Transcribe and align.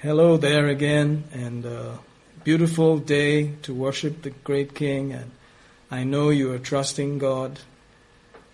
Hello 0.00 0.36
there 0.36 0.66
again, 0.66 1.24
and 1.32 1.64
uh, 1.64 1.96
beautiful 2.44 2.98
day 2.98 3.52
to 3.62 3.72
worship 3.72 4.20
the 4.20 4.28
great 4.28 4.74
King. 4.74 5.12
And 5.12 5.30
I 5.90 6.04
know 6.04 6.28
you 6.28 6.52
are 6.52 6.58
trusting 6.58 7.16
God, 7.16 7.60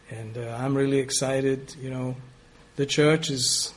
and 0.09 0.39
uh, 0.39 0.57
I'm 0.57 0.77
really 0.77 1.01
excited. 1.01 1.75
You 1.83 1.91
know, 1.91 2.17
the 2.77 2.87
church 2.87 3.29
is 3.29 3.75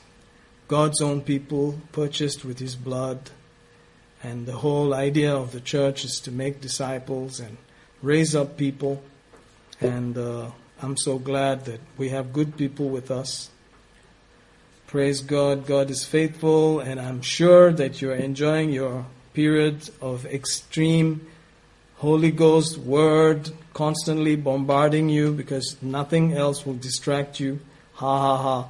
God's 0.68 1.02
own 1.02 1.22
people, 1.22 1.80
purchased 1.92 2.46
with 2.46 2.60
His 2.60 2.76
blood, 2.76 3.31
and 4.22 4.46
the 4.46 4.58
whole 4.58 4.94
idea 4.94 5.36
of 5.36 5.52
the 5.52 5.60
church 5.60 6.06
is 6.06 6.20
to 6.20 6.32
make 6.32 6.62
disciples 6.62 7.40
and 7.40 7.58
raise 8.04 8.36
up 8.36 8.58
people. 8.58 9.02
And 9.82 10.16
uh, 10.16 10.52
I'm 10.84 10.97
so 10.97 11.18
glad 11.18 11.66
that 11.66 11.82
we 11.97 12.10
have 12.10 12.32
good 12.32 12.58
people 12.58 12.90
with 12.90 13.10
us. 13.10 13.50
Praise 14.88 15.22
God. 15.22 15.65
God 15.65 15.90
is 15.90 16.05
faithful, 16.05 16.80
and 16.80 16.99
I'm 16.99 17.22
sure 17.22 17.73
that 17.73 18.02
you're 18.02 18.16
enjoying 18.16 18.70
your 18.70 19.08
period 19.34 19.89
of 19.99 20.25
extreme 20.27 21.27
Holy 21.98 22.30
Ghost 22.30 22.77
word 22.77 23.49
constantly 23.73 24.35
bombarding 24.35 25.09
you 25.09 25.31
because 25.31 25.75
nothing 25.81 26.34
else 26.34 26.66
will 26.66 26.75
distract 26.75 27.39
you. 27.39 27.59
Ha 27.95 28.20
ha 28.20 28.38
ha. 28.38 28.67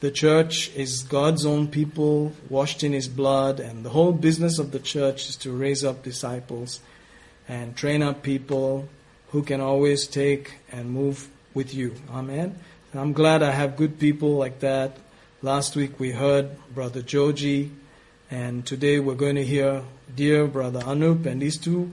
The 0.00 0.10
church 0.10 0.74
is 0.74 1.02
God's 1.02 1.44
own 1.44 1.68
people 1.68 2.32
washed 2.48 2.82
in 2.82 2.94
His 2.94 3.08
blood, 3.08 3.60
and 3.60 3.84
the 3.84 3.90
whole 3.90 4.12
business 4.12 4.58
of 4.58 4.70
the 4.70 4.80
church 4.80 5.28
is 5.28 5.36
to 5.36 5.52
raise 5.52 5.84
up 5.84 6.02
disciples 6.02 6.80
and 7.46 7.76
train 7.76 8.02
up 8.02 8.22
people 8.22 8.88
who 9.32 9.42
can 9.42 9.60
always 9.60 10.06
take 10.06 10.54
and 10.72 10.90
move 10.90 11.28
with 11.52 11.74
you. 11.74 11.94
Amen. 12.10 12.58
I'm 12.96 13.12
glad 13.12 13.42
I 13.42 13.50
have 13.50 13.76
good 13.76 13.98
people 13.98 14.36
like 14.36 14.60
that. 14.60 14.96
Last 15.42 15.74
week 15.74 15.98
we 15.98 16.12
heard 16.12 16.50
Brother 16.72 17.02
Joji, 17.02 17.72
and 18.30 18.64
today 18.64 19.00
we're 19.00 19.16
going 19.16 19.34
to 19.34 19.44
hear 19.44 19.82
dear 20.14 20.46
Brother 20.46 20.78
Anup, 20.78 21.26
and 21.26 21.42
these 21.42 21.58
two 21.58 21.92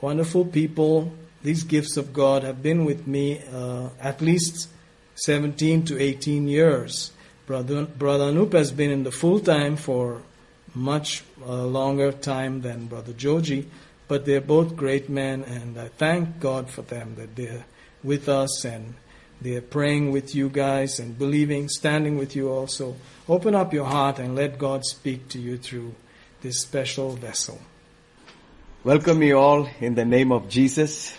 wonderful 0.00 0.44
people, 0.44 1.12
these 1.44 1.62
gifts 1.62 1.96
of 1.96 2.12
God, 2.12 2.42
have 2.42 2.64
been 2.64 2.84
with 2.84 3.06
me 3.06 3.40
uh, 3.54 3.90
at 4.00 4.20
least 4.20 4.68
17 5.14 5.84
to 5.84 6.00
18 6.02 6.48
years. 6.48 7.12
Brother, 7.46 7.84
Brother 7.84 8.32
Anup 8.32 8.52
has 8.54 8.72
been 8.72 8.90
in 8.90 9.04
the 9.04 9.12
full 9.12 9.38
time 9.38 9.76
for 9.76 10.20
much 10.74 11.22
uh, 11.46 11.64
longer 11.64 12.10
time 12.10 12.62
than 12.62 12.86
Brother 12.86 13.12
Joji, 13.12 13.68
but 14.08 14.24
they're 14.24 14.40
both 14.40 14.74
great 14.74 15.08
men, 15.08 15.44
and 15.44 15.78
I 15.78 15.88
thank 15.88 16.40
God 16.40 16.68
for 16.68 16.82
them 16.82 17.14
that 17.18 17.36
they're 17.36 17.66
with 18.02 18.28
us 18.28 18.64
and 18.64 18.94
they're 19.41 19.61
praying 19.61 20.11
with 20.11 20.33
you 20.33 20.49
guys 20.49 20.99
and 20.99 21.17
believing, 21.17 21.69
standing 21.69 22.17
with 22.17 22.35
you 22.35 22.49
also. 22.49 22.95
Open 23.27 23.53
up 23.55 23.73
your 23.73 23.85
heart 23.85 24.19
and 24.19 24.35
let 24.35 24.57
God 24.57 24.85
speak 24.85 25.27
to 25.29 25.39
you 25.39 25.57
through 25.57 25.93
this 26.41 26.61
special 26.61 27.11
vessel. 27.11 27.59
Welcome 28.83 29.21
you 29.23 29.37
all 29.37 29.67
in 29.79 29.95
the 29.95 30.05
name 30.05 30.31
of 30.31 30.49
Jesus. 30.49 31.13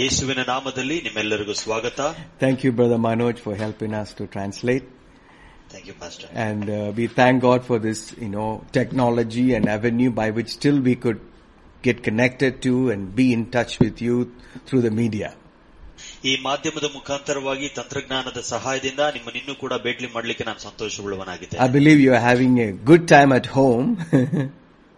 ಯೇಸುವಿನ 0.00 0.42
ನಾಮದಲ್ಲಿ 0.50 0.96
ನಿಮ್ಮೆಲ್ಲರಿಗೂ 1.06 1.54
ಸ್ವಾಗತ 1.62 2.00
Thank 2.42 2.58
you, 2.64 2.70
Brother 2.78 2.98
Manoj, 3.06 3.36
for 3.46 3.54
helping 3.64 3.92
us 4.02 4.10
to 4.18 4.24
translate. 4.34 4.86
Thank 5.72 5.88
you 5.90 5.94
master 6.02 6.30
And 6.46 6.64
uh, 6.76 6.78
we 6.98 7.06
thank 7.18 7.36
God 7.48 7.60
for 7.68 7.78
this, 7.86 8.00
you 8.24 8.30
know, 8.36 8.50
technology 8.78 9.46
and 9.56 9.66
avenue 9.76 10.10
by 10.20 10.28
which 10.36 10.50
still 10.58 10.78
we 10.88 10.94
could 11.04 11.20
get 11.86 12.02
connected 12.08 12.62
to 12.66 12.74
and 12.92 13.14
be 13.20 13.26
in 13.36 13.42
touch 13.56 13.74
with 13.84 14.00
you 14.06 14.16
through 14.66 14.82
the 14.88 14.94
media. 15.02 15.30
ಈ 16.30 16.32
ಮಾಧ್ಯಮದ 16.46 16.86
ಮುಖಾಂತರವಾಗಿ 16.96 17.66
ತಂತ್ರಜ್ಞಾನದ 17.78 18.40
ಸಹಾಯದಿಂದ 18.52 19.00
ನಿಮ್ಮನ್ನು 19.16 19.38
ಇನ್ನೂ 19.42 19.54
ಕೂಡ 19.62 19.72
ಭೇಟಿ 19.86 20.08
ಮಾಡಲಿಕ್ಕೆ 20.16 20.44
ನಾನು 20.50 20.60
ಸಂತೋಷವುಳ್ಳವನಾಗಿದ್ದೇನೆ 20.68 21.60
I 21.66 21.72
believe 21.78 22.00
you 22.06 22.12
are 22.18 22.24
having 22.30 22.54
a 22.68 22.72
good 22.90 23.04
time 23.14 23.32
at 23.40 23.48
home. 23.58 23.88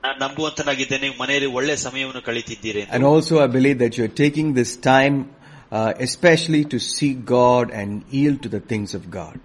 ನಾನು 0.05 0.19
ನಂಬುವಂತನಾಗಿದ್ದೇನೆ 0.25 1.03
ನೀವು 1.07 1.17
ಮನೆಯಲ್ಲಿ 1.23 1.49
ಒಳ್ಳೆ 1.59 1.75
ಸಮಯವನ್ನು 1.87 2.23
ಕಳೀತಿದ್ದೀರಿ 2.29 2.81
ಎಂದು. 2.83 2.93
and 2.97 3.05
also 3.13 3.35
I 3.47 3.49
believe 3.57 3.79
that 3.85 3.95
you 3.99 4.05
are 4.09 4.15
taking 4.25 4.49
this 4.61 4.73
time 4.93 5.17
uh, 5.77 5.93
especially 6.07 6.63
to 6.73 6.79
seek 6.95 7.17
God 7.39 7.67
and 7.81 7.91
yield 8.17 8.39
to 8.47 8.51
the 8.57 8.63
things 8.73 8.91
of 8.99 9.05
God. 9.21 9.37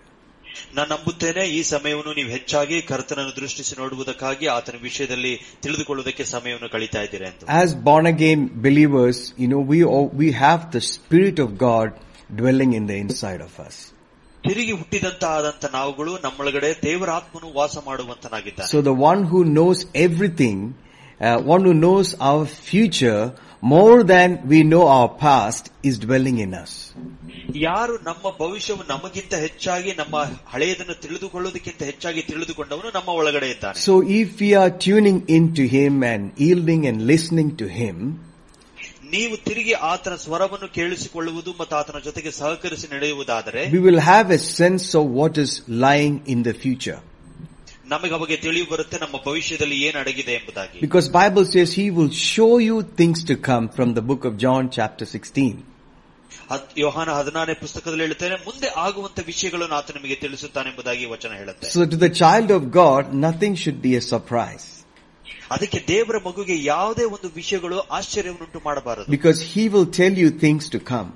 ನಾನು 0.76 0.90
ನಂಬುತ್ತೇನೆ 0.94 1.44
ಈ 1.58 1.60
ಸಮಯವನ್ನು 1.72 2.14
ನೀವು 2.14 2.30
ಹೆಚ್ಚಾಗಿ 2.30 2.78
ಕರ್ತನನ್ನು 2.90 3.34
ದೃಷ್ಟಿಸಿ 3.40 3.74
ನೋಡುವುದಕ್ಕಾಗಿ 3.82 4.48
ಆತನ 4.56 4.78
ವಿಷಯದಲ್ಲಿ 4.88 5.34
ತಿಳಿದುಕೊಳ್ಳುವುದಕ್ಕೆ 5.64 6.24
ಸಮಯವನ್ನು 6.34 6.70
ಕಳೀತಾ 6.76 7.02
ಇದ್ದೀರಾ 7.08 7.28
ಎಂದು 7.32 7.46
As 7.62 7.72
born 7.90 8.06
again 8.14 8.42
believers, 8.68 9.20
you 9.42 9.50
know, 9.52 9.62
we 9.74 9.80
all, 9.92 10.08
we 10.24 10.30
have 10.44 10.62
the 10.78 10.84
Spirit 10.94 11.40
of 11.46 11.52
God 11.68 11.90
dwelling 12.42 12.74
in 12.80 12.86
the 12.92 12.98
inside 13.06 13.42
of 13.50 13.54
us. 13.68 13.78
ತಿರುಗಿ 14.44 14.74
ಹುಟ್ಟಿದಂತ 14.82 15.24
ಆದಂತ 15.38 15.66
ನಾವುಗಳು 15.74 16.12
ನಮ್ಮೊಳಗಡೆ 16.26 16.70
ದೇವರ 16.86 17.10
ಆತ್ಮನು 17.20 17.48
ವಾಸ 17.58 17.76
ಮಾಡುವಂತನಾಗಿದ್ದಾನೆ 17.88 18.70
So 18.74 18.82
the 18.82 18.96
one 19.10 19.22
who 19.32 19.40
knows 19.56 19.80
everything, 20.08 20.60
uh, 21.22 21.38
one 21.56 21.64
who 21.68 21.76
knows 21.86 22.10
our 22.30 22.46
future 22.70 23.22
more 23.64 24.04
than 24.06 24.30
we 24.46 24.64
know 24.64 24.88
our 24.90 25.10
past 25.18 25.64
is 25.84 25.96
dwelling 26.00 26.38
in 26.40 26.54
us. 26.64 26.74
ಯಾರು 27.66 27.94
ನಮ್ಮ 28.08 28.26
ಭವಿಷ್ಯವು 28.40 28.84
ನಮಗಿಂತ 28.92 29.34
ಹೆಚ್ಚಾಗಿ 29.44 29.92
ನಮ್ಮ 30.00 30.16
ಹಳೆಯದನ್ನು 30.54 30.96
ತಿಳಿದುಕೊಳ್ಳುವುದಕ್ಕಿಂತ 31.04 31.82
ಹೆಚ್ಚಾಗಿ 31.90 32.22
ತಿಳಿದುಕೊಂಡವನು 32.30 32.90
ನಮ್ಮ 32.98 33.10
ಒಳಗಡೆ 33.22 33.50
ಇದ್ದಾನೆ 33.56 33.78
So 33.88 33.94
if 34.20 34.30
we 34.44 34.50
are 34.62 34.72
tuning 34.88 35.20
into 35.38 35.66
Him 35.76 35.96
and 36.12 36.24
yielding 36.46 36.84
and 36.92 37.00
listening 37.14 37.52
to 37.62 37.68
Him, 37.82 37.98
ನೀವು 39.14 39.36
ತಿರುಗಿ 39.46 39.74
ಆತನ 39.92 40.16
ಸ್ವರವನ್ನು 40.24 40.68
ಕೇಳಿಸಿಕೊಳ್ಳುವುದು 40.76 41.52
ಮತ್ತು 41.60 41.74
ಆತನ 41.82 42.00
ಜೊತೆಗೆ 42.08 42.32
ಸಹಕರಿಸಿ 42.42 42.88
ನಡೆಯುವುದಾದರೆ 42.96 43.62
we 43.76 43.82
will 43.88 44.02
have 44.12 44.28
a 44.32 44.42
sense 44.60 44.88
of 45.00 45.06
what 45.20 45.36
is 45.46 45.54
lying 45.86 46.16
in 46.34 46.42
the 46.50 46.56
future. 46.66 47.00
ನಮಗೆ 47.94 48.14
ಅವಾಗ 48.18 48.34
ತಿಳಿವು 48.46 48.68
ಬರುತ್ತೆ 48.72 48.98
ನಮ್ಮ 49.04 49.18
ಭವಿಷ್ಯದಲ್ಲಿ 49.26 49.78
ಏನು 49.88 49.98
ಅಡಗಿದೆ 50.04 50.34
ಎಂಬುದಾಗಿ 50.40 50.78
Because 50.86 51.08
Bible 51.22 51.46
says 51.54 51.70
He 51.82 51.88
will 51.98 52.12
show 52.32 52.52
you 52.70 52.78
things 53.02 53.20
to 53.32 53.36
come 53.50 53.66
from 53.78 53.90
the 53.98 54.04
book 54.10 54.24
of 54.30 54.34
John 54.46 54.64
chapter 54.78 55.06
16. 55.14 55.54
ಹತ್- 56.52 56.74
ಯೋಹಾನ 56.78 57.10
ಹದಿನಾರನೇ 57.20 57.56
ಪುಸ್ತಕದಲ್ಲಿ 57.64 58.04
ಹೇಳುತ್ತೇನೆ 58.06 58.36
ಮುಂದೆ 58.48 58.68
ಆಗುವಂತ 58.86 59.20
ವಿಷಯಗಳನ್ನು 59.32 59.76
ಆತ 59.80 59.96
ನಿಮಗೆ 59.98 60.16
ತಿಳಿಸುತ್ತಾನೆ 60.24 60.68
ಎಂಬುದಾಗಿ 60.72 61.06
ವಚನ 61.14 61.32
ಹೇಳುತ್ತೆ 61.42 61.68
So 61.76 61.84
to 61.94 61.98
the 62.06 62.12
child 62.22 62.52
of 62.58 62.64
God, 62.82 63.04
nothing 63.28 63.56
should 63.64 63.80
be 63.88 63.94
a 64.02 64.04
surprise. 64.14 64.68
ಅದಕ್ಕೆ 65.56 65.80
ದೇವರ 65.94 66.18
ಮಗುಗೆ 66.28 66.56
ಯಾವುದೇ 66.74 67.06
ಒಂದು 67.16 67.30
ವಿಷಯಗಳು 67.40 67.78
ಆಶ್ಚರ್ಯವನ್ನುಂಟು 68.00 68.62
ಮಾಡಬಾರದು 68.68 69.08
Because 69.18 69.40
He 69.54 69.66
will 69.76 69.88
tell 70.02 70.16
you 70.24 70.30
things 70.46 70.66
to 70.76 70.82
come. 70.94 71.10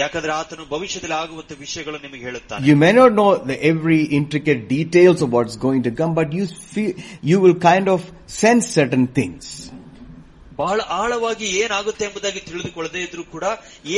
ಯಾಕಂದ್ರೆ 0.00 0.32
ಆತನು 0.40 0.64
ಭವಿಷ್ಯದಲ್ಲಿ 0.74 1.16
ಆಗುವಂತ 1.22 1.52
ವಿಷಯಗಳು 1.64 1.98
ನಿಮಗೆ 2.04 2.24
ಹೇಳುತ್ತಾನೆ 2.28 2.62
You 2.70 2.76
may 2.84 2.92
not 3.00 3.10
know 3.18 3.30
the 3.50 3.56
every 3.72 4.00
intricate 4.20 4.62
details 4.76 5.18
of 5.24 5.30
what's 5.36 5.56
going 5.66 5.82
to 5.88 5.92
come, 6.00 6.12
but 6.20 6.28
you 6.38 6.44
feel, 6.72 6.92
you 7.30 7.38
will 7.44 7.56
kind 7.70 7.88
of 7.94 8.00
sense 8.42 8.66
certain 8.78 9.06
things. 9.18 9.44
ಬಹಳ 10.60 10.80
ಆಳವಾಗಿ 11.00 11.46
ಏನಾಗುತ್ತೆ 11.62 12.04
ಎಂಬುದಾಗಿ 12.08 12.40
ತಿಳಿದುಕೊಳ್ಳದೆ 12.48 13.00
ಇದ್ರೂ 13.06 13.22
ಕೂಡ 13.34 13.44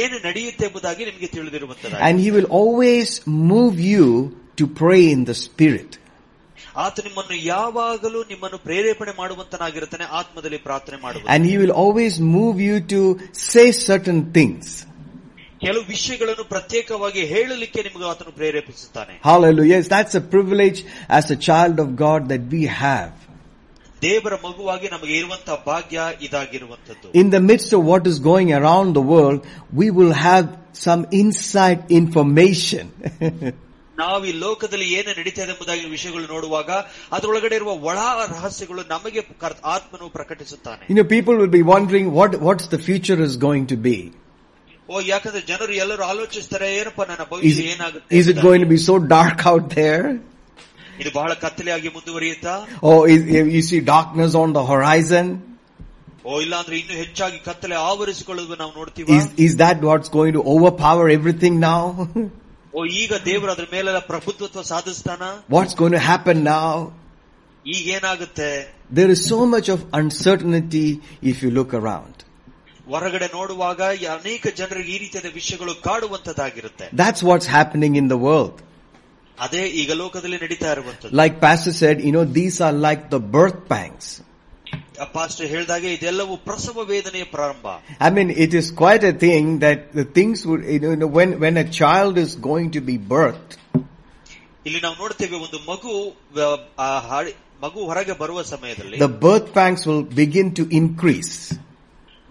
ಏನು 0.03 0.17
ನಡೆಯುತ್ತೆ 0.27 0.65
ಎಂಬುದಾಗಿ 0.69 1.03
ನಿಮಗೆ 1.11 1.29
ತಿಳಿದಿರುವಂತದ 1.37 2.01
And 2.09 2.17
He 2.25 2.31
will 2.37 2.49
always 2.61 3.11
move 3.53 3.77
you 3.93 4.07
to 4.61 4.67
pray 4.83 5.03
in 5.17 5.23
the 5.31 5.37
Spirit. 5.47 5.91
ಆತ 6.85 6.97
ನಿಮ್ಮನ್ನು 7.07 7.37
ಯಾವಾಗಲೂ 7.53 8.21
ನಿಮ್ಮನ್ನು 8.33 8.59
ಪ್ರೇರೇಪಣೆ 8.69 9.13
ಮಾಡುವಂತನಾಗಿರುತ್ತಾನೆ 9.21 10.07
ಆತ್ಮದಲ್ಲಿ 10.21 10.61
ಪ್ರಾರ್ಥನೆ 10.69 10.99
ಮಾಡುವುದು 11.05 11.29
And 11.35 11.45
He 11.51 11.57
will 11.63 11.75
always 11.85 12.15
move 12.39 12.59
you 12.69 12.77
to 12.95 13.01
say 13.51 13.67
certain 13.89 14.21
things. 14.39 14.65
ಕೆಲವು 15.65 15.85
ವಿಷಯಗಳನ್ನು 15.89 16.45
ಪ್ರತ್ಯೇಕವಾಗಿ 16.45 17.23
ಹೇಳಲಿಕ್ಕೆ 17.27 17.81
ನಿಮಗೆ 17.83 18.07
ಆತನು 18.13 18.33
ಪ್ರೇರೇಪಿಸುತ್ತಾನೆ 18.33 19.15
Hallelujah. 19.25 19.71
Yes, 19.75 19.87
that's 19.95 20.15
a 20.15 20.25
privilege 20.35 20.81
as 21.19 21.27
a 21.31 21.39
child 21.49 21.77
of 21.85 21.89
God 22.07 22.23
that 22.33 22.45
we 22.55 22.63
have. 22.85 23.13
ದೇವರ 24.03 24.35
ಮಗುವಾಗಿ 24.47 24.87
ನಮಗೆ 24.95 25.15
ಇರುವಂತಹ 25.19 25.57
ಭಾಗ್ಯ 25.67 25.99
ಇದಾಗಿರುವಂತದ್ದು 26.27 27.13
In 27.21 27.29
the 27.37 27.43
midst 27.51 27.71
of 27.77 27.83
what 27.91 28.05
is 28.13 28.19
going 28.31 28.51
around 28.61 28.89
the 28.99 29.05
world, 29.15 29.41
we 29.81 29.89
will 29.99 30.15
have 30.25 30.47
some 30.87 31.03
inside 31.21 31.81
information. 32.01 32.85
ನಾವು 33.99 34.23
ಈ 34.25 34.33
ಲೋಕದಲ್ಲಿ 34.45 34.87
ಏನು 34.99 35.11
ನಡೀತಾ 35.19 35.43
ಇದೆ 35.43 35.53
ಎಂಬುದಾಗಿ 35.55 35.85
ವಿಷಯಗಳು 35.91 36.27
ನೋಡುವಾಗ 36.33 36.71
ಅದರೊಳಗಡೆ 37.17 37.57
ಇರುವ 37.61 37.73
ಒಳ 37.89 37.99
ರಹಸ್ಯಗಳು 38.33 38.83
ನಮಗೆ 38.95 39.21
ಕರ್ತ- 39.43 39.65
ಆತ್ಮನು 39.75 40.09
ಪ್ರಕಟಿಸುತ್ತಾನೆ 40.19 40.83
you 40.91 40.97
know, 40.99 41.07
people 41.17 41.37
will 41.43 41.55
be 41.61 41.65
wondering 41.75 42.07
what, 42.19 42.33
what's 42.47 42.69
the 42.77 42.83
future 42.89 43.19
is 43.29 43.37
going 43.47 43.67
to 43.75 43.79
be. 43.89 43.97
ಓ 44.89 45.01
ಯಾಕಂದ್ರೆ 45.13 45.41
ಜನರು 45.51 45.73
ಎಲ್ಲರೂ 45.85 46.03
ಆಲೋಚಿಸ್ತಾರೆ 46.13 46.67
ಏನಪ್ಪ 46.81 47.01
ನನ್ನ 47.11 47.23
Is, 47.23 47.31
ಭವಿಷ್ಯ 47.33 47.63
ಏನಾಗುತ್ತೆ 47.75 48.17
is 48.21 48.27
it 48.27 48.37
ಎಂಬುದಾಗಿ. 48.37 48.47
going 48.49 48.63
to 48.67 48.71
be 48.75 48.81
so 48.89 48.95
dark 49.17 49.39
out 49.51 49.67
there? 49.81 50.05
ಇದು 51.03 51.11
ಬಹಳ 51.19 51.31
ಕತ್ತಲೆಯಾಗಿ 51.45 51.89
ಮುಂದುವರಿಯುತ್ತಾ 51.97 52.55
Or 52.91 52.99
is, 53.15 53.21
you 53.57 53.63
see 53.71 53.81
darkness 53.95 54.33
on 54.43 54.51
the 54.59 54.65
horizon? 54.73 55.27
ಓ 56.29 56.35
ಇಲ್ಲ 56.45 56.55
ಅಂದ್ರೆ 56.63 56.75
ಇನ್ನು 56.83 56.95
ಹೆಚ್ಚಾಗಿ 57.03 57.39
ಕತ್ತಲೆ 57.49 57.77
ಆವರಿಸಿಕೊಳ್ಳುವುದು 57.89 58.57
ನಾವು 58.63 58.73
ನೋಡ್ತೀವಿ 58.81 59.09
Is, 59.19 59.25
is 59.47 59.55
that 59.63 59.79
what's 59.89 60.11
going 60.19 60.35
to 60.39 60.43
overpower 60.55 61.07
everything 61.19 61.57
now? 61.71 61.81
ಓ 62.77 62.85
ಈಗ 63.01 63.13
ದೇವರು 63.31 63.51
ಅದ್ರ 63.55 63.67
ಮೇಲೆಲ್ಲ 63.75 63.99
ಪ್ರಭುತ್ವ 64.13 64.63
ಸಾಧಿಸ್ತಾನ 64.73 65.23
what's 65.55 65.75
going 65.81 65.95
to 65.99 66.05
happen 66.13 66.39
now? 66.55 66.71
ಈಗ 67.75 67.85
ಏನಾಗುತ್ತೆ 67.99 68.51
There 68.99 69.11
is 69.17 69.21
so 69.33 69.39
much 69.55 69.69
of 69.75 69.81
uncertainty 70.01 70.87
if 71.31 71.37
you 71.45 71.51
look 71.59 71.73
around. 71.81 72.17
ಹೊರಗಡೆ 72.93 73.29
ನೋಡುವಾಗ 73.37 73.81
ಈ 74.01 74.07
ಅನೇಕ 74.17 74.47
ಜನರಿಗೆ 74.61 74.91
ಈ 74.95 74.99
ರೀತಿಯಾದ 75.05 75.29
ವಿಷಯಗಳು 75.41 75.75
ಕಾಡುವಂತದ್ದಾಗಿರುತ್ತೆ 75.87 76.87
That's 77.03 77.23
what's 77.29 77.49
happening 77.59 77.95
in 78.03 78.09
the 78.15 78.21
world. 78.29 78.57
ಅದೇ 79.39 79.63
ಈಗ 79.83 79.91
ಲೋಕದಲ್ಲಿ 80.03 80.39
ನಡೀತಾ 80.45 80.69
ಇರುವಂತದ್ದು 80.77 81.15
Like 81.23 81.37
Pastor 81.47 81.73
said, 81.83 81.97
you 82.07 82.13
know, 82.17 82.27
these 82.41 82.57
are 82.67 82.75
like 82.89 83.03
the 83.15 83.23
birth 83.37 83.61
pangs. 83.73 84.07
Pastor 85.15 85.47
ಹೇಳಿದಾಗೆ 85.53 85.89
ಇದೆಲ್ಲವೂ 85.97 86.35
ಪ್ರಸವ 86.49 86.83
ವೇದನೆಯ 86.91 87.25
ಪ್ರಾರಂಭ 87.35 87.67
I 88.07 88.11
mean, 88.17 88.29
it 88.45 88.53
is 88.61 88.67
quite 88.83 89.05
a 89.11 89.15
thing 89.25 89.45
that 89.65 89.81
the 90.01 90.07
things 90.19 90.39
would, 90.49 90.63
you 90.75 90.95
know, 91.03 91.11
when, 91.19 91.31
when 91.45 91.57
a 91.65 91.69
child 91.81 92.15
is 92.25 92.33
going 92.49 92.69
to 92.77 92.83
be 92.91 92.97
birthed, 93.13 93.53
ಇಲ್ಲಿ 94.67 94.81
ನಾವು 94.85 94.97
ನೋಡ್ತೇವೆ 95.03 95.37
ಒಂದು 95.47 95.59
ಮಗು 95.71 95.93
ವ- 96.37 96.59
ಆ 96.87 96.91
ಹಾಡಿ- 97.09 97.35
ಮಗು 97.63 97.81
ಹೊರಗೆ 97.91 98.15
ಬರುವ 98.23 98.43
ಸಮಯದಲ್ಲಿ 98.53 98.99
the 98.99 99.13
birth 99.27 99.49
pangs 99.59 99.83
will 99.91 100.05
begin 100.23 100.49
to 100.61 100.65
increase. 100.81 101.35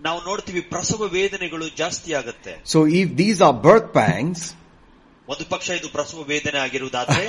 ನಾವು 0.07 0.19
ನೋಡ್ತೀವಿ 0.27 0.61
ಪ್ರಸವ 0.73 1.07
ವೇದನೆಗಳು 1.17 1.65
ಜಾಸ್ತಿ 1.81 2.11
ಆಗುತ್ತೆ 2.19 2.53
So 2.73 2.79
if 3.01 3.09
these 3.21 3.39
are 3.47 3.55
birth 3.67 3.89
pangs, 3.99 4.39
ಒಂದು 5.27 5.43
ಪಕ್ಷ 5.53 5.67
ಇದು 5.79 5.89
ಪ್ರಸವ 5.97 6.21
ವೇದನೆ 6.31 6.59
ಆಗಿರುವುದಾದ್ರೆ 6.65 7.23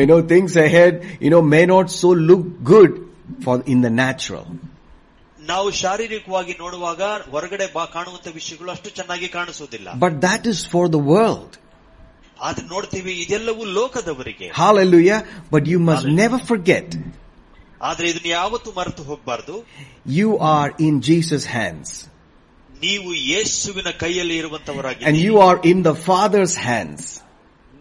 you 0.00 0.06
know, 0.10 0.20
things 0.32 0.52
ahead, 0.66 0.92
you 1.24 1.30
know, 1.34 1.42
may 1.56 1.64
not 1.74 1.88
so 2.00 2.10
look 2.30 2.44
good 2.72 2.92
for 3.44 3.56
in 3.74 3.80
the 3.86 3.92
natural. 4.04 4.46
ನಾವು 5.38 5.68
ಶಾರೀರಿಕವಾಗಿ 5.82 6.52
ನೋಡುವಾಗ 6.62 7.02
ಹೊರಗಡೆ 7.32 7.66
ಬಾ 7.76 7.84
ಕಾಣುವಂತ 7.94 8.28
ವಿಷಯಗಳು 8.38 8.70
ಅಷ್ಟು 8.76 8.90
ಚೆನ್ನಾಗಿ 8.98 9.28
ಕಾಣಿಸುವುದಿಲ್ಲ 9.38 9.88
But 10.04 10.14
that 10.26 10.44
is 10.52 10.60
for 10.74 10.84
the 10.96 11.02
world. 11.12 11.52
ಆದ್ರೆ 12.46 12.64
ನೋಡ್ತೀವಿ 12.74 13.12
ಇದೆಲ್ಲವೂ 13.24 13.64
ಲೋಕದವರಿಗೆ 13.78 14.46
Hallelujah. 14.62 15.18
But 15.54 15.64
you 15.72 15.80
must 15.90 16.04
Hallelujah. 16.04 16.20
never 16.22 16.40
forget, 16.52 16.88
ಆದ್ರೆ 17.88 18.06
ಇದನ್ನ 18.12 18.28
ಯಾವತ್ತೂ 18.38 18.70
ಮರೆತು 18.78 19.02
ಹೋಗಬಾರ್ದು 19.10 19.54
you 20.18 20.30
are 20.56 20.70
in 20.88 20.94
Jesus' 21.10 21.46
hands. 21.58 21.88
ನೀವು 22.84 23.10
ಯೇಸುವಿನ 23.32 23.90
ಕೈಯಲ್ಲಿ 24.04 24.36
And 24.36 24.42
ಇರುವಂತವರಾಗಿದ್ದೀರಿ 24.44 25.20
you 25.26 25.34
are 25.48 25.58
in 25.72 25.80
the 25.88 25.96
Father's 26.08 26.54
hands. 26.68 27.02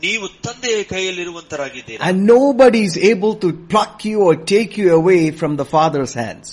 ನೀವು 0.06 0.28
ತಂದೆಯ 0.46 0.78
ಕೈಯಲ್ಲಿ 0.94 1.22
ಇರುವಂತರಾಗಿದ್ದೀರಿ 1.28 2.00
And 2.08 2.18
nobody 2.36 2.82
is 2.90 2.98
able 3.14 3.34
to 3.44 3.50
pluck 3.72 3.96
you 4.12 4.18
or 4.28 4.34
take 4.56 4.74
you 4.82 4.90
away 5.02 5.22
from 5.42 5.54
the 5.62 5.68
Father's 5.76 6.16
hands. 6.24 6.50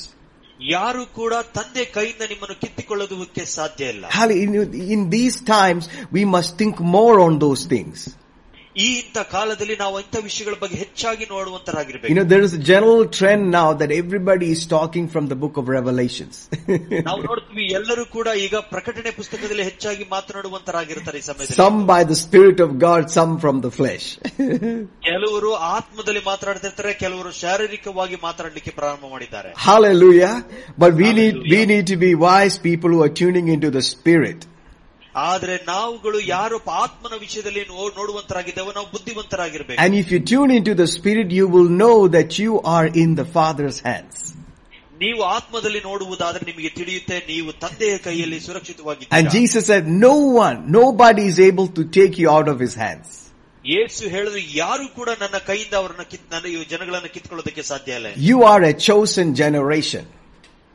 ಯಾರು 0.75 1.02
ಕೂಡ 1.19 1.32
ತಂದೆ 1.56 1.85
ಕೈಯಿಂದ 1.96 2.23
ನಿಮ್ಮನ್ನು 2.32 2.56
ಕಿತ್ತಿಕೊಳ್ಳುವುದಕ್ಕೆ 2.62 3.44
ಸಾಧ್ಯ 3.58 3.90
ಇಲ್ಲ 3.94 4.05
Hallelujah. 4.19 4.70
In 4.96 5.02
these 5.17 5.37
times, 5.56 5.85
we 6.17 6.25
must 6.37 6.52
think 6.62 6.76
more 6.96 7.17
on 7.26 7.35
those 7.44 7.62
things. 7.75 7.99
ಈ 8.76 8.88
ಇಂಥ 8.99 9.19
ಕಾಲದಲ್ಲಿ 9.32 9.75
ನಾವು 9.82 9.94
ಇಂಥ 10.02 10.17
ವಿಷಯಗಳ 10.26 10.56
ಬಗ್ಗೆ 10.62 10.76
ಹೆಚ್ಚಾಗಿ 10.81 11.25
You 11.25 11.31
ನೋಡುವಂತರಾಗಿರ್ಬೇಕು 11.32 12.14
know, 12.19 12.25
there 12.32 12.44
is 12.49 12.52
a 12.58 12.62
general 12.70 13.00
trend 13.17 13.43
now 13.56 13.69
that 13.81 13.90
everybody 14.00 14.49
is 14.56 14.61
talking 14.75 15.06
from 15.14 15.25
the 15.32 15.38
book 15.43 15.56
of 15.61 15.64
Revelations. 15.76 16.37
ನಾವು 17.08 17.20
ನೋಡ್ತೀವಿ 17.29 17.64
ಎಲ್ಲರೂ 17.79 18.05
ಕೂಡ 18.17 18.29
ಈಗ 18.44 18.56
ಪ್ರಕಟಣೆ 18.73 19.12
ಪುಸ್ತಕದಲ್ಲಿ 19.19 19.64
ಹೆಚ್ಚಾಗಿ 19.70 20.05
ಮಾತನಾಡುವಂತರಾಗಿರ್ತಾರೆ 20.14 21.19
ಈ 21.23 21.26
ಸಮಯದಲ್ಲಿ 21.31 21.58
some 21.62 21.79
by 21.93 22.00
the 22.11 22.19
Spirit 22.25 22.61
of 22.67 22.73
God, 22.87 23.02
some 23.17 23.32
from 23.44 23.58
the 23.67 23.73
flesh. 23.79 24.06
ಕೆಲವರು 25.08 25.50
ಆತ್ಮದಲ್ಲಿ 25.75 26.23
ಮಾತನಾಡ್ತಿರ್ತಾರೆ 26.31 26.93
ಕೆಲವರು 27.05 27.32
ಶಾರೀರಿಕವಾಗಿ 27.43 28.19
ಮಾತನಾಡಲಿಕ್ಕೆ 28.26 28.75
ಪ್ರಾರಂಭ 28.81 29.05
ಮಾಡಿದ್ದಾರೆ 29.14 29.50
Hallelujah. 29.69 30.32
But 30.85 30.94
we 31.02 31.08
need, 31.12 31.35
we 31.35 31.40
Hallelujah. 31.40 31.67
need 31.73 31.87
to 31.88 31.99
be 31.99 32.12
wise 32.29 32.58
people 32.69 32.93
who 32.96 33.02
are 33.02 33.14
tuning 33.23 33.49
into 33.56 33.70
the 33.70 33.85
Spirit. 33.93 34.40
ಆದ್ರೆ 35.25 35.55
ನಾವುಗಳು 35.69 36.19
ಯಾರು 36.26 36.56
ಆತ್ಮನ 36.82 37.14
ವಿಷಯದಲ್ಲಿ 37.23 37.62
ನೋ- 37.70 37.93
ನೋಡುವಂತರಾಗಿದ್ದೇವೆ 37.99 38.73
ನಾವು 38.79 38.88
ಬುದ್ಧಿವಂತರಾಗಿರ್ಬೇಕು 38.94 39.79
And 39.85 39.94
if 40.02 40.08
you 40.14 40.20
tune 40.32 40.50
into 40.58 40.75
the 40.82 40.88
Spirit, 40.96 41.31
you 41.38 41.46
will 41.55 41.70
know 41.82 41.96
that 42.17 42.32
you 42.44 42.52
are 42.76 42.88
in 43.02 43.11
the 43.20 43.26
Father's 43.37 43.79
hands. 43.88 44.19
ನೀವು 45.02 45.20
ಆತ್ಮದಲ್ಲಿ 45.37 45.81
ನೋಡುವುದಾದ್ರೆ 45.88 46.43
ನಿಮಗೆ 46.50 46.70
ತಿಳಿಯುತ್ತೆ 46.79 47.17
ನೀವು 47.31 47.50
ತಂದೆಯ 47.64 47.94
ಕೈಯಲ್ಲಿ 48.06 48.38
And 48.38 48.46
ಸುರಕ್ಷಿತವಾಗಿದ್ದೀರಾ 48.49 49.32
Jesus 49.37 49.64
said, 49.70 49.85
no 50.06 50.14
one, 50.44 50.58
nobody 50.79 51.25
is 51.32 51.38
able 51.50 51.69
to 51.79 51.85
take 51.99 52.14
you 52.23 52.29
out 52.37 52.49
of 52.55 52.58
His 52.67 52.75
hands. 52.85 53.08
ಯೇಸು 53.64 54.02
ಹೇಳಿದ್ರು 54.14 54.43
ಯಾರು 54.61 54.85
ಕೂಡ 54.99 55.08
ನನ್ನ 55.23 55.38
ಕೈಯಿಂದ 55.49 55.75
ಅವರನ್ನ 55.81 56.05
ಕಿತ್ 56.12 56.26
ನನ್ನ 56.35 56.46
ಈ 56.52 56.58
ಜನಗಳನ್ನ 56.73 57.08
ಕಿತ್ಕೊಳ್ಳೋದಕ್ಕೆ 57.17 57.64
ಸಾಧ್ಯ 57.70 57.99
ಇಲ್ಲ 58.00 58.08
You 58.29 58.38
are 58.52 58.62
a 58.73 58.75
chosen 58.88 59.29
generation. 59.43 60.05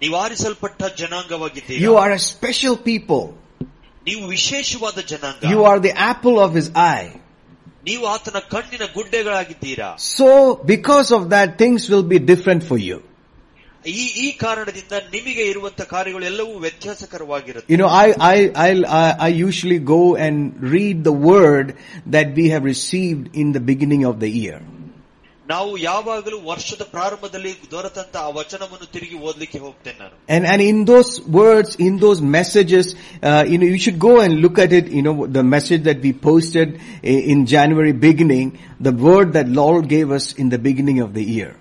ನೀವು 0.01 0.15
ಆರಿಸಲ್ಪಟ್ಟ 0.25 0.81
ಜನಾಂಗವಾಗಿದ್ದೀರಿ 1.01 1.79
You 1.85 1.93
are 2.03 2.11
a 2.19 2.23
special 2.31 2.75
people. 2.91 3.23
ನೀವು 4.07 4.23
ವಿಶೇಷವಾದ 4.35 4.99
ಜನಾಂಗ 5.11 5.51
You 5.53 5.61
are 5.71 5.79
the 5.87 5.95
apple 6.11 6.37
of 6.45 6.51
His 6.59 6.69
eye. 6.93 7.11
ನೀವು 7.89 8.03
ಆತನ 8.15 8.37
ಕಣ್ಣಿನ 8.53 8.83
ಗುಡ್ಡೆಗಳಾಗಿದ್ದೀರಾ 8.97 9.89
So, 10.17 10.29
because 10.73 11.09
of 11.17 11.23
that, 11.33 11.49
things 11.63 11.81
will 11.91 12.07
be 12.15 12.19
different 12.31 12.63
for 12.69 12.77
you. 12.89 12.97
ಈ 13.93 14.03
ಈ 14.25 14.27
ಕಾರಣದಿಂದ 14.43 14.93
ನಿಮಗೆ 15.15 15.43
ಇರುವಂತ 15.51 15.81
ಕಾರ್ಯಗಳು 15.93 16.25
ಎಲ್ಲವೂ 16.31 16.53
ವ್ಯತ್ಯಾಸಕರವಾಗಿರುತ್ತೆ 16.65 17.71
You 17.73 17.79
know, 17.81 17.89
I, 18.03 18.07
I, 18.33 18.37
I'll, 18.65 18.83
I, 19.01 19.07
I 19.27 19.31
usually 19.47 19.79
go 19.95 20.01
and 20.25 20.37
read 20.75 20.97
the 21.09 21.15
word 21.31 21.67
that 22.15 22.29
we 22.39 22.45
have 22.53 22.63
received 22.73 23.25
in 23.41 23.49
the 23.57 23.63
beginning 23.71 24.05
of 24.11 24.15
the 24.23 24.31
year. 24.43 24.59
ನಾವು 25.47 25.71
ಯಾವಾಗಲೂ 25.83 26.37
ವರ್ಷದ 26.41 26.83
ಪ್ರಾರಂಭದಲ್ಲಿ 26.91 27.49
ದೊರೆತಂತ 27.71 28.15
ಆ 28.17 28.29
ವಚನವನ್ನು 28.37 28.85
ತಿರುಗಿ 28.93 29.17
ಓದ್ಲಿಕ್ಕೆ 29.27 29.59
ಹೋಗ್ತೇನೆ 29.59 29.97
ನಾನು 29.99 30.13
And, 30.35 30.43
and 30.51 30.61
in 30.63 30.77
those 30.85 31.09
words, 31.39 31.71
in 31.87 31.93
those 31.97 32.19
messages, 32.37 32.85
uh, 33.23 33.43
you 33.51 33.57
know, 33.57 33.69
you 33.73 33.81
should 33.85 33.99
go 33.99 34.13
and 34.21 34.33
look 34.45 34.57
at 34.65 34.71
it, 34.79 34.85
you 34.97 35.03
know, 35.07 35.15
the 35.39 35.43
message 35.55 35.83
that 35.83 35.99
we 36.05 36.11
posted 36.29 36.69
i- 37.13 37.25
in 37.33 37.39
January 37.55 37.93
beginning, 38.07 38.47
the 38.87 38.95
word 39.07 39.29
that 39.33 39.49
Lord 39.61 39.83
gave 39.87 40.09
us 40.19 40.27
in 40.35 40.49
the 40.55 40.61
beginning 40.69 40.99
of 41.07 41.11
the 41.19 41.25
year. 41.35 41.51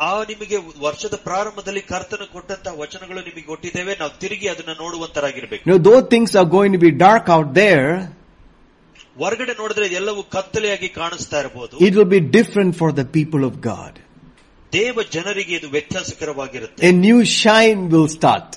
ಆ 0.00 0.10
ನಿಮಗೆ 0.24 0.56
ವರ್ಷದ 0.80 1.16
ಪ್ರಾರಂಭದಲ್ಲಿ 1.28 1.82
ಕರ್ತನ 1.90 2.22
ಕೊಟ್ಟಂತ 2.32 2.68
ವಚನಗಳು 2.80 3.20
ನಿಮಗೆ 3.20 3.42
ಕೊಟ್ಟಿದ್ದೇವೆ 3.42 3.92
ನಾವು 4.00 4.12
ತಿರುಗಿ 4.22 4.48
ಅದನ್ನ 4.48 4.72
ನೋಡುವಂತರಾಗಿರ್ಬೇಕು 4.80 5.62
You 5.66 5.72
know, 5.72 5.82
though 5.88 6.00
things 6.14 6.32
are 6.34 6.48
going 6.56 6.72
to 6.72 6.82
be 6.88 6.92
dark 7.06 7.26
out 7.36 7.50
there, 7.62 7.88
ಹೊರಗಡೆ 9.22 9.54
ನೋಡಿದ್ರೆ 9.60 9.86
ಎಲ್ಲವೂ 10.00 10.22
ಕತ್ತಲೆಯಾಗಿ 10.36 10.88
ಕಾಣಿಸ್ತಾ 11.00 11.38
ಇರಬಹುದು 11.42 11.74
it 11.88 11.94
will 11.98 12.10
be 12.16 12.22
different 12.38 12.72
for 12.80 12.90
the 13.00 13.06
people 13.18 13.42
of 13.50 13.54
God. 13.72 13.92
ದೇವ 14.72 15.02
ಜನರಿಗೆ 15.16 15.52
ಇದು 15.58 15.68
ವ್ಯತ್ಯಾಸಕರವಾಗಿರುತ್ತೆ 15.76 16.86
A 16.90 16.94
new 17.06 17.18
shine 17.42 17.82
will 17.94 18.08
start. 18.18 18.48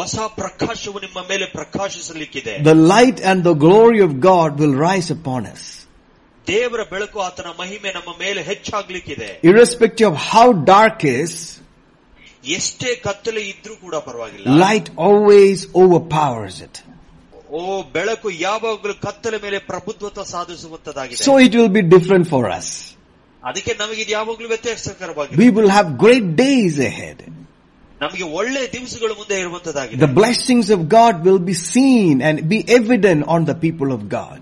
ಹೊಸ 0.00 0.16
ಪ್ರಕಾಶವು 0.40 0.98
ನಿಮ್ಮ 1.04 1.18
ಮೇಲೆ 1.30 1.46
ಪ್ರಕಾಶಿಸಲಿಕ್ಕಿದೆ 1.58 2.54
The 2.70 2.78
light 2.94 3.18
and 3.30 3.38
the 3.50 3.56
glory 3.66 4.00
of 4.08 4.12
God 4.30 4.50
will 4.62 4.74
rise 4.88 5.10
upon 5.18 5.42
us. 5.54 5.62
ದೇವರ 6.46 6.82
ಬೆಳಕು 6.90 7.18
ಆತನ 7.28 7.48
ಮಹಿಮೆ 7.62 7.90
ನಮ್ಮ 7.98 8.10
ಮೇಲೆ 8.24 8.40
ಹೆಚ್ಚಾಗ್ಲಿಕ್ಕಿದೆ 8.50 9.30
Irrespective 9.50 10.08
of 10.12 10.18
how 10.32 10.48
dark 10.74 10.98
is, 11.20 11.32
ಎಷ್ಟೇ 12.56 12.90
ಕತ್ತಲೆ 13.06 13.42
ಇದ್ರೂ 13.52 13.74
ಕೂಡ 13.84 13.94
ಪರವಾಗಿಲ್ಲ 14.08 14.58
light 14.64 14.88
always 15.06 15.58
overpowers 15.84 16.58
it. 16.68 16.76
ಓ 17.50 17.60
ಬೆಳಕು 17.96 18.28
ಯಾವಾಗಲೂ 18.40 18.94
ಕತ್ತಲೆ 19.06 19.38
ಮೇಲೆ 19.42 19.58
ಪ್ರಭುತ್ವತ 19.70 20.18
ಸಾಧಿಸುವಂತದಾಗಿದೆ 20.34 21.22
So 21.28 21.34
it 21.46 21.54
will 21.58 21.72
be 21.78 21.82
different 21.96 22.26
for 22.34 22.42
us. 22.58 22.68
ಅದಕ್ಕೆ 23.42 23.72
ನಮಗೆ 23.78 24.00
ಇದು 24.02 24.12
ಯಾವಾಗಲೂ 24.18 24.48
ವ್ಯತ್ಯಾಸಕರವಾಗಿದೆ 24.48 25.38
We 25.42 25.48
will 25.58 25.70
have 25.78 25.88
great 26.04 26.26
days 26.44 26.76
ahead. 26.90 27.18
ನಮಗೆ 28.00 28.24
ಒಳ್ಳೆ 28.38 28.72
ದಿವಸಗಳು 28.72 29.14
ಮುಂದೆ 29.14 29.36
ಇರುವಂತದಾಗಿದೆ 29.40 30.00
The 30.06 30.12
blessings 30.20 30.66
of 30.76 30.80
God 30.98 31.14
will 31.26 31.42
be 31.50 31.56
seen 31.72 32.14
and 32.28 32.36
be 32.54 32.58
evident 32.78 33.20
on 33.34 33.44
the 33.50 33.56
people 33.64 33.90
of 33.98 34.02
God. 34.18 34.40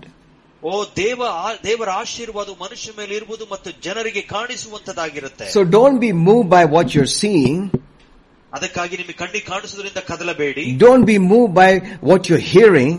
ಓ 0.63 0.75
ದೇವ 0.97 1.19
ಆ- 1.45 1.57
ದೇವರ 1.63 1.89
ಆಶೀರ್ವಾದ 2.03 2.49
ಮನುಷ್ಯ 2.61 2.91
ಮೇಲೆ 2.99 3.13
ಇರುವುದು 3.15 3.45
ಮತ್ತು 3.51 3.69
ಜನರಿಗೆ 3.85 4.21
ಕಾಣಿಸುವಂತದಾಗಿರುತ್ತೆ 4.35 5.45
So 5.55 5.61
don't 5.77 5.99
be 6.05 6.11
moved 6.29 6.49
by 6.55 6.63
what 6.75 6.87
you're 6.95 7.13
seeing. 7.23 7.59
ಅದಕ್ಕಾಗಿ 8.51 8.95
ನಿಮಗೆ 8.99 9.17
ಕಣ್ಣಿಗೆ 9.21 9.45
ಕಾಣಿಸೋದ್ರಿಂದ 9.51 10.01
ಕದಲಬೇಡಿ 10.11 10.65
Don't 10.85 11.05
be 11.05 11.17
moved 11.31 11.53
by 11.61 11.71
what 12.09 12.21
you're 12.29 12.47
hearing. 12.55 12.91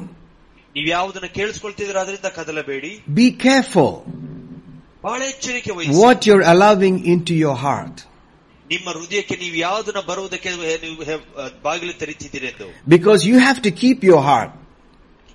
ನೀವು 0.75 0.89
ಯಾವುದನ್ನ 0.97 1.29
ಕೇಳಿಸ್ಕೊಳ್ತಿದ್ರ 1.39 1.97
ಅದರಿಂದ 2.05 2.29
ಕದಲಬೇಡಿ 2.39 2.93
Be 3.21 3.29
careful 3.47 3.93
ಬಹಳ 5.07 5.21
ಎಚ್ಚರಿಕೆ 5.33 5.73
ವಹಿಸಿ 5.79 5.99
what 6.03 6.21
you're 6.29 6.47
allowing 6.55 6.97
into 7.15 7.35
your 7.45 7.57
heart. 7.67 7.97
ನಿಮ್ಮ 8.71 8.87
ಹೃದಯಕ್ಕೆ 8.97 9.35
ನೀವು 9.43 9.57
ಯಾವುದನ್ನ 9.67 10.01
ಬರುವುದಕ್ಕೆ 10.09 10.49
ನೀವು 10.85 11.03
ಹೆ- 11.11 11.21
ಬಾಗಿಲು 11.67 11.95
ತೆರೀತಿದ್ದೀರಿ 12.03 12.49
ಎಂದು 12.53 12.69
Because 12.95 13.21
you 13.31 13.37
have 13.47 13.61
to 13.67 13.73
keep 13.83 13.99
your 14.11 14.23
heart. 14.31 14.53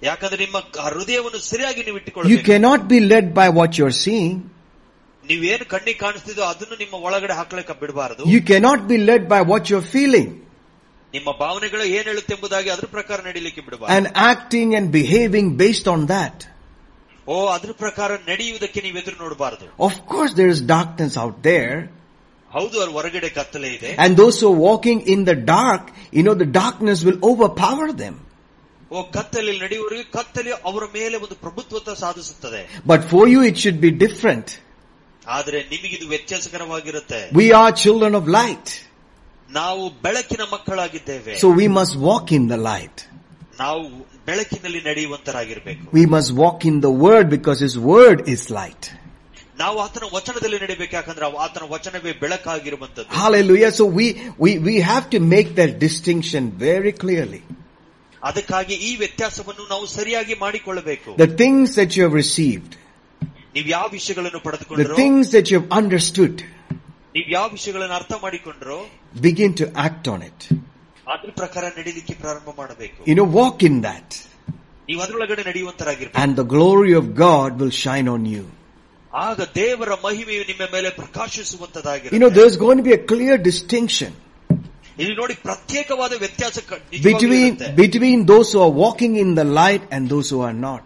ಯಾಕಂದ್ರೆ 0.01 0.39
ನಿಮ್ಮ 0.45 0.57
ಹೃದಯವನ್ನು 0.95 1.39
ಸರಿಯಾಗಿ 1.51 1.81
ನೀವು 1.87 1.95
You 1.95 2.01
ಇಟ್ಟುಕೊಳ್ಳಬೇಕು 2.01 2.45
cannot 2.51 2.81
be 2.93 2.99
led 3.13 3.27
by 3.39 3.47
what 3.59 3.71
you're 3.79 3.97
seeing. 4.05 4.33
ನೀವೇನು 5.25 5.65
ಕಣ್ಣಿಗೆ 5.73 5.99
ಕಾಣಿಸ್ತಿದೋ 6.03 6.43
ಅದನ್ನು 6.51 6.75
ನಿಮ್ಮ 6.83 6.95
ಒಳಗಡೆ 7.07 7.33
ಹಾಕ್ಲಿಕ್ಕೆ 7.39 7.75
ಬಿಡಬಾರದು 7.81 8.23
You 8.35 8.41
cannot 8.51 8.81
be 8.91 8.97
led 9.09 9.23
by 9.33 9.41
what 9.51 9.63
you're 9.71 9.87
feeling 9.97 10.29
ನಿಮ್ಮ 11.13 11.29
ಭಾವನೆಗಳು 11.43 11.83
ಏನ್ 11.97 12.07
ಹೇಳುತ್ತೆ 12.11 12.33
ಎಂಬುದಾಗಿ 12.37 12.69
ಅದ್ರ 12.75 12.87
ಪ್ರಕಾರ 12.97 13.17
ನಡೀಲಿಕ್ಕೆ 13.29 13.61
ಬಿಡಬಾರದು 13.67 13.91
and 13.97 14.05
acting 14.31 14.69
and 14.79 14.87
behaving 14.99 15.47
based 15.63 15.87
on 15.93 16.01
that. 16.13 16.37
ಓ 17.27 17.35
ಅದ್ರ 17.55 17.71
ಪ್ರಕಾರ 17.83 18.11
ನಡೆಯುವುದಕ್ಕೆ 18.29 18.79
ನೀವು 18.85 18.97
ಎದುರು 19.01 19.17
ನೋಡಬಾರದು 19.25 19.65
Of 19.87 19.95
course 20.11 20.31
there 20.39 20.51
is 20.55 20.61
darkness 20.75 21.15
out 21.23 21.37
there 21.51 21.75
ಹೌದು 22.51 22.75
ಅವ್ರ 22.83 22.89
ಹೊರಗಡೆ 22.97 23.29
ಕತ್ತಲೆ 23.39 23.69
ಇದೆ 23.77 23.91
and 24.03 24.11
those 24.21 24.37
who 24.41 24.47
are 24.53 24.59
walking 24.69 24.99
in 25.13 25.19
the 25.29 25.35
dark, 25.55 25.83
you 26.17 26.23
know, 26.27 26.33
the 26.43 26.49
darkness 26.61 26.99
will 27.07 27.19
overpower 27.29 27.87
them. 28.03 28.15
ಓ 28.91 29.01
ಕತ್ತಲೆ 29.17 29.51
ನಡೆಯುವವರಿಗೆ 29.63 30.05
ಕತ್ತಲೆ 30.17 30.51
ಅವರ 30.69 30.83
ಮೇಲೆ 30.97 31.15
ಒಂದು 31.25 31.35
ಪ್ರಭುತ್ವತ 31.45 31.89
ಸಾಧಿಸುತ್ತದೆ 32.03 32.61
But 32.91 33.01
for 33.11 33.23
you 33.33 33.41
it 33.51 33.57
should 33.63 33.79
be 33.87 33.91
different. 34.05 34.47
ಆದ್ರೆ 35.27 35.57
ನಿಮಗಿದು 35.73 36.07
ವ್ಯತ್ಯಾಸಕರವಾಗಿರುತ್ತೆ 36.07 37.19
We 37.41 37.47
are 37.61 37.71
children 37.83 38.13
of 38.21 38.27
light. 38.39 38.67
ನಾವು 39.59 39.83
ಬೆಳಕಿನ 40.05 40.43
ಮಕ್ಕಳಾಗಿದ್ದೇವೆ 40.55 41.33
So 41.43 41.49
we 41.61 41.67
must 41.79 41.95
walk 42.09 42.27
in 42.37 42.43
the 42.53 42.59
light. 42.71 42.97
ನಾವು 43.59 43.81
ಬೆಳಕಿನಲ್ಲಿ 44.29 44.81
ನಡೆಯುವಂತರಾಗಿರ್ಬೇಕು 44.89 45.83
We 45.99 46.05
must 46.15 46.31
walk 46.43 46.59
in 46.71 46.75
the 46.87 46.93
word 47.05 47.25
because 47.37 47.59
his 47.67 47.77
word 47.93 48.19
is 48.35 48.43
light. 48.59 48.83
ನಾವು 49.61 49.77
ಆತನ 49.85 50.05
ವಚನದಲ್ಲಿ 50.17 50.57
ನಡಿಬೇಕು 50.61 50.93
ಯಾಕಂದ್ರೆ 50.99 51.25
ಅವ- 51.29 51.39
ಆತನ 51.45 51.63
ವಚನವೇ 51.73 52.11
ಬೆಳಕಾಗಿರುವಂತದ್ದು 52.23 53.09
Hallelujah. 53.23 53.71
So 53.79 53.85
we, 53.99 54.05
we, 54.43 54.51
we 54.67 54.75
have 54.91 55.05
to 55.15 55.19
make 55.35 55.49
that 55.61 55.73
distinction 55.87 56.43
very 56.67 56.93
clearly. 57.03 57.41
ಅದಕ್ಕಾಗಿ 58.23 58.75
ಈ 58.89 58.91
ವ್ಯತ್ಯಾಸವನ್ನು 59.03 59.63
ನಾವು 59.73 59.85
ಸರಿಯಾಗಿ 59.97 60.35
ಮಾಡಿಕೊಳ್ಳಬೇಕು 60.45 61.09
The 61.25 61.31
things 61.43 61.67
that 61.79 61.91
you 61.97 62.03
have 62.07 62.17
received, 62.23 62.71
ನೀವ್ 63.55 63.67
ಯಾವ 63.75 63.85
ವಿಷಯಗಳನ್ನು 63.97 64.39
the 64.39 64.45
ಪಡೆದುಕೊಂಡ್ರು 64.47 64.97
things 65.03 65.25
that 65.35 65.45
you 65.51 65.57
have 65.59 65.71
understood, 65.81 66.35
ನೀವ್ 67.15 67.29
ಯಾವ 67.37 67.47
ವಿಷಯಗಳನ್ನು 67.57 67.95
ಅರ್ಥ 67.99 68.13
ಮಾಡಿಕೊಂಡ್ರು 68.25 68.77
begin 69.27 69.53
to 69.61 69.65
act 69.87 70.05
on 70.13 70.21
it. 70.29 70.39
ಅದ್ರ 71.07 71.29
ಪ್ರಕಾರ 71.41 71.63
ನಡೀಲಿಕ್ಕೆ 71.79 72.15
ಪ್ರಾರಂಭ 72.23 72.49
ಮಾಡಬೇಕು 72.61 72.99
You 73.09 73.15
know, 73.19 73.27
walk 73.41 73.59
in 73.69 73.77
that. 73.89 74.09
ನೀವು 74.89 75.01
ಅದ್ರೊಳಗಡೆ 75.05 75.43
ನಡೆಯುವಂತರಾಗಿರ್ಬೇಕು 75.49 76.19
And 76.23 76.31
the 76.41 76.47
glory 76.55 76.93
of 77.01 77.05
God 77.25 77.51
will 77.61 77.75
shine 77.85 78.09
on 78.15 78.23
you. 78.33 78.43
ಆಗ 79.27 79.45
ದೇವರ 79.59 79.91
ಮಹಿಮೆಯು 80.07 80.43
ನಿಮ್ಮ 80.51 80.63
ಮೇಲೆ 80.75 80.89
You 80.89 80.93
know, 80.93 80.99
ಪ್ರಕಾಶಿಸುವಂತದಾಗಿರುತ್ತೆ 81.01 82.29
there's 82.37 82.57
going 82.65 82.77
to 82.77 82.85
be 82.89 82.93
a 82.99 83.03
clear 83.13 83.35
distinction 83.49 84.11
ಇಲ್ಲಿ 85.01 85.13
ನೋಡಿ 85.19 85.35
ಪ್ರತ್ಯೇಕವಾದ 85.47 86.13
ವ್ಯತ್ಯಾಸ 86.23 86.57
ಕ- 86.69 86.79
ನಿಜವಾಗ್ಲೂ 86.93 87.11
between, 87.13 87.45
ಇರುತ್ತೆ. 87.51 87.69
between 87.83 88.19
those 88.31 88.47
who 88.53 88.59
are 88.65 88.73
walking 88.85 89.13
in 89.23 89.29
the 89.39 89.45
light 89.59 89.83
and 89.95 90.01
those 90.13 90.27
who 90.33 90.41
are 90.47 90.57
not. 90.67 90.85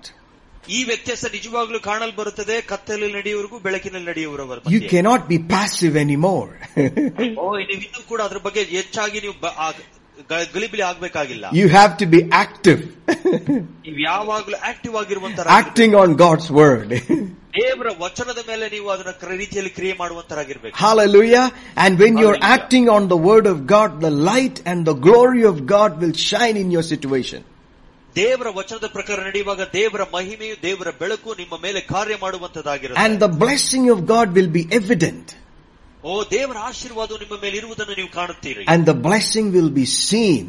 ಈ 0.70 0.84
ವ್ಯತ್ಯಾಸ 0.84 1.26
ನಿಜವಾಗ್ಲೂ 1.34 1.80
ಕಾಣಲ್ 1.88 2.14
ಬರುತ್ತದೆ 2.20 2.56
ಕತ್ತಲಲ್ಲಿ 2.70 3.14
ನಡೆಯುವವರೆಗೂ 3.18 3.58
ಬೆಳಕಿನಲ್ಲಿ 3.66 4.08
ನಡೆಯುವವರ 4.12 4.58
You 4.58 4.64
ಮಧ್ಯೆ. 4.78 4.90
cannot 4.94 5.22
be 5.32 5.38
passive 5.54 5.96
anymore. 6.06 6.50
ಓ 7.44 7.46
ನೀವು 7.70 7.82
ಇನ್ನೂ 7.88 8.02
ಕೂಡ 8.12 8.20
ಅದ್ರ 8.28 8.40
ಬಗ್ಗೆ 8.48 8.64
ಹೆಚ್ಚಾಗಿ 8.78 9.20
ನೀವು 9.26 9.36
ಬ- 9.44 9.54
ಆಗ್- 9.68 9.84
ಗ- 10.32 10.48
ಗಲಿಬಿಲಿ 10.56 10.84
ಆಗ್ಬೇಕಾಗಿಲ್ಲ 10.90 11.46
you 11.60 11.68
have 11.78 11.94
to 12.02 12.08
be 12.16 12.22
active. 12.44 12.82
ನೀವು 13.86 14.00
ಯಾವಾಗ್ಲೂ 14.10 14.58
active 14.72 14.96
ಆಗಿರುವಂತರ 15.04 15.46
acting 15.62 15.94
on 16.04 16.12
God's 16.26 16.50
word. 16.62 16.90
ದೇವರ 17.58 17.90
ವಚನದ 18.00 18.42
ಮೇಲೆ 18.48 18.66
ನೀವು 18.70 18.88
ಅದನ್ನ 18.94 19.12
ಕ್ರ- 19.22 19.38
ರೀತಿಯಲ್ಲಿ 19.44 19.74
ಕ್ರಿಯೆ 19.78 19.96
ಮಾಡುವಂತರಾಗಿರ್ಬೇಕು 20.02 20.76
Hallelujah. 20.86 21.46
And 21.84 21.94
when 22.04 22.14
you're 22.22 22.38
Hallelujah. 22.38 22.56
acting 22.56 22.88
on 22.98 23.04
the 23.14 23.20
word 23.30 23.48
of 23.48 23.60
God, 23.76 23.92
the 24.02 24.14
light 24.32 24.58
and 24.66 24.80
the 24.92 24.98
glory 25.08 25.44
of 25.46 25.58
God 25.76 26.02
will 26.02 26.16
shine 26.30 26.58
in 26.64 26.72
your 26.78 26.86
situation. 26.94 27.44
ದೇವರ 28.16 28.50
ವಚನದ 28.58 28.88
ಪ್ರಕಾರ 28.96 29.18
ನಡೆಯುವಾಗ 29.28 29.62
ದೇವರ 29.74 30.04
ಮಹಿಮೆಯು 30.14 30.56
ದೇವರ 30.68 30.90
ಬೆಳಕು 31.02 31.30
ನಿಮ್ಮ 31.42 31.56
ಮೇಲೆ 31.66 31.80
ಕಾರ್ಯ 31.94 32.16
ಮಾಡುವಂತದಾಗಿರುತ್ತೆ 32.22 33.02
And 33.06 33.16
the 33.26 33.32
blessing 33.44 33.86
of 33.96 34.00
God 34.14 34.28
will 34.38 34.52
be 34.60 34.64
evident. 34.80 35.26
ಓ 36.04 36.16
ದೇವರ 36.36 36.58
ಆಶೀರ್ವಾದವು 36.70 37.18
ನಿಮ್ಮ 37.24 37.36
ಮೇಲೆ 37.44 37.56
ಇರುವುದನ್ನು 37.62 37.96
ನೀವು 38.00 38.12
ಕಾಣುತ್ತೀರಿ 38.20 38.64
And 38.74 38.84
the 38.92 38.98
blessing 39.08 39.48
will 39.56 39.72
be 39.82 39.86
seen. 40.04 40.46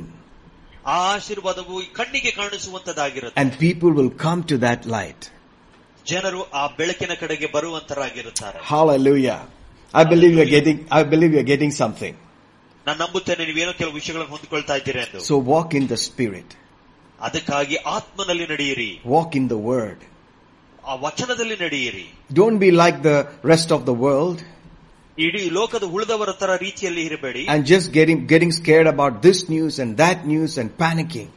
ಆ 0.87 0.99
ಆಶೀರ್ವಾದವು 1.15 1.77
ಕಣ್ಣಿಗೆ 1.99 2.33
ಕಾಣಿಸುವಂತದಾಗಿರುತ್ತೆ 2.41 3.39
And 3.43 3.51
people 3.65 3.93
will 3.99 4.13
come 4.25 4.43
to 4.53 4.59
that 4.67 4.83
light. 4.97 5.23
ಜನರು 6.07 6.41
ಆ 6.61 6.65
ಬೆಳಕಿನ 6.79 7.13
ಕಡೆಗೆ 7.23 7.49
ಬರುವಂತರಾಗಿರುತ್ತಾರೆ 7.57 8.59
Hallelujah. 8.73 9.41
I 9.95 10.05
believe 10.05 10.33
you're 10.39 10.53
getting, 10.57 10.79
I 10.99 11.05
believe 11.13 11.33
you're 11.37 11.51
getting 11.55 11.73
something. 11.83 12.15
ನಾನು 12.87 12.99
ನಂಬುತ್ತೇನೆ 13.05 13.45
ನೀವೇನೋ 13.51 13.73
ಕೆಲವು 13.81 13.95
ವಿಷಯಗಳನ್ನು 14.01 14.35
ಹೊಂದಿಕೊಳ್ತಾ 14.37 14.75
ಇದ್ದೀರಿ 14.81 15.01
ಎಂದು 15.07 15.21
So 15.31 15.37
walk 15.53 15.71
in 15.81 15.87
the 15.93 15.99
spirit. 16.09 16.49
ಅದಕ್ಕಾಗಿ 17.21 17.77
ಆತ್ಮನಲ್ಲಿ 17.97 18.47
ನಡೆಯಿರಿ 18.53 18.91
Walk 19.15 19.33
in 19.41 19.47
the 19.55 19.61
word. 19.73 19.99
ಆ 20.85 20.95
ವಚನದಲ್ಲಿ 21.07 21.57
ನಡೆಯಿರಿ 21.65 22.07
Don't 22.41 22.59
be 22.65 22.71
like 22.83 22.99
the 23.11 23.19
rest 23.53 23.71
of 23.77 23.81
the 23.91 23.97
world 24.07 24.39
ಇಡೀ 25.19 25.43
ಲೋಕದ 25.59 25.85
ಉಳಿದವರ 25.97 26.31
ತರ 26.43 26.51
ರೀತಿಯಲ್ಲಿ 26.67 27.03
ಇರಬೇಡಿ 27.09 27.43
and 27.53 27.63
just 27.73 27.87
getting, 27.99 28.19
getting 28.33 28.53
scared 28.61 28.89
about 28.95 29.15
this 29.27 29.39
news 29.55 29.75
and 29.83 29.91
that 30.03 30.19
news 30.33 30.55
and 30.63 30.71
panicking. 30.85 31.29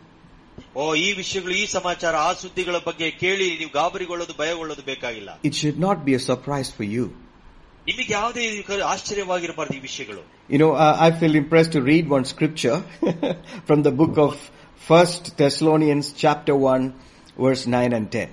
ಓ 0.75 0.83
ಈ 1.05 1.09
ವಿಷಯಗಳು 1.21 1.53
ಈ 1.61 1.65
ಸಮಾಚಾರ 1.77 2.15
ಆ 2.27 2.31
ಸುದ್ದಿಗಳ 2.41 2.77
ಬಗ್ಗೆ 2.89 3.07
ಕೇಳಿ 3.21 3.47
ನೀವು 3.61 3.71
ಗಾಬರಿಗೊಳ್ಳೋದು 3.79 4.33
ಭಯಗೊಳ್ಳೋದು 4.41 4.83
ಬೇಕಾಗಿಲ್ಲ 4.91 5.29
It 5.49 5.55
should 5.61 5.79
not 5.87 5.97
be 6.07 6.13
a 6.19 6.23
surprise 6.29 6.69
for 6.77 6.87
you. 6.95 7.05
ನಿಮಗೆ 7.89 8.11
ಯಾವುದೇ 8.17 8.43
ಇದು 8.51 8.85
ಆಶ್ಚರ್ಯವಾಗಿರಬಾರ್ದು 8.93 9.75
ಈ 9.79 9.83
ವಿಷಯಗಳು 9.89 10.21
You 10.53 10.59
know, 10.61 10.69
uh, 10.83 11.05
I 11.07 11.11
feel 11.19 11.33
impressed 11.39 11.71
to 11.75 11.81
read 11.89 12.05
one 12.17 12.23
scripture 12.33 12.77
from 13.67 13.79
the 13.87 13.91
book 13.99 14.15
of 14.27 14.33
First 14.89 15.37
Thessalonians 15.37 16.13
chapter 16.13 16.55
1 16.55 16.93
verse 17.37 17.65
9 17.67 17.93
and 17.93 18.11
10. 18.11 18.29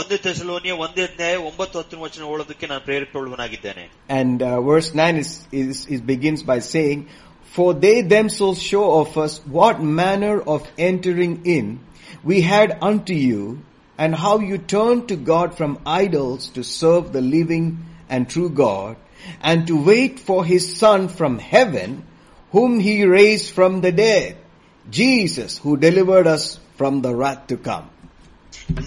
ಒಂದೇ 0.00 0.16
ತೆಸಲೋನಿಯ 0.24 0.74
ಒಂದೇ 0.82 1.02
ಅಧ್ಯಾಯ 1.08 1.34
ಒಂಬತ್ತು 1.48 1.76
ಹತ್ತು 1.80 1.96
ವಚನ 2.04 2.22
ಓಳೋದಕ್ಕೆ 2.32 2.66
ನಾನು 2.70 2.82
ಪ್ರೇರೇಪಿಸುವವನಾಗಿದ್ದೇನೆ 2.86 3.84
And 4.20 4.38
uh, 4.42 4.52
verse 4.70 4.88
9 5.00 5.18
is, 5.22 5.30
is, 5.62 5.78
is 5.94 6.00
begins 6.12 6.42
by 6.52 6.58
saying, 6.74 7.00
For 7.56 7.68
they 7.84 7.96
themselves 8.14 8.60
show 8.70 8.86
of 9.00 9.18
us 9.24 9.32
what 9.56 9.82
manner 10.00 10.36
of 10.54 10.62
entering 10.90 11.34
in 11.56 11.66
we 12.30 12.40
had 12.52 12.78
unto 12.90 13.14
you, 13.28 13.42
and 13.98 14.14
how 14.14 14.38
you 14.38 14.58
turned 14.58 15.08
to 15.08 15.16
God 15.16 15.48
from 15.58 15.72
idols 15.86 16.48
to 16.56 16.62
serve 16.62 17.12
the 17.12 17.24
living 17.36 17.66
and 18.08 18.28
true 18.28 18.50
God, 18.66 18.96
and 19.42 19.66
to 19.66 19.76
wait 19.92 20.18
for 20.28 20.44
his 20.44 20.76
Son 20.76 21.08
from 21.08 21.38
heaven, 21.38 21.90
whom 22.52 22.80
he 22.80 22.96
raised 23.04 23.50
from 23.58 23.80
the 23.80 23.92
dead, 23.92 24.36
Jesus, 24.89 25.57
who 25.59 25.77
delivered 25.77 26.27
us 26.27 26.43
from 26.75 27.01
the 27.01 27.13
wrath 27.13 27.47
to 27.47 27.57
come. 27.59 27.87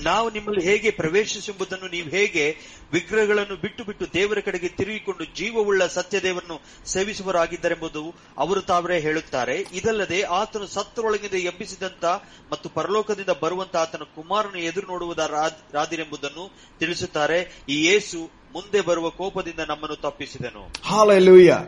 ನಾವು 0.04 0.26
ನಿಮ್ಮಲ್ಲಿ 0.30 0.62
ಹೇಗೆ 0.64 0.90
ಪ್ರವೇಶಿಸುವುದನ್ನು 0.90 1.88
ನೀವು 1.88 2.08
ಹೇಗೆ 2.08 2.44
ವಿಗ್ರಹಗಳನ್ನು 2.92 3.56
ಬಿಟ್ಟು 3.56 3.82
ಬಿಟ್ಟು 3.84 4.04
ದೇವರ 4.14 4.38
ಕಡೆಗೆ 4.40 4.68
ತಿರುಗಿಕೊಂಡು 4.68 5.24
ಜೀವವುಳ್ಳ 5.34 5.86
ಸತ್ಯದೇವರನ್ನು 5.86 6.56
ಸೇವಿಸುವರಾಗಿದ್ದರೆಂಬುದು 6.86 8.02
ಅವರು 8.38 8.60
ತಾವರೇ 8.62 8.98
ಹೇಳುತ್ತಾರೆ 9.00 9.56
ಇದಲ್ಲದೆ 9.72 10.22
ಆತನು 10.38 10.66
ಸತ್ತರೊಳಗಿಂದ 10.66 11.38
ಎಬ್ಬಿಸಿದಂತ 11.44 12.04
ಮತ್ತು 12.52 12.68
ಪರಲೋಕದಿಂದ 12.68 13.34
ಬರುವಂತ 13.42 13.76
ಆತನ 13.76 14.06
ಕುಮಾರನ 14.14 14.56
ಎದುರು 14.70 14.86
ನೋಡುವುದಾರಾದಿರೆಂಬುದನ್ನು 14.86 16.46
ತಿಳಿಸುತ್ತಾರೆ 16.78 17.40
ಈ 17.68 17.78
ಯೇಸು 17.84 18.20
ಮುಂದೆ 18.55 18.81
ಬರುವ 18.89 19.07
ಕೋಪದಿಂದ 19.19 19.61
ನಮ್ಮನ್ನು 19.71 19.97
ತಪ್ಪಿಸಿದನು 20.07 20.63
Hallelujah. 20.93 21.61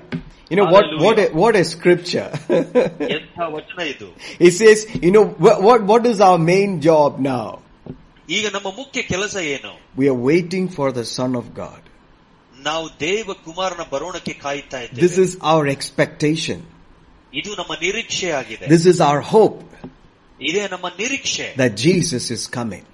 You 0.52 0.58
know 0.60 0.68
what, 0.74 0.86
what, 1.06 1.18
a, 1.20 1.24
Hallelujah. 1.24 1.40
what 1.42 1.56
a 1.62 1.66
scripture. 1.74 2.28
ಎಂಥ 3.16 3.38
ವಚನ 3.56 3.80
ಇದು 3.94 4.08
It 4.48 4.54
says, 4.60 4.80
you 5.06 5.12
know, 5.16 5.26
what, 5.46 5.58
what, 5.68 5.82
what 5.92 6.04
is 6.12 6.20
our 6.28 6.40
main 6.54 6.72
job 6.88 7.12
now? 7.34 7.48
ಈಗ 8.38 8.46
ನಮ್ಮ 8.56 8.70
ಮುಖ್ಯ 8.80 9.02
ಕೆಲಸ 9.12 9.36
ಏನು 9.56 9.74
We 10.00 10.06
are 10.14 10.20
waiting 10.32 10.66
for 10.78 10.88
the 11.00 11.06
Son 11.18 11.34
of 11.42 11.46
God. 11.64 11.82
ನಾವು 12.70 12.88
ದೇವ 13.06 13.36
ಕುಮಾರನ 13.48 13.84
ಬರೋಣಕ್ಕೆ 13.94 14.34
ಕಾಯುತ್ತಾ 14.46 14.80
This 14.86 14.92
ಇದ್ದೇವೆ 14.94 15.26
is 15.28 15.34
our 15.54 15.66
expectation. 15.76 16.60
ಇದು 17.40 17.52
ನಮ್ಮ 17.60 17.74
ನಿರೀಕ್ಷೆ 17.86 18.30
ಆಗಿದೆ 18.42 18.66
This 18.76 18.86
is 18.94 19.00
our 19.10 19.22
hope 19.34 19.62
ಇದೇ 20.50 20.64
ನಮ್ಮ 20.76 20.88
ನಿರೀಕ್ಷೆ 21.02 21.48
that 21.62 21.74
Jesus 21.88 22.26
is 22.38 22.44
coming. 22.60 22.86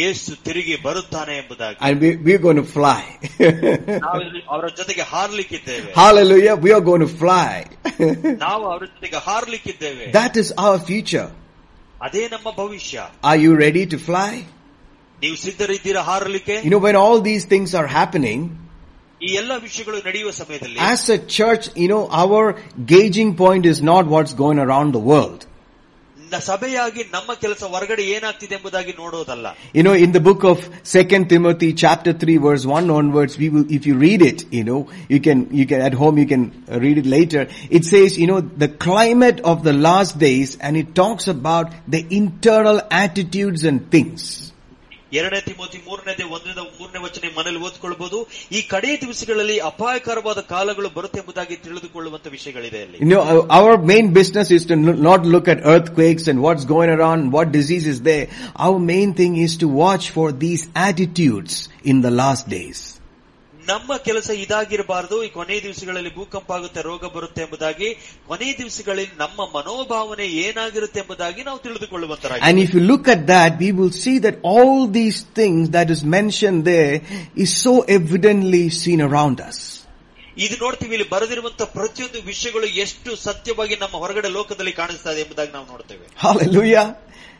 ಯೇಸು 0.00 0.32
ತಿರುಗಿ 0.46 0.74
ಬರುತ್ತಾನೆ 0.86 1.32
ಎಂಬುದಾಗಿ 1.42 1.76
And 1.86 1.96
we, 2.02 2.10
we're 2.26 2.42
going 2.46 2.60
to 2.62 2.68
fly. 2.76 3.00
ನಾವು 4.06 4.20
ಅವರ 4.54 4.66
ಜೊತೆಗೆ 4.80 5.04
ಹಾರ್ಲಿಕ್ಕಿದ್ದೇವೆ 5.12 5.90
Hallelujah. 6.02 6.54
We 6.66 6.72
are 6.76 6.84
going 6.90 7.04
to 7.08 7.12
fly. 7.22 7.52
ನಾವು 8.46 8.62
ಅವರ 8.72 8.82
ಜೊತೆಗೆ 8.94 9.20
ಹಾರ್ಲಿಕ್ಕಿದ್ದೇವೆ 9.28 10.06
that 10.18 10.34
is 10.42 10.50
our 10.64 10.78
future. 10.90 11.28
ಅದೇ 12.06 12.24
ನಮ್ಮ 12.34 12.48
ಭವಿಷ್ಯ 12.62 12.98
Are 13.30 13.38
you 13.44 13.52
ready 13.66 13.84
to 13.94 13.98
fly? 14.08 14.32
ನೀವು 15.24 15.36
ಸಿದ್ಧರಿದ್ದೀರಾ 15.46 16.02
ಹಾರಲಿಕ್ಕೆ 16.10 16.54
You 16.66 16.72
know, 16.74 16.82
when 16.88 16.96
all 17.04 17.18
these 17.30 17.44
things 17.54 17.70
are 17.80 17.88
happening, 18.00 18.40
ಈ 19.20 19.30
ಎಲ್ಲ 19.40 19.52
ವಿಷಯಗಳು 19.66 19.98
ನಡೆಯುವ 20.08 20.30
ಸಮಯದಲ್ಲಿ 20.42 20.78
as 20.92 21.02
a 21.16 21.20
church, 21.38 21.64
you 21.82 21.88
know, 21.92 22.02
our 22.22 22.44
gauging 22.94 23.30
point 23.42 23.64
is 23.72 23.80
not 23.92 24.04
what's 24.14 24.34
going 24.44 24.60
around 24.66 24.90
the 24.98 25.04
world. 25.12 25.40
ನ- 26.32 26.40
ಸಭೆಯಾಗಿ 26.48 27.02
ನಮ್ಮ 27.14 27.30
ಕೆಲಸ 27.42 27.62
ಹೊರಗಡೆ 27.72 28.02
ಏನಾಗ್ತಿದೆ 28.16 28.54
ಎಂಬುದಾಗಿ 28.58 28.92
ನೋಡೋದಲ್ಲ 29.00 29.46
You 29.74 29.82
know, 29.86 29.94
in 30.04 30.12
the 30.12 30.20
book 30.20 30.42
of 30.44 30.58
Second 30.82 31.28
Timothy 31.28 31.72
chapter 31.74 32.12
3 32.12 32.36
verse 32.46 32.64
1 32.66 32.90
onwards, 32.90 33.36
we 33.38 33.48
will, 33.48 33.66
if 33.70 33.86
you 33.86 33.94
read 33.96 34.22
it, 34.22 34.44
you 34.50 34.64
know, 34.64 34.80
you 35.08 35.20
can, 35.20 35.48
you 35.52 35.66
can, 35.66 35.80
at 35.80 35.94
home 35.94 36.18
you 36.18 36.26
can 36.26 36.44
uh, 36.52 36.78
read 36.78 36.98
it 36.98 37.06
later. 37.06 37.42
It 37.70 37.84
says, 37.84 38.18
you 38.18 38.26
know, 38.26 38.40
the 38.40 38.68
climate 38.68 39.40
of 39.52 39.62
the 39.62 39.72
last 39.88 40.18
days 40.18 40.56
and 40.60 40.76
it 40.76 40.94
talks 40.94 41.28
about 41.28 41.68
the 41.88 42.04
internal 42.10 42.80
attitudes 43.04 43.64
and 43.64 43.90
things. 43.90 44.45
ಎರಡನೇ 45.13 45.41
Timothy 45.41 45.77
ಮೂರನೇದೇ 45.87 46.23
ಒಂದರಿಂದ 46.23 46.59
ಮೂರನೇ 46.59 47.03
ವಚನೆ 47.03 47.33
ಮನೇಲಿ 47.37 47.57
ಓದ್ಕೊಳ್ಬಹುದು 47.57 48.27
ಈ 48.51 48.61
ಕಡೆಯ 48.61 48.97
ದಿವಸಗಳಲ್ಲಿ 48.97 49.57
ಅಪಾಯಕರವಾದ 49.59 50.39
ಕಾಲಗಳು 50.39 50.89
ಬರುತ್ತೆ 50.89 51.19
ಎಂಬುದಾಗಿ 51.19 51.55
ತಿಳಿದುಕೊಳ್ಳುವಂತಹ 51.55 52.29
ವಿಷಯಗಳಿದೆ 52.29 52.81
ಅಲ್ಲಿ. 52.81 52.97
Our 53.51 53.81
main 53.85 54.13
business 54.13 54.51
is 54.51 54.67
to 54.67 54.75
not 54.75 55.25
look 55.25 55.49
at 55.49 55.63
earthquakes 55.89 56.29
and 56.29 56.41
what's 56.41 56.67
goin 56.67 56.91
around 56.91 57.31
what 57.31 57.49
disease 57.49 57.87
is 57.87 58.05
they 58.05 58.29
our 58.57 58.79
main 58.79 59.15
thing 59.15 59.37
is 59.37 59.59
to 59.59 59.69
watch 59.69 60.11
for 60.11 60.41
these 60.41 60.67
attitudes 60.75 61.69
in 61.85 62.03
the 62.03 62.05
last 62.05 62.49
days 62.49 62.96
ನಮ್ಮ 63.67 63.97
ಕೆಲಸ 64.07 64.29
ಇದಾಗಿರಬಾರದು 64.43 65.17
ಈ 65.25 65.29
ಕೊನೆ 65.35 65.55
ದಿವಸಗಳಲ್ಲಿ 65.63 66.11
ಭೂಕಂಪ 66.17 66.49
ಆಗುತ್ತೆ 66.57 66.81
ರೋಗ 66.89 67.05
ಬರುತ್ತೆ 67.15 67.41
ಎಂಬುದಾಗಿ 67.45 67.89
ಕೊನೆ 68.27 68.49
ದಿವಸಗಳಲ್ಲಿ 68.59 69.05
ನಮ್ಮ 69.19 69.39
ಮನೋಭಾವನೆ 69.55 70.27
ಏನಾಗಿರುತ್ತೆ 70.43 70.99
ಎಂಬುದಾಗಿ 71.03 71.41
ನಾವು 71.43 71.59
ತಿಳಿದುಕೊಳ್ಳುವಂತರ 71.65 72.37
and 72.49 72.61
if 72.65 72.75
you 72.77 72.83
look 72.91 73.09
at 73.15 73.25
that 73.33 73.55
we 73.63 73.71
will 73.79 73.95
see 74.01 74.15
that 74.27 74.39
all 74.53 74.75
these 74.99 75.19
things 75.39 75.63
that 75.77 75.89
is 75.95 76.03
mentioned 76.17 76.59
there 76.67 76.93
is 77.37 77.51
so 77.65 77.73
evidently 77.97 78.63
seen 78.83 79.01
around 79.09 79.39
us. 79.49 79.59
ಇದು 80.37 80.55
ನೋಡ್ತೀವಿ 80.63 80.93
ಇಲ್ಲಿ 80.95 81.09
ಬರೆದಿರುವಂತಹ 81.13 81.67
ಪ್ರತಿಯೊಂದು 81.77 82.19
ವಿಷಯಗಳು 82.25 82.67
ಎಷ್ಟು 82.83 83.11
ಸತ್ಯವಾಗಿ 83.23 83.75
ನಮ್ಮ 83.75 83.95
ಹೊರಗಡೆ 84.03 84.29
ಲೋಕದಲ್ಲಿ 84.35 84.73
ಕಾಣಿಸ್ತಾ 84.73 85.11
ಇದೆ 85.13 85.21
ಎಂಬುದಾಗಿ 85.25 85.51
ನಾವು 85.53 85.67
ನೋಡ್ತೇವೆ 85.73 86.05
Hallelujah. 86.25 86.85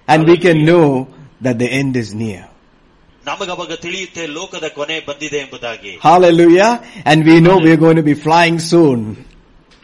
And 0.08 0.22
we 0.26 0.38
can 0.40 0.60
know 0.66 0.86
that 1.42 1.58
the 1.60 1.70
end 1.80 1.96
is 1.96 2.10
near. 2.24 2.44
ನಮಗವಾಗ 3.27 3.73
ತಿಳಿಯುತ್ತೆ 3.85 4.23
ಲೋಕದ 4.37 4.67
ಕೊನೆ 4.79 4.97
ಬಂದಿದೆ 5.09 5.39
ಎಂಬುದಾಗಿ 5.45 5.93
Hallelujah. 6.09 6.71
And 7.11 7.19
we 7.31 7.37
know 7.45 7.57
we're 7.67 7.83
going 7.87 7.99
to 8.03 8.07
be 8.13 8.17
flying 8.27 8.59
soon. 8.73 9.01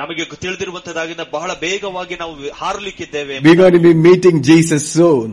ನಮಗೆ 0.01 0.25
ತಿಳಿದಿರುವಂತದಾಗಿಂದ 0.45 1.25
ಬಹಳ 1.37 1.51
ಬೇಗವಾಗಿ 1.67 2.17
ನಾವು 2.23 2.35
ಹಾರಲಿಕ್ಕಿದ್ದೇವೆ 2.63 3.37
We're 3.47 3.61
going 3.65 3.77
to 3.81 3.85
be 3.91 3.95
meeting 4.09 4.37
Jesus 4.51 4.85
soon. 4.99 5.31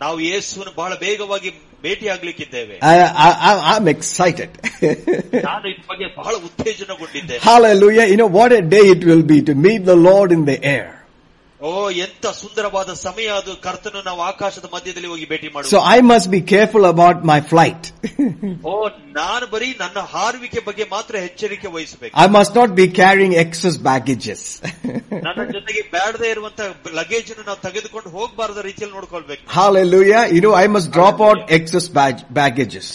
ನಾವು 0.00 0.16
ಯೇಸುವನ್ನು 0.28 0.72
ಬಹಳ 0.80 0.92
ಬೇಗವಾಗಿ 1.04 1.50
ಭೇಟಿಯಾಗ್ಲಿಕ್ಕಿದ್ದೇವೆ 1.84 2.76
I, 2.92 2.96
I, 3.26 3.30
I- 3.50 3.60
I'm 3.72 3.86
excited. 3.94 4.50
ನಾನು 5.48 5.64
ಇದ್ರ 5.72 5.84
ಬಗ್ಗೆ 5.92 6.06
ಬಹಳ 6.20 6.34
ಉತ್ತೇಜನಗೊಂಡಿದ್ದೆ 6.48 7.36
Hallelujah. 7.48 8.06
You 8.12 8.18
know 8.22 8.30
what 8.38 8.52
a 8.60 8.64
day 8.76 8.86
it 8.96 9.04
will 9.10 9.26
be 9.34 9.38
to 9.50 9.54
meet 9.66 9.82
the 9.92 9.98
Lord 10.08 10.30
in 10.38 10.44
the 10.52 10.58
air. 10.76 10.88
ಓ 11.60 11.70
ಎಂತ 12.04 12.26
ಸುಂದರವಾದ 12.38 12.90
ಸಮಯ 13.04 13.28
ಅದು 13.40 13.52
ಕರ್ತನು 13.66 14.00
ನಾವು 14.08 14.20
ಆಕಾಶದ 14.22 14.66
ಮಧ್ಯದಲ್ಲಿ 14.74 15.08
ಹೋಗಿ 15.12 15.26
ಭೇಟಿ 15.30 15.48
So 15.48 15.54
ಮಾಡುವ 15.54 15.80
I 15.92 16.00
must 16.10 16.28
be 16.34 16.40
careful 16.52 16.84
about 16.90 17.18
my 17.30 17.38
flight. 17.52 17.82
ಓ 18.70 18.74
ನಾನು 19.18 19.46
ಬರೀ 19.54 19.68
ನನ್ನ 19.82 19.98
ಹಾರುವಿಕೆ 20.12 20.60
ಬಗ್ಗೆ 20.68 20.84
ಮಾತ್ರ 20.94 21.14
ಎಚ್ಚರಿಕೆ 21.28 21.68
ವಹಿಸಬೇಕು 21.76 22.12
I 22.24 22.28
must 22.36 22.54
not 22.60 22.72
be 22.80 22.86
carrying 23.00 23.34
excess 23.44 23.76
baggages. 23.88 24.42
ನನ್ನ 25.26 25.40
ಜೊತೆಗೆ 25.56 25.84
ಬೇಡದೇ 25.96 26.30
ಇರುವಂತ 26.34 26.60
ಲಗೇಜ್ 27.00 27.30
ನಾವು 27.48 27.60
ತೆಗೆದುಕೊಂಡು 27.66 28.10
ಹೋಗಬಾರದ 28.18 28.62
ರೀತಿಯಲ್ಲಿ 28.70 28.96
ನೋಡ್ಕೊಳ್ಬೇಕು 28.98 29.42
Hallelujah. 29.60 30.24
You 30.36 30.42
know, 30.46 30.54
I 30.64 30.68
must 30.76 30.90
drop 30.98 31.20
out 31.28 31.40
excess 31.58 31.88
bag- 32.00 32.26
baggages. 32.40 32.90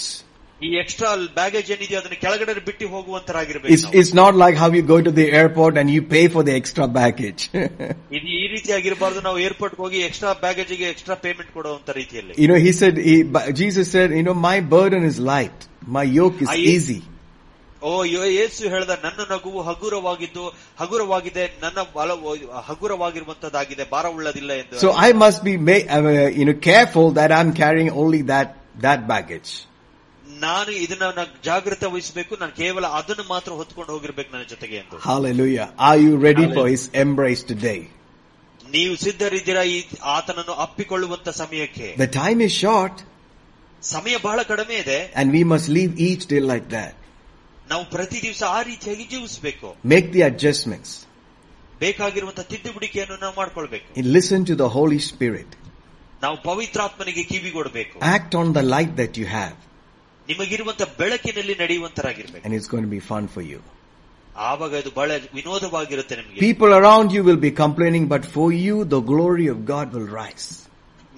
ಈ 0.61 0.69
ಎಕ್ಸ್ಟ್ರಾ 0.81 1.09
ಬ್ಯಾಗೇಜ್ 1.37 1.69
ಏನಿದೆಯೋ 1.75 1.99
ಅದನ್ನ 1.99 2.17
ಕೆಳಗಡೆ 2.23 2.53
ಬಿಟ್ಟು 2.67 2.87
ಹೋಗುವಂತರಾಗಿರ್ಬೇಕು 2.95 3.71
It's, 3.75 3.83
ನಾವು. 3.85 3.95
it's 3.99 4.11
not 4.19 4.33
like 4.41 4.55
how 4.61 4.67
you 4.77 4.83
go 4.91 4.97
to 5.07 5.11
the 5.19 5.25
airport 5.39 5.73
and 5.81 5.87
you 5.95 6.01
pay 6.11 6.25
for 6.35 6.43
the 6.49 6.53
extra 6.59 6.85
baggage. 6.99 7.43
ಇದು 8.17 8.27
ಈ 8.39 8.43
ರೀತಿಯಾಗಿರಬಾರ್ದು 8.53 9.21
ನಾವು 9.27 9.39
ಏರ್ಪೋರ್ಟ್ 9.47 9.77
ಹೋಗಿ 9.83 9.99
ಎಕ್ಸ್ಟ್ರಾ 10.09 10.33
ಬ್ಯಾಗೇಜ್ 10.43 10.73
ಗೆ 10.81 10.87
ಎಕ್ಸ್ಟ್ರಾ 10.93 11.15
ಪೇಮೆಂಟ್ 11.25 11.49
ಕೊಡುವಂತ 11.55 11.89
ರೀತಿಯಲ್ಲಿ 11.99 12.35
you 12.41 12.49
know, 12.51 12.59
he 12.67 12.73
said, 12.81 12.97
he, 13.09 13.15
Jesus 13.61 13.87
said, 13.95 14.11
you 14.19 14.25
know, 14.27 14.37
my 14.49 14.57
burden 14.75 15.03
is 15.11 15.17
light. 15.33 15.59
My 15.97 16.05
yoke 16.19 16.39
is 16.45 16.51
I- 16.57 16.61
easy. 16.75 16.99
ಓ 17.81 17.91
ಯೋ- 18.13 18.27
ಯೇಸು 18.39 18.63
ಹೇಳ್ದ 18.73 18.93
ನನ್ನ 19.05 19.21
ನಗುವು 19.31 19.59
ಹಗುರವಾಗಿದ್ದು 19.69 20.43
ಹಗುರವಾಗಿದೆ 20.81 21.45
ನನ್ನ 21.63 21.79
ಬಲ 21.95 22.09
ಹಗುರವಾಗಿರುವಂತದ್ದಾಗಿದೆ 22.69 23.83
ಭಾರವುಳ್ಳದಿಲ್ಲ 23.93 24.51
ಎಂದು 24.61 24.81
So 24.83 24.91
I 25.07 25.13
must 25.23 25.41
be, 25.47 25.53
ma- 25.69 25.85
uh, 25.97 26.01
you 26.39 26.45
know, 26.45 26.57
careful 26.69 27.07
that 27.19 27.31
I'm 27.39 27.51
carrying 27.61 27.89
only 28.03 28.21
that, 28.31 28.49
that 28.85 29.01
baggage. 29.13 29.51
ನಾನು 30.41 30.71
ಇದನ್ನ 30.83 31.05
ನಾನು 31.17 31.31
ಜಾಗ್ರತೆ 31.47 31.87
ವಹಿಸಬೇಕು 31.93 32.33
ನಾನು 32.41 32.53
ಕೇವಲ 32.59 32.85
ಅದನ್ನು 32.99 33.23
ಮಾತ್ರ 33.33 33.51
ಹೊತ್ಕೊಂಡು 33.59 33.91
ಹೋಗಿರ್ಬೇಕು 33.95 34.29
ನನ್ನ 34.35 34.45
ಜೊತೆಗೆ 34.53 34.75
ಎಂದು 34.81 34.97
Hallelujah. 35.07 35.67
Are 35.89 35.99
you 36.05 36.13
ready 36.27 36.45
for 36.55 36.65
his 36.73 36.83
embrace 37.03 37.43
today? 37.51 37.79
ನೀವು 38.59 38.93
ಸಿದ್ಧರಿದ್ದೀರಾ 39.03 39.63
ಈ 39.73 39.77
ಆತನನ್ನು 40.17 40.53
ಅಪ್ಪಿಕೊಳ್ಳುವಂತ 40.65 41.29
ಸಮಯಕ್ಕೆ 41.41 41.87
The 42.03 42.11
time 42.21 42.41
is 42.47 42.53
short 42.63 42.97
ಸಮಯ 43.83 44.15
ಬಹಳ 44.27 44.39
ಕಡಿಮೆ 44.51 44.75
ಇದೆ 44.83 44.99
and 45.19 45.27
we 45.37 45.43
must 45.53 45.67
live 45.77 45.93
each 46.07 46.25
day 46.33 46.41
like 46.51 46.67
that. 46.77 46.93
ನಾವು 47.71 47.83
ಪ್ರತಿ 47.95 48.19
ದಿವಸ 48.25 48.41
ಆ 48.57 48.61
ರೀತಿಯಾಗಿ 48.69 49.05
ಜೀವಿಸಬೇಕು 49.13 49.67
Make 49.93 50.07
the 50.17 50.23
adjustments. 50.29 50.91
ಬೇಕಾಗಿರುವಂತ 51.81 52.41
ತಿದ್ದುಬಿಡಿಕೆಯನ್ನು 52.51 53.17
ನಾವು 53.23 53.35
ಮಾಡ್ಕೊಳ್ಬೇಕು 53.41 53.87
And 53.99 54.07
listen 54.17 54.41
to 54.51 54.55
the 54.63 54.69
Holy 54.77 55.01
Spirit. 55.11 55.49
ನಾವು 56.23 56.37
ಪವಿತ್ರಾತ್ಮನಿಗೆ 56.49 57.25
ಕಿವಿಗೊಡಬೇಕು 57.31 57.95
Act 58.15 58.33
on 58.41 58.49
the 58.59 58.65
light 58.75 58.93
that 59.01 59.13
you 59.21 59.27
have 59.39 59.57
ನಿಮಗಿರುವಂತ 60.29 60.83
ಬೆಳಕಿನಲ್ಲಿ 61.01 61.55
ನಡೆಯುವಂತರಾಗಿರ್ಬೇಕು 61.63 62.43
and 62.47 62.53
it's 62.57 62.69
going 62.73 62.85
to 62.89 62.93
be 62.97 63.03
fun 63.11 63.23
for 63.35 63.43
you. 63.51 63.59
ಆವಾಗ 64.49 64.73
ಇದು 64.81 64.91
ಬಹಳ 64.97 65.11
ವಿನೋದವಾಗಿರುತ್ತೆ 65.37 66.15
ನಿಮಗೆ 66.19 66.39
People 66.47 66.71
around 66.79 67.07
you 67.15 67.23
will 67.29 67.41
be 67.47 67.51
complaining, 67.63 68.05
but 68.15 68.25
for 68.35 68.49
you 68.65 68.75
the 68.95 69.01
glory 69.11 69.47
of 69.53 69.57
God 69.73 69.87
will 69.95 70.09
rise. 70.21 70.47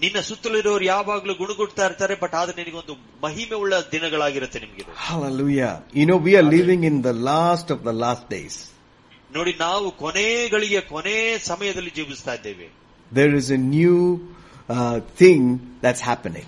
ನಿನ್ನ 0.03 0.19
ಸುತ್ತಲಿರೋರು 0.29 0.83
ಯಾವಾಗ್ಲೂ 0.93 1.33
ಗುಣಗುಡ್ತಾ 1.41 1.83
ಇರ್ತಾರೆ 1.89 2.15
ಬಟ್ 2.23 2.33
ಆದ್ರೆ 2.39 2.55
ನಿನಗೊಂದು 2.61 2.93
ಮಹಿಮೆ 3.25 3.55
ಉಳ್ಳ 3.63 3.73
ದಿನಗಳಾಗಿರುತ್ತೆ 3.93 4.59
ನಿಮ್ಗೆ 4.63 4.81
ಇದು. 4.83 4.91
Hallelujah. 5.09 5.73
You 5.99 6.05
know, 6.09 6.19
we 6.29 6.33
are 6.39 6.47
living 6.57 6.81
in 6.91 6.97
the 7.09 7.15
last 7.29 7.67
of 7.75 7.81
the 7.89 7.95
last 8.05 8.25
days. 8.37 8.55
ನೋಡಿ 9.37 9.53
ನಾವು 9.65 9.87
ಕೊನೆಗಳಿಗೆ 10.03 10.81
ಕೊನೆ 10.93 11.15
ಸಮಯದಲ್ಲಿ 11.51 11.93
ಜೀವಿಸ್ತಾ 11.99 12.35
ಇದ್ದೇವೆ 12.41 12.67
There 13.11 13.33
is 13.39 13.47
a 13.57 13.61
new 13.77 13.97
uh, 14.75 14.97
thing 15.21 15.41
that's 15.83 16.03
happening 16.11 16.47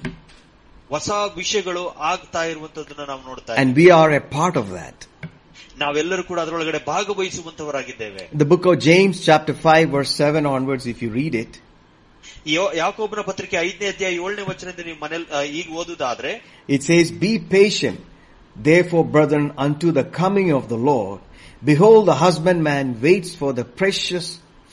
ಹೊಸ 0.90 1.10
ವಿಷಯಗಳು 1.38 1.84
ಆಗ್ತಾ 2.12 2.42
ಇರುವಂತದನ್ನ 2.52 3.04
ನಾವು 3.12 3.22
ನೋಡ್ತಾ 3.30 3.54
and 3.62 3.70
ಇದ್ದೇವೆ 3.72 3.82
we 3.82 3.88
are 4.00 4.12
a 4.22 4.24
part 4.38 4.56
of 4.64 4.68
that. 4.80 4.98
ನಾವೆಲ್ಲರೂ 5.84 6.24
ಕೂಡ 6.30 6.40
ಅದರೊಳಗಡೆ 6.44 6.80
ಭಾಗವಹಿಸುವಂತವರಾಗಿದ್ದೇವೆ 6.92 8.24
The 8.42 8.48
book 8.52 8.66
of 8.72 8.76
James 8.90 9.16
chapter 9.28 9.54
5 9.72 9.88
verse 9.96 10.14
7 10.28 10.46
onwards, 10.56 10.86
if 10.94 11.00
you 11.04 11.10
read 11.22 11.36
it, 11.44 11.54
ಯೋ- 12.56 12.72
ಯಾಕೋಬನ 12.82 13.22
ಪತ್ರಿಕೆ 13.30 13.56
ಐದನೇ 13.68 13.88
ಅಧ್ಯಾಯ 13.94 14.14
ಏಳನೇ 14.26 14.44
ವಚನದಿಂದ 14.52 14.86
ನೀವು 14.90 15.00
ಮನೇಲಿ 15.06 15.28
ಆ, 15.38 15.42
ಈಗ 15.60 15.68
ಓದುದಾದ್ರೆ 15.82 16.32
it 16.76 16.82
says, 16.90 17.06
Be 17.26 17.32
patient, 17.58 18.00
therefore, 18.56 19.04
brethren, 19.16 19.46
unto 19.66 19.88
the 20.00 20.06
coming 20.22 20.50
of 20.60 20.64
the 20.74 20.80
Lord. 20.92 21.20
Behold, 21.62 22.02
the 22.12 22.18
husbandman 22.26 22.88
waits 23.06 23.32
for 23.42 23.52
the 23.60 23.66
precious 23.82 24.28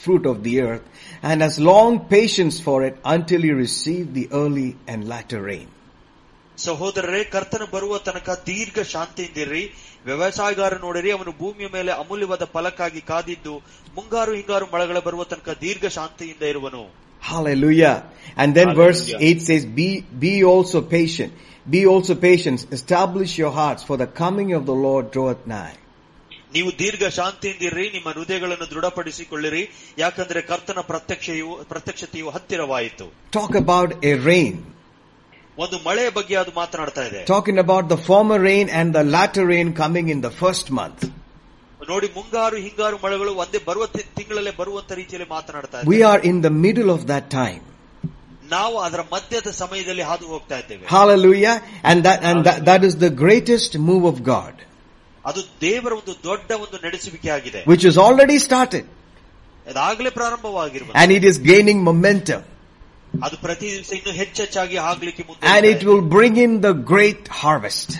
fruit 0.05 0.25
of 0.27 0.39
the 0.47 0.55
earth, 0.69 0.87
and 1.29 1.37
has 1.47 1.57
long 1.73 1.93
patience 2.17 2.57
for 2.61 2.79
it 2.89 2.97
until 3.15 3.41
he 3.41 3.53
receive 3.67 4.07
the 4.15 4.27
early 4.43 4.71
and 4.87 5.01
latter 5.15 5.41
rain. 5.53 5.69
ಸಹೋದರರೇ 6.66 7.22
ಕರ್ತನ 7.34 7.64
ಬರುವ 7.74 7.98
ತನಕ 8.08 8.30
ದೀರ್ಘ 8.48 8.78
ಶಾಂತಿಯಿಂದಿರ್ರಿ 8.94 9.64
ವ್ಯವಸಾಯಗಾರ 10.06 10.74
ನೋಡಿರಿ 10.86 11.12
ಅವನು 11.16 11.32
ಭೂಮಿಯ 11.42 11.68
ಮೇಲೆ 11.74 11.92
ಅಮೂಲ್ಯವಾದ 12.04 12.44
ಫಲಕ್ಕಾಗಿ 12.54 13.02
ಕಾದಿದ್ದು 13.12 13.56
ಮುಂಗಾರು 13.98 14.34
ಹಿಂಗಾರು 14.40 14.68
ಮಳೆಗಳ 14.74 15.00
ಬರುವ 15.08 15.26
ತನಕ 15.34 15.58
ದೀರ್ಘ 15.66 15.86
ಶಾಂತಿಯಿಂದ 15.98 16.46
ಇರುವನು 16.54 16.84
Hallelujah. 17.22 17.96
And 18.38 18.50
then 18.54 18.70
verse 18.76 19.00
Hallelujah. 19.04 19.38
8 19.38 19.42
says, 19.42 19.64
Be, 19.78 19.88
be 20.18 20.44
also 20.46 20.82
patient. 20.92 21.32
Be 21.66 21.86
also 21.86 22.16
patient. 22.18 22.66
Establish 22.72 23.38
your 23.38 23.52
hearts, 23.52 23.84
for 23.84 23.98
the 23.98 24.08
coming 24.20 24.54
of 24.54 24.66
the 24.66 24.78
Lord 24.86 25.06
draweth 25.12 25.46
nigh. 25.54 25.76
ನೀವು 26.54 26.70
ದೀರ್ಘ 26.82 27.04
ಶಾಂತಿಯಿಂದಿರ್ರಿ 27.18 27.86
ನಿಮ್ಮ 27.96 28.10
ಹೃದಯಗಳನ್ನು 28.16 28.68
ದೃಢಪಡಿಸಿಕೊಳ್ಳಿರಿ 28.74 29.64
ಯಾಕಂದ್ರೆ 29.98 30.42
ಕರ್ತನ 30.52 30.82
ಪ್ರತ್ಯಕ್ಷೆಯು 30.92 31.50
ಪ್ರತ್ಯಕ್ಷತೆಯು 31.72 32.30
ಹತ್ತಿರವಾಯಿತು 32.36 33.08
Talk 33.32 33.56
about 33.64 33.92
a 34.04 34.16
rain. 34.30 34.56
ಒಂದು 35.59 35.77
ಮಳೆಯ 35.87 36.11
ಬಗ್ಗೆ 36.19 36.35
ಅದು 36.43 36.53
ಮಾತನಾಡ್ತಾ 36.61 37.03
ಇದೆ 37.09 37.21
Talking 37.33 37.59
about 37.65 37.85
the 37.95 37.99
former 38.09 38.39
rain 38.51 38.67
and 38.79 38.89
the 38.99 39.05
latter 39.17 39.45
rain 39.55 39.69
coming 39.83 40.07
in 40.15 40.21
the 40.27 40.33
first 40.43 40.69
month. 40.81 41.03
ನೋಡಿ 41.91 42.09
ಮುಂಗಾರು 42.17 42.57
ಹಿಂಗಾರು 42.67 42.97
ಮಳೆಗಳು 43.05 43.33
ಒಂದೇ 43.43 43.59
ಬರುವ 43.69 43.85
ತಿ- 43.95 44.09
ತಿಂಗಳಲ್ಲೇ 44.19 44.53
ಬರುವಂತ 44.61 44.91
ರೀತಿಯಲ್ಲಿ 45.01 45.29
ಮಾತನಾಡ್ತಾ 45.37 45.79
We 45.93 45.97
ಇದೆ 45.99 46.07
are 46.13 46.21
in 46.31 46.37
the 46.47 46.53
middle 46.67 46.91
of 46.97 47.03
that 47.13 47.27
time. 47.41 47.63
ನಾವು 48.55 48.77
ಅದರ 48.87 49.01
ಮಧ್ಯದ 49.15 49.49
ಸಮಯದಲ್ಲಿ 49.63 50.05
ಹಾದು 50.11 50.27
ಹೋಗ್ತಾ 50.33 50.57
ಇದ್ದೇವೆ 50.63 50.85
Hallelujah. 50.97 51.55
And 51.91 51.99
that, 52.07 52.19
and 52.31 52.39
that, 52.49 52.59
that 52.71 52.83
is 52.89 52.95
the 53.07 53.13
greatest 53.25 53.73
move 53.91 54.05
of 54.13 54.19
God, 54.33 54.55
ಅದು 55.25 55.41
ದೇವರ 55.67 55.93
ಒಂದು 56.01 56.15
ದೊಡ್ಡ 56.29 56.51
ಒಂದು 56.65 56.79
ನಡೆಸುವಿಕೆ 56.87 57.31
ಆಗಿದೆ 57.37 57.61
which 57.73 57.85
has 57.89 57.99
already 58.07 58.39
started 58.49 58.87
ಅದಾಗಲೇ 59.67 60.11
ಪ್ರಾರಂಭವಾಗಿರುವ 60.21 60.91
and 61.03 61.11
it 61.19 61.25
is 61.31 61.37
gaining 61.51 61.81
momentum 61.91 62.41
ಅದು 63.25 63.37
ಪ್ರತಿ 63.45 63.67
ದಿವಸ 63.75 63.93
ಇನ್ನು 63.99 64.13
ಹೆಚ್ಚೆಚ್ಚಾಗಿ 64.23 64.77
ಆಗ್ಲಿಕ್ಕೆ 64.91 65.23
ಮುಂದೆ 65.29 65.49
and 65.55 65.65
it 65.73 65.83
will 65.89 66.05
bring 66.17 66.37
in 66.47 66.53
the 66.67 66.75
great 66.93 67.23
harvest 67.43 67.91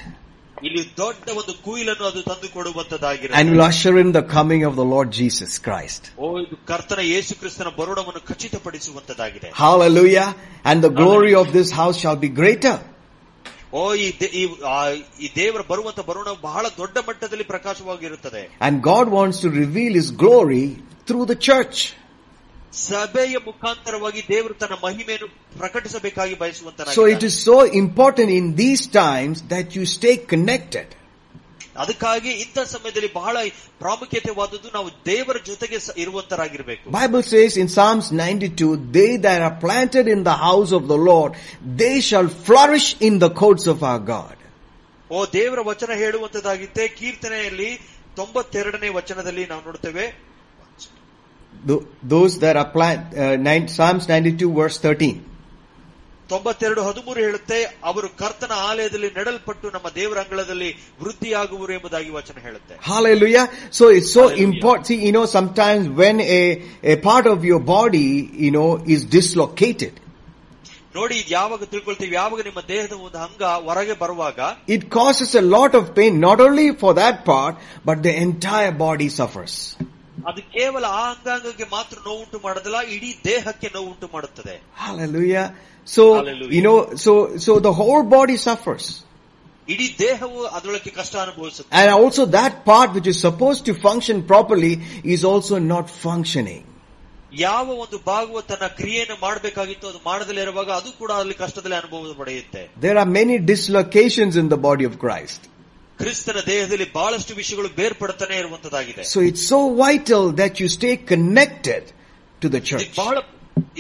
ಇಲ್ಲಿ 0.67 0.83
ದೊಡ್ಡ 1.01 1.25
ಒಂದು 1.41 1.53
ಕುಯಿಲನ್ನು 1.65 2.05
ಅದು 2.11 2.21
ತಂದು 2.29 2.47
and 2.47 2.55
ಕೊಡುವಂತದ್ದಾಗಿರುತ್ತೆ 2.57 3.45
will 3.51 3.63
usher 3.69 3.93
in 4.03 4.11
the 4.19 4.23
coming 4.35 4.63
of 4.69 4.75
the 4.81 4.87
Lord 4.93 5.09
Jesus 5.21 5.53
Christ. 5.67 6.03
ಓ 6.19 6.27
ಇದು 6.43 6.57
ಕರ್ತನ 6.71 7.01
ಯೇಸು 7.15 7.33
ಕ್ರಿಸ್ತನ 7.41 7.71
ಬರುಣವನ್ನು 7.81 8.23
ಖಚಿತಪಡಿಸುವಂತದ್ದಾಗಿದೆ 8.31 9.49
Hallelujah. 9.63 10.29
And 10.71 10.79
the 10.87 10.93
glory 11.03 11.35
of 11.43 11.49
this 11.59 11.71
house 11.81 11.99
shall 12.03 12.21
be 12.27 12.31
greater. 12.41 12.77
ಓ 13.73 13.83
ಈ 14.05 14.09
ದೇ- 14.21 14.33
ಈ 14.41 14.45
ಆ, 14.71 14.79
ಈ 15.25 15.29
ದೇವರ 15.37 15.63
ಬರುವಂತ 15.71 16.01
ಬರುಣ 16.09 16.29
ಬಹಳ 16.49 16.65
ದೊಡ್ಡ 16.81 16.97
ಮಟ್ಟದಲ್ಲಿ 17.09 17.47
ಪ್ರಕಾಶವಾಗಿರುತ್ತದೆ 17.53 18.43
And 18.67 18.75
God 18.91 19.07
wants 19.19 19.39
to 19.45 19.51
reveal 19.63 19.93
His 20.01 20.11
glory 20.25 20.65
through 21.09 21.27
the 21.27 21.39
church. 21.49 21.79
ಸಭೆಯ 22.82 23.38
ಮುಖಾಂತರವಾಗಿ 23.46 24.22
ದೇವರು 24.28 24.54
ತನ್ನ 24.54 24.76
ಮಹಿಮೆಯನ್ನು 24.84 25.28
ಪ್ರಕಟಿಸಬೇಕಾಗಿ 25.58 26.36
ಬಯಸುವಂತ 26.36 26.96
so 26.98 27.06
it 27.08 27.24
is 27.24 27.40
so 27.46 27.58
important 27.78 28.32
in 28.32 28.58
these 28.58 28.86
times 28.98 29.42
that 29.50 29.78
you 29.78 29.86
stay 29.94 30.12
connected 30.28 30.94
ಅದಕ್ಕಾಗಿ 31.76 32.32
ಇಂಥ 32.44 32.60
ಸಮಯದಲ್ಲಿ 32.68 33.10
ಬಹಳ 33.14 33.38
ಪ್ರಾಮುಖ್ಯತೆವಾದದ್ದು 33.80 34.70
ನಾವು 34.74 34.90
ದೇವರ 35.06 35.38
ಜೊತೆಗೆ 35.46 35.78
ಇರುವಂತರಾಗಿರಬೇಕು. 36.04 36.86
Bible 36.92 37.24
says 37.24 37.58
in 37.58 37.70
Psalms 37.70 38.14
ninety 38.14 38.50
two 38.62 38.70
they 38.94 39.18
there 39.18 39.42
are 39.42 39.58
planted 39.62 40.10
in 40.10 40.24
the 40.26 40.34
house 40.44 40.74
of 40.74 40.88
the 40.90 40.98
Lord 41.10 41.36
they 41.80 41.92
shall 42.02 42.30
flourish 42.48 42.96
in 43.02 43.22
the 43.22 43.28
courts 43.42 43.68
of 43.68 43.84
our 43.84 44.02
God 44.08 44.42
ಓ 45.10 45.26
ದೇವರ 45.34 45.60
ವಚನ 45.64 45.92
ಹೇಳುವಂತದ್ದಾಗಿತ್ತೆ 45.96 46.88
ಕೀರ್ತನೆಯಲ್ಲಿ 46.98 47.70
ತೊಂಬತ್ತೆರಡನೇ 48.16 48.90
ವಚನದಲ್ಲಿ 48.90 49.46
ನಾವು 49.46 49.62
ನೋಡ್ತೇವೆ 49.66 50.06
Those 52.05 52.39
that 52.41 52.57
are 52.57 52.69
plant, 52.71 53.17
uh, 53.17 53.37
nine, 53.39 53.69
Psalms 53.69 54.09
92 54.09 54.51
verse 54.53 54.79
13. 54.79 55.13
ತೊಂಬತ್ತೆರಡು 56.31 56.81
ಹದಿಮೂರು 56.87 57.21
ಹೇಳುತ್ತೆ 57.27 57.57
ಅವರು 57.89 58.09
ಕರ್ತನ 58.21 58.53
ಆಲಯದಲ್ಲಿ 58.69 59.09
ನೆಡಲ್ಪಟ್ಟು 59.17 59.67
ನಮ್ಮ 59.75 59.89
ದೇವರ 59.97 60.19
ಅಂಗಳದಲ್ಲಿ 60.25 60.69
ವೃದ್ಧಿಯಾಗುವರು 61.03 61.73
ಎಂಬುದಾಗಿ 61.79 62.11
ವಚನ 62.19 62.39
ಹೇಳುತ್ತೆ 62.47 62.75
Hallelujah. 62.93 63.45
So 63.79 63.85
it's 63.97 64.13
so 64.19 64.23
Hallelujah. 64.23 64.47
important. 64.49 64.87
See, 64.91 64.99
you 65.07 65.13
know, 65.17 65.27
sometimes 65.39 65.85
when 66.03 66.17
a, 66.39 66.43
a 66.93 66.97
part 67.09 67.27
of 67.35 67.39
your 67.51 67.61
body, 67.77 68.09
you 68.45 68.53
know, 68.57 68.69
is 68.95 69.03
dislocated, 69.19 69.95
ನೋಡಿ 70.97 71.15
ಇದು 71.21 71.31
ಯಾವಾಗ 71.39 71.65
ತಿಳ್ಕೊಳ್ತೀವಿ 71.75 72.15
ಯಾವಾಗ 72.21 72.41
ನಿಮ್ಮ 72.49 72.61
ದೇಹದ 72.73 72.95
ಒಂದು 73.07 73.19
ಅಂಗ 73.27 73.43
ಹೊರಗೆ 73.69 73.95
ಬರುವಾಗ 74.05 74.39
it 74.77 74.83
causes 74.99 75.31
a 75.43 75.47
lot 75.57 75.75
of 75.81 75.85
pain, 75.99 76.15
not 76.29 76.41
only 76.47 76.69
for 76.83 76.93
that 77.03 77.19
part, 77.31 77.55
but 77.91 77.99
the 78.09 78.15
entire 78.27 78.75
body 78.87 79.09
suffers. 79.21 79.55
ಅದು 80.31 80.41
ಕೇವಲ 80.55 80.85
ಆ 80.99 81.05
ಅಂಗಾಂಗಕ್ಕೆ 81.13 81.67
ಮಾತ್ರ 81.77 81.97
ನೋವುಂಟು 82.09 82.39
ಮಾಡೋದಿಲ್ಲ 82.47 82.81
ಇಡೀ 82.97 83.11
ದೇಹಕ್ಕೆ 83.31 83.69
ನೋವುಂಟು 83.77 84.09
ಮಾಡುತ್ತದೆ 84.17 84.57
Hallelujah. 84.85 85.47
So, 85.95 86.03
Hallelujah. 86.17 86.53
you 86.57 86.63
know, 86.67 86.77
so, 87.05 87.13
so 87.45 87.53
the 87.69 87.73
whole 87.81 88.05
body 88.19 88.37
suffers. 88.49 88.85
ಇಡೀ 89.69 89.87
ದೇಹವು 90.03 90.41
ಅದರೊಳಗೆ 90.57 90.91
ಕಷ್ಟ 90.99 91.15
ಅನುಭವಿಸುತ್ತೆ 91.25 91.71
And 91.81 91.91
also 91.99 92.23
that 92.39 92.55
part 92.71 92.91
which 92.97 93.09
is 93.13 93.19
supposed 93.29 93.63
to 93.69 93.75
function 93.87 94.19
properly 94.33 94.73
is 95.15 95.23
also 95.31 95.57
not 95.75 95.87
functioning. 96.07 96.63
ಯಾವ 97.47 97.67
ಒಂದು 97.83 97.99
ಭಾಗವು 98.09 98.41
ತನ್ನ 98.51 98.67
ಕ್ರಿಯೆಯನ್ನು 98.81 99.17
ಮಾಡಬೇಕಾಗಿತ್ತು 99.27 99.87
ಅದು 99.93 100.01
ಮಾಡದಲ್ಲೇ 100.09 100.43
ಇರುವಾಗ 100.49 100.71
ಅದು 100.81 100.91
ಕೂಡ 101.03 101.11
ಅಲ್ಲಿ 101.23 101.37
ಕಷ್ಟದಲ್ಲಿ 101.45 101.77
ಅನುಭವ 101.83 102.13
ಪಡೆಯುತ್ತೆ 102.23 102.63
There 102.87 102.99
are 103.03 103.09
many 103.21 103.37
dislocations 103.53 104.35
in 104.43 104.49
the 104.55 104.61
body 104.69 104.87
of 104.91 104.97
Christ. 105.05 105.41
ಕ್ರಿಸ್ತನ 105.99 106.39
ದೇಹದಲ್ಲಿ 106.47 106.87
ಬಹಳಷ್ಟು 106.93 107.33
ವಿಷಯಗಳು 107.35 107.69
ಬೇರ್ಪಡ್ತಾನೆ 107.81 108.35
ಇರುವಂತದ್ದಾಗಿದೆ 108.43 109.03
So 109.13 109.21
it's 109.29 109.45
so 109.53 109.61
vital 109.85 110.25
that 110.41 110.55
you 110.61 110.69
stay 110.79 110.95
connected 111.13 111.83
to 112.43 112.49
the 112.55 112.61
ಇದು 112.61 112.69
church. 112.71 112.89
ಬಹಳ 113.03 113.17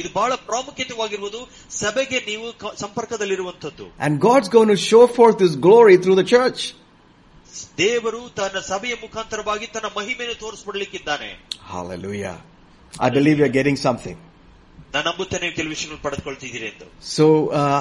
ಇದು 0.01 0.09
ಬಹಳ 0.19 0.33
ಪ್ರಾಮುಖ್ಯತೆವಾಗಿರುವುದು 0.49 1.41
ಸಭೆಗೆ 1.83 2.19
ನೀವು 2.31 2.47
ಕ- 2.63 2.75
ಸಂಪರ್ಕದಲ್ಲಿರುವಂತದ್ದು 2.83 3.87
And 4.07 4.15
God's 4.29 4.51
going 4.57 4.71
to 4.75 4.81
show 4.91 5.05
forth 5.17 5.39
His 5.47 5.55
glory 5.69 5.97
through 6.03 6.19
the 6.23 6.29
church. 6.35 6.61
ದೇವರು 7.79 8.21
ತನ್ನ 8.39 8.59
ಸಭೆಯ 8.71 8.95
ಮುಖಾಂತರವಾಗಿ 9.05 9.67
ತನ್ನ 9.75 9.89
ಮಹಿಮೆಯನ್ನು 9.99 10.37
ತೋರಿಸ್ಬಿಡ್ಲಿಕ್ಕಿದ್ದಾನೆ 10.45 11.31
Hallelujah. 11.73 12.37
I 13.07 13.11
believe 13.11 13.37
you're 13.41 13.57
getting 13.61 13.79
something. 13.89 14.17
ನಾನು 14.95 15.05
ನಂಬುತ್ತೇನೆ 15.09 15.43
ನೀವು 15.45 15.57
ಕೆಲವು 15.59 15.73
ವಿಷಯಗಳು 15.77 16.01
ಪಡೆದುಕೊಳ್ತಿದ್ದೀರಿ 16.07 16.67
ಎಂದು 16.73 16.87
So, 17.17 17.27
uh, 17.61 17.81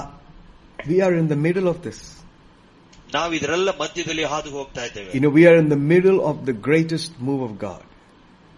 we 0.92 0.98
are 1.06 1.14
in 1.22 1.28
the 1.34 1.40
middle 1.48 1.68
of 1.74 1.80
this. 1.88 2.00
ನಾವು 3.16 3.32
ಇದರೆಲ್ಲ 3.38 3.70
ಮಧ್ಯದಲ್ಲಿ 3.82 4.26
ಹಾದು 4.34 4.50
ಹೋಗ್ತಾ 4.58 4.82
ಇದ್ದೇವೆ 4.90 5.10
You 5.16 5.22
know, 5.24 5.34
we 5.40 5.44
are 5.50 5.58
in 5.64 5.70
the 5.70 5.82
middle 5.94 6.20
of 6.30 6.36
the 6.50 6.56
greatest 6.68 7.12
move 7.30 7.42
of 7.48 7.54
God. 7.68 7.82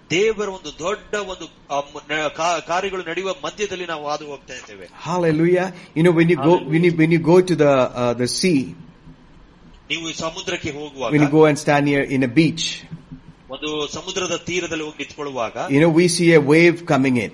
ದೇವರ 0.09 0.47
ಒಂದು 0.57 0.71
ದೊಡ್ಡ 0.81 1.13
ಒಂದು 1.31 1.45
ಆ, 1.73 1.77
ಮ- 1.93 2.03
ನ- 2.09 2.29
ಕಾ- 2.39 2.61
ಕಾರ್ಯಗಳು 2.71 3.03
ನಡೆಯುವ 3.09 3.31
ಮಧ್ಯದಲ್ಲಿ 3.45 3.85
ನಾವು 3.91 4.03
ಹಾದು 4.11 4.25
ಹೋಗ್ತಾ 4.31 4.53
ಇದ್ದೇವೆ 4.61 4.85
Hallelujah. 5.07 5.67
You 5.95 6.03
know, 6.05 6.13
when 6.19 6.29
you 6.33 6.37
go, 6.47 6.53
when 6.73 6.83
you, 6.87 6.91
when 7.01 7.11
you 7.15 7.21
go 7.31 7.37
to 7.51 7.55
the, 7.63 7.71
uh, 8.01 8.13
the 8.21 8.29
sea, 8.39 8.59
ನೀವು 9.89 10.05
ಈ 10.11 10.15
ಸಮುದ್ರಕ್ಕೆ 10.25 10.69
when 10.71 10.77
you 10.77 10.83
ಹೋಗುವಾಗ 10.83 11.31
go 11.37 11.43
and 11.49 11.57
stand 11.65 11.87
here 11.93 12.05
in 12.17 12.23
a 12.29 12.31
beach, 12.39 12.65
ಒಂದು 13.55 13.69
ಸಮುದ್ರದ 13.95 14.35
ತೀರದಲ್ಲಿ 14.49 14.85
ಹೋಗಿ 14.87 14.99
ನಿಂತ್ಕೊಳ್ಳುವಾಗ 15.03 15.55
you 15.73 15.81
know, 15.83 15.91
we 16.01 16.05
see 16.17 16.29
a 16.33 16.43
wave 16.53 16.77
coming 16.93 17.17
in. 17.25 17.31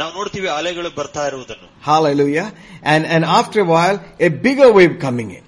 ನಾವು 0.00 0.12
ನೋಡ್ತೀವಿ 0.18 0.48
ಅಲೆಗಳು 0.58 0.90
ಬರ್ತಾ 1.00 1.24
ಇರುವುದನ್ನು 1.30 1.68
Hallelujah. 1.90 2.46
And, 2.92 3.02
and 3.14 3.22
after 3.40 3.58
a 3.66 3.68
while, 3.74 3.98
a 4.28 4.30
bigger 4.46 4.70
wave 4.78 4.94
coming 5.06 5.30
in. 5.38 5.44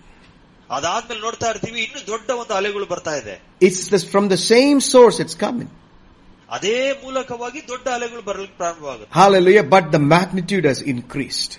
ಅದಾದ್ಮೇಲೆ 0.71 1.21
ನೋಡ್ತಾ 1.21 1.47
ಇರ್ತೀವಿ 1.53 1.79
ಇನ್ನು 1.87 2.01
ದೊಡ್ಡ 2.07 2.31
ಒಂದು 2.43 2.55
ಅಲೆಗಳು 2.55 2.87
ಬರ್ತಾ 2.87 3.14
ಇದೆ 3.21 3.35
It's 3.61 3.83
this, 3.95 4.05
from 4.14 4.25
the 4.29 4.41
same 4.49 4.79
source 4.93 5.19
it's 5.25 5.37
coming. 5.47 5.71
ಅದೇ 6.49 6.77
ಮೂಲಕವಾಗಿ 7.05 7.61
ದೊಡ್ಡ 7.69 7.87
ಅಲೆಗಳು 7.97 8.23
ಬರಲಿಕ್ಕೆ 8.23 8.57
ಪ್ರಾರಂಭವಾಗುತ್ತೆ 8.57 9.12
Hallelujah. 9.21 9.64
But 9.75 9.87
the 9.97 10.03
magnitude 10.14 10.64
has 10.64 10.81
increased. 10.95 11.53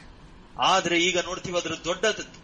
ಆದ್ರೆ 0.68 0.96
ಈಗ 1.00 1.18
ನೋಡ್ತೀವಿ 1.28 1.58
ಅದ್ರ 1.60 1.74
ದೊಡ್ಡ 1.86 2.02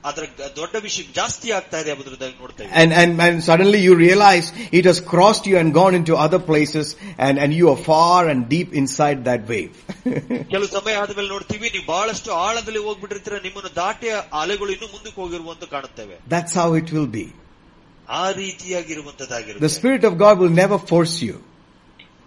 ಅದ್ರ 0.09 0.23
ದೊಡ್ಡ 0.59 0.75
ವಿಷಯ 0.85 1.03
ಜಾಸ್ತಿ 1.17 1.47
ಆಗ್ತಾ 1.57 1.77
ಇದೆ 1.83 1.89
ಎಂಬುದಾಗಿ 1.93 2.35
ನೋಡ್ತೇವೆ 2.41 2.69
And, 2.81 2.91
and, 3.01 3.21
and 3.25 3.41
suddenly 3.47 3.79
you 3.88 3.93
realize 4.03 4.45
it 4.79 4.85
has 4.89 4.99
crossed 5.11 5.45
you 5.49 5.57
and 5.61 5.69
gone 5.79 5.95
into 5.99 6.13
other 6.25 6.39
places 6.51 6.88
and, 7.25 7.35
and 7.43 7.51
you 7.59 7.65
are 7.73 7.79
far 7.89 8.19
and 8.31 8.41
deep 8.55 8.69
inside 8.81 9.19
that 9.29 9.41
wave. 9.53 9.73
ಕೆಲವು 10.53 10.69
ಸಮಯ 10.77 10.95
ಆದ್ಮೇಲೆ 11.01 11.29
ನೋಡ್ತೀವಿ 11.35 11.67
ನೀವು 11.75 11.85
ಬಹಳಷ್ಟು 11.93 12.31
ಆಳದಲ್ಲಿ 12.45 12.83
ಹೋಗ್ಬಿಟ್ಟಿರ್ತೀರ 12.88 13.39
ನಿಮ್ಮನ್ನು 13.47 13.71
ದಾಟಿ 13.81 14.09
ಆ 14.15 14.21
ಅಲೆಗಳು 14.43 14.71
ಇನ್ನು 14.77 14.89
ಮುಂದಕ್ಕೆ 14.95 15.19
ಹೋಗಿರುವಂತ 15.23 15.65
ಕಾಣುತ್ತೇವೆ 15.75 16.15
That's 16.35 16.55
how 16.61 16.69
it 16.81 16.89
will 16.95 17.09
be. 17.19 17.27
ಆ 18.13 18.25
The 18.29 18.38
ರೀತಿಯಾಗಿರುವಂತದ್ದಾಗಿರುತ್ತೆ 18.43 19.73
Spirit 19.79 20.05
of 20.11 20.15
God 20.25 20.35
will 20.43 20.55
never 20.63 20.79
force 20.93 21.17
you. 21.27 21.35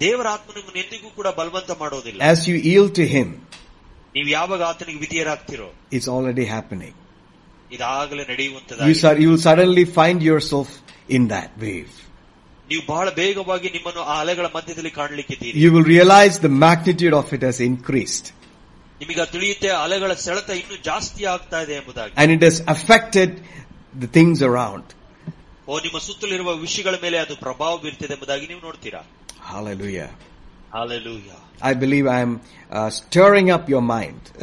ದೇವರ 0.01 0.27
ಆತ್ಮ 0.37 0.51
ನಿಮ್ಮನ್ನು 0.59 0.81
ಎಂದಿಗೂ 0.85 1.09
ಕೂಡ 1.19 1.29
ಬಲವಂತ 1.41 1.71
ಮಾಡೋದಿಲ್ಲ 1.83 2.21
As 2.33 2.41
you 2.51 2.57
yield 2.71 2.93
to 3.01 3.07
Him, 3.17 3.29
ನೀವು 4.15 4.29
ಯಾವಾಗ 4.29 4.63
ಆತನಿಗೆ 4.63 4.99
ವಿಧಿಯರಾಗ್ತಿರೋ 4.99 5.69
it's 5.97 6.09
already 6.17 6.47
happening. 6.57 6.95
ಇದಾಗಲೇ 7.73 8.23
You, 8.23 8.31
ನಡೆಯುವಂತದ್ದಾಗಿ 8.33 8.95
su- 9.03 9.17
you 9.23 9.29
will 9.33 9.43
suddenly 9.49 9.85
find 9.99 10.19
yourself 10.31 10.69
in 11.17 11.23
that 11.35 11.51
wave. 11.65 11.95
ನೀವು 12.71 12.83
ಬಹಳ 12.87 13.09
ಬೇಗವಾಗಿ 13.21 13.69
ನಿಮ್ಮನ್ನು 13.77 14.03
ಆ 14.13 14.17
ಅಲೆಗಳ 14.25 14.47
ಮಧ್ಯದಲ್ಲಿ 14.57 14.91
ಕಾಣಲಿಕ್ಕಿದ್ದೀರಿ 14.91 15.61
You 15.65 15.71
will 15.75 15.87
realize 15.97 16.35
the 16.47 16.53
magnitude 16.67 17.15
of 17.21 17.33
it 17.37 17.43
has 17.49 17.59
increased. 17.71 18.27
ನಿಮಗೆ 19.01 19.21
ಅದು 19.25 19.33
ತಿಳಿಯುತ್ತೆ 19.33 19.69
ಅಲೆಗಳ 19.85 20.13
ಸೆಳೆತ 20.27 20.51
ಇನ್ನೂ 20.61 20.77
ಜಾಸ್ತಿ 20.91 21.25
ಆಗ್ತಾ 21.35 21.59
ಇದೆ 21.67 21.75
ಎಂಬುದಾಗಿ 21.81 22.13
And 22.23 22.31
it 22.37 22.43
has 22.49 22.57
affected 22.75 23.31
the 24.05 24.11
things 24.17 24.39
around. 24.51 24.87
ಓ 25.69 25.79
ನಿಮ್ಮ 25.87 25.99
ಸುತ್ತಲಿರುವ 26.09 26.51
ವಿಷಯಗಳ 26.67 26.95
ಮೇಲೆ 27.03 27.19
ಅದು 27.25 27.35
ಪ್ರಭಾವ 27.37 27.73
ಬೀರ್ತಿದೆ 27.85 28.15
ಎಂಬುದಾಗಿ 28.17 28.47
ನೀವು 28.53 28.61
ನೋಡ್ತೀರಾ 28.61 29.01
Hallelujah. 30.73 31.37
Hallelujah 31.37 31.45
I 31.71 31.75
believe 31.83 32.07
I 32.17 32.21
am 32.21 32.33
uh, 32.71 32.89
stirring 32.99 33.49
up 33.55 33.65
your 33.75 33.83
mind. 33.95 34.23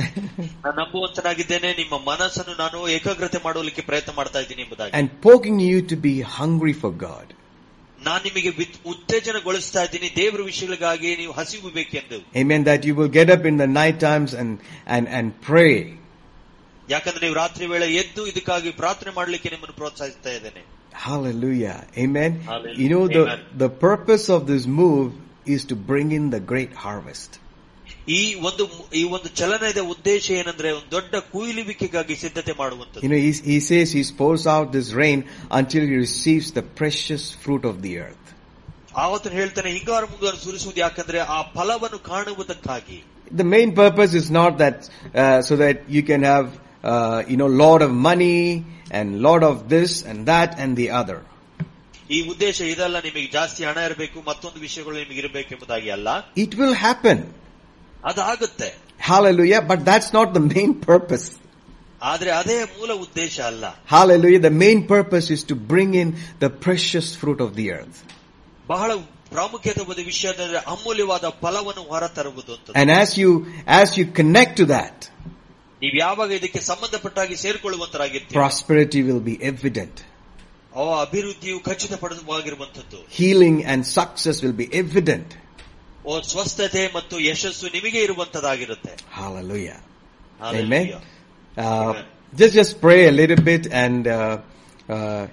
ನಾನು 0.64 0.76
ನಂಬುವಂತನಾಗಿದ್ದೇನೆ 0.82 1.70
ನಿಮ್ಮ 1.82 1.96
ಮನಸ್ಸನ್ನು 2.10 2.54
ನಾನು 2.64 2.78
ಏಕಾಗ್ರತೆ 2.96 3.40
ಮಾಡಲಿಕ್ಕೆ 3.46 3.84
ಪ್ರಯತ್ನ 3.90 4.12
ಮಾಡ್ತಾ 4.20 4.40
ಇದ್ದೀನಿ 4.46 4.62
ಎಂಬುದಾಗಿ 4.66 4.92
and 5.00 5.10
poking 5.28 5.60
you 5.70 5.78
to 5.92 5.98
be 6.08 6.16
hungry 6.40 6.76
for 6.84 6.92
God. 7.08 7.28
ನಾನು 8.00 8.22
ನಿಮಗೆ 8.28 8.50
ವಿತ್- 8.60 8.80
ಉತ್ತೇಜನಗೊಳಿಸ್ತಾ 8.94 9.82
ಇದ್ದೀನಿ 9.88 10.10
ದೇವರ 10.22 10.42
ವಿಷಯಗಳಿಗಾಗಿ 10.52 11.12
ನೀವು 11.22 11.34
ಹಸಿವು 11.40 11.70
ಬೇಕೆಂದು 11.78 12.18
Amen. 12.42 12.64
That 12.70 12.82
you 12.88 12.96
will 13.00 13.14
get 13.20 13.30
up 13.36 13.46
in 13.52 13.58
the 13.64 13.70
night 13.82 14.00
times 14.10 14.34
and, 14.42 14.52
and, 14.96 15.06
and 15.20 15.28
pray. 15.50 15.76
ಯಾಕಂದ್ರೆ 16.90 17.22
ನೀವು 17.26 17.38
ರಾತ್ರಿ 17.44 17.66
ವೇಳೆ 17.74 17.88
ಎದ್ದು 18.02 18.24
ಇದಕ್ಕಾಗಿ 18.32 18.72
ಪ್ರಾರ್ಥನೆ 18.82 19.12
ಮಾಡಲಿಕ್ಕೆ 19.20 19.52
ನಿಮ್ಮನ್ನು 19.56 19.78
ಪ್ರೋತ್ಸಾಹಿಸ್ತಾ 19.82 20.32
ಇದ್ದೇನೆ 20.40 20.64
Hallelujah. 21.06 21.78
Amen. 22.04 22.32
Hallelujah. 22.50 22.82
You 22.82 22.90
know, 22.94 23.06
the, 23.08 23.24
Amen. 23.24 23.42
the 23.64 23.70
purpose 23.88 24.26
of 24.30 24.42
this 24.52 24.66
move 24.82 25.08
is 25.56 25.66
to 25.66 25.76
bring 25.76 26.12
in 26.12 26.30
the 26.36 26.42
great 26.54 26.74
harvest. 26.86 27.32
ಈ 28.20 28.22
ಒಂದು 28.48 28.64
ಈ 29.00 29.04
ಒಂದು 29.16 29.30
ಚಲನದ 29.40 29.80
ಉದ್ದೇಶ 29.94 30.26
ಏನಂದ್ರೆ 30.40 30.70
ಒಂದು 30.78 30.90
ದೊಡ್ಡ 30.96 31.16
ಕುಯ್ಲಿವಿಕೆಗಾಗಿ 31.34 32.16
ಸಿದ್ಧತೆ 32.24 32.54
ಮಾಡುವಂತದ್ದು 32.62 33.04
You 33.06 33.12
know, 33.14 33.22
he, 33.28 33.32
he 33.52 33.60
says 33.70 33.88
he 33.98 34.04
pours 34.22 34.44
out 34.56 34.68
this 34.78 34.90
rain 35.02 35.20
until 35.60 35.84
he 35.90 35.96
receives 36.08 36.48
the 36.60 36.64
precious 36.82 37.26
fruit 37.44 37.66
of 37.72 37.78
the 37.86 37.94
earth. 38.06 38.22
ಆವತ್ತು 39.04 39.30
ಹೇಳ್ತಾನೆ 39.38 39.70
ಹಿಂಗಾರು 39.78 40.08
ಮುಂಗಾರು 40.12 40.38
ಸುರಿಸುವುದು 40.46 40.80
ಯಾಕಂದ್ರೆ 40.86 41.20
ಆ 41.38 41.42
ಫಲವನ್ನು 41.58 42.00
ಕಾಣುವುದಕ್ಕಾಗಿ 42.12 43.00
The 43.42 43.48
main 43.56 43.70
purpose 43.82 44.12
is 44.22 44.28
not 44.40 44.52
that 44.64 44.78
uh, 45.22 45.40
so 45.48 45.54
that 45.62 45.78
you 45.96 46.02
can 46.10 46.22
have 46.34 46.48
uh, 46.92 47.20
you 47.32 47.38
know 47.42 47.48
lot 47.64 47.82
of 47.88 47.92
money 48.10 48.38
and 48.98 49.08
lot 49.28 49.44
of 49.52 49.56
this 49.74 49.92
and 50.10 50.20
that 50.32 50.52
and 50.64 50.72
the 50.82 50.88
other. 51.02 51.18
ಈ 52.10 52.20
ಉದ್ದೇಶ 52.32 52.58
ಇದಲ್ಲ 52.74 52.98
ನಿಮಗೆ 53.08 53.30
ಜಾಸ್ತಿ 53.38 53.62
ಹಣ 53.70 53.78
ಇರಬೇಕು 53.90 54.18
ಮತ್ತೊಂದು 54.30 54.60
ವಿಷಯಗಳು 54.66 54.96
ನಿಮಗೆ 55.04 55.22
ಇರಬೇಕು 55.24 55.50
ಎಂಬುದಾಗಿ 55.56 55.90
ಅಲ್ಲ 55.98 56.10
It 56.46 56.54
will 56.62 56.76
happen. 56.88 57.18
ಅದಾಗುತ್ತೆ 58.12 58.70
Hallelujah. 59.10 59.62
But 59.72 59.80
that's 59.90 60.12
not 60.18 60.28
the 60.34 60.44
main 60.52 60.72
purpose. 60.90 61.26
ಆದ್ರೆ 62.12 62.32
ಅದೇ 62.42 62.58
ಮೂಲ 62.78 62.92
ಉದ್ದೇಶ 63.06 63.36
ಅಲ್ಲ 63.50 63.66
Hallelujah. 63.96 64.42
The 64.50 64.56
main 64.64 64.80
purpose 64.88 65.28
is 65.36 65.44
to 65.52 65.56
bring 65.72 65.92
in 66.04 66.10
the 66.44 66.50
precious 66.66 67.08
fruit 67.22 67.42
of 67.48 67.52
the 67.60 67.68
earth. 67.78 67.98
ಬಹಳ 68.74 68.90
ಪ್ರಾಮುಖ್ಯತೆ 69.32 69.82
ಒಂದು 69.92 70.04
ವಿಷಯ 70.12 70.28
ಅಂದ್ರೆ 70.34 70.60
ಅಮೂಲ್ಯವಾದ 70.76 71.26
ಫಲವನ್ನು 71.44 71.84
ಹೊರತರುವುದು 71.92 72.52
ಅಂತ 72.58 72.76
And 72.82 72.90
as 73.02 73.12
you 73.22 73.32
as 73.82 73.90
you 74.00 74.06
connect 74.22 74.54
to 74.62 74.66
that, 74.76 74.98
ನೀವು 75.82 75.96
ಯಾವಾಗ 76.06 76.30
ಇದಕ್ಕೆ 76.40 76.62
ಸಂಬಂಧಪಟ್ಟಾಗಿ 76.72 77.36
ಸೇರ್ಕೊಳ್ಳುವಂತರಾಗಿರ್ತೀವಿ 77.46 78.38
prosperity 78.44 79.02
will 79.10 79.24
be 79.32 79.36
evident. 79.52 79.96
ಅವ 80.74 80.88
ಅಭಿವೃದ್ಧಿಯು 81.06 81.58
ಖಚಿತಪಡಿಸುವಾಗಿರುವಂತದ್ದು 81.68 83.00
Healing 83.20 83.58
and 83.72 83.82
success 84.00 84.38
will 84.44 84.58
be 84.64 84.68
evident. 84.84 85.30
ಓ 86.06 86.16
ಸ್ವಸ್ಥತೆ 86.32 86.82
ಮತ್ತು 86.98 87.16
ಯಶಸ್ಸು 87.30 87.68
ನಿಮಗೆ 87.78 88.00
ಇರುವಂತದಾಗಿರುತ್ತೆ 88.08 88.94
Hallelujah. 89.20 89.80
Hallelujah. 90.40 91.02
Uh, 91.58 91.62
Amen. 91.64 92.04
just 92.34 92.54
just 92.60 92.74
pray 92.86 93.02
a 93.08 93.16
little 93.22 93.42
bit 93.52 93.64
and 93.84 94.04
uh, 94.08 94.38
uh, 94.96 95.24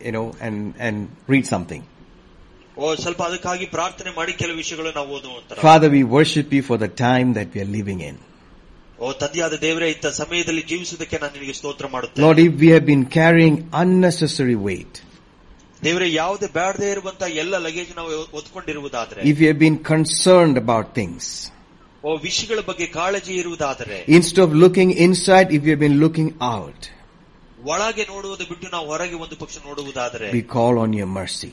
you 0.00 0.12
know 0.16 0.26
and 0.46 0.56
and 0.86 0.96
read 1.32 1.46
something. 1.54 1.82
ಓ 2.78 2.94
ಸ್ವಲ್ಪ 3.04 3.20
ಅದಕ್ಕಾಗಿ 3.28 3.66
ಪ್ರಾರ್ಥನೆ 3.76 4.10
ಮಾಡಿ 4.18 4.32
ಕೆಲವು 4.42 4.58
ವಿಷಯಗಳು 4.62 4.90
ನಾವು 4.98 5.10
ಓದುವಂತರ 5.18 5.56
Father, 5.68 5.88
we 5.96 6.02
worship 6.18 6.48
you 6.56 6.62
for 6.70 6.78
the 6.84 6.90
time 7.08 7.28
that 7.38 7.48
we 7.54 7.60
are 7.64 7.72
living 7.78 8.00
in. 8.10 8.16
ಓ 8.98 9.08
ತಂದೆಯಾದ 9.20 9.54
ದೇವರೇ 9.64 9.86
ಇಂಥ 9.94 10.06
ಸಮಯದಲ್ಲಿ 10.20 10.64
ಜೀವಿಸುವುದಕ್ಕೆ 10.72 11.16
ನಾನು 11.22 11.34
ನಿನಗೆ 11.38 11.54
ಸ್ತೋತ್ರ 11.60 11.86
ಮಾಡುತ್ತೇನೆ 11.94 12.24
Lord, 12.26 12.40
if 12.48 12.52
we 12.62 12.68
have 12.74 12.86
been 12.92 13.04
carrying 13.18 13.56
unnecessary 13.82 14.58
weight, 14.68 14.94
ದೇವರೇ 15.82 16.08
ಯಾವುದೇ 16.20 16.48
ಬೇಡದೇ 16.58 16.88
ಇರುವಂತ 16.96 17.22
ಎಲ್ಲ 17.42 17.54
ಲಗೇಜ್ 17.66 17.90
ನಾವು 17.98 18.10
ಒತ್ಕೊಂಡಿರುವುದಾದ್ರೆ 18.40 19.20
if 19.30 19.36
we 19.42 19.46
have 19.50 19.60
been 19.66 19.78
concerned 19.92 20.56
about 20.64 20.86
things, 21.00 21.24
ಓ 22.04 22.12
ವಿಷಯಗಳ 22.26 22.60
ಬಗ್ಗೆ 22.70 22.86
ಕಾಳಜಿ 22.98 23.34
ಇರುವುದಾದರೆ 23.42 23.98
instead 24.18 24.42
of 24.46 24.52
looking 24.64 24.90
inside, 25.06 25.48
if 25.56 25.62
we 25.66 25.72
have 25.74 25.82
been 25.86 25.98
looking 26.04 26.30
out, 26.56 26.80
ಒಳಗೆ 27.72 28.04
ನೋಡುವುದು 28.12 28.44
ಬಿಟ್ಟು 28.50 28.68
ನಾವು 28.74 28.86
ಹೊರಗೆ 28.92 29.16
ಒಂದು 29.24 29.36
ಪಕ್ಷ 29.42 29.56
ನೋಡುವುದಾದರೆ 29.68 30.28
we 30.38 30.44
call 30.56 30.76
on 30.84 30.92
your 31.00 31.10
mercy. 31.20 31.52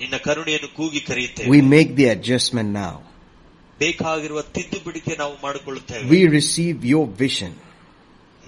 ನಿನ್ನ 0.00 0.16
ಕರುಣೆಯನ್ನು 0.28 0.70
ಕೂಗಿ 0.78 1.00
ಕರೆಯುತ್ತೇವೆ 1.08 1.50
We 1.54 1.60
make 1.76 1.90
the 2.00 2.08
adjustment 2.16 2.70
now. 2.84 2.94
ಬೇಕಾಗಿರುವ 3.80 4.42
ತಿದ್ದುಬಿಡಿಕೆ 4.56 5.16
ನಾವು 5.18 5.34
ಮಾಡಿಕೊಳ್ಳುತ್ತೇವೆ 5.42 6.04
We 6.14 6.22
receive 6.38 6.78
your 6.92 7.06
vision. 7.24 7.52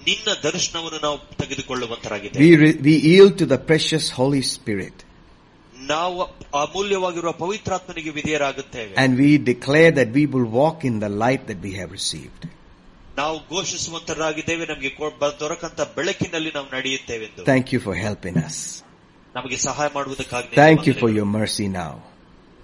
ನಿನ್ನ 0.07 0.29
ದರ್ಶನವನ್ನು 0.43 0.99
ನಾವು 0.99 1.17
ತೆಗೆದುಕೊಳ್ಳುವಂತರಾಗಿದ್ದೇವೆ 1.41 2.43
We, 2.45 2.51
re- 2.63 2.77
we 2.87 2.95
yield 3.09 3.33
to 3.41 3.45
the 3.53 3.59
precious 3.71 4.05
Holy 4.19 4.43
Spirit 4.55 4.97
ನಾವು 5.93 6.19
ಅಮೂಲ್ಯವಾಗಿರುವ 6.61 7.31
ಪವಿತ್ರಾತ್ಮನಿಗೆ 7.41 8.11
ವಿಧೇಯರಾಗುತ್ತೇವೆ 8.11 8.93
and 9.03 9.11
we 9.23 9.31
declare 9.51 9.91
that 9.99 10.09
we 10.19 10.23
will 10.33 10.47
walk 10.61 10.79
in 10.89 10.95
the 11.05 11.11
light 11.23 11.43
that 11.49 11.59
we 11.67 11.73
have 11.79 11.91
received. 11.99 12.41
ನಾವು 13.17 13.37
ಘೋಷಿಸುವಂತರಾಗಿದ್ದೇವೆ 13.49 14.65
ನಮಗೆ 14.65 14.89
ಕೊ- 14.89 15.13
ಬ- 15.21 15.35
ದೊರಕಂತ 15.39 15.81
ಬೆಳಕಿನಲ್ಲಿ 15.97 16.51
ನಾವು 16.55 16.67
ನಡೆಯುತ್ತೇವೆ 16.75 17.25
ಎಂದು 17.25 17.43
Thank 17.51 17.67
you 17.73 17.79
for 17.85 17.95
helping 18.07 18.37
us. 18.47 18.57
ನಮಗೆ 19.35 19.57
ಸಹಾಯ 19.67 19.89
ಮಾಡುವುದಕ್ಕಾಗಿ 19.93 20.47
ನಿನಗೆ 20.47 20.61
Thank 20.63 20.81
you 20.89 20.93
for 20.93 21.09
ವಂದನೆಗಳು. 21.09 21.17
your 21.19 21.29
mercy 21.39 21.67
now. 21.81 21.93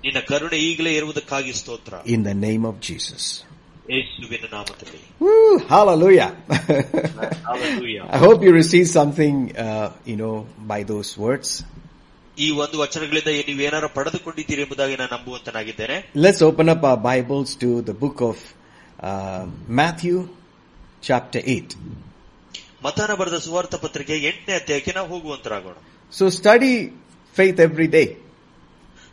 ನಿನ್ನ 0.07 0.19
ಕರುಣೆ 0.31 0.57
ಈಗಲೇ 0.69 0.93
ಇರುವುದಕ್ಕಾಗಿ 0.99 1.51
ಸ್ತೋತ್ರ 1.61 1.93
In 2.15 2.23
the 2.23 2.37
name 2.47 2.63
of 2.71 2.75
Jesus. 2.89 3.23
ಯೇಸುವಿನ 3.93 4.45
ನಾಮದಲ್ಲಿ 4.55 4.99
Woo, 5.23 5.55
hallelujah. 5.71 6.27
Hallelujah. 7.47 8.03
I 8.09 8.19
hope 8.25 8.39
you 8.47 8.53
receive 8.53 8.87
something, 8.99 9.35
uh, 9.65 9.87
you 10.11 10.17
know, 10.21 10.35
by 10.71 10.79
those 10.91 11.09
words. 11.25 11.49
ಈ 12.37 12.47
ಒಂದು 12.63 12.75
ವಚನಗಳಿಂದ 12.83 13.31
ನೀವೇನಾರ 13.49 13.87
ಪಡೆದುಕೊಂಡಿದ್ದೀರಿ 13.97 14.61
ಎಂಬುದಾಗಿ 14.65 14.95
ನಾನು 15.01 15.11
ನಂಬುವಂತನಾಗಿದ್ದೇನೆ 15.15 15.97
Let's 16.25 16.41
open 16.49 16.69
up 16.73 16.83
our 16.91 16.99
Bibles 17.09 17.51
to 17.63 17.69
the 17.89 17.95
book 18.03 18.19
of 18.29 18.37
uh, 19.09 19.43
Matthew, 19.81 20.17
chapter 21.09 21.41
8. 21.55 21.77
ಮತಾನ 22.85 23.11
ಬರೆದ 23.19 23.37
ಸುವಾರ್ಥ 23.45 23.75
ಪತ್ರಿಕೆ 23.85 24.15
ಎಂಟನೇ 24.29 24.53
ಅಧ್ಯಾಯಕ್ಕೆ 24.61 24.93
ನಾವು 24.99 25.09
ಹೋಗುವಂತರಾಗೋಣ 25.13 25.75
So 26.13 26.25
study 26.39 26.73
faith 27.35 27.59
every 27.67 27.87
day. 27.97 28.07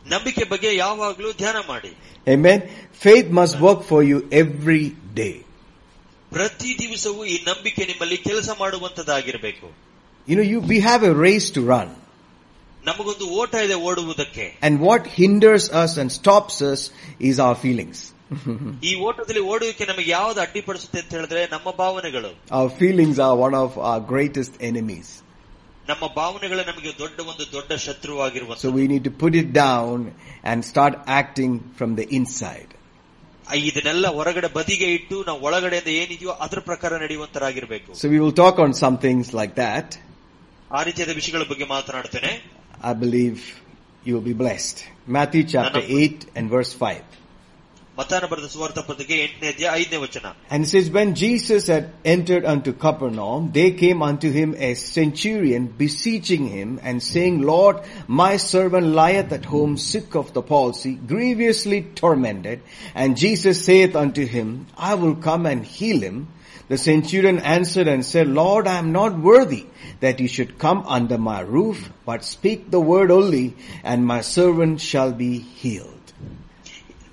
ನಂಬಿಕೆ 0.06 0.44
ಬಗ್ಗೆ 0.52 0.70
ಯಾವಾಗಲೂ 0.84 1.30
ಧ್ಯಾನ 1.42 1.58
ಮಾಡಿ 1.72 1.92
Amen. 2.26 2.58
Faith 3.04 3.28
must 3.38 3.54
work 3.66 3.80
for 3.90 4.00
you 4.10 4.18
every 4.42 4.84
day. 5.20 5.34
ಪ್ರತಿ 6.32 6.70
ದಿವಸವೂ 6.82 7.20
ಈ 7.34 7.36
ನಂಬಿಕೆ 7.50 7.82
ನಿಮ್ಮಲ್ಲಿ 7.90 8.18
ಕೆಲಸ 8.28 8.50
ಮಾಡುವಂತದ್ದಾಗಿರಬೇಕು 8.62 9.66
You 10.28 10.36
know, 10.38 10.46
you, 10.52 10.58
we 10.72 10.78
have 10.80 11.02
a 11.02 11.14
race 11.26 11.48
to 11.56 11.60
run. 11.74 11.88
ನಮಗೊಂದು 12.88 13.26
ಓಟ 13.40 13.54
ಇದೆ 13.66 13.76
ಓಡುವುದಕ್ಕೆ 13.88 14.44
And 14.66 14.74
what 14.88 15.02
hinders 15.18 15.64
us 15.82 15.92
and 16.02 16.08
stops 16.20 16.56
us 16.72 16.82
is 17.30 17.36
our 17.46 17.56
feelings. 17.64 17.98
ಈ 18.88 18.92
ಓಟದಲ್ಲಿ 19.08 19.42
ಓಡುವಿಕೆ 19.52 19.84
ನಮಗೆ 19.90 20.08
ಯಾವ್ದು 20.16 20.40
ಅಡ್ಡಿಪಡಿಸುತ್ತೆ 20.44 20.98
ಅಂತ 21.02 21.10
ಹೇಳಿದ್ರೆ 21.18 21.40
ನಮ್ಮ 21.54 21.68
ಭಾವನೆಗಳು 21.82 22.30
Our 22.58 22.70
feelings 22.80 23.18
are 23.26 23.34
one 23.46 23.56
of 23.64 23.70
our 23.90 24.00
greatest 24.12 24.54
enemies. 24.70 25.08
ನಮ್ಮ 25.90 26.04
ಭಾವನೆಗಳು 26.18 26.62
ನಮಗೆ 26.70 26.90
ದೊಡ್ಡ 27.02 27.20
ಒಂದು 27.30 27.44
ದೊಡ್ಡ 27.54 27.70
So 27.74 27.84
ಶತ್ರುವಾಗಿರುವಂತ 27.86 28.72
we 28.78 28.84
need 28.92 29.04
to 29.08 29.14
put 29.22 29.34
it 29.42 29.48
down 29.64 29.96
and 30.50 30.58
start 30.72 30.94
acting 31.20 31.54
from 31.78 31.90
the 32.00 32.06
inside. 32.18 32.70
ಇದನ್ನೆಲ್ಲ 33.66 34.06
ಹೊರಗಡೆ 34.16 34.48
ಬದಿಗೆ 34.58 34.88
ಇಟ್ಟು 34.96 35.16
ನಾವು 35.28 35.40
ಒಳಗಡೆಯಿಂದ 35.46 35.90
ಏನಿದೆಯೋ 36.02 36.32
ಅದ್ರ 36.44 36.60
ಪ್ರಕಾರ 36.68 36.92
ನಡೆಯುವಂತರಾಗಿರ್ಬೇಕು 37.04 37.88
So 38.00 38.08
we 38.14 38.18
will 38.24 38.36
talk 38.42 38.58
on 38.66 38.72
some 38.82 38.98
things 39.06 39.28
like 39.40 39.54
that. 39.64 39.88
ಆ 40.78 40.82
ರೀತಿಯಾದ 40.88 41.14
ವಿಷಯಗಳ 41.20 41.44
ಬಗ್ಗೆ 41.52 41.68
ಮಾತನಾಡ್ತೇನೆ 41.76 42.32
I 42.90 42.94
believe 43.04 43.38
you 44.06 44.12
will 44.16 44.28
be 44.32 44.36
blessed. 44.44 44.76
Matthew 45.16 45.42
chapter 45.54 45.82
8 46.02 46.26
and 46.36 46.46
verse 46.56 46.72
5. 46.90 47.02
ಮತಾನ 47.98 48.26
ಬರೆದ 48.30 48.46
ಸುವಾರ್ಥ 48.52 48.80
ಪತ್ರಿಕೆ 48.88 49.16
ಎಂಟನೇ 49.24 49.48
ಅಧ್ಯಾಯ 49.52 49.78
ಐದನೇ 49.80 49.98
ವಚನ 50.04 50.26
And 50.52 50.64
it 50.64 50.68
says, 50.72 50.86
when 50.96 51.10
Jesus 51.22 51.64
had 51.72 51.84
entered 52.14 52.44
unto 52.52 52.70
Capernaum, 52.84 53.42
they 53.56 53.68
came 53.82 54.00
unto 54.08 54.28
him 54.38 54.50
a 54.68 54.72
centurion 54.82 55.64
beseeching 55.82 56.44
him 56.56 56.70
and 56.88 57.06
saying, 57.10 57.36
Lord, 57.52 57.76
my 58.22 58.32
servant 58.52 58.88
lieth 59.00 59.30
at 59.38 59.46
home 59.54 59.74
sick 59.92 60.10
of 60.22 60.28
the 60.36 60.44
palsy, 60.52 60.94
grievously 61.12 61.80
tormented. 62.02 62.58
And 63.02 63.20
Jesus 63.24 63.64
saith 63.68 63.96
unto 64.04 64.24
him, 64.36 64.48
I 64.90 64.94
will 65.02 65.16
come 65.28 65.44
and 65.52 65.62
heal 65.76 66.00
him. 66.08 66.18
The 66.72 66.80
centurion 66.88 67.38
answered 67.56 67.88
and 67.94 68.04
said, 68.12 68.28
Lord, 68.42 68.66
I 68.74 68.78
am 68.82 68.90
not 69.00 69.22
worthy 69.30 69.64
that 70.04 70.20
you 70.22 70.30
should 70.36 70.52
come 70.66 70.82
under 70.98 71.18
my 71.32 71.40
roof, 71.56 71.78
but 72.10 72.30
speak 72.36 72.60
the 72.76 72.84
word 72.92 73.10
only, 73.20 73.46
and 73.90 74.10
my 74.14 74.20
servant 74.36 74.76
shall 74.90 75.12
be 75.24 75.32
healed. 75.62 75.93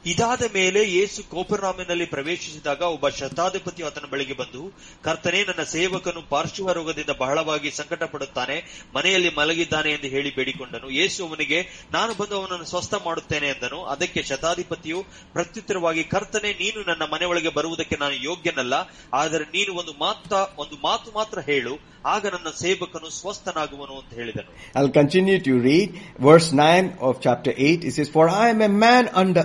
ಇದಾದ 0.07 0.43
ಮೇಲೆ 0.55 0.81
ಯೇಸು 0.93 1.31
ಕೋಪರ್ನಾಮಿನಲ್ಲಿ 1.31 2.07
ಪ್ರವೇಶಿಸಿದಾಗ 2.07 2.83
ಒಬ್ಬ 2.95 3.09
ಶತಾಧಿಪತಿಯು 3.09 3.87
ಆತನ 3.87 4.07
ಬಳಿಗೆ 4.11 4.35
ಬಂದು 4.35 4.63
ಕರ್ತನೇ 5.05 5.41
ನನ್ನ 5.43 5.63
ಸೇವಕನು 5.63 6.23
ಪಾರ್ಶ್ವ 6.29 6.73
ರೋಗದಿಂದ 6.73 7.11
ಬಹಳವಾಗಿ 7.19 7.71
ಸಂಕಟ 7.71 8.03
ಪಡುತ್ತಾನೆ 8.03 8.57
ಮನೆಯಲ್ಲಿ 8.97 9.31
ಮಲಗಿದ್ದಾನೆ 9.37 9.91
ಎಂದು 9.93 10.09
ಹೇಳಿ 10.09 10.35
ಬೇಡಿಕೊಂಡನು. 10.35 10.91
ಯೇಸು 10.91 11.27
ಅವನಿಗೆ 11.29 11.61
ನಾನು 11.93 12.15
ಬಂದು 12.15 12.35
ಅವನನ್ನು 12.41 12.65
ಸ್ವಸ್ಥ 12.65 12.95
ಮಾಡುತ್ತೇನೆ 13.07 13.49
ಎಂದನು 13.49 13.85
ಅದಕ್ಕೆ 13.85 14.23
ಶತಾಧಿಪತಿಯು 14.23 15.05
ಪ್ರತ್ಯುತ್ತರವಾಗಿ 15.33 16.05
ಕರ್ತನೆ 16.05 16.53
ನೀನು 16.53 16.81
ನನ್ನ 16.91 17.03
ಮನೆಯೊಳಗೆ 17.13 17.49
ಬರುವುದಕ್ಕೆ 17.49 17.97
ನಾನು 18.01 18.15
ಯೋಗ್ಯನಲ್ಲ 18.15 18.75
ಆದರೆ 19.13 19.45
ನೀನು 19.45 19.75
ಒಂದು 19.75 19.93
ಮಾತ್ರ 20.01 20.33
ಒಂದು 20.59 20.77
ಮಾತು 20.83 21.11
ಮಾತ್ರ 21.13 21.41
ಹೇಳು. 21.41 21.93
ಆಗ 22.07 22.27
ನನ್ನ 22.27 22.51
ಸೇವಕನು 22.61 23.09
ಸ್ವಸ್ಥನಾಗುವನು 23.11 23.95
ಅಂತ 23.99 24.15
ಹೇಳಿದನು. 24.15 24.51
I'll 24.79 24.95
continue 25.01 25.39
to 25.49 25.53
read 25.69 25.89
verse 26.29 26.49
9 26.53 26.87
of 27.09 27.21
chapter 27.21 27.53
8. 27.57 27.85
It 27.85 27.95
says, 27.95 28.09
For 28.09 28.25
I 28.29 28.49
am 28.55 28.61
a 28.61 28.73
man 28.85 29.05
under 29.23 29.45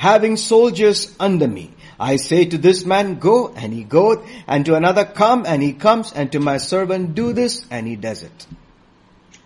having 0.00 0.34
soldiers 0.34 1.14
under 1.20 1.46
me. 1.46 1.70
I 2.00 2.16
say 2.16 2.46
to 2.46 2.56
this 2.56 2.86
man, 2.86 3.18
go, 3.18 3.52
and 3.54 3.70
he 3.70 3.84
goeth, 3.84 4.20
and 4.46 4.64
to 4.64 4.74
another, 4.74 5.04
come, 5.04 5.44
and 5.46 5.62
he 5.62 5.74
comes, 5.74 6.14
and 6.14 6.32
to 6.32 6.40
my 6.40 6.56
servant, 6.56 7.14
do 7.14 7.34
this, 7.34 7.66
and 7.70 7.86
he 7.86 7.96
does 7.96 8.22
it. 8.22 8.46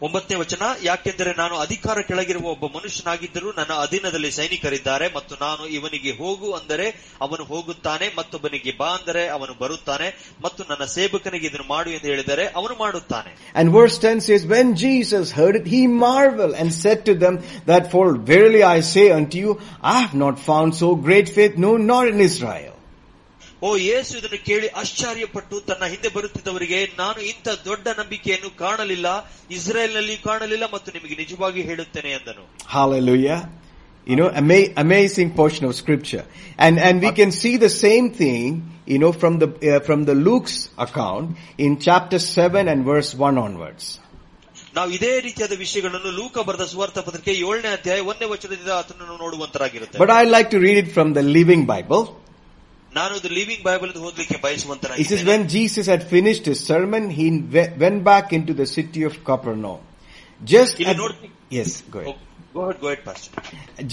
ಒಂಬತ್ತನೇ 0.06 0.36
ವಚನ 0.42 0.64
ಯಾಕೆಂದರೆ 0.88 1.32
ನಾನು 1.40 1.56
ಅಧಿಕಾರ 1.64 1.98
ಕೆಳಗಿರುವ 2.10 2.46
ಒಬ್ಬ 2.56 2.66
ಮನುಷ್ಯನಾಗಿದ್ದರೂ 2.76 3.50
ನನ್ನ 3.58 3.74
ಅಧೀನದಲ್ಲಿ 3.86 4.32
ಸೈನಿಕರಿದ್ದಾರೆ 4.38 5.08
ಮತ್ತು 5.16 5.34
ನಾನು 5.42 5.64
ಇವನಿಗೆ 5.78 6.12
ಹೋಗು 6.22 6.50
ಅಂದರೆ 6.60 6.86
ಅವನು 7.22 7.44
ಹೋಗುತ್ತಾನೆ 7.44 8.08
ಮತ್ತೊಬ್ಬನಿಗೆ 8.20 8.74
ಬಾ 8.82 8.90
ಅಂದರೆ 8.98 9.24
ಅವನು 9.38 9.56
ಬರುತ್ತಾನೆ 9.64 10.08
ಮತ್ತು 10.46 10.64
ನನ್ನ 10.70 10.88
ಸೇವಕನಿಗೆ 10.96 11.48
ಇದನ್ನು 11.48 11.68
ಮಾಡು 11.74 11.92
ಎಂದು 11.98 12.10
ಹೇಳಿದರೆ 12.14 12.46
ಅವನು 12.62 12.78
ಮಾಡುತ್ತಾನೆ 12.86 13.32
And 13.60 13.70
verse 13.72 13.98
10 14.00 14.22
says, 14.22 14.42
When 14.46 14.68
Jesus 14.86 15.32
heard 15.32 15.56
it, 15.56 15.68
he 15.68 15.82
marveled 16.08 16.56
and 16.62 16.72
said 16.74 17.06
to 17.06 17.16
them, 17.16 17.36
that 17.66 17.92
for 17.92 18.06
verily 18.34 18.64
I 18.64 18.80
say 18.96 19.12
unto 19.12 19.38
you, 19.38 19.52
I 19.94 20.00
have 20.00 20.18
not 20.26 20.38
found 20.50 20.76
so 20.76 20.96
great 21.08 21.30
faith, 21.30 21.58
no, 21.58 21.72
not 21.94 22.08
in 22.08 22.22
Israel. 22.22 22.73
ಓ 23.64 23.70
ಯೇಸು 23.88 24.12
ಇದನ್ನು 24.20 24.40
ಕೇಳಿ 24.50 24.68
ಆಶ್ಚರ್ಯಪಟ್ಟು 24.82 25.56
ತನ್ನ 25.70 25.86
ಹಿಂದೆ 25.94 26.10
ಬರುತ್ತಿದ್ದವರಿಗೆ 26.16 26.80
ನಾನು 27.02 27.20
ಇಂಥ 27.32 27.48
ದೊಡ್ಡ 27.66 27.88
ನಂಬಿಕೆಯನ್ನು 28.00 28.50
ಕಾಣಲಿಲ್ಲ 28.64 29.08
ಇಸ್ರೇಲ್ನಲ್ಲಿ 29.58 30.18
ಕಾಣಲಿಲ್ಲ 30.28 30.66
ಮತ್ತು 30.76 30.92
ನಿಮಗೆ 30.98 31.18
ನಿಜವಾಗಿ 31.24 31.64
ಹೇಳುತ್ತೇನೆ 31.70 32.12
ಎಂದನು 32.18 32.44
Hallelujah. 32.76 33.40
You 34.08 34.16
know, 34.16 34.30
ama- 34.42 34.70
amazing 34.78 35.30
portion 35.32 35.64
of 35.68 35.74
scripture. 35.76 36.24
And, 36.66 36.76
and 36.80 36.96
we 37.06 37.12
can 37.12 37.32
see 37.34 37.56
the 37.58 37.72
same 37.80 38.06
thing, 38.14 38.46
you 38.88 38.98
know, 38.98 39.12
from 39.14 39.34
the, 39.42 39.50
uh, 39.64 39.80
from 39.82 40.00
the 40.06 40.16
Luke's 40.28 40.56
account 40.86 41.28
in 41.60 41.72
chapter 41.80 42.20
7 42.38 42.68
and 42.74 42.82
verse 42.86 43.12
1 43.26 43.38
onwards. 43.40 43.86
ನಾವು 44.76 44.90
ಇದೇ 44.98 45.12
ರೀತಿಯಾದ 45.26 45.54
ವಿಷಯಗಳನ್ನು 45.62 46.12
ಲೂಕ 46.18 46.38
ಬರೆದ 46.48 46.66
ಸುವಾರ್ಥ 46.72 46.98
ಪತ್ರಿಕೆ 47.06 47.34
ಏಳನೇ 47.46 47.70
ಅಧ್ಯಾಯ 47.78 48.02
ಒಂದನೇ 48.12 48.28
ವಚನದಿಂದ 48.34 48.72
ಆತನನ್ನು 48.80 49.16
ನೋಡುವಂತರಾಗಿರುತ್ತೆ 49.24 50.02
But 50.04 50.12
I 50.18 50.26
like 50.36 50.50
to 50.56 50.62
read 50.66 50.80
it 50.84 50.90
from 50.98 51.10
the 51.18 51.24
Living 51.38 51.64
Bible. 51.74 52.04
ನಾನು 52.94 53.14
ಇದು 53.16 53.30
ಲಿವಿಂಗ್ 53.40 53.64
ಬೈಬಲ್ 53.64 53.92
ಓದಲಿಕ್ಕೆ 54.08 54.36
It 54.36 54.40
says, 54.40 54.44
ಬಯಸುವಂತರಾಗಿದ್ದೇನೆ 54.48 55.26
when 55.32 55.44
Jesus 55.58 55.86
had 55.94 56.04
finished 56.16 56.46
his 56.46 56.62
sermon, 56.72 57.04
he 57.20 57.28
we- 57.56 57.72
went 57.84 58.04
back 58.04 58.28
into 58.38 58.54
the 58.54 58.68
city 58.78 59.04
of 59.04 59.16
Capernaum. 59.30 59.80
Just 60.46 60.76
ಇಲ್ಲಿ 60.82 60.94
at, 60.94 60.98
ನೋಡಿ- 60.98 61.32
yes, 61.60 61.72
go 61.92 62.00
ahead. 62.00 62.18
Go 62.54 62.62
ahead, 62.62 62.78
go 62.82 62.88
ahead, 62.88 63.02
Pastor. 63.06 63.42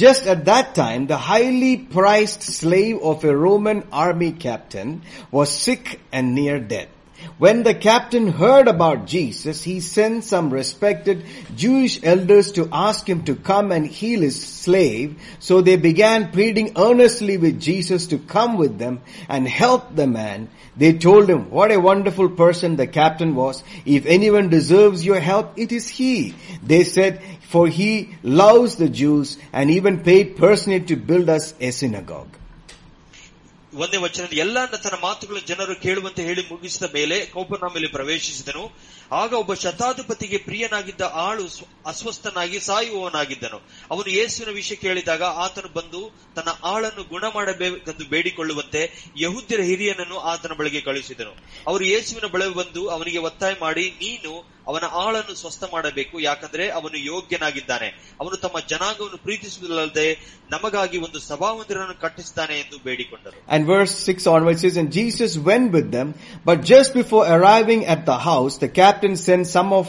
Just 0.02 0.26
at 0.26 0.44
that 0.44 0.74
time, 0.74 1.06
the 1.06 1.18
highly 1.30 1.76
prized 1.96 2.42
slave 2.60 2.98
of 3.10 3.24
a 3.24 3.36
Roman 3.36 3.82
army 4.04 4.32
captain 4.46 4.90
was 5.30 5.50
sick 5.66 5.84
and 6.12 6.34
near 6.34 6.56
death. 6.74 6.92
When 7.41 7.63
the 7.63 7.73
captain 7.73 8.27
heard 8.27 8.67
about 8.67 9.07
Jesus, 9.07 9.63
he 9.63 9.79
sent 9.79 10.25
some 10.25 10.53
respected 10.53 11.25
Jewish 11.55 11.99
elders 12.03 12.51
to 12.51 12.69
ask 12.71 13.09
him 13.09 13.23
to 13.23 13.35
come 13.35 13.71
and 13.71 13.87
heal 13.87 14.21
his 14.21 14.39
slave. 14.39 15.19
So 15.39 15.59
they 15.61 15.75
began 15.75 16.29
pleading 16.29 16.73
earnestly 16.77 17.37
with 17.37 17.59
Jesus 17.59 18.05
to 18.13 18.19
come 18.19 18.59
with 18.59 18.77
them 18.77 19.01
and 19.27 19.47
help 19.47 19.95
the 19.95 20.05
man. 20.05 20.49
They 20.77 20.93
told 20.93 21.27
him 21.27 21.49
what 21.49 21.71
a 21.71 21.79
wonderful 21.79 22.29
person 22.29 22.75
the 22.75 22.85
captain 22.85 23.33
was. 23.33 23.63
If 23.87 24.05
anyone 24.05 24.49
deserves 24.49 25.03
your 25.03 25.19
help, 25.19 25.57
it 25.57 25.71
is 25.71 25.89
he. 25.89 26.35
They 26.61 26.83
said, 26.83 27.23
for 27.41 27.67
he 27.67 28.17
loves 28.21 28.75
the 28.75 28.87
Jews 28.87 29.39
and 29.51 29.71
even 29.71 30.03
paid 30.03 30.37
personally 30.37 30.81
to 30.81 30.95
build 30.95 31.27
us 31.27 31.55
a 31.59 31.71
synagogue. 31.71 32.37
ಒಂದೇ 33.73 33.97
ವಚನದ 33.97 34.33
ಎಲ್ಲ 34.33 34.65
ತನ್ನ 34.65 34.97
ಮಾತುಗಳ 35.01 35.39
ಜನರು 35.47 35.75
ಕೇಳುವಂತೆ 35.75 36.21
ಹೇಳಿ 36.23 36.41
ಮುಗಿಸಿದ 36.51 36.93
ಮೇಲೆ 36.93 37.25
ಕೌಪನಾಮಲ್ಲಿ 37.25 37.87
ಪ್ರವೇಶಿಸಿದನು. 37.87 38.63
ಆಗ 39.11 39.33
ಒಬ್ಬ 39.33 39.53
ಶತಾಧಿಪತಿಗೆ 39.53 40.37
ಪ್ರಿಯನಾಗಿದ್ದ 40.37 41.01
ಆಳು 41.01 41.45
ಅಸ್ವಸ್ಥನಾಗಿ 41.85 42.59
ಸಾಯುವವನಾಗಿದ್ದನು. 42.59 43.59
ಅವನು 43.91 44.09
ಯೇಸುವಿನ 44.09 44.55
ವಿಷಯ 44.55 44.75
ಕೇಳಿದಾಗ 44.75 45.23
ಆತನು 45.23 45.69
ಬಂದು 45.73 46.01
ತನ್ನ 46.35 46.49
ಆಳನ್ನು 46.63 47.03
ಗುಣ 47.03 47.23
ಮಾಡಬೇಕೆಂದು 47.33 48.05
ಬೇಡಿಕೊಳ್ಳುವಂತೆ 48.05 49.11
ಯಹುದ್ಯರ 49.21 49.61
ಹಿರಿಯನನ್ನು 49.61 50.19
ಆತನ 50.19 50.53
ಬಳಿಗೆ 50.53 50.81
ಕಳುಹಿಸಿದನು. 50.81 51.33
ಅವರು 51.67 51.83
ಯೇಸುವಿನ 51.83 52.29
ಬಳಿ 52.31 52.53
ಬಂದು 52.53 52.89
ಅವನಿಗೆ 52.89 53.17
ಒತ್ತಾಯ 53.17 53.55
ಮಾಡಿ, 53.61 53.91
ನೀನು 53.91 54.60
ಅವನ 54.70 54.86
ಆಳನ್ನು 55.02 55.34
ಸ್ವಸ್ಥ 55.40 55.64
ಮಾಡಬೇಕು 55.74 56.14
ಯಾಕಂದ್ರೆ 56.28 56.64
ಅವನು 56.78 56.96
ಯೋಗ್ಯನಾಗಿದ್ದಾನೆ 57.10 57.88
ಅವನು 58.22 58.36
ತಮ್ಮ 58.44 58.58
ಜನಾಂಗವನ್ನು 58.72 59.18
ಪ್ರೀತಿಸುವುದಲ್ಲದೆ 59.26 60.06
ನಮಗಾಗಿ 60.54 60.98
ಒಂದು 61.06 61.20
ಸಭಾಮಂದಿರವನ್ನು 61.28 61.96
ಕಟ್ಟಿಸಿದ್ದಾನೆ 62.04 62.56
ಎಂದು 62.62 62.78
ಬೇಡಿಕೊಂಡರು 62.86 63.36
And 63.54 63.62
verse 63.74 63.94
6 64.14 64.26
onwards 64.36 64.62
says, 64.64 64.76
And 64.82 64.90
Jesus 65.00 65.32
went 65.50 65.68
with 65.76 65.88
them, 65.96 66.08
but 66.50 66.58
just 66.72 66.90
before 67.00 67.24
arriving 67.36 67.82
at 67.94 68.02
the 68.10 68.18
house, 68.30 68.56
the 68.64 68.70
captain 68.82 69.14
sent 69.28 69.46
some 69.56 69.72
of 69.80 69.86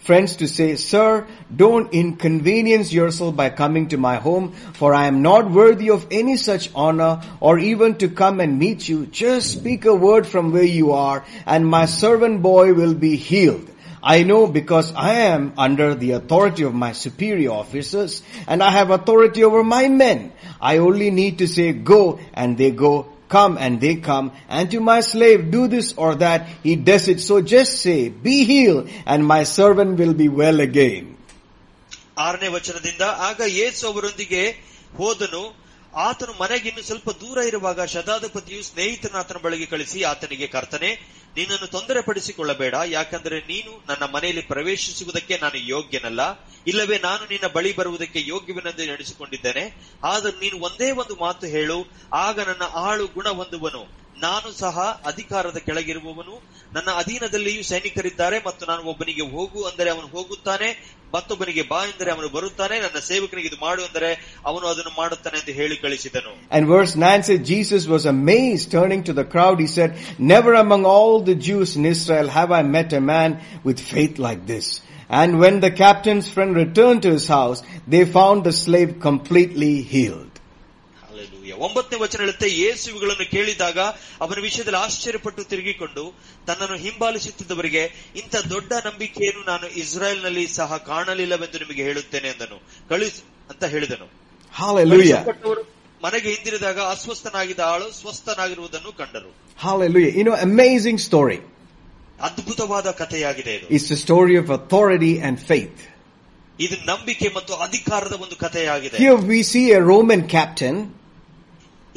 friends 0.00 0.36
to 0.36 0.46
say, 0.48 0.68
Sir, 0.76 1.26
don't 1.54 1.92
inconvenience 1.92 2.92
yourself 2.92 3.34
by 3.36 3.50
coming 3.50 3.88
to 3.88 3.98
my 4.08 4.16
home, 4.16 4.52
for 4.80 4.94
I 4.94 5.06
am 5.06 5.20
not 5.22 5.50
worthy 5.50 5.90
of 5.90 6.06
any 6.10 6.36
such 6.36 6.70
honor 6.74 7.12
or 7.40 7.58
even 7.58 7.96
to 7.96 8.08
come 8.08 8.40
and 8.40 8.58
meet 8.58 8.88
you. 8.88 9.06
Just 9.06 9.50
speak 9.58 9.84
a 9.84 9.94
word 9.94 10.26
from 10.26 10.52
where 10.52 10.70
you 10.80 10.92
are 10.92 11.24
and 11.46 11.66
my 11.66 11.86
servant 11.86 12.42
boy 12.42 12.72
will 12.72 12.94
be 12.94 13.16
healed. 13.16 13.68
I 14.02 14.22
know 14.22 14.46
because 14.46 14.92
I 14.94 15.12
am 15.34 15.52
under 15.58 15.94
the 15.94 16.12
authority 16.12 16.62
of 16.62 16.74
my 16.74 16.92
superior 16.92 17.50
officers 17.50 18.22
and 18.46 18.62
I 18.62 18.70
have 18.70 18.90
authority 18.90 19.42
over 19.44 19.62
my 19.64 19.88
men. 19.88 20.32
I 20.60 20.78
only 20.78 21.10
need 21.10 21.38
to 21.38 21.46
say 21.48 21.72
go 21.72 22.18
and 22.34 22.56
they 22.56 22.70
go, 22.70 23.06
come 23.28 23.58
and 23.58 23.80
they 23.80 23.96
come 23.96 24.30
and 24.48 24.70
to 24.70 24.80
my 24.80 25.00
slave 25.00 25.50
do 25.50 25.66
this 25.66 25.94
or 25.96 26.14
that, 26.16 26.46
he 26.62 26.76
does 26.76 27.08
it. 27.08 27.20
So 27.20 27.40
just 27.42 27.82
say, 27.82 28.08
be 28.08 28.44
healed 28.44 28.88
and 29.04 29.26
my 29.26 29.42
servant 29.42 29.98
will 29.98 30.14
be 30.14 30.28
well 30.42 30.60
again. 30.60 31.04
ಆರನೇ 32.26 32.48
ವಚನದಿಂದ 32.56 33.04
ಆಗ 33.28 33.40
ಯೇಸು 33.60 33.82
ಅವರೊಂದಿಗೆ 33.88 34.42
ಹೋದನು 34.98 35.42
ಆತನು 35.95 36.33
ಮನೆಗೆ 36.41 36.69
ಇನ್ನು 36.69 36.83
ಸ್ವಲ್ಪ 36.83 37.09
ದೂರ 37.09 37.37
ಇರುವಾಗ 37.37 37.81
ಶತಾಧಿಪತಿಯು 37.81 38.63
ಸ್ನೇಹಿತನ 38.63 39.17
ಆತನ 39.17 39.37
ಬಳಿಗೆ 39.37 39.65
ಕಳಿಸಿ 39.65 40.03
ಆತನಿಗೆ, 40.03 40.47
ಕರ್ತನೆ, 40.47 41.21
ನಿನ್ನನ್ನು 41.35 41.67
ತೊಂದರೆ 41.67 42.01
ಪಡಿಸಿಕೊಳ್ಳಬೇಡ 42.01 42.75
ಯಾಕಂದ್ರೆ 42.85 43.39
ನೀನು 43.39 43.83
ನನ್ನ 43.89 44.03
ಮನೆಯಲ್ಲಿ 44.03 44.41
ಪ್ರವೇಶಿಸುವುದಕ್ಕೆ 44.41 45.37
ನಾನು 45.37 45.57
ಯೋಗ್ಯನಲ್ಲ. 45.57 46.19
ಇಲ್ಲವೇ 46.67 46.97
ನಾನು 46.97 47.25
ನಿನ್ನ 47.25 47.47
ಬಳಿ 47.47 47.75
ಬರುವುದಕ್ಕೆ 47.75 48.23
ಯೋಗ್ಯವೆನೆಂದು 48.27 48.91
ನಡೆಸಿಕೊಂಡಿದ್ದೇನೆ 48.91 49.93
ಆದರೂ 50.03 50.31
ನೀನು 50.31 50.59
ಒಂದೇ 50.59 50.91
ಒಂದು 50.91 51.15
ಮಾತು 51.15 51.47
ಹೇಳು. 51.47 51.87
ಆಗ 52.13 52.39
ನನ್ನ 52.39 52.61
ಆಳು 52.73 53.07
ಗುಣ 53.07 53.29
ಹೊಂದುವನು. 53.29 54.00
ನಾನು 54.24 54.48
ಸಹ 54.60 54.76
ಅಧಿಕಾರದ 55.10 55.58
ಕೆಳಗಿರುವವನು 55.64 56.34
ನನ್ನ 56.74 56.90
ಅಧೀನದಲ್ಲಿಯೂ 57.00 57.62
ಸೈನಿಕರಿದ್ದಾರೆ 57.70 58.36
ಮತ್ತು 58.46 58.62
ನಾನು 58.70 58.82
ಒಬ್ಬನಿಗೆ 58.92 59.24
ಹೋಗು 59.34 59.60
ಅಂದರೆ 59.70 59.88
ಅವನು 59.94 60.08
ಹೋಗುತ್ತಾನೆ 60.16 60.68
ಮತ್ತೊಬ್ಬನಿಗೆ 61.14 61.62
ಬಾ 61.72 61.80
ಎಂದರೆ 61.90 62.10
ಅವನು 62.14 62.28
ಬರುತ್ತಾನೆ 62.36 62.76
ನನ್ನ 62.84 63.00
ಸೇವಕನಿಗೆ 63.10 63.48
ಇದು 63.50 63.58
ಮಾಡು 63.66 63.82
ಅಂದರೆ 63.88 64.08
ಅವನು 64.50 64.64
ಅದನ್ನು 64.72 64.92
ಮಾಡುತ್ತಾನೆ 65.02 65.36
ಎಂದು 65.42 65.54
ಹೇಳಿ 65.60 65.76
ಕಳಿಸಿದನು 65.84 66.32
And 66.56 66.64
verse 66.74 66.94
9 67.04 67.28
says, 67.28 67.40
Jesus 67.54 67.84
was 67.94 68.06
amazed, 68.16 68.66
turning 68.70 69.02
to 69.04 69.14
the 69.20 69.26
crowd, 69.34 69.58
he 69.60 69.68
said, 69.76 69.92
Never 70.34 70.54
among 70.64 70.84
all 70.94 71.14
the 71.30 71.36
Jews 71.48 71.76
in 71.80 71.84
Israel 71.94 72.28
have 72.38 72.52
I 72.60 72.64
met 72.76 72.92
a 72.92 73.04
man 73.14 73.30
with 73.68 73.80
faith 73.92 74.18
like 74.18 74.44
this. 74.46 74.68
And 75.10 75.38
when 75.38 75.60
the 75.60 75.70
captain's 75.84 76.28
friend 76.28 76.56
returned 76.56 77.02
to 77.02 77.12
his 77.12 77.28
house, 77.28 77.60
they 77.86 78.04
found 78.18 78.42
the 78.42 78.56
slave 78.64 79.00
completely 79.00 79.74
healed. 79.82 80.29
ಒಂಬತ್ತನೇ 81.63 81.97
ವಚನ 82.03 82.19
ಹೇಳುತ್ತೆ 82.23 82.47
ಯೇಸು 82.61 82.85
ಇವುಗಳನ್ನು 82.91 83.25
ಕೇಳಿದಾಗ 83.35 83.79
ಅವನ 84.23 84.39
ವಿಷಯದಲ್ಲಿ 84.47 84.79
ಆಶ್ಚರ್ಯಪಟ್ಟು 84.85 85.43
ತಿರುಗಿಕೊಂಡು 85.51 86.03
ತನ್ನನ್ನು 86.47 86.77
ಹಿಂಬಾಲಿಸುತ್ತಿದ್ದವರಿಗೆ 86.85 87.83
ಇಂಥ 88.21 88.35
ದೊಡ್ಡ 88.53 88.71
ನಂಬಿಕೆಯನ್ನು 88.87 89.43
ನಾನು 89.51 89.67
ಇಸ್ರಾಯೇಲ್ನಲ್ಲಿ 89.81 90.45
ಸಹ 90.59 90.77
ಕಾಣಲಿಲ್ಲವೆಂದು 90.89 91.59
ನಿಮಗೆ 91.63 91.83
ಹೇಳುತ್ತೇನೆ 91.89 92.29
ಎಂದನು 92.33 92.57
ಕಳಿಸ್ 92.89 93.19
ಅಂತ 93.49 93.63
ಹೇಳಿದನು 93.75 94.07
ಮನೆಗೆ 96.01 96.27
ಹಿಂದಿರಿದಾಗ 96.33 96.79
ಅಸ್ವಸ್ಥನಾಗಿದ್ದ 96.93 97.63
ಆಳು 97.73 97.87
ಸ್ವಸ್ಥನಾಗಿರುವುದನ್ನು 98.01 98.93
ಕಂಡರು 99.01 99.31
Hallelujah. 99.59 100.11
You 100.19 100.23
know, 100.27 100.35
amazing 100.49 100.97
story. 101.07 101.39
ಅದ್ಭುತವಾದ 102.27 102.87
ಕಥೆಯಾಗಿದೆ 103.01 103.53
ಇದು 103.77 103.97
story 104.03 104.35
of 104.41 104.47
authority 104.57 105.13
and 105.27 105.35
faith. 105.51 105.79
ಇದು 106.59 106.75
ನಂಬಿಕೆ 106.89 107.27
ಮತ್ತು 107.37 107.53
ಅಧಿಕಾರದ 107.65 108.15
ಒಂದು 108.25 108.35
ಕಥೆಯಾಗಿದೆ 108.45 108.97
we 109.31 109.39
see 109.51 109.65
a 109.79 109.81
Roman 109.91 110.23
captain. 110.35 110.75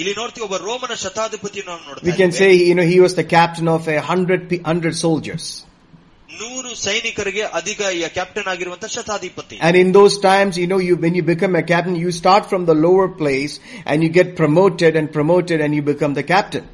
ಇಲ್ಲಿ 0.02 0.14
ನೋಡ್ತೀವಿ 0.20 0.44
ಒಬ್ಬ 0.48 0.58
ರೋಮನ 0.68 0.94
ಶತಾಧಿಪತಿಯನ್ನು 1.06 1.72
ನಾವು 1.72 1.82
We 1.82 1.90
ನೋಡ್ತಾ 1.90 2.12
can 2.22 2.30
ಇದ್ದೇವೆ. 2.32 2.40
say, 2.42 2.52
you 2.70 2.76
know, 2.78 2.88
he 2.94 3.00
was 3.06 3.16
the 3.22 3.28
captain 3.38 3.68
of 3.78 3.88
a 3.96 4.00
hundred, 4.12 4.42
pe- 4.52 4.64
hundred 4.72 4.96
soldiers. 5.06 5.46
ನೂರು 6.42 6.70
ಸೈನಿಕರಿಗೆ 6.84 7.44
ಅಧಿಕ 7.60 7.80
ಕ್ಯಾಪ್ಟನ್ 8.18 8.50
ಆಗಿರುವಂತ 8.52 8.86
ಶತಾಧಿಪತಿ 8.96 9.56
And 9.68 9.76
in 9.84 9.90
those 9.98 10.16
times, 10.30 10.54
you 10.62 10.68
know, 10.72 10.82
you, 10.88 10.96
when 11.06 11.14
you 11.20 11.24
become 11.32 11.56
a 11.62 11.66
captain, 11.72 11.96
you 12.04 12.12
start 12.22 12.44
from 12.52 12.64
the 12.70 12.76
lower 12.86 13.08
place 13.22 13.54
and 13.90 13.98
you 14.06 14.10
get 14.20 14.30
promoted 14.42 14.94
and 15.00 15.08
promoted 15.18 15.60
and 15.66 15.74
you 15.78 15.84
become 15.94 16.14
the 16.20 16.26
captain. 16.34 16.66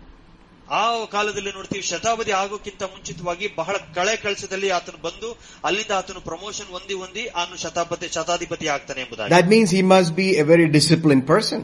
ಆ 0.79 0.83
ಕಾಲದಲ್ಲಿ 1.13 1.51
ನೋಡ್ತೀವಿ 1.57 1.83
ಶತಾವಧಿ 1.89 2.33
ಆಗೋಕ್ಕಿಂತ 2.41 2.83
ಮುಂಚಿತವಾಗಿ 2.93 3.47
ಬಹಳ 3.59 3.75
ಕಳೆ 3.97 4.13
ಕೆಲಸದಲ್ಲಿ 4.23 4.69
ಆತನು 4.77 4.99
ಬಂದು 5.07 5.29
ಅಲ್ಲಿಂದ 5.67 5.93
ಆತನು 5.99 6.21
ಪ್ರಮೋಷನ್ 6.29 6.69
ಹೊಂದಿ 6.75 6.95
ಹೊಂದಿ 7.01 7.23
ಆತನು 7.41 7.57
ಶತಾಪತಿ 7.63 8.07
ಶತಾಧಿಪತಿ 8.17 8.67
ಆಗ್ತಾನೆ 8.75 9.01
ಎಂಬುದಾಗಿ 9.05 9.31
That 9.35 9.47
means 9.53 9.69
he 9.79 9.83
must 9.95 10.13
be 10.21 10.27
a 10.43 10.45
very 10.53 10.67
disciplined 10.77 11.25
person. 11.33 11.61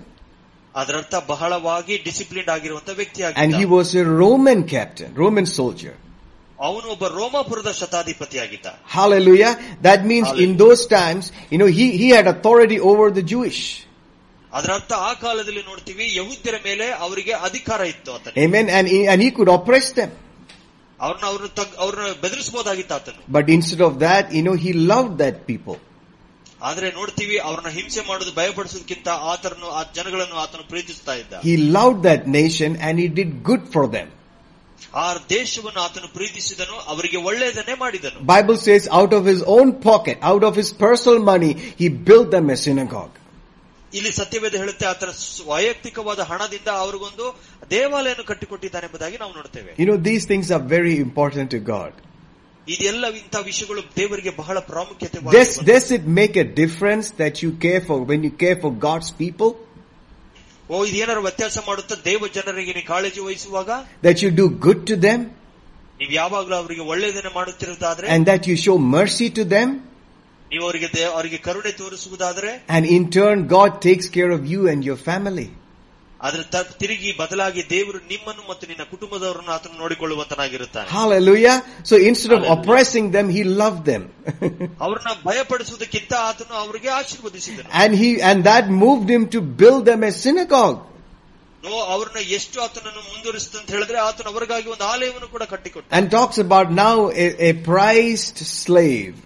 ಅದರರ್ಥ 0.75 1.15
ಬಹಳವಾಗಿ 1.31 1.95
ಡಿಸಿಪ್ಲಿನ್ 2.07 2.49
ಆಗಿರುವಂತ 2.55 2.89
ವ್ಯಕ್ತಿ 3.01 3.21
And 3.23 3.51
he 3.51 3.57
ಆಗಿದ್ದ 3.57 3.71
was 3.77 3.89
a 4.03 4.05
Roman 4.23 4.59
captain, 4.75 5.11
Roman 5.23 5.47
soldier. 5.59 5.93
ಅವನು 6.67 6.87
ಒಬ್ಬ 6.95 7.05
ರೋಮಾಪುರದ 7.19 7.69
ಶತಾಧಿಪತಿ 7.81 8.37
ಆಗಿದ್ದ 8.45 8.67
Hallelujah. 8.97 9.53
That 9.87 10.01
means 10.11 10.27
in 10.27 10.33
Hallelujah. 10.33 10.57
those 10.63 10.81
times, 10.99 11.23
you 11.51 11.59
know, 11.61 11.69
he, 11.79 11.85
he 12.01 12.09
had 12.17 12.27
authority 12.35 12.79
over 12.91 13.07
the 13.19 13.23
Jewish. 13.33 13.61
ಅದರರ್ಥ 14.57 14.91
ಆ 15.09 15.11
ಕಾಲದಲ್ಲಿ 15.23 15.61
ನೋಡ್ತೀವಿ 15.69 16.05
ಯಹುದ್ಯರ 16.19 16.57
ಮೇಲೆ 16.69 16.87
ಅವರಿಗೆ 17.05 17.33
ಅಧಿಕಾರ 17.47 17.81
ಇತ್ತು 17.93 18.09
ಆತನ 18.15 18.33
Amen. 18.45 18.65
And 18.77 18.85
he, 18.93 18.99
and 19.11 19.19
he 19.25 19.29
could 19.37 19.51
oppress 19.57 19.87
them. 19.99 20.11
ಅವ್ರನ್ನ 20.99 21.25
ಅವ್ರನ್ನ 21.31 21.51
ತಗ್ 21.59 21.75
ಅವ್ರನ್ನ 21.83 22.09
ಬೆದರಿಸಬಹುದಾಗಿತ್ತು 22.23 22.93
ಆತನು 22.99 23.21
But 23.37 23.45
instead 23.57 23.81
of 23.89 23.93
that, 24.05 24.25
you 24.37 24.43
know, 24.47 24.57
he 24.65 24.71
loved 24.93 25.15
that 25.23 25.37
people. 25.51 25.77
ಆದ್ರೆ 26.61 26.87
ನೋಡ್ತೀವಿ 26.91 27.35
ಅವ್ರನ್ನ 27.39 27.69
ಹಿಂಸೆ 27.69 28.01
ಮಾಡೋದು 28.07 28.31
ಭಯಪಡಿಸೋದಕ್ಕಿಂತ 28.31 29.07
ಆತರನ್ನು 29.31 29.69
ಆ 29.71 29.83
ಜನಗಳನ್ನು 29.93 30.35
ಆತನು 30.35 30.63
ಪ್ರೀತಿಸ್ತಾ 30.73 31.13
ಇದ್ದ 31.21 31.33
He 31.47 31.55
loved 31.77 32.01
that 32.03 32.23
nation 32.39 32.71
and 32.85 32.95
he 32.99 33.07
did 33.19 33.31
good 33.49 33.63
for 33.75 33.85
them. 33.95 34.09
ಆ 34.95 35.07
ದೇಶವನ್ನು 35.29 35.79
ಆತನು 35.79 36.07
ಪ್ರೀತಿಸಿದನು 36.13 36.75
ಅವರಿಗೆ 36.93 37.17
ಒಳ್ಳೆಯದನ್ನೇ 37.29 37.75
ಮಾಡಿದನು 37.75 38.19
Bible 38.33 38.57
says 38.67 38.83
out 38.99 39.13
of 39.13 39.23
his 39.25 39.41
own 39.55 39.69
pocket, 39.89 40.17
out 40.31 40.43
of 40.49 40.53
his 40.61 40.69
personal 40.85 41.19
money, 41.31 41.51
he 41.81 41.87
built 42.09 42.29
them 42.35 42.47
a 42.49 42.59
synagogue. 42.65 43.15
ಇಲ್ಲಿ 43.93 44.11
ಸತ್ಯವೇದ 44.11 44.55
ಹೇಳುತ್ತೆ 44.55 44.85
ಆತನ 44.85 45.11
ಸ್- 45.21 45.41
ವೈಯಕ್ತಿಕವಾದ 45.47 46.19
ಹಣದಿಂದ 46.29 46.69
ಅವ್ರಿಗೊಂದು 46.83 47.25
ದೇವಾಲಯವನ್ನು 47.71 48.23
ಕಟ್ಟಿಕೊಟ್ಟಿದ್ದಾನೆ 48.23 48.85
ಎಂಬುದಾಗಿ 48.85 49.17
ನಾವು 49.17 49.33
ನೋಡ್ತೇವೆ 49.33 49.71
You 49.81 49.87
know, 49.89 49.97
these 50.09 50.25
things 50.31 50.47
are 50.57 50.63
very 50.77 50.95
important 51.07 51.49
to 51.55 51.61
God. 51.73 51.91
ಇದೆಲ್ಲ 52.67 53.05
ಇಂಥ 53.19 53.35
ವಿಷಯಗಳು 53.49 53.81
ದೇವರಿಗೆ 53.99 54.31
ಬಹಳ 54.41 54.57
ಪ್ರಾಮುಖ್ಯತೆ 54.71 55.17
Does, 55.37 55.51
does 55.71 55.87
it 55.97 56.03
make 56.19 56.35
a 56.45 56.47
difference 56.61 57.07
that 57.21 57.35
you 57.43 57.51
care 57.65 57.81
for, 57.87 57.97
when 58.09 58.21
you 58.27 58.33
care 58.43 58.57
for 58.63 58.71
God's 58.87 59.11
people? 59.23 59.51
ಓ 60.69 60.77
ಇದೇನಾದ್ರು 60.89 61.21
ವ್ಯತ್ಯಾಸ 61.27 61.57
ಮಾಡುತ್ತಾ 61.69 61.95
ದೇವ 62.09 62.27
ಜನರಿಗೆ 62.35 62.73
ನೀವು 62.77 62.87
ಕಾಳಜಿ 62.91 63.21
ವಹಿಸುವಾಗ 63.27 63.69
That 64.07 64.19
you 64.23 64.31
do 64.41 64.45
good 64.65 64.81
to 64.91 64.95
them? 65.07 65.21
ನೀವು 66.01 66.13
ಯಾವಾಗಲೂ 66.21 66.55
ಅವರಿಗೆ 66.61 66.83
ಒಳ್ಳೆಯದನ್ನೇ 66.91 67.31
ಮಾಡುತ್ತಿರುವುದಾದ್ರೆ 67.39 68.05
And 68.15 68.23
that 68.31 68.43
you 68.49 68.55
show 68.65 68.77
mercy 68.97 69.29
to 69.39 69.45
them? 69.55 69.69
ನೀವು 70.51 70.63
ಅವರಿಗೆ 70.67 70.87
ದೇ- 70.95 71.11
ಅವರಿಗೆ 71.17 71.37
ಕರುಣೆ 71.47 71.71
ತೋರಿಸುವುದಾದ್ರೆ 71.81 72.51
And 72.75 72.85
in 72.95 73.03
turn, 73.17 73.37
God 73.57 73.71
takes 73.87 74.07
care 74.17 74.31
of 74.37 74.41
you 74.53 74.61
and 74.71 74.81
your 74.89 74.99
family. 75.09 75.47
ಅದ್ರ 76.19 76.41
ತ- 76.53 76.73
ತಿರುಗಿ 76.79 77.11
ಬದಲಾಗಿ 77.17 77.61
ದೇವರು 77.69 77.99
ನಿಮ್ಮನ್ನು 78.09 78.43
ಮತ್ತು 78.49 78.67
ನಿನ್ನ 78.67 78.83
ಕುಟುಂಬದವರನ್ನು 78.91 79.51
ಆತನು 79.51 79.75
ನೋಡಿಕೊಳ್ಳುವಂತನಾಗಿರುತ್ತಾನೆ 79.75 80.87
Hallelujah. 80.91 81.55
So 81.83 81.95
instead 82.01 82.33
of 82.33 82.41
Hallelujah. 82.41 82.57
oppressing 82.57 83.07
them, 83.11 83.27
he 83.29 83.41
loved 83.63 83.83
them. 83.85 84.03
ಅವ್ರನ್ನ 84.85 85.11
ಭಯಪಡಿಸುವುದಕ್ಕಿಂತ 85.25 86.13
ಆತನು 86.29 86.53
ಅವರಿಗೆ 86.63 86.89
ಆಶೀರ್ವದಿಸಿದನು 86.99 87.69
and 87.83 87.91
he, 88.01 88.09
and 88.21 88.39
that 88.43 88.67
moved 88.83 89.09
him 89.09 89.25
to 89.35 89.41
build 89.61 89.83
them 89.85 90.03
a 90.03 90.13
synagogue. 90.23 90.79
No 91.63 91.75
ಅವ್ರನ್ನ 91.95 92.19
ಎಷ್ಟು 92.35 92.57
ಆತನನ್ನು 92.61 93.01
ಮುಂದುವರಿಸಿತು 93.09 93.57
ಅಂತ 93.57 93.69
ಹೇಳಿದ್ರೆ 93.71 93.99
ಆತನು 93.99 94.29
ಅವರಿಗಾಗಿ 94.29 94.69
ಒಂದು 94.69 94.85
ಆಲಯವನ್ನು 94.93 95.27
ಕೂಡ 95.27 95.43
ಕಟ್ಟಿಕೊಟ್ಟ 95.51 95.89
And 95.97 96.05
talks 96.17 96.37
about 96.39 96.69
now 96.79 96.95
a, 97.23 97.27
a 97.49 97.53
prized 97.65 98.39
slave. 98.59 99.17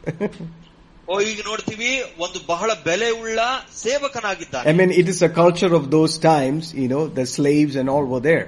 ಓ 1.10 1.16
ಈಗ 1.32 1.40
ನೋಡ್ತೀವಿ 1.48 1.90
ಒಂದು 2.26 2.40
ಬಹಳ 2.52 2.70
ಬೆಲೆ 2.88 3.10
ಉಳ್ಳ 3.22 3.40
ಸೇವಕನಾಗಿದ್ದಾನೆ 3.84 4.68
I 4.72 4.76
mean, 4.80 4.92
it 5.02 5.08
is 5.14 5.20
a 5.22 5.32
culture 5.42 5.72
of 5.80 5.84
those 5.96 6.14
times, 6.32 6.64
you 6.84 6.88
know, 6.94 7.04
the 7.20 7.26
slaves 7.36 7.76
and 7.82 7.90
all 7.96 8.06
were 8.14 8.24
there. 8.30 8.48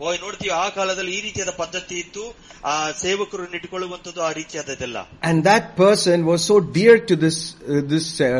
ಓ 0.00 0.12
ನೋಡ್ತೀವಿ 0.24 0.52
ಆ 0.62 0.66
ಕಾಲದಲ್ಲಿ 0.76 1.12
ಈ 1.18 1.22
ರೀತಿಯಾದ 1.26 1.52
ಪದ್ಧತಿ 1.60 1.96
ಇತ್ತು 2.04 2.24
ಆ 2.72 2.74
ಸೇವಕರನ್ನು 3.02 3.56
ಇಟ್ಕೊಳ್ಳುವಂತದ್ದು 3.60 4.20
ಆ 4.28 4.32
ರೀತಿಯಾದದೆಲ್ಲ 4.40 4.98
And 5.28 5.38
that 5.50 5.64
person 5.76 6.18
was 6.30 6.40
so 6.50 6.56
dear 6.78 6.96
to 7.10 7.16
this, 7.24 7.38
uh, 7.46 7.80
this 7.92 8.08
uh, 8.20 8.32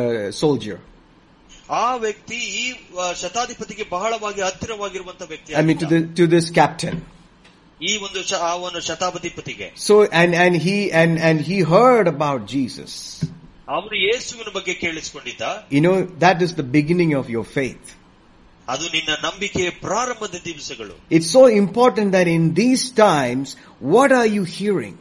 soldier. 0.43 0.79
ಆ 1.83 1.87
ವ್ಯಕ್ತಿ 2.05 2.39
ಈ 2.61 2.65
ಆ, 3.03 3.05
ಶತಾಧಿಪತಿಗೆ 3.21 3.85
ಬಹಳವಾಗಿ 3.95 4.41
ಹತ್ತಿರವಾಗಿರುವಂತ 4.49 5.23
ವ್ಯಕ್ತಿ 5.33 5.53
I 5.61 5.65
mean, 5.69 5.79
to, 5.79 5.87
the, 5.93 6.01
to 6.19 6.27
this 6.35 6.49
captain. 6.61 6.97
ಈ 7.81 7.93
ಒಂದು 8.07 8.21
ಶ- 8.31 8.41
ಆ 8.49 8.55
ಒಂದು 8.67 8.81
ಶತಾಧಿಪತಿಗೆ 8.89 9.67
So, 9.89 9.95
and, 10.21 10.31
and 10.45 10.55
he, 10.67 10.77
and, 11.03 11.13
and 11.29 11.37
he 11.51 11.59
heard 11.75 12.07
about 12.17 12.41
Jesus. 12.55 12.93
ಅವನು 13.69 13.97
ಯೇಸುವಿನ 14.07 14.51
ಬಗ್ಗೆ 14.59 14.75
ಕೇಳಿಸಿಕೊಂಡಿದ್ದ 14.85 15.45
You 15.75 15.83
know, 15.87 15.97
that 16.25 16.39
is 16.47 16.51
the 16.63 16.67
beginning 16.79 17.13
of 17.21 17.27
your 17.37 17.47
faith. 17.59 17.87
ಅದು 18.69 18.85
ನಿನ್ನ 18.97 19.11
ನಂಬಿಕೆಯ 19.27 19.71
ಪ್ರಾರಂಭದ 19.87 20.37
ದಿವಸಗಳು 20.49 20.95
It's 21.17 21.31
so 21.39 21.43
important 21.63 22.09
that 22.13 22.29
in 22.37 22.45
these 22.63 22.85
times, 23.07 23.47
what 23.95 24.11
are 24.21 24.29
you 24.37 24.45
hearing? 24.59 24.95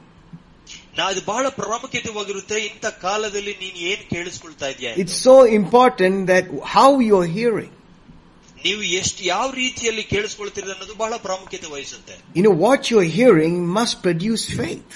ನಾ 0.97 1.05
ಇದು 1.11 1.21
ಬಹಳ 1.29 1.45
ಪ್ರಾಮುಖ್ಯತೆವಾಗಿರುತ್ತೆ 1.61 2.57
ಇಂಥ 2.69 2.85
ಕಾಲದಲ್ಲಿ 3.05 3.53
ನೀನ್ 3.63 3.77
ಏನ್ 3.91 4.03
ಕೇಳಿಸ್ಕೊಳ್ತಾ 4.13 4.67
ಇದೆಯಾ 4.73 4.91
It's 5.03 5.17
so 5.29 5.35
important 5.61 6.17
that 6.33 6.45
how 6.75 6.89
you're 7.07 7.29
hearing. 7.39 7.71
ನೀವು 8.65 8.81
ಎಷ್ಟು 8.99 9.21
ಯಾವ 9.33 9.47
ರೀತಿಯಲ್ಲಿ 9.61 10.03
ಕೇಳಿಸ್ಕೊಳ್ತೀರಿ 10.11 10.69
ಅನ್ನೋದು 10.75 10.95
ಬಹಳ 11.01 11.13
ಪ್ರಾಮುಖ್ಯತೆ 11.27 11.67
ವಹಿಸುತ್ತೆ 11.75 12.15
You 12.35 12.43
know, 12.45 12.55
what 12.65 12.81
you're 12.91 13.09
hearing 13.19 13.55
must 13.79 13.95
produce 14.07 14.45
faith. 14.61 14.91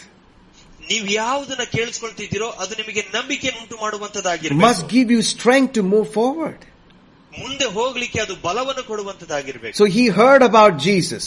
ನೀವು 0.91 1.07
ಯಾವುದನ್ನ 1.21 1.63
ಕೇಳಿಸ್ಕೊಳ್ತಿದ್ದೀರೋ 1.78 2.47
ಅದು 2.63 2.73
ನಿಮಗೆ 2.82 3.01
ನಂಬಿಕೆ 3.17 3.49
ಉಂಟು 3.61 3.75
Must 3.75 3.84
ಮಾಡುವಂತದ್ದಾಗಿರ್ಬೇಕು 3.86 4.88
give 4.95 5.09
you 5.15 5.21
strength 5.36 5.71
to 5.80 5.84
move 5.93 6.07
forward. 6.19 6.59
ಮುಂದೆ 7.34 7.67
ಹೋಗ್ಲಿಕ್ಕೆ 7.78 8.19
ಅದು 8.25 8.36
ಬಲವನ್ನು 8.47 8.84
ಕೊಡುವಂತದ್ದಾಗಿರ್ಬೇಕು 8.91 9.75
So 9.82 9.88
he 9.97 10.05
heard 10.19 10.43
about 10.51 10.73
Jesus. 10.88 11.25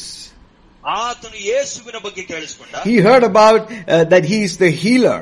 ಆತನು 1.00 1.38
ಯೇಸುವಿನ 1.50 1.98
ಬಗ್ಗೆ 2.06 2.22
ಕೇಳಿಸ್ಕೊಂಡ 2.32 2.74
He 2.90 2.96
heard 3.08 3.24
about 3.32 3.62
uh, 3.68 4.04
that 4.12 4.24
he 4.32 4.38
is 4.48 4.54
the 4.64 4.72
healer. 4.82 5.20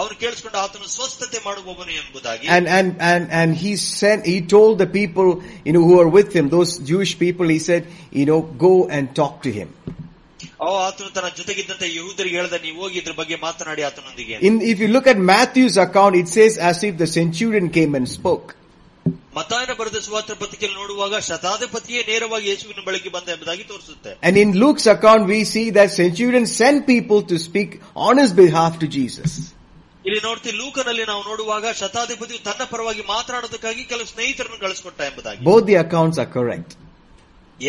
ಅವನು 0.00 0.14
ಕೇಳಿಸ್ಕೊಂಡ 0.22 0.56
ಆತನು 0.64 0.86
ಸ್ವಸ್ಥತೆ 0.96 1.38
ಮಾಡುವವನು 1.48 1.92
ಎಂಬುದಾಗಿ 2.00 2.46
And, 2.56 2.66
and, 2.78 2.88
and, 3.10 3.24
and 3.40 3.50
he 3.62 3.72
sent, 4.00 4.22
he 4.32 4.38
told 4.54 4.72
the 4.84 4.88
people, 5.00 5.28
you 5.66 5.72
know, 5.74 5.84
who 5.88 5.96
are 6.02 6.10
with 6.18 6.30
him, 6.38 6.46
those 6.56 6.72
Jewish 6.90 7.12
people, 7.24 7.46
he 7.56 7.60
said, 7.68 7.82
you 8.20 8.26
know, 8.30 8.40
go 8.66 8.72
and 8.96 9.04
talk 9.20 9.36
to 9.46 9.52
him. 9.58 9.68
ಅವ 10.64 10.72
ಆತನು 10.88 11.08
ತನ್ನ 11.16 11.28
ಜೊತೆಗಿದ್ದಂತೆ 11.38 11.86
ಯಹೂದರಿಗೆ 11.98 12.36
ಹೇಳ್ದ 12.40 12.56
ನೀವು 12.66 12.78
ಹೋಗಿ 12.84 12.98
ಇದ್ರ 13.02 13.14
ಬಗ್ಗೆ 13.20 13.36
ಮಾತನಾಡಿ 13.46 13.82
ಆತನೊಂದಿಗೆ 13.90 14.34
ಅಂತ. 14.36 14.44
In, 14.48 14.56
if 14.72 14.76
you 14.82 14.88
look 14.96 15.08
at 15.14 15.18
Matthew's 15.32 15.78
account, 15.86 16.14
it 16.22 16.28
says 16.36 16.54
as 16.70 16.80
if 16.88 16.94
the 17.04 17.10
centurion 17.18 17.68
came 17.78 17.94
and 18.00 18.08
spoke. 18.18 18.48
ಮತಾಯನ 19.38 19.72
ಬರೆದ 19.78 19.98
ಸುವಾರ್ಥ 20.06 20.32
ಪತ್ರಿಕೆಯಲ್ಲಿ 20.42 20.76
ನೋಡುವಾಗ 20.82 21.14
ಶತಾಧಿಪತಿಯೇ 21.28 22.00
ನೇರವಾಗಿ 22.10 22.46
ಯೇಸುವಿನ 22.52 22.82
ಬಳಿಗೆ 22.88 23.10
ಬಂದ 23.16 23.28
ಎಂಬುದಾಗಿ 23.36 23.64
ತೋರಿಸುತ್ತೆ 23.72 24.10
And 24.26 24.36
in 24.42 24.50
Luke's 24.62 24.86
account, 24.94 25.24
we 25.34 25.40
see 25.54 25.66
that 25.78 25.90
centurion 26.02 26.46
sent 26.60 26.80
people 26.94 27.20
to 27.32 27.38
speak 27.48 27.70
on 28.08 28.14
his 28.22 28.32
behalf 28.44 28.74
to 28.82 28.88
Jesus. 28.98 29.32
ಇಲ್ಲಿ 30.08 30.20
ನೋಡ್ತೀವಿ 30.26 30.54
ಲೂಕನಲ್ಲಿ 30.62 31.04
ನಾವು 31.10 31.22
ನೋಡುವಾಗ 31.28 31.66
ಶತಾಧಿಪತಿಯು 31.80 32.40
ತನ್ನ 32.48 32.62
ಪರವಾಗಿ 32.72 33.02
ಮಾತನಾಡೋದಕ್ಕಾಗಿ 33.12 33.82
ಕೆಲವು 33.92 34.08
ಸ್ನೇಹಿತರನ್ನು 34.12 34.58
ಕಳಿಸ್ಕೊಟ್ಟ 34.64 35.00
ಎಂಬುದಾಗಿ 35.10 35.40
Both 35.50 35.66
the 35.70 35.76
accounts 35.84 36.18
are 36.22 36.30
correct. 36.38 36.70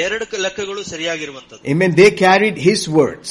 ಎರಡು 0.04 0.26
ಕ- 0.32 0.40
ಲೆಕ್ಕಗಳು 0.46 0.82
ಸರಿಯಾಗಿರುವಂತದ್ದು 0.94 1.64
Amen. 1.74 1.92
They 2.02 2.10
carried 2.26 2.58
his 2.70 2.82
words 3.00 3.30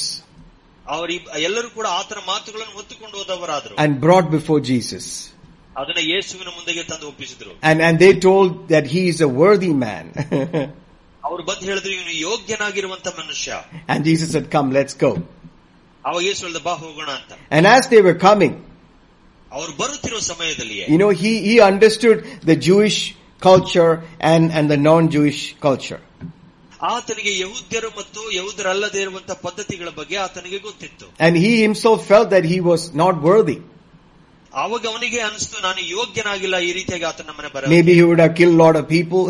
ಅವರು 0.86 1.12
ಎಲ್ಲರೂ 1.48 1.68
ಕೂಡ 1.76 1.86
ಆತನ 2.00 2.20
ಮಾತುಗಳನ್ನು 2.32 2.74
ಹೊತ್ತುಕೊಂಡು 2.78 3.16
ಹೋದವರಾದ್ರು 3.20 3.74
and 3.82 3.92
brought 4.06 4.28
before 4.38 4.60
Jesus. 4.72 5.06
ಅದನ್ನ 5.80 6.00
ಯೇಸುವಿನ 6.10 6.50
ಮುಂದೆಗೆ 6.56 6.82
ತಂದು 6.90 7.06
ಒಪ್ಪಿಸಿದ್ರು 7.12 7.52
And, 7.70 7.78
and 7.86 7.94
they 8.04 8.12
told 8.28 8.50
that 8.74 8.86
he 8.94 9.02
is 9.12 9.20
a 9.28 9.30
worthy 9.42 9.72
man. 9.86 10.04
ಅವ್ರು 11.22 11.42
ಬಂದು 11.48 11.64
ಹೇಳಿದ್ರು 11.70 11.92
ಇವನು 11.96 12.14
ಯೋಗ್ಯನಾಗಿರುವಂತ 12.28 13.08
ಮನುಷ್ಯ 13.20 13.50
and 13.92 14.00
Jesus 14.08 14.28
said, 14.34 14.46
come, 14.56 14.68
let's 14.78 14.94
go. 15.06 15.10
ಅವಾಗ 16.04 16.22
ಯೇಸು 16.28 16.42
ಹೇಳ್ದ 16.46 16.60
ಬಾ 16.68 16.74
ಹೋಗೋಣ 16.84 17.10
ಅಂತ 17.18 17.32
And 17.56 17.66
as 17.76 17.84
they 17.92 18.02
were 18.08 18.18
coming, 18.28 18.54
ಅವ್ರು 19.58 19.72
ಬರುತ್ತಿರುವ 19.80 20.20
ಸಮಯದಲ್ಲಿಯೇ 20.32 20.86
you 20.92 20.98
know, 21.02 21.10
he, 21.22 21.32
he 21.48 21.54
understood 21.72 22.18
the 22.50 22.56
Jewish 22.68 22.98
culture 23.42 23.92
and, 24.32 24.44
and 24.56 24.66
the 24.74 24.80
non-Jewish 24.90 25.40
culture. 25.66 26.00
ಆತನಿಗೆ 26.92 27.32
ಯಹೂದ್ಯರು 27.42 27.90
ಮತ್ತು 27.98 28.20
ಯಹೂದರಲ್ಲದೆ 28.38 29.00
ಇರುವಂತಹ 29.04 29.36
ಪದ್ಧತಿಗಳ 29.46 29.90
ಬಗ್ಗೆ 30.00 30.16
ಆತನಿಗೆ 30.26 30.58
ಗೊತ್ತಿತ್ತು 30.68 31.06
And 31.26 31.34
he 31.44 31.52
himself 31.66 32.00
felt 32.12 32.28
that 32.34 32.46
he 32.52 32.58
was 32.70 32.82
not 33.02 33.16
worthy. 33.30 33.58
ಆವಾಗ 34.62 34.84
ಅವನಿಗೆ 34.92 35.20
ಅನಿಸ್ತು 35.28 35.56
ನಾನು 35.66 35.80
ಯೋಗ್ಯನಾಗಿಲ್ಲ 35.96 36.56
ಈ 36.68 36.72
ರೀತಿಯಾಗಿ 36.78 37.06
ಆತನ 37.12 37.30
ಮನೆ 37.38 37.48
ಬರ 37.54 37.70
Maybe 37.74 37.92
he 37.98 38.04
would 38.08 38.22
have 38.24 38.34
killed 38.40 38.56
a 38.58 38.62
lot 38.64 38.76
of 38.80 38.86
people. 38.96 39.22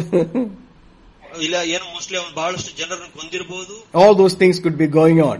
ಇಲ್ಲ 1.47 1.57
ಏನು 1.75 1.87
ಮೋಸ್ಟ್ಲಿ 1.95 2.17
ಅವನು 2.21 2.33
ಬಹಳಷ್ಟು 2.41 2.71
ಜನರನ್ನು 2.81 3.09
ಕೊಂದಿರಬಹುದು 3.21 3.75
All 4.03 4.15
those 4.21 4.35
things 4.43 4.57
could 4.65 4.77
be 4.83 4.89
going 5.01 5.19
on. 5.31 5.39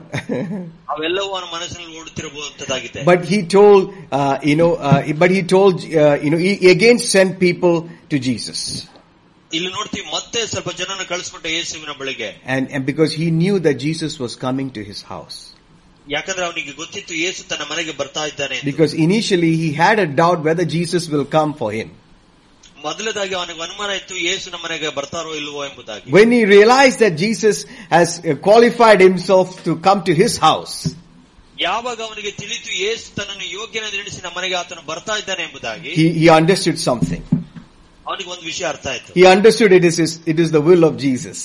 ಅವೆಲ್ಲವೂ 0.95 1.31
ಅವನ 1.37 1.47
ಮನಸ್ಸಿನಲ್ಲಿ 1.57 1.95
ಓಡುತ್ತಿರಬಹುದಾಗಿದೆ 2.01 3.05
but 3.11 3.21
he 3.33 3.39
told, 3.57 3.83
uh, 4.19 4.35
you 4.51 4.57
know, 4.61 4.73
uh, 4.91 5.13
but 5.23 5.31
he 5.37 5.43
told, 5.57 5.75
uh, 6.03 6.17
you 6.25 6.31
know, 6.33 6.41
he 6.47 6.53
again 6.77 6.99
sent 7.15 7.33
people 7.47 7.77
to 8.13 8.19
Jesus. 8.29 8.61
ಇಲ್ಲಿ 9.51 9.71
ನೋಡ್ತೀವಿ 9.79 10.07
ಮತ್ತೆ 10.17 10.41
ಸ್ವಲ್ಪ 10.53 10.71
ಜನನ 10.81 11.03
ಕಳಿಸ್ಕೊಟ್ಟ 11.13 11.47
ಯೇಸುವಿನ 11.57 11.93
ಬಳಿಗೆ 12.03 12.29
And, 12.55 12.65
and 12.75 12.83
because 12.91 13.13
he 13.21 13.27
knew 13.41 13.57
that 13.67 13.77
Jesus 13.87 14.15
was 14.25 14.33
coming 14.47 14.71
to 14.79 14.83
his 14.91 15.01
house. 15.15 15.39
ಯಾಕಂದ್ರೆ 16.07 16.45
ಅವನಿಗೆ 16.49 16.73
ಗೊತ್ತಿತ್ತು 16.81 17.13
ಯೇಸು 17.25 17.43
ತನ್ನ 17.51 17.65
ಮನೆಗೆ 17.73 17.93
ಬರ್ತಾ 18.01 18.23
ಇದ್ದಾನೆ 18.33 18.55
ಎಂದು. 18.59 18.67
Because 18.73 18.95
initially 19.09 19.53
he 19.63 19.69
had 19.85 19.99
a 20.07 20.09
doubt 20.23 20.41
whether 20.49 20.67
Jesus 20.79 21.05
will 21.15 21.29
come 21.39 21.53
for 21.63 21.71
him. 21.79 21.91
ಮೊದಲದಾಗಿ 22.87 23.35
ಅವನಿಗೆ 23.41 23.63
ಅನುಮಾನ 23.67 23.91
ಇತ್ತು 24.01 24.15
ಯೇಸು 24.29 24.47
ನಮ್ಮ 24.55 24.63
ಮನೆಗೆ 24.67 24.89
ಬರ್ತಾರೋ 24.99 25.31
ಇಲ್ವೋ 25.43 25.61
ಎಂಬುದಾಗಿ 25.69 26.09
When 26.19 26.31
he 26.37 26.43
realized 26.57 26.99
that 27.05 27.15
Jesus 27.25 27.57
has 27.97 28.11
uh, 28.19 28.35
qualified 28.49 29.01
himself 29.09 29.49
to 29.67 29.73
come 29.87 30.01
to 30.09 30.15
his 30.23 30.35
house, 30.49 30.77
ಯಾವಾಗ 31.67 31.99
ಅವನಿಗೆ 32.09 32.31
ತಿಳಿತು 32.43 32.71
ಯೇಸು 32.85 33.05
ತನ್ನನ್ನು 33.19 33.47
ಯೋಗ್ಯನೆಂದು 33.59 33.99
ಎಣಿಸಿ 34.03 34.21
ನಮ್ಮ 34.27 34.37
ಮನೆಗೆ 34.41 34.57
ಆತನು 34.63 34.83
ಬರ್ತಾ 34.93 35.15
ಇದ್ದಾನೆ 35.23 35.43
ಎಂಬುದಾಗಿ 35.49 35.93
he, 36.01 36.07
he 36.23 36.27
understood 36.41 36.79
something. 36.89 37.23
ಅವನಿಗೆ 38.07 38.31
ಒಂದು 38.35 38.45
ವಿಷಯ 38.51 38.67
ಅರ್ಥ 38.73 38.87
ಆಯ್ತು 38.95 39.13
He 39.21 39.25
understood 39.37 39.73
it 39.79 39.85
is, 39.91 39.97
his, 40.05 40.15
it 40.33 40.39
is 40.45 40.51
the 40.59 40.63
will 40.69 40.85
of 40.91 40.97
Jesus. 41.07 41.41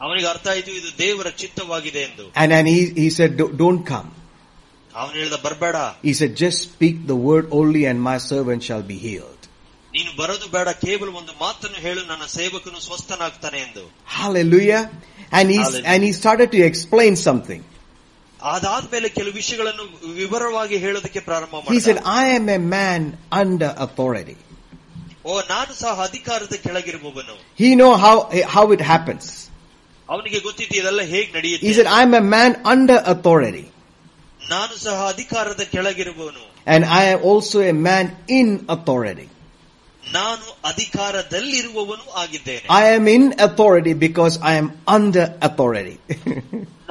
ಅವನಿಗೆ 0.00 0.28
ಅರ್ಥ 0.34 0.46
ಆಯ್ತು 0.54 0.70
ಇದು 0.80 0.90
ದೇವರ 1.04 1.28
ಚಿತ್ತವಾಗಿದೆ 1.42 2.02
ಎಂದು 2.08 2.24
And, 2.42 2.50
and 2.58 2.66
he, 2.74 2.80
he 3.02 3.08
said, 3.18 3.30
"Don't- 3.40 3.56
don't 3.64 3.82
come. 3.92 4.08
ಅವನು 5.00 5.14
ಹೇಳ್ದ 5.20 5.36
ಬರ್ಬೇಡ 5.46 5.76
He 6.08 6.14
said, 6.20 6.32
just 6.44 6.58
speak 6.70 6.96
the 7.12 7.18
word 7.28 7.46
only 7.60 7.82
and 7.90 7.98
my 8.10 8.16
servant 8.32 8.62
shall 8.68 8.84
be 8.94 8.98
healed. 9.08 9.35
ನೀನು 9.92 10.10
ಬರೋದು 10.20 10.46
ಬೇಡ 10.54 10.68
ಕೇವಲ 10.84 11.08
ಒಂದು 11.20 11.32
ಮಾತನ್ನು 11.44 11.78
ಹೇಳು 11.86 12.02
ನನ್ನ 12.10 12.24
ಸೇವಕನು 12.38 12.78
ಸ್ವಸ್ಥನಾಗ್ತಾನೆ 12.88 13.58
ಎಂದು 13.66 13.82
Hallelujah. 14.18 14.82
And 15.38 15.46
he, 15.52 15.58
Hallelujah. 15.58 15.90
and 15.92 16.00
he 16.06 16.12
started 16.20 16.48
to 16.54 16.60
explain 16.70 17.14
something. 17.28 17.60
ಅದಾದ್ಮೇಲೆ 18.40 19.08
ಕೆಲವು 19.16 19.34
ವಿಷಯಗಳನ್ನು 19.40 19.84
ವಿವರವಾಗಿ 20.20 20.76
ಹೇಳೋದಕ್ಕೆ 20.84 21.20
ಪ್ರಾರಂಭ 21.28 21.54
He 21.74 21.80
said, 21.86 21.98
ಮಾಡಿದ 21.98 22.14
I 22.22 22.28
am 22.38 22.46
a 22.58 22.60
man 22.76 23.02
under 23.42 23.70
authority. 23.86 24.36
ಓ 25.24 25.34
ನಾನು 25.52 25.72
ಸಹ 25.82 25.96
ಅಧಿಕಾರದ 26.08 26.54
ಕೆಳಗಿರುವವನು 26.64 27.34
He 27.62 27.70
know 27.80 27.92
how, 28.04 28.16
how 28.54 28.64
it 28.76 28.82
happens. 28.92 29.26
ಅವನಿಗೆ 30.08 30.38
ಗೊತ್ತಿತ್ತು 30.46 30.74
ಇದೆಲ್ಲ 30.80 31.02
ಹೇಗ್ 31.12 31.28
He 31.28 31.36
ನಡೆಯುತ್ತೆ 31.36 31.74
said, 31.80 31.90
I'm 31.98 32.14
a 32.22 32.24
man 32.36 32.52
under 32.74 32.98
authority. 33.14 33.64
ನಾನು 34.54 34.74
ಸಹ 34.86 34.98
ಅಧಿಕಾರದ 35.14 35.62
ಕೆಳಗಿರುವವನು 35.74 36.42
And 36.72 36.82
I 37.00 37.04
am 37.12 37.20
also 37.30 37.58
a 37.72 37.76
man 37.88 38.06
in 38.38 38.48
authority. 38.74 39.28
ನಾನು 40.16 40.46
ಅಧಿಕಾರದಲ್ಲಿರುವವನು 40.70 42.04
ಆಗಿದ್ದೇನೆ 42.22 42.64
I 42.80 42.84
am 42.96 43.06
in 43.16 43.24
authority 43.46 43.94
because 44.06 44.34
I 44.50 44.54
am 44.62 44.68
under 44.96 45.24
authority. 45.48 45.96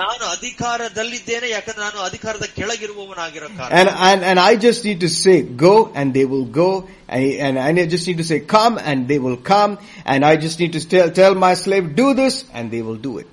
ನಾನು 0.01 0.24
ಅಧಿಕಾರದಲ್ಲಿದ್ದೇನೆ 0.36 1.47
ಯಾಕಂದ್ರೆ 1.55 1.82
ನಾನು 1.88 1.99
ಅಧಿಕಾರದ 2.07 2.45
ಕೆಳಗಿರುವವನಾಗಿರೋ 2.57 3.47
ಕಾರಣ 3.59 3.72
and, 3.80 3.89
and, 4.09 4.20
and 4.30 4.39
I 4.49 4.55
just 4.66 4.82
need 4.89 4.99
to 5.07 5.12
say, 5.24 5.36
go 5.66 5.74
and 5.99 6.07
they 6.18 6.26
will 6.34 6.47
go. 6.62 6.70
And, 7.18 7.55
and 7.66 7.78
I 7.82 7.86
just 7.95 8.07
need 8.09 8.20
to 8.24 8.28
say, 8.32 8.39
come 8.57 8.76
and 8.89 9.07
they 9.12 9.20
will 9.26 9.39
come. 9.53 9.72
And 10.12 10.20
I 10.32 10.36
just 10.45 10.57
need 10.62 10.74
to 10.78 10.82
tell, 10.93 11.09
tell 11.22 11.36
my 11.47 11.53
slave, 11.64 11.88
do 12.03 12.07
this 12.22 12.36
and 12.57 12.66
they 12.76 12.84
will 12.88 13.01
do 13.09 13.14
it. 13.24 13.32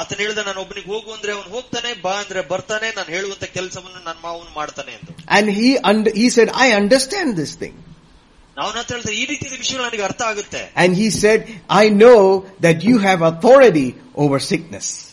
ಆತನ 0.00 0.18
ಹೇಳಿದ 0.24 0.40
ನಾನು 0.48 0.60
ಒಬ್ಬನಿಗೆ 0.64 0.88
ಹೋಗು 0.94 1.10
ಅಂದ್ರೆ 1.14 1.30
ಅವನು 1.36 1.48
ಹೋಗ್ತಾನೆ 1.54 1.90
ಬಾ 2.04 2.12
ಅಂದ್ರೆ 2.22 2.40
ಬರ್ತಾನೆ 2.50 2.88
ನಾನು 2.98 3.10
ಹೇಳುವಂತ 3.16 3.46
ಕೆಲಸವನ್ನು 3.56 4.00
ನನ್ನ 4.08 4.18
ಮಾವನು 4.26 4.50
ಮಾಡ್ತಾನೆ 4.58 4.92
ಎಂದು 4.98 5.12
And 5.36 5.46
he, 5.60 5.70
under, 5.90 6.10
he 6.20 6.26
said, 6.36 6.48
I 6.64 6.68
understand 6.82 7.30
this 7.40 7.54
thing. 7.62 7.74
And 10.76 10.96
he 10.96 11.10
said, 11.10 11.48
I 11.68 11.88
know 11.88 12.46
that 12.60 12.82
you 12.84 12.98
have 12.98 13.22
authority 13.22 13.94
over 14.14 14.38
sickness. 14.38 15.06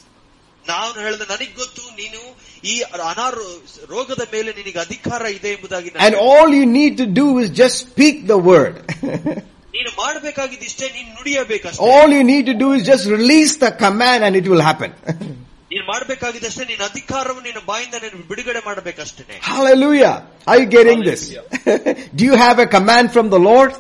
ನಾನು 0.71 0.97
ಹೇಳಿದ 1.05 1.25
ನನಗೆ 1.31 1.53
ಗೊತ್ತು 1.61 1.83
ನೀನು 1.99 2.21
ಈ 2.71 2.73
ಅನಾರೋ 3.11 3.45
ರೋಗದ 3.93 4.23
ಮೇಲೆ 4.33 4.49
ನಿನಗೆ 4.59 4.79
ಅಧಿಕಾರ 4.85 5.29
ಇದೆ 5.37 5.49
ಎಂಬುದಾಗಿ 5.55 5.89
ನನಗೆ 5.91 6.05
And 6.07 6.15
all 6.29 6.49
you 6.59 6.65
need 6.79 6.93
to 7.03 7.07
do 7.21 7.27
is 7.43 7.49
just 7.61 7.75
speak 7.87 8.17
the 8.33 8.39
word. 8.51 8.75
ನೀನು 9.75 9.91
ಮಾಡಬೇಕಾಗಿದ್ದಿಷ್ಟೇ 10.03 10.87
ನೀನು 10.97 11.09
ನುಡಿಯಬೇಕಷ್ಟೇ 11.19 11.89
all 11.93 12.09
you 12.17 12.23
need 12.33 12.45
to 12.51 12.55
do 12.63 12.69
is 12.77 12.83
just 12.91 13.05
release 13.17 13.53
the 13.65 13.71
command 13.83 14.21
and 14.27 14.35
it 14.41 14.47
will 14.53 14.65
happen. 14.69 14.91
ನೀನು 15.71 15.85
ಮಾಡಬೇಕಾಗಿದ್ದಷ್ಟೇ 15.93 16.65
ನಿನ್ನ 16.71 16.83
ಅಧಿಕಾರವನ್ನು 16.91 17.43
ನಿನ್ನ 17.49 17.61
ಬಾಯಿಂದ 17.71 17.95
ನೀನು 18.03 18.23
ಬಿಡುಗಡೆ 18.31 18.61
ಮಾಡಬೇಕಷ್ಟೇ 18.69 19.23
Hallelujah. 19.51 20.15
Are 20.51 20.59
you 20.61 20.67
getting 20.77 21.01
this? 21.09 21.23
do 22.17 22.23
you 22.29 22.35
have 22.45 22.59
a 22.59 22.67
command 22.77 23.07
from 23.15 23.27
the 23.35 23.41
Lord? 23.49 23.73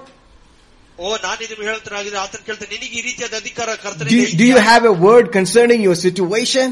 ಓ 0.97 1.07
ನಾನು 1.25 1.39
ನಿಮ್ಗೆ 1.51 1.65
ಹೇಳ್ತಾನಾಗಿದ್ರೆ 1.71 2.19
ಆತನ 2.25 2.41
ಕೇಳ್ತೇನೆ 2.47 2.69
ನಿನಗೆ 2.75 2.95
ಈ 2.99 3.03
ರೀತಿಯಾದ 3.07 3.33
ಅಧಿಕಾರ 3.43 3.69
Do, 3.73 3.81
ಕರ್ತನೆ 3.83 4.37
do 4.41 4.45
you 4.53 4.59
have 4.71 4.83
a 4.93 4.95
word 5.07 5.25
concerning 5.39 5.81
your 5.87 5.97
situation? 6.05 6.69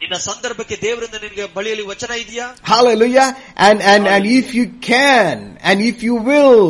ನಿನ್ನ 0.00 0.16
ಸಂದರ್ಭಕ್ಕೆ 0.30 0.76
ದೇವರಿಂದ 0.86 1.16
ನಿನಗೆ 1.24 1.44
ಬಳಿಯಲ್ಲಿ 1.56 1.84
ವಚನ 1.92 2.12
ಇದೆಯಾ 2.24 2.46
Hallelujah. 2.72 3.28
And, 3.66 3.78
and, 3.92 4.02
and 4.14 4.24
if 4.40 4.46
you 4.58 4.64
can, 4.90 5.36
and 5.68 5.78
if 5.90 5.98
you 6.08 6.16
will 6.30 6.64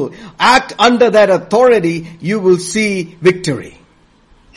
act 0.55 0.71
under 0.89 1.09
that 1.17 1.31
authority, 1.39 1.97
you 2.31 2.37
will 2.47 2.61
see 2.73 2.91
victory. 3.31 3.73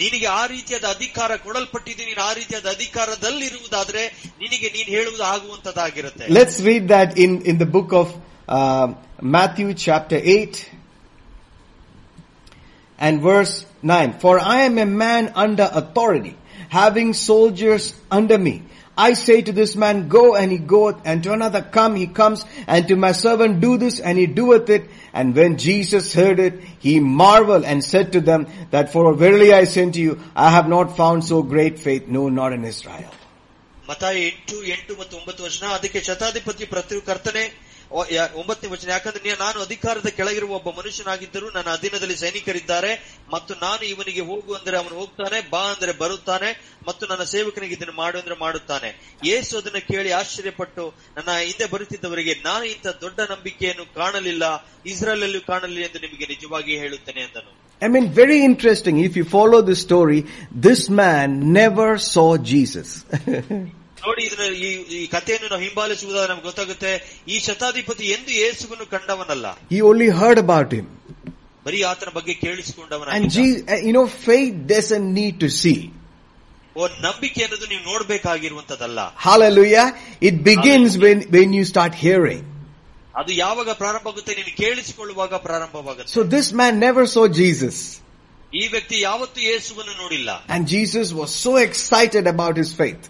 ನಿನಗೆ 0.01 0.27
ಆ 0.39 0.43
ರೀತಿಯಾದ 0.53 0.85
ಅಧಿಕಾರ 0.95 1.31
ಕೊಡಲ್ಪಟ್ಟಿದ್ದು 1.45 2.03
ನೀನು 2.09 2.21
ಆ 2.29 2.31
ರೀತಿಯಾದ 2.39 2.67
ಅಧಿಕಾರದಲ್ಲಿರುವುದಾದ್ರೆ 2.77 4.03
ನಿನಗೆ 4.43 4.67
ನೀನು 4.75 4.89
ಹೇಳುವುದು 4.97 5.23
ಆಗುವಂತದ್ದಾಗಿರುತ್ತೆ 5.33 6.25
Let's 6.39 6.57
read 6.69 6.85
that 6.95 7.09
in, 7.25 7.31
in 7.51 7.57
the 7.63 7.69
book 7.77 7.91
of 8.01 8.07
um 8.57 8.89
Matthew 9.35 9.69
chapter 9.85 10.17
8 10.17 10.59
and 12.99 13.21
verse 13.21 13.65
9. 13.83 14.19
For 14.23 14.39
I 14.39 14.61
am 14.61 14.77
a 14.77 14.85
man 14.85 15.31
under 15.45 15.67
authority 15.81 16.35
having 16.69 17.13
soldiers 17.13 17.93
under 18.11 18.37
me. 18.37 18.55
I 18.97 19.13
say 19.13 19.41
to 19.43 19.51
this 19.51 19.75
man, 19.75 20.07
go 20.07 20.35
and 20.35 20.51
he 20.51 20.57
goeth, 20.57 20.99
and 21.05 21.23
to 21.23 21.31
another, 21.31 21.61
come, 21.61 21.95
he 21.95 22.07
comes, 22.07 22.43
and 22.65 22.87
to 22.87 22.95
my 22.95 23.11
servant, 23.11 23.61
do 23.61 23.77
this, 23.77 23.99
and 23.99 24.17
he 24.17 24.25
doeth 24.25 24.71
it. 24.71 24.89
And 25.13 25.35
when 25.35 25.57
Jesus 25.57 26.13
heard 26.13 26.39
it, 26.39 26.53
he 26.79 26.99
marveled 26.99 27.63
and 27.63 27.83
said 27.83 28.11
to 28.11 28.21
them 28.21 28.47
that 28.71 28.91
for 28.91 29.13
verily 29.13 29.53
I 29.53 29.63
say 29.63 29.89
to 29.89 30.01
you, 30.01 30.19
I 30.35 30.49
have 30.49 30.67
not 30.67 30.97
found 30.97 31.23
so 31.23 31.41
great 31.43 31.79
faith, 31.79 32.07
no, 32.07 32.29
not 32.29 32.53
in 32.53 32.65
Israel. 32.65 33.11
ಮತಾಯ 33.89 34.15
ಎಂಟು 34.21 34.63
ಎಂಟು 34.65 34.99
ಮತ್ತು 34.99 35.17
ಒಂಬತ್ತು 35.17 35.43
ವಚನ 35.43 35.65
ಅದಕ್ಕೆ 35.67 35.99
ಶತಾಧಿಪತಿ 36.01 36.65
ಪ್ರತಿ 36.65 37.01
ಕರ್ತನೆ 37.01 37.43
ಒ- 37.43 37.80
ಯಾ- 37.80 37.80
ಒಂಬತ್ತನೇ 38.34 38.70
ವಚನ, 38.70 38.88
ಯಾಕಂದ್ರೆ 38.90 39.30
ನಾನು 39.30 39.62
ಅಧಿಕಾರದ 39.62 40.06
ಕೆಳಗಿರುವ 40.06 40.50
ಒಬ್ಬ 40.50 40.68
ಮನುಷ್ಯನಾಗಿದ್ದರೂ 40.68 41.50
ನನ್ನ 41.50 41.70
ಅಧೀನದಲ್ಲಿ 41.70 42.16
ಸೈನಿಕರಿದ್ದಾರೆ, 42.16 43.20
ಮತ್ತು 43.32 43.54
ನಾನು 43.54 43.84
ಇವನಿಗೆ 43.84 44.20
ಹೋಗು 44.20 44.54
ಅಂದ್ರೆ 44.54 44.76
ಅವನು 44.76 44.94
ಹೋಗ್ತಾನೆ, 44.94 45.50
ಬಾ 45.50 45.62
ಅಂದ್ರೆ 45.62 45.92
ಬರುತ್ತಾನೆ, 45.92 46.78
ಮತ್ತು 46.88 47.06
ನನ್ನ 47.06 47.22
ಸೇವಕನಿಗೆ 47.22 47.74
ಇದನ್ನು 47.74 47.96
ಮಾಡು 47.96 48.18
ಅಂದ್ರೆ 48.18 48.36
ಮಾಡುತ್ತಾನೆ. 48.40 49.18
ಯೇಸು 49.24 49.58
ಅದನ್ನ 49.58 49.78
ಕೇಳಿ 49.78 50.12
ಆಶ್ಚರ್ಯಪಟ್ಟು, 50.12 50.94
ನನ್ನ 51.16 51.38
ಹಿಂದೆ 51.38 51.66
ಬರುತ್ತಿದ್ದವರಿಗೆ 51.70 52.34
ನಾನು 52.44 52.64
ಇಂಥ 52.64 52.86
ದೊಡ್ಡ 52.86 53.20
ನಂಬಿಕೆಯನ್ನು 53.20 53.94
ಕಾಣಲಿಲ್ಲ, 53.94 54.66
ಇಸ್ರಾಯೇಲಲ್ಲೂ 54.86 55.40
ಕಾಣಲಿಲ್ಲ 55.40 55.84
ಎಂದು 55.84 55.98
ನಿಮಗೆ 55.98 56.26
ನಿಜವಾಗಿ 56.26 56.78
ಹೇಳುತ್ತೇನೆ 56.78 57.22
ಅಂದನು. 57.22 57.62
I 57.84 57.88
mean 57.88 58.14
very 58.14 58.38
interesting 58.38 59.00
if 59.00 59.18
you 59.18 59.24
follow 59.24 59.66
this 59.66 59.80
story 59.80 60.22
this 60.62 60.90
man 60.90 61.28
never 61.56 61.88
saw 61.98 62.36
Jesus. 62.36 63.04
ನೋಡಿ 64.03 64.23
ಇದನ್ನ 64.27 64.45
ಈ 64.65 64.69
ಈ 64.97 65.05
ಕಥೆಯನ್ನು 65.15 65.47
ನಾವು 65.53 65.63
ಹಿಂಬಾಲಿಸುವುದಾದ್ರೆ 65.65 66.29
ನಮ್ಗೆ 66.31 66.47
ಗೊತ್ತಾಗುತ್ತೆ 66.49 66.91
ಈ 67.33 67.37
ಶತಾಧಿಪತಿ 67.47 68.05
ಎಂದು 68.15 68.31
ಯೇಸುವನ್ನು 68.41 68.85
ಕಂಡವನಲ್ಲ 68.95 69.45
he 69.73 69.79
only 69.91 70.09
heard 70.19 70.39
about 70.45 70.69
him. 70.77 70.85
ಬರೀ 71.65 71.79
ಆತನ 71.91 72.11
ಬಗ್ಗೆ 72.17 72.33
And 72.35 72.41
ಕೇಳಿಸಿಕೊಂಡವನ 72.45 73.29
Jesus, 73.37 73.63
you 73.87 73.93
know, 73.97 74.07
faith 74.27 74.55
doesn't 74.73 75.07
need 75.19 75.35
to 75.45 75.49
see. 75.61 75.79
ಓ 76.75 76.87
ನಂಬಿಕೆ 77.05 77.39
ಅನ್ನೋದು 77.45 77.67
ನೀವು 77.73 77.83
ನೋಡ್ಬೇಕಾಗಿರುವಂತದಲ್ಲ 77.91 78.99
Hallelujah. 79.27 79.85
It 80.29 80.35
begins 80.51 80.91
when, 81.05 81.19
when 81.35 81.49
you 81.57 81.65
start 81.73 81.93
hearing. 82.05 82.41
ಅದು 83.19 83.31
ಯಾವಾಗ 83.43 83.69
ಪ್ರಾರಂಭ 83.81 84.07
ಆಗುತ್ತೆ 84.11 84.31
ನೀನು 84.39 84.51
ಕೇಳಿಸಿಕೊಳ್ಳುವಾಗ 84.63 85.33
ಪ್ರಾರಂಭವಾಗುತ್ತೆ 85.47 86.13
So 86.17 86.23
this 86.35 86.47
man 86.61 86.73
never 86.87 87.03
saw 87.15 87.25
Jesus. 87.41 87.77
ಈ 88.53 88.63
ವ್ಯಕ್ತಿ 88.73 88.97
ಯಾವತ್ತೂ 89.09 89.39
ಯೇಸುವನ್ನು 89.49 89.93
ನೋಡಿಲ್ಲ 90.03 90.29
And 90.53 90.61
Jesus 90.75 91.07
was 91.21 91.31
so 91.45 91.53
excited 91.67 92.25
about 92.35 92.55
his 92.63 92.71
faith. 92.81 93.03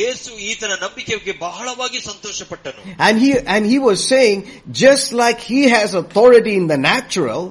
ಯೇಸು 0.00 0.30
ಈತನ 0.50 0.72
ನಂಬಿಕೆಗೆ 0.84 1.32
ಬಹಳವಾಗಿ 1.46 1.98
ಸಂತೋಷಪಟ್ಟನು 2.10 2.82
And 3.06 3.16
he, 3.24 3.30
and 3.54 3.62
he 3.72 3.78
was 3.88 3.98
saying, 4.12 4.38
just 4.82 5.08
like 5.22 5.40
he 5.52 5.60
has 5.76 5.90
authority 6.02 6.54
in 6.60 6.66
the 6.72 6.78
natural, 6.92 7.42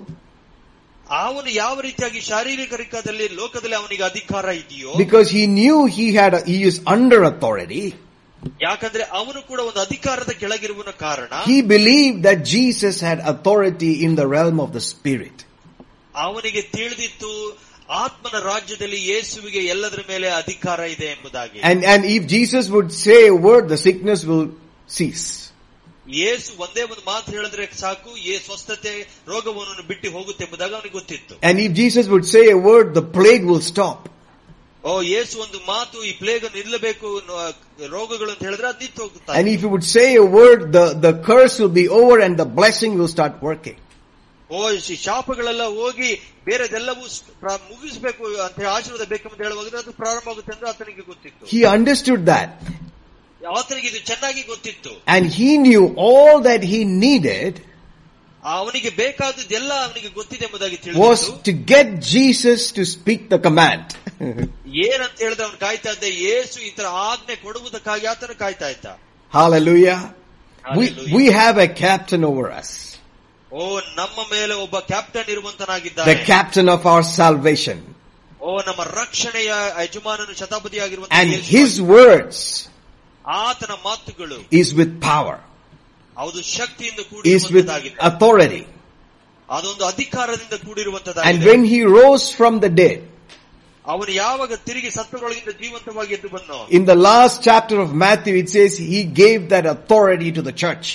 ಅವನು 1.24 1.50
ಯಾವ 1.64 1.76
ರೀತಿಯಾಗಿ 1.88 2.20
ಶಾರೀರಿಕ 2.30 2.74
ರಿಕದಲ್ಲಿ 2.84 3.26
ಲೋಕದಲ್ಲಿ 3.42 3.78
ಅವನಿಗೆ 3.82 4.04
ಅಧಿಕಾರ 4.12 4.46
ಇದೆಯೋ 4.62 4.92
because 5.04 5.30
he 5.38 5.44
knew 5.58 5.78
he 5.98 6.08
had, 6.20 6.34
a, 6.40 6.42
he 6.52 6.60
is 6.70 6.78
under 6.96 7.20
authority, 7.32 7.84
ಯಾಕಂದ್ರೆ 8.66 9.04
ಅವನು 9.20 9.40
ಕೂಡ 9.50 9.60
ಒಂದು 9.70 9.80
ಅಧಿಕಾರದ 9.88 10.32
ಕೆಳಗಿರುವನ 10.42 10.92
ಕಾರಣ 11.06 11.32
he 11.52 11.60
believed 11.76 12.20
that 12.28 12.40
Jesus 12.56 12.96
had 13.10 13.20
authority 13.34 13.94
in 14.06 14.14
the 14.22 14.28
realm 14.36 14.60
of 14.66 14.72
the 14.78 14.84
spirit. 14.94 15.38
ಅವನಿಗೆ 16.26 16.62
ತಿಳಿದಿತ್ತು 16.76 17.32
ಆತ್ಮನ 18.04 18.38
ರಾಜ್ಯದಲ್ಲಿ 18.52 19.00
ಯೇಸುವಿಗೆ 19.12 19.62
ಎಲ್ಲದರ 19.74 20.02
ಮೇಲೆ 20.10 20.28
ಅಧಿಕಾರ 20.42 20.80
ಇದೆ 20.96 21.08
ಎಂಬುದಾಗಿ 21.16 21.60
And, 21.70 21.80
and 21.94 22.02
if 22.18 22.24
Jesus 22.36 22.66
would 22.76 22.92
say 23.06 23.20
a 23.28 23.38
word, 23.48 23.64
the 23.74 23.80
sickness 23.88 24.22
will 24.32 24.46
cease. 24.90 25.26
ಯೇಸು 26.22 26.52
ಒಂದೇ 26.64 26.84
ಒಂದು 26.86 27.04
ಮಾತು 27.10 27.28
ಹೇಳಿದ್ರೆ 27.38 27.66
ಸಾಕು 27.82 28.12
ಏ 28.32 28.38
ಸ್ವಸ್ಥತೆ 28.46 28.94
ರೋಗವನ್ನು 29.28 29.84
ಬಿಟ್ಟು 29.92 30.08
ಹೋಗುತ್ತೆ 30.16 30.44
ಎಂಬುದಾಗಿ 30.48 30.74
ಅವನಿಗೆ 30.78 30.96
ಗೊತ್ತಿತ್ತು 31.00 31.34
And 31.50 31.58
if 31.66 31.72
Jesus 31.82 32.06
would 32.14 32.28
say 32.28 32.44
a 32.56 32.60
word, 32.70 32.88
the 33.00 33.06
plague 33.18 33.46
will 33.52 33.64
stop. 33.74 34.00
ಓ 34.84 34.94
ಯೇಸು 35.12 35.36
ಒಂದು 35.46 35.60
ಮಾತು 35.74 35.98
ಈ 36.10 36.14
ಪ್ಲೇಗ್ 36.22 36.46
ನಿಲ್ಲಬೇಕು 36.56 37.08
ನ- 37.28 37.52
ರೋಗಗಳು 37.96 38.30
ಅಂತ 38.34 38.44
ಹೇಳಿದ್ರೆ 38.48 38.68
ಅದು 38.72 38.82
ನಿಂತು 38.86 39.02
ಹೋಗುತ್ತಾ 39.06 39.34
And 39.40 39.48
if 39.54 39.60
he 39.64 39.70
would 39.74 39.88
say 39.96 40.08
a 40.16 40.28
word, 40.40 40.62
the, 40.78 40.86
the 41.06 41.14
curse 41.30 41.56
will 41.62 41.76
be 41.82 41.88
over 42.00 42.16
and 42.28 42.36
the 42.44 42.50
blessing 42.60 42.94
will 43.00 43.12
start 43.18 43.36
working. 43.50 43.78
ಓ 44.50 44.62
ಈ 44.70 44.96
ಶಾಪಗಳೆಲ್ಲ 45.06 45.64
ಹೋಗಿ 45.76 46.10
ಬೇರೆದೆಲ್ಲವೂ 46.46 47.06
ಸ್- 47.08 47.22
ಪ್ರ- 47.42 47.62
ಮುಗಿಸ್ಬೇಕು 47.70 48.24
ಅಂತ 48.46 48.56
ಹೇಳಿ 48.58 48.72
ಆಶೀರ್ವಾದ 48.76 49.06
ಬೇಕೆಂದು 49.12 49.44
ಹೇಳುವಾಗ 49.46 49.76
ಅದು 49.84 49.92
ಪ್ರಾರಂಭ 49.94 50.28
ಆಗುತ್ತೆ 50.34 50.54
ಅಂತ 50.56 50.64
ಆತನಿಗೆ 50.74 51.04
ಗೊತ್ತಿತ್ತು 51.12 51.44
He 51.54 51.62
understood 51.78 52.22
that. 52.26 52.50
ಆತನಿಗೆ 53.42 53.88
ಇದು 53.88 54.00
ಚೆನ್ನಾಗಿ 54.06 54.42
ಗೊತ್ತಿತ್ತು 54.44 54.92
And 55.16 55.26
he 55.38 55.50
knew 55.58 55.84
all 56.08 56.36
that 56.42 56.64
he 56.74 56.80
needed 57.06 57.54
ಅವನಿಗೆ 58.44 58.90
ಬೇಕಾದದ್ದೆಲ್ಲ 59.00 59.72
ಅವನಿಗೆ 59.86 60.10
ಗೊತ್ತಿದೆ 60.10 60.46
ಎಂಬುದಾಗಿ 60.46 60.78
was 61.00 61.22
ತಿಳಿದು 61.22 61.42
to 61.48 61.54
get 61.72 61.88
Jesus 62.14 62.62
to 62.72 62.84
speak 62.96 63.22
the 63.30 63.40
command. 63.40 63.86
ಏನಂತ 64.86 65.18
ಹೇಳಿದ್ರೆ 65.24 65.44
ಅವನು 65.48 65.58
ಕಾಯ್ತಾ 65.58 65.92
ಇದ್ದ 65.92 66.08
ಯೇಸು 66.26 66.58
ಈ 66.60 66.72
ತರ 66.78 66.88
ಆಜ್ಞೆ 67.10 67.36
ಕೊಡುವುದಕ್ಕಾಗಿ 67.46 68.08
ಆತನು 68.08 68.36
ಕಾಯ್ತಾ 68.36 68.70
ಇದ್ದ 68.70 68.88
Hallelujah. 69.32 70.00
We, 70.78 70.86
Hallelujah. 70.86 71.16
we 71.18 71.26
have 71.34 71.58
a 71.60 71.70
captain 71.84 72.24
over 72.24 72.48
us. 72.54 72.72
ಓ 73.52 73.64
ನಮ್ಮ 74.00 74.18
ಮೇಲೆ 74.34 74.54
ಒಬ್ಬ 74.66 74.76
captain 74.92 75.26
The 75.26 75.34
ಇರುವಂತನಾಗಿದ್ದಾನೆ 75.36 76.14
captain 76.34 76.68
of 76.76 76.84
our 76.92 77.04
salvation. 77.22 77.78
ಓ 78.42 78.52
ನಮ್ಮ 78.68 78.82
ರಕ್ಷಣೆಯ 79.02 79.50
ಯಜಮಾನನು 79.86 80.32
And 80.32 80.40
ಶತಾಪತಿಯಾಗಿರುವಂತಹ 80.42 81.20
his 81.24 81.50
ಯೇಸು 81.56 81.84
words 81.96 82.38
ಆತನ 83.42 83.74
ಮಾತುಗಳು 83.88 84.38
is 84.62 84.70
with 84.80 84.94
power, 85.12 85.38
ಅದು 86.18 86.42
ಶಕ್ತಿಯಿಂದ 86.58 87.00
is 87.00 87.06
with 87.06 87.68
ಕೂಡಿರುವಂತದ್ದಾಗಿದೆ 87.68 87.98
authority. 88.10 88.64
ಅದೊಂದು 89.50 89.84
ಅಧಿಕಾರದಿಂದ 89.94 90.54
And 90.58 90.66
ಕೂಡಿರುವಂತದ್ದಾಗಿದೆ 90.68 91.46
when 91.50 91.64
he 91.74 91.80
rose 92.00 92.26
from 92.40 92.56
the 92.66 92.72
dead, 92.82 93.00
ಅವನು 93.86 94.12
ಯಾವಾಗ 94.24 94.52
ತಿರುಗಿ 94.68 94.90
ಸತ್ತುಗಳೊಳಗಿಂದ 94.98 95.52
ಜೀವಂತವಾಗಿ 95.62 96.12
ಎದ್ದು 96.18 96.30
ಬಂದೋ 96.36 96.58
in 96.78 96.84
the 96.92 96.98
last 97.10 97.38
chapter 97.50 97.78
of 97.86 97.90
Matthew, 98.06 98.36
it 98.44 98.50
says 98.56 98.72
he 98.92 99.00
gave 99.24 99.42
that 99.54 99.66
authority 99.76 100.32
to 100.38 100.44
the 100.50 100.56
church. 100.64 100.88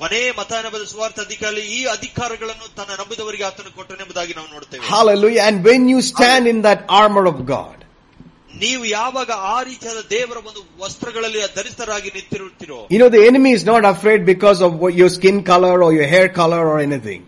ಕೊನೆ 0.00 0.20
ಮತಾನಬದ 0.38 0.84
ಸ್ವಾರ್ಥ 0.90 1.18
ಅಧಿಕಾರಿ 1.26 1.62
ಈ 1.76 1.80
ಅಧಿಕಾರಗಳನ್ನು 1.94 2.66
ತನ್ನ 2.78 2.90
ನಂಬಿದವರಿಗೆ 3.00 3.44
ಆತನು 3.48 3.70
ಕೊಟ್ಟನೆಂಬುದಾಗಿ 3.78 4.32
ನಾವು 4.38 4.48
ನೋಡ್ತೇವೆ 4.54 4.82
Hallelujah. 4.94 5.42
And 5.48 5.58
when 5.68 5.82
you 5.92 6.00
stand 6.10 6.44
in 6.52 6.58
that 6.68 6.80
armor 7.00 7.24
of 7.32 7.38
God, 7.54 7.74
ನೀವು 8.62 8.84
ಯಾವಾಗ 8.98 9.30
ಆ 9.54 9.58
ರೀತಿಯಾದ 9.68 10.00
ದೇವರ 10.12 10.38
ಒಂದು 10.50 10.60
ವಸ್ತ್ರಗಳಲ್ಲಿ 10.84 11.40
ಧರಿಸ್ತರಾಗಿ 11.58 12.10
ನಿಂತಿರುತ್ತೀರೋ 12.16 12.78
you 12.94 13.00
know, 13.02 13.10
the 13.16 13.22
enemy 13.30 13.50
is 13.58 13.64
not 13.72 13.84
afraid 13.92 14.22
because 14.32 14.60
of 14.66 14.72
what 14.82 14.94
your 15.00 15.10
skin 15.16 15.38
color 15.50 15.74
or 15.86 15.90
your 15.98 16.08
hair 16.14 16.28
color 16.40 16.62
or 16.72 16.78
anything. 16.88 17.20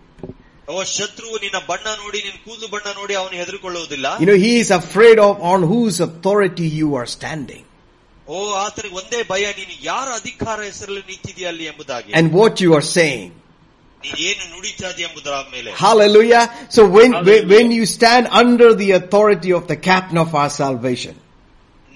ಓ 0.69 0.83
ಶತ್ರುವು 0.97 1.37
ನಿನ್ನ 1.45 1.59
ಬಣ್ಣ 1.71 1.87
ನೋಡಿ 2.03 2.19
ನಿನ್ನ 2.27 2.39
ಕೂದಲು 2.47 2.67
ಬಣ್ಣ 2.75 2.89
ನೋಡಿ 3.01 3.15
ಅವನು 3.21 3.35
ಹೆದರಿಕೊಳ್ಳುವುದಿಲ್ಲ 3.43 4.07
You 4.23 4.29
know, 4.31 4.39
he 4.47 4.53
is 4.63 4.71
afraid 4.81 5.19
of 5.27 5.33
on 5.53 5.61
whose 5.73 5.99
authority 6.09 6.69
you 6.81 6.89
are 7.01 7.09
standing 7.17 7.65
ಓ 8.29 8.41
ಆತನಿಗೆ 8.65 8.97
ಒಂದೇ 9.01 9.21
ಭಯ 9.31 9.45
ನೀನು 9.59 9.75
ಯಾರ 9.91 10.09
ಅಧಿಕಾರ 10.21 10.59
ಹೆಸರಲ್ಲಿ 10.71 11.05
ನಿಂತಿದೆಯಾ 11.13 11.49
ಅಲ್ಲಿ 11.53 11.65
ಎಂಬುದಾಗಿ 11.73 12.11
and 12.19 12.27
what 12.39 12.55
you 12.65 12.73
are 12.79 12.87
saying. 12.99 13.25
ನೀನು 14.05 14.19
ಏನು 14.29 14.45
ನುಡಿತಾ 14.53 14.89
ಇದೆಯಾ 14.93 15.09
ಎಂಬುದರ 15.09 15.35
ಮೇಲೆ 15.55 15.71
Hallelujah. 15.85 16.45
So 16.77 16.81
when, 16.87 16.95
when, 16.97 17.13
Hallelujah. 17.17 17.51
when 17.55 17.67
you 17.79 17.85
stand 17.97 18.25
under 18.43 18.69
the 18.83 18.91
authority 19.01 19.53
of 19.59 19.65
the 19.73 19.79
captain 19.91 20.21
of 20.25 20.31
our 20.41 20.53
salvation, 20.63 21.17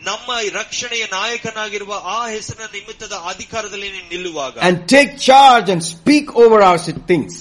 ನಮ್ಮ 0.00 0.30
ಈ 0.46 0.50
ರಕ್ಷಣೆಯ 0.58 1.04
ನಾಯಕನಾಗಿರುವ 1.18 1.92
ಆ 2.14 2.20
ಹೆಸರಿನ 2.34 2.66
ನಿಮಿತ್ತದ 2.76 3.14
ಅಧಿಕಾರದಲ್ಲಿ 3.32 3.88
ನೀನು 3.94 4.08
ನಿಲ್ಲುವಾಗ 4.14 4.54
and 4.68 4.78
take 4.94 5.12
charge 5.28 5.68
and 5.74 5.82
speak 5.94 6.26
over 6.44 6.58
our 6.68 6.80
si- 6.86 6.98
things, 7.12 7.34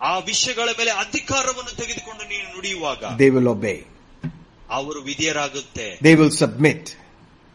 ಆ 0.00 0.14
ವಿಷಯಗಳ 0.30 0.68
ಮೇಲೆ 0.80 0.92
ಅಧಿಕಾರವನ್ನು 1.04 1.72
ತೆಗೆದುಕೊಂಡು 1.82 2.24
ನೀನು 2.32 2.46
ನುಡಿಯುವಾಗ 2.56 3.02
they 3.22 3.30
will 3.36 3.48
obey. 3.56 3.78
ಅವರು 4.78 5.00
ವಿಧಿಯರಾಗುತ್ತೆ 5.10 5.86
They 6.08 6.14
will 6.20 6.34
submit 6.42 6.82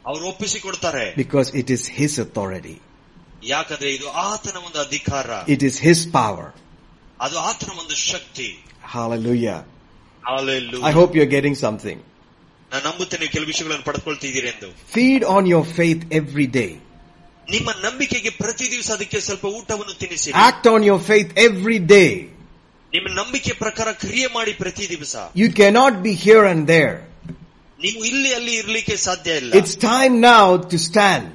ಅವರು 0.05 0.23
ಒಪ್ಪಿಸಿಕೊಡ್ತಾರೆ 0.31 1.05
because 1.23 1.49
it 1.61 1.69
is 1.75 1.83
his 1.99 2.13
authority. 2.25 2.75
ಯಾಕಂದ್ರೆ 3.53 3.89
ಇದು 3.97 4.07
ಆತನ 4.29 4.57
ಒಂದು 4.67 4.79
ಅಧಿಕಾರ 4.87 5.29
It 5.55 5.63
is 5.69 5.75
his 5.87 5.99
power. 6.19 6.47
ಅದು 7.25 7.37
ಆತನ 7.49 7.71
ಒಂದು 7.83 7.95
ಶಕ್ತಿ 8.11 8.47
Hallelujah. 8.95 9.59
Hallelujah. 10.23 10.85
I 10.89 10.93
hope 10.99 11.11
you're 11.17 11.33
getting 11.37 11.55
something. 11.65 11.97
ನಾನು 12.71 12.83
ನಂಬುತ್ತೇನೆ 12.87 13.21
ನೀವು 13.23 13.33
ಕೆಲವು 13.35 13.49
ವಿಷಯಗಳನ್ನು 13.53 13.85
ಪಡೆದುಕೊಳ್ತಿದ್ದೀರಿ 13.89 14.47
ಎಂದು 14.53 14.69
Feed 14.95 15.21
on 15.35 15.43
your 15.53 15.65
faith 15.79 16.01
every 16.21 16.47
day. 16.59 16.71
ನಿಮ್ಮ 17.47 17.69
ನಂಬಿಕೆಗೆ 17.85 18.31
ಪ್ರತಿ 18.43 18.65
ದಿವಸ 18.73 18.89
ಅದಕ್ಕೆ 18.97 19.19
ಸ್ವಲ್ಪ 19.27 19.45
ಊಟವನ್ನು 19.59 19.93
ತಿನ್ನಿಸಿ 20.01 20.31
Act 20.47 20.65
on 20.75 20.81
your 20.89 20.99
faith 21.09 21.29
every 21.47 21.79
day. 21.95 22.09
ನಿಮ್ಮ 22.93 23.07
ನಂಬಿಕೆ 23.19 23.53
ಪ್ರಕಾರ 23.63 23.89
ಕ್ರಿಯೆ 24.03 24.27
ಮಾಡಿ 24.37 24.53
ಪ್ರತಿ 24.63 24.85
ದಿವಸ 24.93 25.15
You 25.41 25.49
cannot 25.61 25.93
be 26.07 26.13
here 26.25 26.43
and 26.53 26.61
there. 26.75 26.95
ನೀವು 27.81 27.99
ಇಲ್ಲಿ 28.09 28.29
ಅಲ್ಲಿ 28.37 28.53
ಇರ್ಲಿಕ್ಕೆ 28.61 28.95
ಸಾಧ್ಯ 29.07 29.31
ಇಲ್ಲ 29.41 29.51
It's 29.61 29.75
time 29.91 30.13
now 30.31 30.45
to 30.71 30.77
stand. 30.89 31.33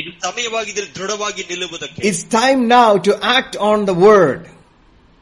ಇದು 0.00 0.10
ಸಮಯವಾಗಿದ್ರೆ 0.26 0.86
ದೃಢವಾಗಿ 0.98 1.42
ನಿಲ್ಲುವುದಕ್ಕೆ 1.50 2.00
it's 2.10 2.22
time 2.40 2.60
now 2.78 2.90
to 3.08 3.12
act 3.38 3.54
on 3.70 3.78
the 3.90 3.96
word. 4.08 4.42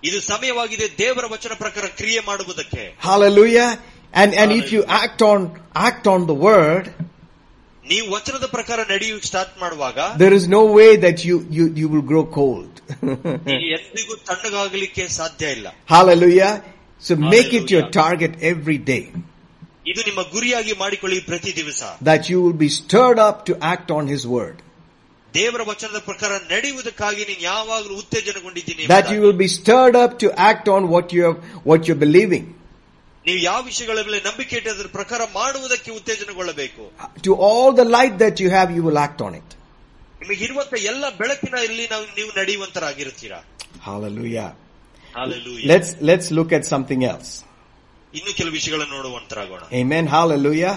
ಇದು 0.03 0.19
ಸಮಯವಾಗಿದೆ 0.33 0.87
ದೇವರ 1.03 1.25
ವಚನ 1.35 1.53
ಪ್ರಕಾರ 1.65 1.85
ಕ್ರಿಯೆ 2.01 2.21
ಮಾಡುವುದಕ್ಕೆ 2.31 2.83
Hallelujah. 3.09 3.69
And, 4.15 4.31
and 4.43 4.51
if 4.61 4.67
you 4.75 4.83
act 5.03 5.21
on, 5.31 5.41
act 5.89 6.07
on 6.15 6.21
the 6.31 6.37
word, 6.49 6.85
ನೀವು 7.85 8.07
ವಚನದ 8.15 8.47
ಪ್ರಕಾರ 8.55 8.79
ನಡೆಯುವ 8.93 9.21
ಸ್ಟಾರ್ಟ್ 9.29 9.55
ಮಾಡುವಾಗ 9.65 9.99
there 10.23 10.35
is 10.39 10.45
no 10.57 10.63
way 10.79 10.91
that 11.05 11.19
you, 11.29 11.37
you, 11.57 11.65
you 11.81 11.87
will 11.93 12.07
grow 12.11 12.25
cold. 12.39 12.73
ನೀವು 13.49 13.65
ಎಂದಿಗೂ 13.79 14.15
ತಣ್ಣಗಾಗಲಿಕ್ಕೆ 14.31 15.05
ಸಾಧ್ಯ 15.19 15.51
ಇಲ್ಲ 15.57 15.69
Hallelujah. 15.95 16.53
So 17.03 17.13
make 17.35 17.51
it 17.59 17.67
your 17.75 17.85
Hallelujah. 17.85 17.99
target 18.03 18.33
every 18.53 18.79
day. 18.93 19.05
ಇದು 19.91 20.01
ನಿಮ್ಮ 20.09 20.23
ಗುರಿಯಾಗಿ 20.35 20.73
ಮಾಡಿಕೊಳ್ಳಿ 20.83 21.19
ಪ್ರತಿ 21.31 21.51
ದಿವಸ 21.61 21.83
that 22.11 22.25
you 22.31 22.39
will 22.45 22.59
be 22.65 22.71
stirred 22.81 23.21
up 23.29 23.39
to 23.49 23.55
act 23.75 23.91
on 23.99 24.05
His 24.15 24.25
word, 24.37 24.57
ದೇವರ 25.35 25.63
ವಚನದ 25.71 25.99
ಪ್ರಕಾರ 26.09 26.33
ನಡೆಯುವುದಕ್ಕಾಗಿ 26.53 27.23
ನೀನು 27.31 27.43
ಯಾವಾಗಲೂ 27.51 27.95
ಉತ್ತೇಜನಗೊಂಡಿದ್ದೀನಿ 28.03 28.87
that 28.95 29.09
you 29.15 29.21
will 29.25 29.39
be 29.45 29.49
stirred 29.59 29.97
up 30.05 30.13
to 30.23 30.29
act 30.51 30.69
on 30.77 30.83
what 30.95 31.07
you 31.17 31.23
have, 31.29 31.39
what 31.71 31.81
you're 31.89 32.03
believing. 32.07 32.47
ನೀವು 33.25 33.41
ಯಾವ 33.49 33.61
ವಿಷಯಗಳ 33.71 33.99
ಮೇಲೆ 34.07 34.19
ನಂಬಿಕೆ 34.29 34.55
ಇಟ್ಟದ್ರ 34.61 34.89
ಪ್ರಕಾರ 34.99 35.21
ಮಾಡುವುದಕ್ಕೆ 35.39 35.91
ಉತ್ತೇಜನಗೊಳ್ಳಬೇಕು 35.99 36.83
To 37.27 37.33
all 37.49 37.69
the 37.81 37.89
light 37.97 38.15
that 38.25 38.37
you 38.45 38.51
have, 38.59 38.69
you 38.77 38.83
will 38.89 39.01
act 39.07 39.21
on 39.29 39.35
it. 39.41 39.49
ನಿಮಗಿರುವಂತ 40.23 40.75
ಎಲ್ಲ 40.93 41.05
ಬೆಳಕಿನ 41.21 41.57
ಇಲ್ಲಿ 41.69 41.85
ನಾವು 41.95 42.05
ನೀವು 42.21 42.31
ನಡೆಯುವಂತರಾಗಿರ್ತೀರಾ 42.41 43.41
Hallelujah. 43.89 44.49
Hallelujah. 45.19 45.67
Let's, 45.73 45.91
let's 46.09 46.29
look 46.39 46.51
at 46.59 46.65
something 46.73 47.03
else. 47.11 47.31
ಇನ್ನು 48.19 48.33
ಕೆಲವು 48.39 48.55
ವಿಷಯಗಳನ್ನು 48.59 48.95
ನೋಡುವಂತರಾಗೋಣ 48.99 49.63
Amen. 49.81 50.05
Hallelujah. 50.17 50.75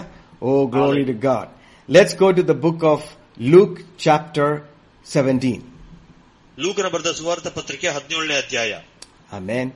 Oh, 0.50 0.62
glory 0.76 1.04
to 1.12 1.16
God. 1.30 1.48
Let's 1.90 2.14
go 2.24 2.28
to 2.38 2.44
the 2.44 2.58
book 2.66 2.82
of 2.94 3.00
Luke 3.54 3.78
chapter 4.06 4.50
17. 5.06 5.62
ಲೂಕನ 6.58 6.88
ಬರೆದ 6.96 7.12
ಸುವಾರ್ಥ 7.20 7.48
ಪತ್ರಿಕೆ 7.60 7.88
ಹದಿನೇಳನೇ 7.98 8.38
ಅಧ್ಯಾಯ 8.44 8.72
Amen. 9.40 9.68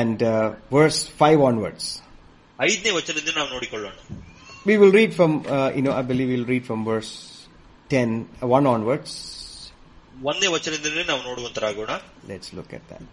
And 0.00 0.18
uh, 0.24 0.30
verse 0.76 0.98
5 1.22 1.48
onwards. 1.50 1.84
ಐದನೇ 2.58 2.90
ವಚನದಿಂದ 2.98 3.30
ನಾವು 3.38 3.50
ನೋಡಿಕೊಳ್ಳೋಣ 3.56 3.94
We 4.68 4.74
will 4.80 4.92
read 4.98 5.12
from, 5.18 5.32
uh, 5.54 5.70
you 5.76 5.82
know, 5.84 5.94
I 6.00 6.04
believe 6.10 6.28
we'll 6.32 6.50
read 6.54 6.64
from 6.70 6.80
verse 6.92 7.12
10, 7.90 8.10
uh, 8.42 8.58
1 8.58 8.72
onwards. 8.74 9.12
ಒಂದನೇ 10.30 10.48
ವಚನದಿಂದಲೇ 10.56 11.04
ನಾವು 11.10 11.22
ನೋಡುವಂತರಾಗೋಣ 11.28 11.92
Let's 12.32 12.50
look 12.58 12.70
at 12.78 12.84
that. 12.92 13.04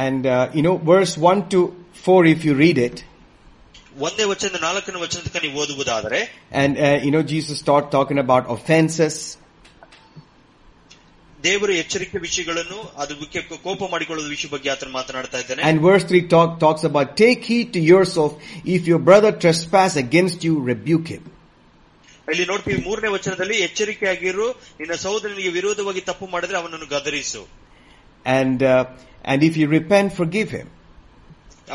And, 0.00 0.26
uh, 0.26 0.50
you 0.52 0.62
know, 0.62 0.76
verse 0.86 1.16
1 1.26 1.48
to 1.50 1.60
4, 2.04 2.26
if 2.26 2.44
you 2.44 2.54
read 2.56 2.78
it, 2.78 2.96
ಒಂದನೇ 4.06 4.24
ವಚನದ 4.30 4.58
ನಾಲ್ಕನೇ 4.64 4.98
ವಚನ 5.02 5.20
ತನಕ 5.26 5.42
ನೀವು 5.44 5.58
ಓದುವುದಾದರೆ 5.62 6.18
and, 6.62 6.72
uh, 6.78 6.96
you 7.04 7.12
know, 7.14 7.22
Jesus 7.32 7.56
start 7.64 7.84
talking 7.94 8.18
about 8.24 8.44
offenses, 8.56 9.14
ದೇವರು 11.44 11.72
ಎಚ್ಚರಿಕೆ 11.80 12.18
ವಿಷಯಗಳನ್ನು 12.26 12.78
ಅದು 13.02 13.14
ಮುಖ್ಯ 13.22 13.38
ಕೋಪ 13.66 13.80
ಮಾಡಿಕೊಳ್ಳುವ 13.92 14.26
ವಿಷಯ 14.34 14.48
ಬಗ್ಗೆ 14.54 14.68
ಆತನ 14.74 14.90
ಮಾತನಾಡ್ತಾ 14.98 15.38
ಇದ್ದಾನೆ 15.42 15.62
and 15.68 15.80
verse 15.88 16.04
3 16.12 16.22
talk, 16.34 16.50
talks 16.64 16.84
about, 16.90 17.08
take 17.22 17.42
heed 17.50 17.68
to 17.76 17.82
yourself, 17.92 18.32
if 18.76 18.82
your 18.92 19.00
brother 19.08 19.32
trespass 19.44 19.94
against 20.04 20.38
you, 20.48 20.54
rebuke 20.72 21.08
him. 21.14 21.24
ಇಲ್ಲಿ 22.28 22.44
ನೋಡ್ತೀವಿ 22.52 22.78
ಮೂರನೇ 22.86 23.08
ವಚನದಲ್ಲಿ 23.16 23.56
ಎಚ್ಚರಿಕೆಯಾಗಿರು 23.66 24.46
ನಿನ್ನ 24.80 24.94
ಸಹೋದರನಿಗೆ 25.04 25.50
ವಿರೋಧವಾಗಿ 25.58 26.00
ತಪ್ಪು 26.08 26.26
ಮಾಡಿದ್ರೆ 26.34 26.58
ಅವನನ್ನು 26.62 26.88
ಗದರಿಸು 26.94 27.42
And, 28.38 28.60
uh, 28.64 28.70
and 29.24 29.42
if 29.42 29.56
you 29.56 29.68
repent, 29.70 30.08
forgive 30.14 30.50
him. 30.50 30.66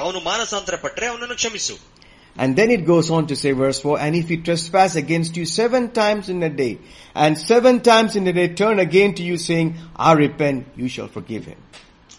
ಅವನು 0.01 0.19
ಮಾನಸಾಂತರ 0.29 0.75
ಪಟ್ಟರೆ 0.85 1.07
ಅವನನ್ನು 1.13 1.37
ಕ್ಷಮಿಸು 1.41 1.77
And 2.35 2.55
then 2.57 2.69
it 2.71 2.83
goes 2.85 3.07
on 3.11 3.23
to 3.27 3.35
say 3.35 3.51
verse 3.53 3.79
4, 3.81 3.99
and 4.03 4.15
if 4.15 4.27
he 4.29 4.37
trespass 4.39 4.95
against 4.95 5.33
you 5.35 5.45
seven 5.53 5.91
times 5.97 6.29
in 6.29 6.41
a 6.41 6.51
day, 6.61 6.73
and 7.15 7.37
seven 7.49 7.75
times 7.89 8.15
in 8.15 8.25
a 8.31 8.33
day 8.37 8.47
turn 8.61 8.79
again 8.79 9.13
to 9.17 9.23
you 9.29 9.35
saying, 9.47 9.69
I 10.07 10.13
repent, 10.21 10.61
you 10.81 10.87
shall 10.95 11.09
forgive 11.17 11.45
him. 11.51 11.59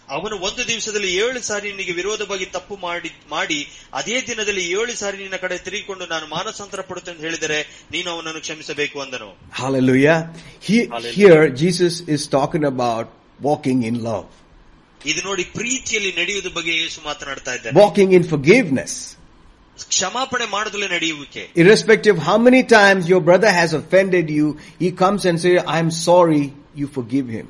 ಅವನು 0.08 0.36
ಒಂದು 0.46 0.62
ದಿವಸದಲ್ಲಿ 0.70 1.10
ಏಳು 1.22 1.40
ಸಾರಿ 1.48 1.66
ನಿನಗೆ 1.72 1.92
ವಿರೋಧವಾಗಿ 1.98 2.46
ತಪ್ಪು 2.56 2.74
ಮಾಡಿ 2.86 3.10
ಮಾಡಿ 3.34 3.58
ಅದೇ 3.98 4.16
ದಿನದಲ್ಲಿ 4.30 4.64
ಏಳು 4.78 4.94
ಸಾರಿ 5.02 5.16
ನಿನ್ನ 5.22 5.36
ಕಡೆ 5.44 5.56
ತಿರುಗಿಕೊಂಡು 5.66 6.04
ನಾನು 6.12 6.26
ಮಾನಸಾಂತರ 6.34 6.80
ಪಡುತ್ತೇನೆ 6.88 7.14
ಅಂತ 7.16 7.24
ಹೇಳಿದರೆ 7.26 7.58
ನೀನು 7.94 8.08
ಅವನನ್ನು 8.14 8.40
ಕ್ಷಮಿಸಬೇಕು 8.46 8.96
ಅಂದನು 9.04 9.28
Hallelujah. 9.62 10.18
He, 10.66 10.76
Hallelujah. 10.94 11.14
Here, 11.20 11.42
Jesus 11.62 11.94
is 12.16 12.24
talking 12.36 12.66
about 12.74 13.06
walking 13.48 13.80
in 13.90 13.96
love, 14.10 14.28
ಇದು 15.10 15.20
ನೋಡಿ 15.28 15.44
ಪ್ರೀತಿಯಲ್ಲಿ 15.58 16.12
ನಡೆಯುವುದ 16.20 16.50
ಬಗ್ಗೆ 16.58 16.72
ಯೇಸು 16.82 17.00
ಮಾತನಾಡ್ತಾ 17.08 17.52
ಇದ್ದಾನೆ 17.56 17.76
walking 17.82 18.12
in 18.18 18.24
forgiveness. 18.34 18.92
ಕ್ಷಮಾಪಣೆ 19.94 20.46
ಮಾಡುದಲೇ 20.56 20.86
ನಡೆಯುವಿಕೆ 20.96 21.42
Irrespective 21.62 22.16
how 22.28 22.38
many 22.48 22.62
times 22.78 23.02
your 23.12 23.22
brother 23.28 23.50
has 23.60 23.70
offended 23.80 24.26
you, 24.38 24.46
he 24.82 24.90
comes 25.02 25.22
and 25.28 25.38
says, 25.44 25.58
I'm 25.76 25.90
sorry, 26.08 26.44
you 26.80 26.86
forgive 26.98 27.28
him. 27.38 27.48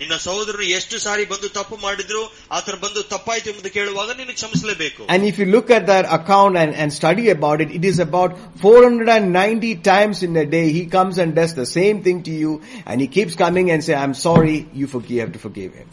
ನಿನ್ನ 0.00 0.16
ಸಹೋದರನು 0.24 0.64
ಎಷ್ಟು 0.76 0.96
ಸಾರಿ 1.04 1.24
ಬಂದು 1.32 1.48
ತಪ್ಪು 1.56 1.76
ಮಾಡಿದ್ರು 1.84 2.22
ಆತರ 2.56 2.74
ಬಂದು 2.84 3.00
ತಪ್ಪಾಯ್ತು 3.12 3.48
ಎಂಬುದು 3.52 3.70
ಕೇಳುವಾಗ 3.76 4.10
ನೀನು 4.20 4.32
ಕ್ಷಮಿಸಲೇಬೇಕು 4.38 5.02
And 5.14 5.22
if 5.30 5.36
you 5.40 5.46
look 5.56 5.68
at 5.78 5.84
that 5.92 6.06
account 6.18 6.54
and, 6.62 6.72
and 6.82 6.90
study 7.00 7.26
about 7.36 7.58
it, 7.64 7.70
it 7.78 7.84
is 7.90 7.98
about 8.08 8.32
490 8.62 9.70
times 9.92 10.18
in 10.28 10.34
a 10.44 10.46
day 10.56 10.66
he 10.78 10.84
comes 10.96 11.18
and 11.24 11.38
does 11.40 11.54
the 11.62 11.68
same 11.78 11.98
thing 12.06 12.20
to 12.30 12.34
you 12.42 12.52
and 12.88 12.96
he 13.04 13.08
keeps 13.18 13.36
coming 13.44 13.68
and 13.74 13.82
say, 13.88 13.96
I'm 14.04 14.16
sorry, 14.28 14.58
you 14.80 14.88
forgive, 14.96 15.20
have 15.24 15.34
to 15.38 15.42
forgive 15.48 15.72
him. 15.82 15.88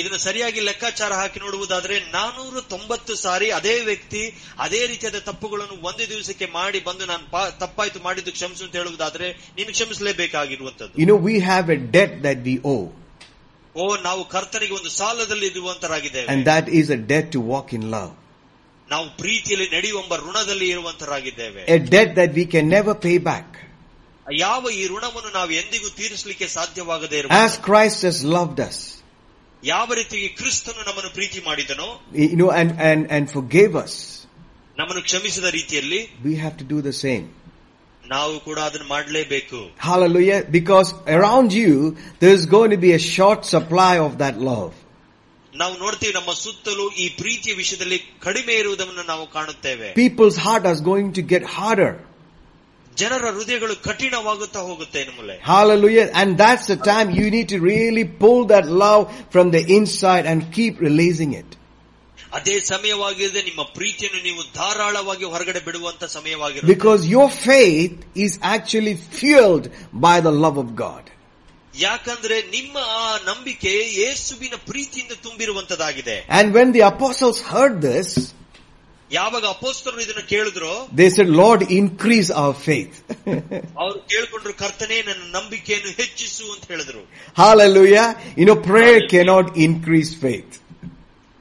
ಇದನ್ನು 0.00 0.18
ಸರಿಯಾಗಿ 0.18 0.60
ಲೆಕ್ಕಾಚಾರ 0.60 1.12
ಹಾಕಿ 1.12 1.40
ನೋಡುವುದಾದ್ರೆ 1.40 2.00
ನಾನೂರ 2.00 2.60
ತೊಂಬತ್ತು 2.60 3.14
ಸಾರಿ 3.14 3.50
ಅದೇ 3.50 3.80
ವ್ಯಕ್ತಿ 3.80 4.22
ಅದೇ 4.58 4.86
ರೀತಿಯಾದ 4.86 5.18
ತಪ್ಪುಗಳನ್ನು 5.18 5.76
ಒಂದೇ 5.82 6.06
ದಿವಸಕ್ಕೆ 6.08 6.46
ಮಾಡಿ 6.46 6.80
ಬಂದು 6.80 7.06
ನಾನು 7.06 7.24
ತಪ್ಪಾಯ್ತು 7.58 8.00
ಮಾಡಿದ್ದು 8.02 8.32
ಕ್ಷಮಿಸು 8.32 8.64
ಅಂತ 8.64 8.76
ಹೇಳುವುದಾದ್ರೆ 8.76 9.32
ನೀನು 9.56 9.70
ಕ್ಷಮಿಸಲೇಬೇಕಾಗಿರುವಂತದ್ದು. 9.70 11.00
You 11.00 11.06
know 11.06 11.16
we 11.16 11.38
have 11.40 11.70
a 11.70 11.74
debt 11.74 12.24
that 12.24 12.38
we 12.38 12.60
owe 12.64 12.76
owe 13.76 13.96
ನಾವು 13.96 14.28
ಕರ್ತನಿಗೆ 14.28 14.74
ಒಂದು 14.74 14.88
ಸಾಲದಲ್ಲಿ 14.90 15.46
ಇರುವಂತರಾಗಿದೆ 15.46 16.20
and 16.26 16.46
that 16.46 16.68
is 16.68 16.90
a 16.90 16.94
debt 16.94 17.32
to 17.32 17.42
walk 17.42 17.74
in 17.74 17.84
love 17.84 18.10
ನಾವು 18.90 19.16
ಪ್ರೀತಿಯಲ್ಲಿ 19.16 19.68
ನಡೆಯುವ 19.70 20.00
ಋಣದಲ್ಲಿ 20.30 20.68
ಇರುವಂತರಾಗಿದ್ದೇವೆ. 20.68 21.62
A 21.62 21.78
debt 21.78 22.16
that 22.16 22.32
we 22.32 22.44
can 22.44 22.70
never 22.70 23.02
pay 23.02 23.18
back 23.18 23.54
ಯಾವ 24.38 24.70
ಈ 24.70 24.86
ಋಣವನ್ನು 24.86 25.30
ನಾವು 25.34 25.50
ಎಂದಿಗೂ 25.50 25.88
ತೀರಿಸಲಿಕ್ಕೆ 25.88 26.48
ಸಾಧ್ಯವಾಗದೇ 26.48 27.18
ಇರುವ 27.18 27.30
ಆಸ್ 27.32 27.58
ಕ್ರೈಸ್ಟ್ 27.58 28.04
ಯಾವ 29.63 29.87
ರೀತಿಗೆ 29.99 30.27
ಕ್ರಿಸ್ತನು 30.39 30.81
ನಮ್ಮನ್ನು 30.89 31.11
ಪ್ರೀತಿ 31.19 31.39
ಮಾಡಿದನೋ 31.49 31.87
you 32.23 32.37
know, 32.41 32.51
and, 32.61 32.71
and, 32.89 33.01
and 33.15 33.23
forgave 33.37 33.73
us, 33.85 33.93
ನಮ್ಮನ್ನು 34.79 35.03
ಕ್ಷಮಿಸಿದ 35.09 35.49
ರೀತಿಯಲ್ಲಿ 35.59 36.01
we 36.27 36.35
have 36.43 36.55
to 36.61 36.65
do 36.73 36.79
the 36.89 36.95
same. 37.05 37.25
ನಾವು 38.13 38.33
ಕೂಡ 38.47 38.57
ಅದನ್ನು 38.69 38.87
ಮಾಡಲೇಬೇಕು 38.95 39.59
Hallelujah. 39.89 40.39
Because 40.57 40.89
around 41.17 41.49
you, 41.61 41.73
there's 42.21 42.45
going 42.55 42.71
to 42.75 42.81
be 42.87 42.91
a 42.93 43.03
short 43.15 43.41
supply 43.55 43.93
of 44.07 44.13
that 44.23 44.37
love. 44.51 44.73
ನಾವು 45.61 45.75
ನೋಡ್ತೀವಿ 45.83 46.13
ನಮ್ಮ 46.19 46.31
ಸುತ್ತಲೂ 46.43 46.85
ಈ 47.03 47.05
ಪ್ರೀತಿಯ 47.21 47.53
ವಿಷಯದಲ್ಲಿ 47.61 47.97
ಕಡಿಮೆ 48.27 48.53
ಇರುವುದನ್ನು 48.61 49.03
ನಾವು 49.11 49.25
ಕಾಣುತ್ತೇವೆ 49.35 49.89
People's 50.03 50.37
heart 50.45 50.65
is 50.73 50.81
going 50.91 51.09
to 51.19 51.23
get 51.33 51.43
harder. 51.57 51.91
ಜನರ 52.97 53.25
ಹೃದಯಗಳು 53.35 53.75
ಕಠಿಣವಾಗುತ್ತಾ 53.87 54.59
ಹೋಗುತ್ತೆ 54.69 54.97
ಇನ್ನು 55.03 55.13
ಮುಂದೆ 55.19 55.35
Hallelujah. 55.51 56.05
And 56.21 56.29
that's 56.43 56.65
the 56.73 56.79
time 56.91 57.07
you 57.19 57.27
need 57.35 57.47
to 57.49 57.59
really 57.71 58.05
pull 58.23 58.41
that 58.53 58.65
love 58.83 59.03
from 59.33 59.47
the 59.55 59.61
inside 59.77 60.25
and 60.31 60.39
keep 60.57 60.73
releasing 60.87 61.33
it. 61.41 61.49
ಅದೇ 62.37 62.55
ಸಮಯವಾಗಿದೆ 62.73 63.39
ನಿಮ್ಮ 63.47 63.63
ಪ್ರೀತಿಯನ್ನು 63.77 64.19
ನೀವು 64.27 64.41
ಧಾರಾಳವಾಗಿ 64.59 65.25
ಹೊರಗಡೆ 65.33 65.61
ಬಿಡುವಂತ 65.67 66.03
ಸಮಯವಾಗಿರುತ್ತೆ 66.17 66.69
Because 66.73 67.01
your 67.15 67.27
faith 67.49 67.95
is 68.25 68.33
actually 68.55 68.95
fueled 69.17 69.65
by 70.05 70.15
the 70.27 70.33
love 70.45 70.57
of 70.63 70.69
God. 70.85 71.03
ಯಾಕಂದ್ರೆ 71.87 72.35
ನಿಮ್ಮ 72.55 72.75
ಆ 73.01 73.05
ನಂಬಿಕೆ 73.29 73.71
ಯೇಸುವಿನ 74.01 74.55
ಪ್ರೀತಿಯಿಂದ 74.69 75.13
ತುಂಬಿರುವಂತದಾಗಿದೆ 75.25 76.17
And 76.39 76.47
when 76.57 76.71
the 76.77 76.83
apostles 76.93 77.39
heard 77.51 77.75
this, 77.89 78.09
ಯಾವಾಗ 79.11 79.45
ಅಪೋಸ್ತರು 79.55 79.97
ಇದನ್ನು 80.03 80.23
ಕೇಳಿದ್ರು 80.31 80.71
they 80.99 81.07
said, 81.15 81.27
Lord, 81.41 81.61
increase 81.81 82.29
our 82.41 82.53
faith. 82.67 82.93
ಅವರು 83.81 83.97
ಕೇಳ್ಕೊಂಡ್ರು 84.13 84.53
ಕರ್ತನೆ 84.63 84.97
ನನ್ನ 85.09 85.23
ನಂಬಿಕೆಯನ್ನು 85.37 85.91
ಹೆಚ್ಚಿಸು 86.01 86.45
ಅಂತ 86.55 86.63
ಹೇಳಿದ್ರು 86.73 87.01
Hallelujah. 87.43 88.07
You 88.39 88.45
know, 88.49 88.57
prayer 88.71 88.99
cannot 89.13 89.47
increase 89.67 90.11
faith, 90.25 90.51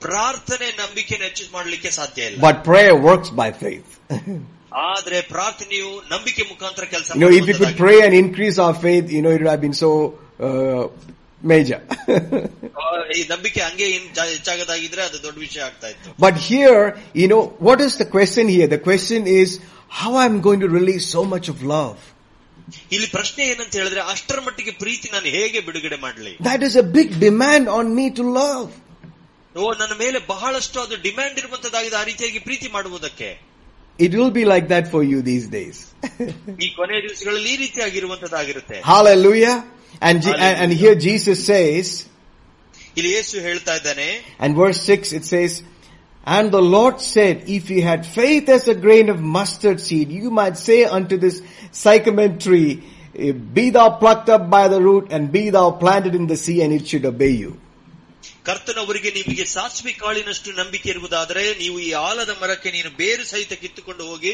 ಪ್ರಾರ್ಥನೆ 0.07 0.69
ನಂಬಿಕೆಯನ್ನು 0.83 1.27
ಹೆಚ್ಚಿಸ್ 1.31 1.51
ಮಾಡ್ಲಿಕ್ಕೆ 1.59 1.93
ಸಾಧ್ಯ 1.99 2.29
ಇಲ್ಲ 2.31 2.41
but 2.47 2.59
prayer 2.71 2.95
works 3.09 3.31
by 3.43 3.51
faith. 3.65 3.89
ಆದ್ರೆ 4.89 5.19
ಪ್ರಾರ್ಥನೆಯು 5.35 5.89
ನಂಬಿಕೆ 6.13 6.43
ಮುಖಾಂತರ 6.53 6.85
ಕೆಲಸ 6.93 7.09
You 7.15 7.23
know, 7.25 7.33
if 7.41 7.47
we 7.51 7.55
could 7.61 7.75
pray 7.85 7.99
and 8.07 8.15
increase 8.25 8.59
our 8.67 8.77
faith, 8.87 9.07
you 9.17 9.23
know, 9.25 9.33
it 9.37 9.41
would 9.43 9.53
have 9.55 9.65
been 9.67 9.79
so 11.37 11.47
uh, 11.47 11.51
major. 11.53 11.81
ಈ 13.17 13.23
ನಂಬಿಕೆ 13.31 13.61
ಹಂಗೆ 13.61 13.87
ಏನ್ 13.95 14.07
ಜಾ- 14.17 14.29
ಹೆಚ್ಚಾಗದಾಗಿದ್ರೆ 14.29 15.03
ಅದು 15.03 15.19
ದೊಡ್ಡ 15.23 15.39
ವಿಷಯ 15.39 15.63
ಆಗ್ತಾ 15.63 15.89
ಇತ್ತು 15.93 16.11
but 16.25 16.37
here, 16.49 16.83
you 17.15 17.29
know, 17.33 17.41
what 17.69 17.81
is 17.87 17.95
the 17.97 18.09
question 18.17 18.47
here? 18.49 18.69
The 18.69 18.79
question 18.81 19.23
is, 19.41 19.49
how 20.01 20.13
I'm 20.17 20.37
going 20.41 20.61
to 20.61 20.71
release 20.71 21.07
so 21.17 21.25
much 21.35 21.49
of 21.55 21.59
love? 21.75 21.99
ಇಲ್ಲಿ 22.95 23.09
ಪ್ರಶ್ನೆ 23.17 23.43
ಏನಂತ 23.53 23.73
ಹೇಳಿದ್ರೆ 23.81 24.03
ಅಷ್ಟರ 24.13 24.39
ಮಟ್ಟಿಗೆ 24.47 24.73
ಪ್ರೀತಿ 24.83 25.07
ನಾನು 25.15 25.29
ಹೇಗೆ 25.37 25.61
ಬಿಡುಗಡೆ 25.69 25.99
ಮಾಡಲಿ 26.05 26.33
That 26.51 26.63
is 26.63 26.77
a 26.77 26.87
big 26.99 27.09
demand 27.21 27.67
on 27.79 27.87
me 27.99 28.07
to 28.19 28.25
love. 28.41 28.69
ಓ 29.55 29.73
ನನ್ನ 29.81 29.95
ಮೇಲೆ 30.05 30.19
ಬಹಳಷ್ಟು 30.33 30.79
ಅದು 30.85 30.97
ಡಿಮ್ಯಾಂಡ್ 31.09 31.39
ಇರುವಂತದ್ದಾಗಿದೆ 31.43 31.97
ಆ 32.03 32.05
ರೀತಿಯಾಗಿ 32.11 32.41
ಪ್ರೀತಿ 32.49 32.69
ಮಾಡುವುದಕ್ಕೆ 32.79 33.31
It 33.99 34.13
will 34.19 34.31
be 34.33 34.45
like 34.53 34.67
that 34.69 34.87
for 34.93 35.03
you 35.11 35.19
these 35.23 35.47
days. 35.59 35.79
ಈ 36.65 36.69
ಕೊನೆಯ 36.79 37.01
ದಿವಸಗಳಲ್ಲಿ 37.07 37.51
ಈ 37.55 37.61
ರೀತಿಯಾಗಿರುವಂತದ್ದಾಗಿರುತ್ತೆ 37.65 38.79
Hallelujah. 38.93 39.57
And, 40.01 40.17
Je- 40.25 40.31
and, 40.31 40.41
and 40.43 40.73
Hallelujah. 40.73 40.81
here 40.83 40.95
Jesus 41.09 41.39
says, 41.47 41.87
ಇಲ್ಲಿ 42.97 43.11
ಯೇಸು 43.17 43.37
ಹೇಳ್ತಾ 43.49 43.75
ಇದ್ದಾನೆ 43.81 44.09
and 44.45 44.53
verse 44.57 44.81
6 44.95 45.13
it 45.19 45.27
says, 45.27 45.53
And 46.27 46.47
the 46.53 46.63
Lord 46.75 46.97
said, 47.13 47.37
if 47.49 47.65
you 47.73 47.81
had 47.83 48.01
faith 48.17 48.49
as 48.57 48.65
a 48.69 48.77
grain 48.85 49.07
of 49.09 49.19
mustard 49.37 49.79
seed, 49.87 50.09
you 50.19 50.31
might 50.41 50.57
say 50.67 50.77
unto 50.99 51.17
this 51.25 51.37
sycamore 51.85 52.35
tree, 52.45 52.71
eh, 53.17 53.33
be 53.57 53.65
thou 53.77 53.89
plucked 54.03 54.29
up 54.37 54.45
by 54.49 54.65
the 54.75 54.81
root 54.81 55.07
and 55.11 55.33
be 55.33 55.45
thou 55.51 55.69
planted 55.83 56.15
in 56.21 56.27
the 56.29 56.39
sea 56.45 56.59
and 56.65 56.73
it 56.79 56.87
should 56.91 57.07
obey 57.13 57.33
you. 57.43 57.53
ಕರ್ತನವರಿಗೆ 58.49 59.11
ನಿಮಗೆ 59.19 59.45
ಸಾಸಿವೆ 59.57 59.93
ಕಾಳಿನಷ್ಟು 60.03 60.51
ನಂಬಿಕೆ 60.61 60.89
ಇರುವುದಾದರೆ 60.95 61.43
ನೀವು 61.63 61.77
ಈ 61.89 61.91
ಆಲದ 62.09 62.33
ಮರಕ್ಕೆ 62.43 62.71
ನೀನು 62.77 62.91
ಬೇರು 63.01 63.25
ಸಹಿತ 63.33 63.55
ಕಿತ್ತುಕೊಂಡು 63.63 64.05
ಹೋಗಿ 64.11 64.33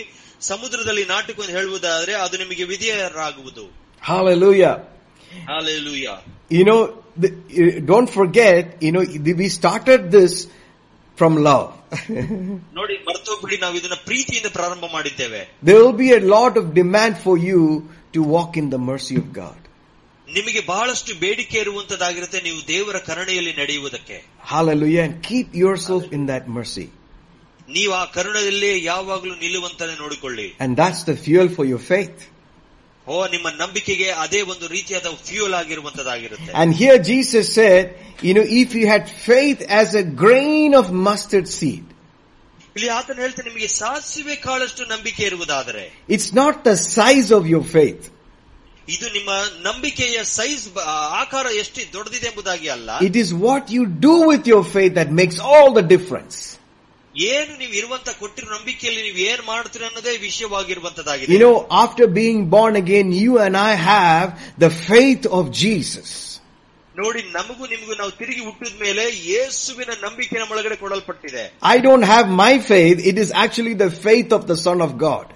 ಸಮುದ್ರದಲ್ಲಿ 0.50 1.04
ನಾಟಿಕೊಂಡು 1.14 1.52
ಹೇಳುವುದಾದರೆ 1.58 2.14
ಅದು 2.24 2.36
ನಿಮಗೆ 2.44 2.64
ವಿಧೇಯರಾಗುವುದು 2.72 3.64
Hallelujah. 4.02 4.74
Hallelujah 5.50 6.14
You 6.58 6.64
know, 6.68 6.80
the, 7.22 7.28
eh, 7.62 7.72
don't 7.90 8.10
forget, 8.18 8.62
you 8.86 8.92
know, 8.94 9.02
we 9.40 9.48
started 9.60 10.02
this 10.16 10.34
from 11.18 11.32
love. 11.48 11.66
ನೋಡಿ 12.78 12.94
ಮರ್ತೋಗ್ಬಿಡಿ 13.08 13.56
ನಾವು 13.64 13.74
ಇದನ್ನ 13.80 13.98
ಪ್ರೀತಿಯಿಂದ 14.10 14.48
ಪ್ರಾರಂಭ 14.58 14.84
ಮಾಡಿದ್ದೇವೆ 14.96 15.40
there 15.68 15.80
will 15.84 15.96
be 16.04 16.10
a 16.20 16.22
lot 16.36 16.54
of 16.60 16.66
demand 16.80 17.14
for 17.26 17.34
you 17.48 17.60
to 18.16 18.20
walk 18.34 18.52
in 18.62 18.68
the 18.74 18.80
mercy 18.90 19.16
of 19.22 19.26
God. 19.42 19.58
ನಿಮಗೆ 20.28 20.60
ಬಹಳಷ್ಟು 20.70 21.12
ಬೇಡಿಕೆ 21.24 21.58
ಇರುವಂತದ್ದಾಗಿರುತ್ತೆ 21.66 22.40
ನೀವು 22.46 22.60
ದೇವರ 22.72 22.96
ಕರುಣೆಯಲ್ಲಿ 23.10 23.52
ನಡೆಯುವುದಕ್ಕೆ 23.62 24.16
Hallelujah. 24.52 25.02
And 25.08 25.14
keep 25.30 25.48
yourself 25.64 26.06
in 26.16 26.24
that 26.32 26.46
mercy. 26.58 26.86
ನೀವು 27.76 27.92
ಆ 28.00 28.04
ಕರುಣೆಯಲ್ಲೇ 28.16 28.72
ಯಾವಾಗಲೂ 28.90 29.34
ನಿಲ್ಲುವಂತಾನೆ 29.44 29.94
ನೋಡಿಕೊಳ್ಳಿ 30.02 30.46
And 30.64 30.70
that's 30.82 31.02
the 31.10 31.16
fuel 31.24 31.48
for 31.56 31.64
your 31.72 31.82
faith. 31.92 32.18
ಓ 33.06 33.18
ನಿಮ್ಮ 33.34 33.48
ನಂಬಿಕೆಗೆ 33.62 34.08
ಅದೇ 34.24 34.40
ಒಂದು 34.52 34.66
ರೀತಿಯಾದ 34.76 35.10
fuel 35.28 35.54
ಆಗಿರುವಂತದ್ದಾಗಿರುತ್ತೆ 35.60 36.50
And 36.62 36.70
here 36.82 36.98
Jesus 37.12 37.46
said, 37.58 37.84
you 38.26 38.34
know, 38.36 38.46
if 38.62 38.68
you 38.78 38.84
had 38.94 39.04
faith 39.28 39.60
as 39.80 39.88
a 40.02 40.04
grain 40.24 40.70
of 40.80 40.86
mustard 41.08 41.48
seed, 41.58 41.86
ಇಲ್ಲಿ 42.76 42.90
ಆತನು 42.98 43.20
ಹೇಳ್ತಾನೆ 43.24 43.48
ನಿಮಗೆ 43.50 43.68
ಸಾಸಿವೆ 43.80 44.34
ಕಾಳಷ್ಟು 44.46 44.82
ನಂಬಿಕೆ 44.94 45.22
ಇರುವುದಾದರೆ 45.30 45.84
it's 46.16 46.30
not 46.42 46.56
the 46.68 46.76
size 46.96 47.30
of 47.38 47.44
your 47.54 47.64
faith. 47.76 48.04
ಇದು 48.88 49.06
ನಿಮ್ಮ 49.16 49.30
ನಂಬಿಕೆಯ 49.68 50.18
ಸೈಜ್ 50.36 50.62
ಆಕಾರ 51.22 51.46
ಎಷ್ಟು 51.62 51.80
ದೊಡ್ಡದಿದೆ 51.96 52.28
ಎಂಬುದಾಗಿ 52.32 52.68
ಅಲ್ಲ 52.76 52.90
It 53.10 53.16
is 53.24 53.30
what 53.46 53.64
you 53.76 53.82
do 54.08 54.14
with 54.30 54.44
your 54.52 54.64
faith 54.76 54.94
that 55.00 55.10
makes 55.22 55.38
all 55.52 55.68
the 55.80 55.86
difference. 55.96 56.36
ಏನು 57.14 57.52
ನೀವು 57.60 57.74
ಇರುವಂತ 57.80 58.08
ಕೊಟ್ಟಿರೋ 58.22 58.48
ನಂಬಿಕೆಯಲ್ಲಿ 58.56 59.02
ನೀವು 59.06 59.20
ಏನ್ 59.30 59.42
ಮಾಡ್ತೀರಿ 59.50 59.84
ಅನ್ನೋದೇ 59.88 60.14
ವಿಷಯವಾಗಿರುವಂತದ್ದಾಗಿದೆ 60.28 61.32
You 61.34 61.40
know, 61.44 61.56
after 61.84 62.06
being 62.20 62.40
born 62.56 62.74
again, 62.82 63.08
you 63.24 63.32
and 63.46 63.56
I 63.70 63.72
have 63.92 64.28
the 64.64 64.70
faith 64.88 65.24
of 65.38 65.44
Jesus. 65.62 66.10
ನೋಡಿ 66.94 67.20
ನಮಗೂ 67.36 67.64
ನಿಮಗೂ 67.72 67.94
ನಾವು 68.00 68.12
ತಿರುಗಿ 68.20 68.42
ಹುಟ್ಟಿದ 68.46 68.76
ಮೇಲೆ 68.84 69.02
ಯೇಸುವಿನ 69.32 69.90
ನಂಬಿಕೆ 70.04 70.36
ನಮ್ಮ 70.40 70.54
ಒಳಗಡೆ 70.56 70.76
ಕೊಡಲ್ಪಟ್ಟಿದೆ 70.84 71.44
I 71.74 71.78
don't 71.86 72.06
have 72.14 72.28
my 72.44 72.54
faith, 72.70 72.98
it 73.10 73.18
is 73.24 73.30
actually 73.44 73.74
the 73.84 73.90
faith 74.06 74.30
of 74.38 74.44
the 74.52 74.58
Son 74.66 74.80
of 74.86 74.92
God. 75.06 75.26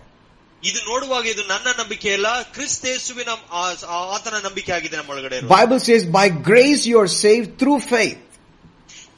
ಇದು 0.62 0.80
ನೋಡುವಾಗ 0.90 1.24
ಇದು 1.34 1.42
ನನ್ನ 1.52 1.68
ನಂಬಿಕೆ 1.80 2.08
ಅಲ್ಲ 2.16 2.28
ಕ್ರಿಸ್ತೇಸುವಿನ 2.56 3.30
ಆ- 3.60 3.62
ಆ- 3.96 4.06
ಆತನ 4.16 4.36
ನಂಬಿಕೆ 4.48 4.72
ಆಗಿದೆ 4.78 4.96
ನಮ್ಮ 5.00 5.10
ಒಳಗಡೆ 5.14 5.36
ಇರುವುದು. 5.38 5.54
Bible 5.56 5.80
says, 5.88 6.02
by 6.18 6.26
grace 6.50 6.82
you 6.90 6.98
are 7.04 7.12
saved 7.24 7.50
through 7.62 7.80
faith. 7.94 8.20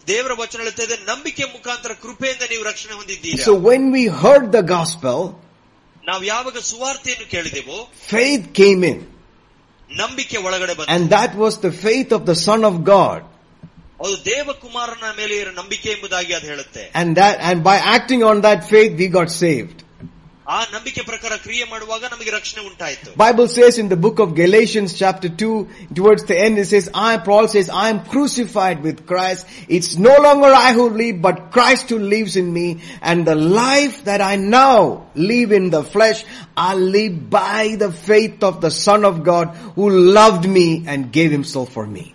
ದೇವರ 0.08 0.32
ವಚನ 0.40 0.60
ಹೇಳ್ತಾ 0.64 0.84
ಇದೆ 0.88 0.96
ನಂಬಿಕೆ 1.10 1.44
ಮುಖಾಂತರ 1.54 1.92
ಕೃಪೆಯಿಂದ 2.04 2.44
ನೀವು 2.52 2.64
ರಕ್ಷಣೆ 2.70 2.94
ಹೊಂದಿದ್ದೀರಿ 3.00 3.42
So 3.48 3.54
when 3.68 3.84
we 3.96 4.04
heard 4.22 4.46
the 4.58 4.64
gospel, 4.76 5.18
ನಾವು 6.10 6.22
ಯಾವಾಗ 6.32 6.56
ಸುವಾರ್ತೆಯನ್ನು 6.72 7.26
ಕೇಳಿದೆವೋ 7.34 7.78
faith 8.14 8.46
came 8.60 8.82
in. 8.92 8.98
ನಂಬಿಕೆ 9.90 10.36
ಒಳಗಡೆ 10.46 10.74
ಬಂತು 10.78 10.90
And 10.96 11.04
that 11.16 11.32
was 11.44 11.54
the 11.66 11.72
faith 11.86 12.10
of 12.18 12.22
the 12.30 12.36
Son 12.48 12.60
of 12.70 12.76
God. 12.94 13.20
ಅದು 14.04 14.14
ದೇವಕುಮಾರನ 14.30 15.06
ಮೇಲೆ 15.20 15.34
ಇರೋ 15.42 15.52
ನಂಬಿಕೆ 15.60 15.88
ಎಂಬುದಾಗಿ 15.96 16.32
ಅದು 16.38 16.46
ಹೇಳುತ್ತೆ 16.52 16.84
And 17.00 17.10
that, 17.20 17.34
and 17.48 17.58
by 17.70 17.76
acting 17.96 18.22
on 18.30 18.38
that 18.48 18.60
faith, 18.72 18.92
we 19.02 19.08
got 19.18 19.30
saved. 19.44 19.78
ಆ 20.54 20.56
ನಂಬಿಕೆ 20.72 21.02
ಪ್ರಕಾರ 21.10 21.34
ಕ್ರಿಯೆ 21.44 21.64
ಮಾಡುವಾಗ 21.70 22.02
ನಮಗೆ 22.14 22.30
ರಕ್ಷಣೆ 22.34 22.62
ಉಂಟಾಯಿತು 22.70 23.10
Bible 23.22 23.46
says 23.54 23.74
in 23.82 23.88
the 23.92 23.98
book 24.04 24.18
of 24.24 24.34
Galatians 24.40 24.90
chapter 25.00 25.28
2, 25.28 25.46
towards 25.98 26.22
the 26.30 26.36
end, 26.46 26.58
it 26.62 26.68
says, 26.72 26.86
I, 27.08 27.12
Paul 27.28 27.46
says, 27.54 27.68
I 27.82 27.86
am 27.92 28.00
crucified 28.14 28.78
with 28.86 28.98
Christ. 29.10 29.46
It's 29.76 29.92
no 30.08 30.14
longer 30.26 30.50
I 30.66 30.70
who 30.78 30.86
live, 31.02 31.16
but 31.26 31.38
Christ 31.56 31.86
who 31.92 31.98
lives 32.16 32.34
in 32.42 32.48
me. 32.58 32.66
And 33.10 33.30
the 33.30 33.38
life 33.64 33.96
that 34.10 34.22
I 34.30 34.34
now 34.36 35.06
live 35.32 35.52
in 35.60 35.68
the 35.76 35.84
flesh, 35.94 36.20
I 36.68 36.74
live 36.96 37.16
by 37.40 37.62
the 37.84 37.90
faith 38.10 38.42
of 38.50 38.60
the 38.66 38.72
Son 38.86 39.02
of 39.12 39.16
God 39.32 39.48
who 39.78 39.88
loved 40.20 40.46
me 40.58 40.68
and 40.94 41.12
gave 41.18 41.32
himself 41.38 41.70
for 41.78 41.86
me. 41.96 42.06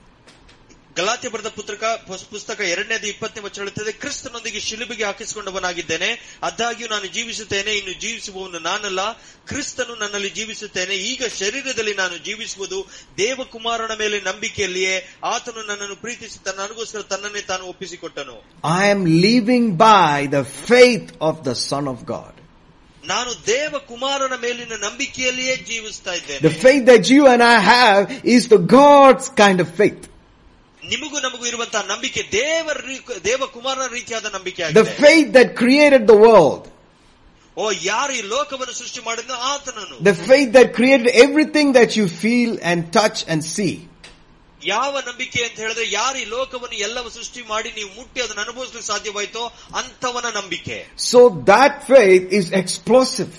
Galatians 0.96 1.28
ಬರೆದ 1.28 1.48
ಪುತ್ರಕ 1.48 1.84
ಪುಸ್ತಕ 2.30 2.60
ಎರಡನೇದು 2.72 3.06
ಇಪ್ಪತ್ತನೇ 3.06 3.44
ವಚನ 3.44 3.60
ಹೇಳುತ್ತದೆ 3.62 3.92
ಕ್ರಿಸ್ತನೊಂದಿಗೆ 3.92 4.60
ಶಿಲುಬಿಗೆ 4.60 5.04
ಹಾಕಿಸಿಕೊಂಡವನಾಗಿದ್ದೇನೆ 5.04 6.10
ಅದಾಗ್ಯೂ 6.42 6.86
ನಾನು 6.88 7.06
ಜೀವಿಸುತ್ತೇನೆ 7.06 7.72
ಇನ್ನು 7.72 7.94
ಜೀವಿಸುವವನು 8.00 8.58
ನಾನಲ್ಲ 8.58 9.00
ಕ್ರಿಸ್ತನು 9.48 9.94
ನನ್ನಲ್ಲಿ 9.94 10.30
ಜೀವಿಸುತ್ತೇನೆ 10.30 10.94
ಈಗ 11.10 11.22
ಶರೀರದಲ್ಲಿ 11.40 11.94
ನಾನು 11.94 12.18
ಜೀವಿಸುವುದು 12.18 12.78
ದೇವಕುಮಾರನ 13.18 13.94
ಮೇಲೆ 13.98 14.20
ನಂಬಿಕೆಯಲ್ಲಿಯೇ 14.20 14.94
ಆತನು 15.24 15.62
ನನ್ನನ್ನು 15.66 15.96
ಪ್ರೀತಿಸಿ 15.96 16.38
ತನ್ನ 16.44 16.62
ಅನುಗೋಸ್ಕರ 16.62 17.02
ತನ್ನನ್ನೇ 17.02 17.40
ತಾನು 17.40 17.64
ಒಪ್ಪಿಸಿಕೊಟ್ಟನು. 17.64 18.36
I 18.78 18.90
am 18.90 19.04
living 19.26 19.70
by 19.84 20.26
the 20.36 20.42
faith 20.70 21.12
of 21.20 21.42
the 21.46 21.52
Son 21.68 21.88
of 21.88 22.04
God 22.04 22.38
ನಾನು 23.06 23.30
ದೇವ 23.46 23.74
ಕುಮಾರನ 23.88 24.34
ಮೇಲಿನ 24.42 24.74
ನಂಬಿಕೆಯಲ್ಲಿಯೇ 24.86 25.56
ಜೀವಿಸ್ತಾ 25.56 26.12
ಇದ್ದೇನೆ. 26.12 26.40
The 26.46 26.50
faith 26.62 26.86
the 26.86 26.96
Jeevan 27.10 27.42
I 27.52 27.56
have 27.72 28.02
is 28.34 28.46
the 28.50 28.58
God's 28.80 29.30
kind 29.36 29.62
of 29.62 29.72
faith 29.76 30.04
ನಿಮಗೂ 30.83 31.17
ನಮಗೂ 31.19 31.45
ಇರುವಂತಹ 31.45 31.81
ನಂಬಿಕೆ 31.87 32.21
ದೇವರ 32.33 32.77
ರೀ- 32.89 33.19
ದೇವಕುಮಾರನ 33.25 33.87
ರೀತಿಯಾದ 33.97 34.27
ನಂಬಿಕೆ 34.35 34.61
The 34.61 34.67
ಆಗಿದೆ 34.81 34.93
faith 35.05 35.29
that 35.37 35.49
created 35.61 36.03
the 36.07 36.19
world. 36.25 36.63
ಓ 37.57 37.63
ಯಾರು 37.89 38.11
ಈ 38.19 38.23
ಲೋಕವನ್ನು 38.33 38.75
ಸೃಷ್ಟಿ 38.81 39.01
ಮಾಡಿದ್ನೋ 39.07 39.37
ಆತನನು 39.51 39.95
The 40.09 40.17
faith 40.29 40.49
that 40.57 40.67
created 40.77 41.07
everything 41.25 41.69
that 41.79 41.91
you 41.99 42.07
feel 42.23 42.51
and 42.63 42.79
touch 42.99 43.19
and 43.31 43.41
see. 43.55 43.73
ಯಾವ 44.61 44.93
ನಂಬಿಕೆ 45.09 45.39
ಅಂತ 45.47 45.57
ಹೇಳಿದ್ರೆ 45.63 45.85
ಯಾರು 45.91 46.17
ಈ 46.21 46.25
ಲೋಕವನ್ನು 46.33 46.77
ಎಲ್ಲವೂ 46.87 47.09
ಸೃಷ್ಟಿ 47.17 47.41
ಮಾಡಿ 47.51 47.69
ನೀವು 47.77 47.89
ಮುಟ್ಟಿ 47.99 48.19
ಅದನ್ನು 48.23 48.41
ಅನುಭವಿಸಲು 48.45 48.83
ಸಾಧ್ಯವಾಯ್ತೋ 48.91 49.43
ಅಂತವನ 49.81 50.27
ನಂಬಿಕೆ 50.39 50.77
So 51.11 51.19
that 51.51 51.73
faith 51.91 52.25
is 52.39 52.47
explosive. 52.61 53.33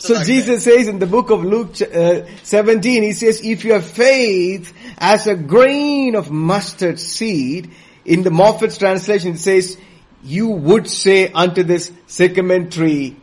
so 0.00 0.14
Jesus 0.24 0.64
says 0.64 0.88
in 0.88 0.98
the 0.98 1.06
book 1.06 1.30
of 1.30 1.44
Luke 1.44 1.76
uh, 1.82 2.22
17 2.42 3.02
he 3.02 3.12
says 3.12 3.44
if 3.44 3.64
your 3.64 3.80
faith 3.82 4.72
as 4.96 5.26
a 5.26 5.34
grain 5.34 6.14
of 6.14 6.30
mustard 6.30 6.98
seed 6.98 7.70
in 8.04 8.22
the 8.22 8.30
Moffatt's 8.30 8.78
translation 8.78 9.32
it 9.32 9.38
says 9.38 9.76
you 10.22 10.48
would 10.48 10.88
say 10.88 11.30
unto 11.30 11.62
this 11.62 11.92
sycamore 12.06 12.64
tree 12.64 13.16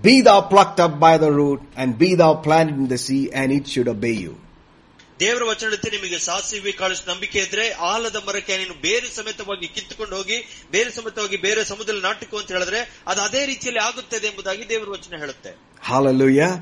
be 0.00 0.22
thou 0.22 0.40
plucked 0.40 0.80
up 0.80 0.98
by 0.98 1.18
the 1.18 1.30
root 1.30 1.60
and 1.76 1.98
be 1.98 2.14
thou 2.14 2.34
planted 2.34 2.76
in 2.76 2.88
the 2.88 2.98
sea 2.98 3.30
and 3.32 3.52
it 3.52 3.68
should 3.68 3.88
obey 3.88 4.12
you 4.12 4.38
ದೇವರ 5.20 5.42
ವಚನ 5.44 5.66
ಹೇಳುತ್ತೆ 5.66 5.90
ನಿಮಗೆ 5.90 6.18
ಸಾಸಿವೆ 6.26 6.72
ಕಾಳಷ್ಟು 6.72 7.06
ನಂಬಿಕೆ 7.10 7.38
ಇದ್ರೆ 7.46 7.64
ಆಲದ 7.90 8.18
ಮರಕ್ಕೆ 8.26 8.56
ನೀನು 8.58 8.74
ಬೇರೆ 8.82 9.08
ಸಮೇತವಾಗಿ 9.16 9.68
ಕಿತ್ತುಕೊಂಡು 9.76 10.14
ಹೋಗಿ 10.16 10.36
ಬೇರೆ 10.72 10.90
ಸಮೇತವಾಗಿ 10.96 11.38
ಬೇರೆ 11.46 11.62
ಸಮುದ್ರದಲ್ಲಿ 11.64 12.02
ನಾಟಕ 12.02 12.34
ಅಂತ 12.40 12.50
ಹೇಳಿದ್ರೆ 12.56 12.80
ಅದು 13.06 13.20
ಅದೇ 13.20 13.42
ರೀತಿಯಲ್ಲಿ 13.46 13.82
ಆಗುತ್ತದೆ 13.88 14.28
ಎಂಬುದಾಗಿ 14.32 14.66
ದೇವರ 14.74 14.90
ವಚನ 14.96 15.20
ಹೇಳುತ್ತೆ 15.24 15.52
Hallelujah. 15.82 16.52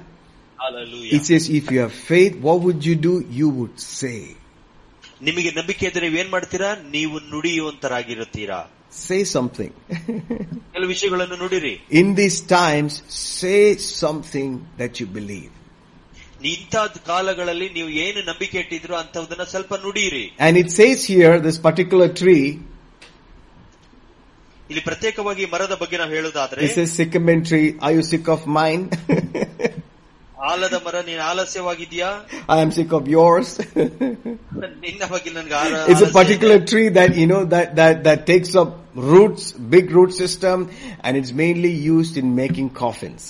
Hallelujah. 0.58 1.12
It 1.16 1.22
says, 1.24 1.44
if 1.50 1.70
you 1.72 1.80
have 1.80 1.94
faith, 2.10 2.34
what 2.38 2.58
would 2.60 2.84
you 2.84 2.96
do? 3.06 3.14
You 3.38 3.48
would 3.58 3.76
say. 3.92 4.18
ನಿಮಗೆ 5.22 5.50
ನಂಬಿಕೆ 5.58 5.84
ಇದ್ರೆ 5.90 6.06
ಏನ್ 6.22 6.30
ಮಾಡ್ತೀರಾ 6.34 6.70
ನೀವು 6.96 7.18
ನುಡಿಯುವಂತರಾಗಿರುತ್ತೀರಾ 7.34 8.60
Say 9.04 9.20
something. 9.34 9.72
ಕೆಲವು 10.74 10.88
ವಿಷಯಗಳನ್ನು 10.94 11.36
ನುಡಿರಿ 11.36 11.74
In 12.00 12.08
these 12.14 12.38
times, 12.54 12.92
say 13.40 13.60
something 13.96 14.50
that 14.78 15.00
you 15.00 15.08
believe. 15.18 15.52
ಇಂಥ 16.53 16.75
ಕಾಲಗಳಲ್ಲಿ 17.09 17.69
ನೀವು 17.69 17.89
ಏನು 18.05 18.19
ನಂಬಿಕೆ 18.29 18.57
ಇಟ್ಟಿದ್ರು 18.63 18.95
ಅಂತದನ್ನ 18.95 19.43
ಸ್ವಲ್ಪ 19.53 19.73
ನುಡಿಯಿರಿ 19.85 20.25
And 20.47 20.55
it 20.57 20.69
says 20.79 20.99
here, 21.13 21.33
this 21.47 21.57
particular 21.69 22.07
tree, 22.21 22.45
ಇಲ್ಲಿ 24.69 24.81
ಪ್ರತ್ಯೇಕವಾಗಿ 24.81 25.45
ಮರದ 25.45 25.75
ಬಗ್ಗೆ 25.81 25.97
ನಾವು 25.97 26.11
ಹೇಳುವುದಾದ್ರೆ 26.11 26.61
it 26.67 26.73
says 26.77 26.91
sycamore 26.99 27.41
tree, 27.49 27.67
are 27.85 27.93
you 27.97 28.03
sick 28.13 28.27
of 28.35 28.43
mine? 28.59 28.83
ಆಲದ 30.49 30.75
ಮರ 30.85 30.95
ನೀನು 31.07 31.21
ಆಲಸ್ಯವಾಗಿದ್ಯಾ 31.21 32.07
I 32.55 32.61
am 32.65 32.71
sick 32.77 32.91
of 32.99 33.03
yours. 33.15 33.49
ನಿನ್ನ 34.85 35.03
ಬಗ್ಗೆ 35.13 35.31
ನನ್ಗೆ 35.37 35.55
ಆಲ- 35.61 35.81
it's 35.91 36.01
a 36.01 36.05
ಆಲಸ್ಯ 36.05 36.15
particular 36.19 36.57
ಇದೆ. 36.61 36.67
tree 36.71 36.87
that, 36.89 37.11
you 37.21 37.27
know, 37.27 37.41
that, 37.53 37.67
that, 37.75 37.97
that 38.07 38.21
takes 38.31 38.53
up 38.61 38.71
roots, 39.11 39.43
big 39.75 39.91
root 39.97 40.13
system, 40.13 40.57
and 41.03 41.15
it's 41.19 41.33
mainly 41.43 41.73
used 41.95 42.17
in 42.17 42.29
making 42.43 42.69
coffins. 42.83 43.25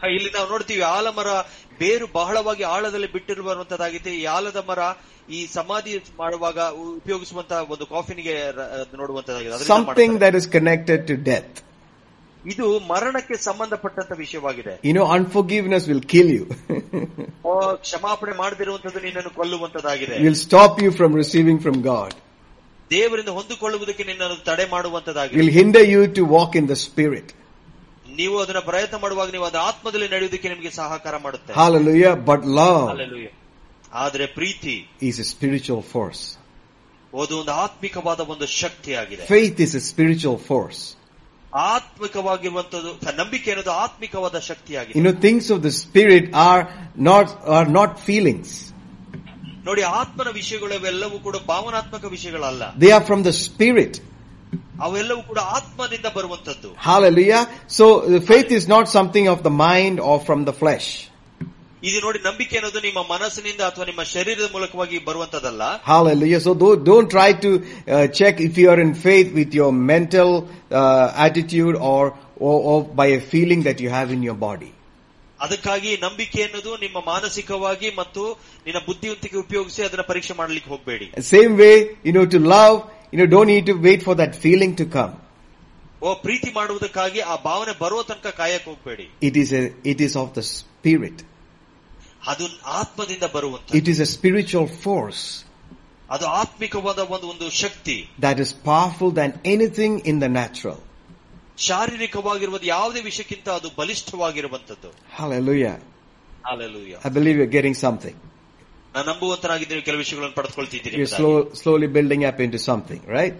ಹ, 0.00 0.08
ಇಲ್ಲಿ 0.16 0.30
ನಾವು 0.36 0.48
ನೋಡ್ತೀವಿ 0.50 0.82
ಆಲಮರ 0.96 1.28
ಬೇರು 1.80 2.06
ಬಹಳವಾಗಿ 2.12 2.64
ಆಳದಲ್ಲಿ 2.74 3.10
ಬಿಟ್ಟಿರುವಂತದ್ದಾಗಿದೆ 3.12 4.10
ಈ 4.20 4.24
ಆಲದ 4.36 4.56
ಮರ 4.68 4.80
ಈ 5.30 5.40
ಸಮಾಧಿ 5.48 5.92
ಮಾಡುವಾಗ 6.18 6.58
ಉಪಯೋಗಿಸುವಂತಹ 6.96 7.58
ಒಂದು 7.74 7.86
ಕಾಫಿನಿಗೆ 7.86 8.34
ರ- 8.56 8.68
ಅದ್ 8.78 8.94
ನೋಡುವಂತದ್ದಾಗಿದೆ 9.00 9.52
ಅದರಿಂದ 9.54 9.72
Something 9.74 10.12
ಮಾಡ್ತಾರೆ. 10.14 10.22
that 10.24 10.34
is 10.40 10.46
connected 10.56 11.00
to 11.10 11.16
death. 11.30 11.52
ಇದು 12.44 12.66
ಮರಣಕ್ಕೆ 12.90 13.36
ಸಂಬಂಧಪಟ್ಟಂತ 13.48 14.12
ವಿಷಯವಾಗಿದೆ 14.22 14.72
You 14.88 14.94
know, 14.96 15.06
unforgiveness 15.16 15.84
will 15.90 16.04
kill 16.14 16.30
you. 16.38 16.44
ಓ, 17.44 17.52
ಕ್ಷಮಾಪಣೆ 17.84 18.32
ಮಾಡದಿರುವಂತದ್ದು 18.40 19.00
ನಿನ್ನನ್ನು 19.06 19.30
ಕೊಲ್ಲುವಂತದ್ದಾಗಿದೆ 19.38 20.16
will 20.26 20.38
stop 20.46 20.74
you 20.84 20.90
from 20.98 21.12
receiving 21.22 21.58
from 21.66 21.78
God. 21.92 22.12
ದೇವರಿಂದ 22.90 23.30
ಹೊಂದಿಕೊಳ್ಳುವುದಕ್ಕೆ 23.38 24.04
ನಿನ್ನನ್ನು 24.04 24.38
ತಡೆ 24.48 24.64
ಮಾಡುವಂತದ್ದಾಗಿದೆ 24.70 25.38
Will 25.40 25.52
hinder 25.58 25.84
you 25.94 26.02
to 26.18 26.24
walk 26.34 26.52
in 26.60 26.66
the 26.72 26.78
spirit. 26.86 27.28
ನೀವು 28.20 28.34
ಅದನ್ನ 28.42 28.60
ಪ್ರಯತ್ನ 28.70 28.96
ಮಾಡುವಾಗ 29.04 29.28
ನೀವು 29.36 29.46
ಅದು 29.50 29.58
ಆತ್ಮದಲ್ಲಿ 29.68 30.08
ನಡೆಯುವುದಕ್ಕೆ 30.14 30.48
ನಿಮಗೆ 30.48 30.72
ಸಹಕಾರ 30.80 31.14
ಮಾಡುತ್ತೆ 31.26 31.52
Hallelujah. 31.62 32.14
But 32.30 32.40
love 32.60 32.86
Hallelujah. 32.92 33.32
ಆದ್ರೆ 34.04 34.26
ಪ್ರೀತಿ 34.38 34.76
is 35.10 35.18
a 35.24 35.28
spiritual 35.34 35.82
force. 35.94 36.22
ಅದು 37.12 37.34
ಒಂದು 37.42 37.52
ಆತ್ಮಿಕವಾದ 37.64 38.20
ಒಂದು 38.34 38.46
ಶಕ್ತಿಯಾಗಿದೆ 38.62 39.22
Faith 39.34 39.58
is 39.66 39.72
a 39.80 39.84
spiritual 39.92 40.38
force. 40.50 40.82
ಆತ್ಮಿಕವಾಗಿರುವಂತದ್ದು 41.72 42.90
ನಂಬಿಕೆ 43.20 43.48
ಅನ್ನೋದು 43.54 43.72
ಆತ್ಮಿಕವಾದ 43.84 44.36
ಶಕ್ತಿಯಾಗಿದೆ 44.50 44.96
You 44.98 45.04
know, 45.06 45.16
things 45.26 45.46
of 45.54 45.58
the 45.68 45.72
spirit 45.82 46.24
are 46.50 46.62
not, 47.08 47.26
are 47.56 47.68
not 47.78 47.90
feelings. 48.08 48.50
ನೋಡಿ 49.66 49.82
ಆತ್ಮನ 50.00 50.30
ವಿಷಯಗಳು 50.40 50.72
ಅವೆಲ್ಲವೂ 50.78 51.18
ಕೂಡ 51.26 51.36
ಭಾವನಾತ್ಮಕ 51.52 52.04
ವಿಷಯಗಳಲ್ಲ 52.16 52.62
They 52.84 52.92
are 52.96 53.04
from 53.10 53.20
the 53.28 53.34
spirit. 53.46 53.94
ಅವೆಲ್ಲವೂ 54.84 55.22
ಕೂಡ 55.30 55.40
ಆತ್ಮದಿಂದ 55.56 56.06
ಬರುವಂತದ್ದು 56.16 56.68
Hallelujah. 56.88 57.42
So 57.78 57.86
the 58.16 58.22
faith 58.32 58.50
is 58.58 58.66
not 58.74 58.84
something 58.98 59.26
of 59.34 59.40
the 59.48 59.54
mind 59.68 59.96
or 60.10 60.16
from 60.28 60.42
the 60.50 60.54
flesh. 60.62 60.88
ಇದು 61.88 61.98
ನೋಡಿ 62.04 62.18
ನಂಬಿಕೆ 62.26 62.54
ಅನ್ನೋದು 62.58 62.80
ನಿಮ್ಮ 62.88 63.00
ಮನಸ್ಸಿನಿಂದ 63.12 63.62
ಅಥವಾ 63.68 63.84
ನಿಮ್ಮ 63.90 64.02
ಶರೀರದ 64.14 64.46
ಮೂಲಕವಾಗಿ 64.56 64.98
ಬರುವಂತದಲ್ಲ 65.08 65.62
Hallelujah. 65.92 66.40
So 66.46 66.52
don't, 66.62 66.82
don't 66.90 67.08
try 67.16 67.30
to 67.46 67.50
uh, 67.56 67.62
check 68.18 68.34
if 68.48 68.52
you 68.60 68.68
are 68.74 68.80
in 68.86 68.92
faith 69.06 69.30
with 69.40 69.52
your 69.60 69.70
mental 69.94 70.30
uh, 70.80 71.26
attitude 71.26 71.76
or, 71.92 72.02
or, 72.48 72.56
or 72.70 72.78
by 73.00 73.08
a 73.18 73.22
feeling 73.32 73.62
that 73.68 73.80
you 73.84 73.90
have 73.98 74.10
in 74.18 74.22
your 74.28 74.38
body. 74.48 74.70
ಅದಕ್ಕಾಗಿ 75.40 75.92
ನಂಬಿಕೆ 76.06 76.40
ಅನ್ನೋದು 76.46 76.72
ನಿಮ್ಮ 76.82 76.98
ಮಾನಸಿಕವಾಗಿ 77.12 77.88
ಮತ್ತು 78.00 78.22
ನಿನ್ನ 78.66 78.80
ಬುದ್ಧಿವಂತಿಕೆ 78.88 79.36
ಉಪಯೋಗಿಸಿ 79.44 79.80
ಅದನ್ನ 79.86 80.04
ಪರೀಕ್ಷೆ 80.10 80.34
ಮಾಡ್ಲಿಕ್ಕೆ 80.40 80.70
ಹೋಗಬೇಡಿ 80.74 81.06
Same 81.34 81.54
way, 81.62 81.74
you 82.06 82.12
know, 82.16 82.26
to 82.34 82.40
love, 82.56 82.76
you 83.12 83.18
know, 83.20 83.28
don't 83.34 83.50
need 83.54 83.66
to 83.66 83.76
wait 83.88 84.00
for 84.08 84.14
that 84.22 84.34
feeling 84.44 84.72
to 84.80 84.86
come. 84.96 85.12
ಓ 86.02 86.12
ಪ್ರೀತಿ 86.26 86.48
ಮಾಡುವುದಕ್ಕಾಗಿ 86.58 87.20
ಆ 87.32 87.34
ಭಾವನೆ 87.48 87.72
ಬರುವ 87.82 88.00
ತನಕ 88.10 88.28
ಕಾಯಕ್ 88.40 88.64
ಹೋಗಬೇಡಿ 88.70 89.06
It 89.28 89.36
is 89.42 89.50
a, 89.60 89.62
it 89.92 90.00
is 90.06 90.14
of 90.22 90.28
the 90.38 90.44
spirit. 90.54 91.18
ಅದು 92.30 92.44
ಆತ್ಮದಿಂದ 92.80 93.26
ಬರುವಂತ 93.36 93.76
It 93.80 93.88
is 93.92 94.00
a 94.06 94.08
spiritual 94.16 94.66
force 94.84 95.24
ಅದು 96.14 96.26
ಆತ್ಮಿಕವಾದ 96.40 97.00
ಒಂದು 97.14 97.26
ಒಂದು 97.32 97.46
ಶಕ್ತಿ 97.62 97.96
that 98.26 98.38
is 98.44 98.50
powerful 98.72 99.10
than 99.20 99.30
anything 99.54 99.94
in 100.10 100.18
the 100.24 100.30
natural. 100.40 100.80
ಶಾರೀರಿಕವಾಗಿರುವುದು 101.68 102.66
ಯಾವುದೇ 102.74 103.00
ವಿಷಯಕ್ಕಿಂತ 103.10 103.48
ಅದು 103.58 103.68
ಬಲಿಷ್ಠವಾಗಿರುವಂತದ್ದು 103.80 104.90
Hallelujah. 105.20 105.76
Hallelujah 106.48 106.94
I 107.08 107.12
believe 107.18 107.36
you're 107.40 107.54
getting 107.58 107.76
something. 107.86 108.16
ನಾನು 108.96 109.06
ನಂಬುವಂತನಾಗಿದ್ದೀನಿ 109.10 109.82
ಕೆಲವು 109.88 110.02
ವಿಷಯಗಳನ್ನು 110.04 110.36
ಪಡೆದುಕೊಳ್ತಿದ್ದೀನಿ 110.38 110.96
You're 110.96 111.08
ಎಂಬುದಾಗಿ. 111.08 111.22
slow, 111.22 111.36
slowly 111.62 111.88
building 111.96 112.22
up 112.30 112.40
into 112.46 112.58
something, 112.70 113.00
right? 113.18 113.36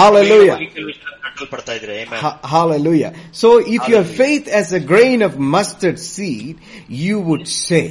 Hallelujah. 0.00 0.56
ವೇಗವಾಗಿ 0.56 0.66
ಕೆಲವು 0.74 0.88
ವಿಷಯಗಳನ್ನು 0.92 1.20
ಕಟ್ಟಲ್ಪಡ್ತಾ 1.28 1.72
ಇದ್ರೆ 1.78 1.94
Amen. 2.02 2.18
Ha- 2.24 2.38
hallelujah. 2.54 3.10
So 3.42 3.48
if 3.76 3.82
your 3.92 4.02
Hallelujah. 4.02 4.18
faith 4.20 4.46
as 4.60 4.68
a 4.72 4.82
grain 4.92 5.20
of 5.28 5.32
mustard 5.54 5.98
seed, 6.12 6.54
you 7.04 7.16
would 7.28 7.46
say, 7.66 7.86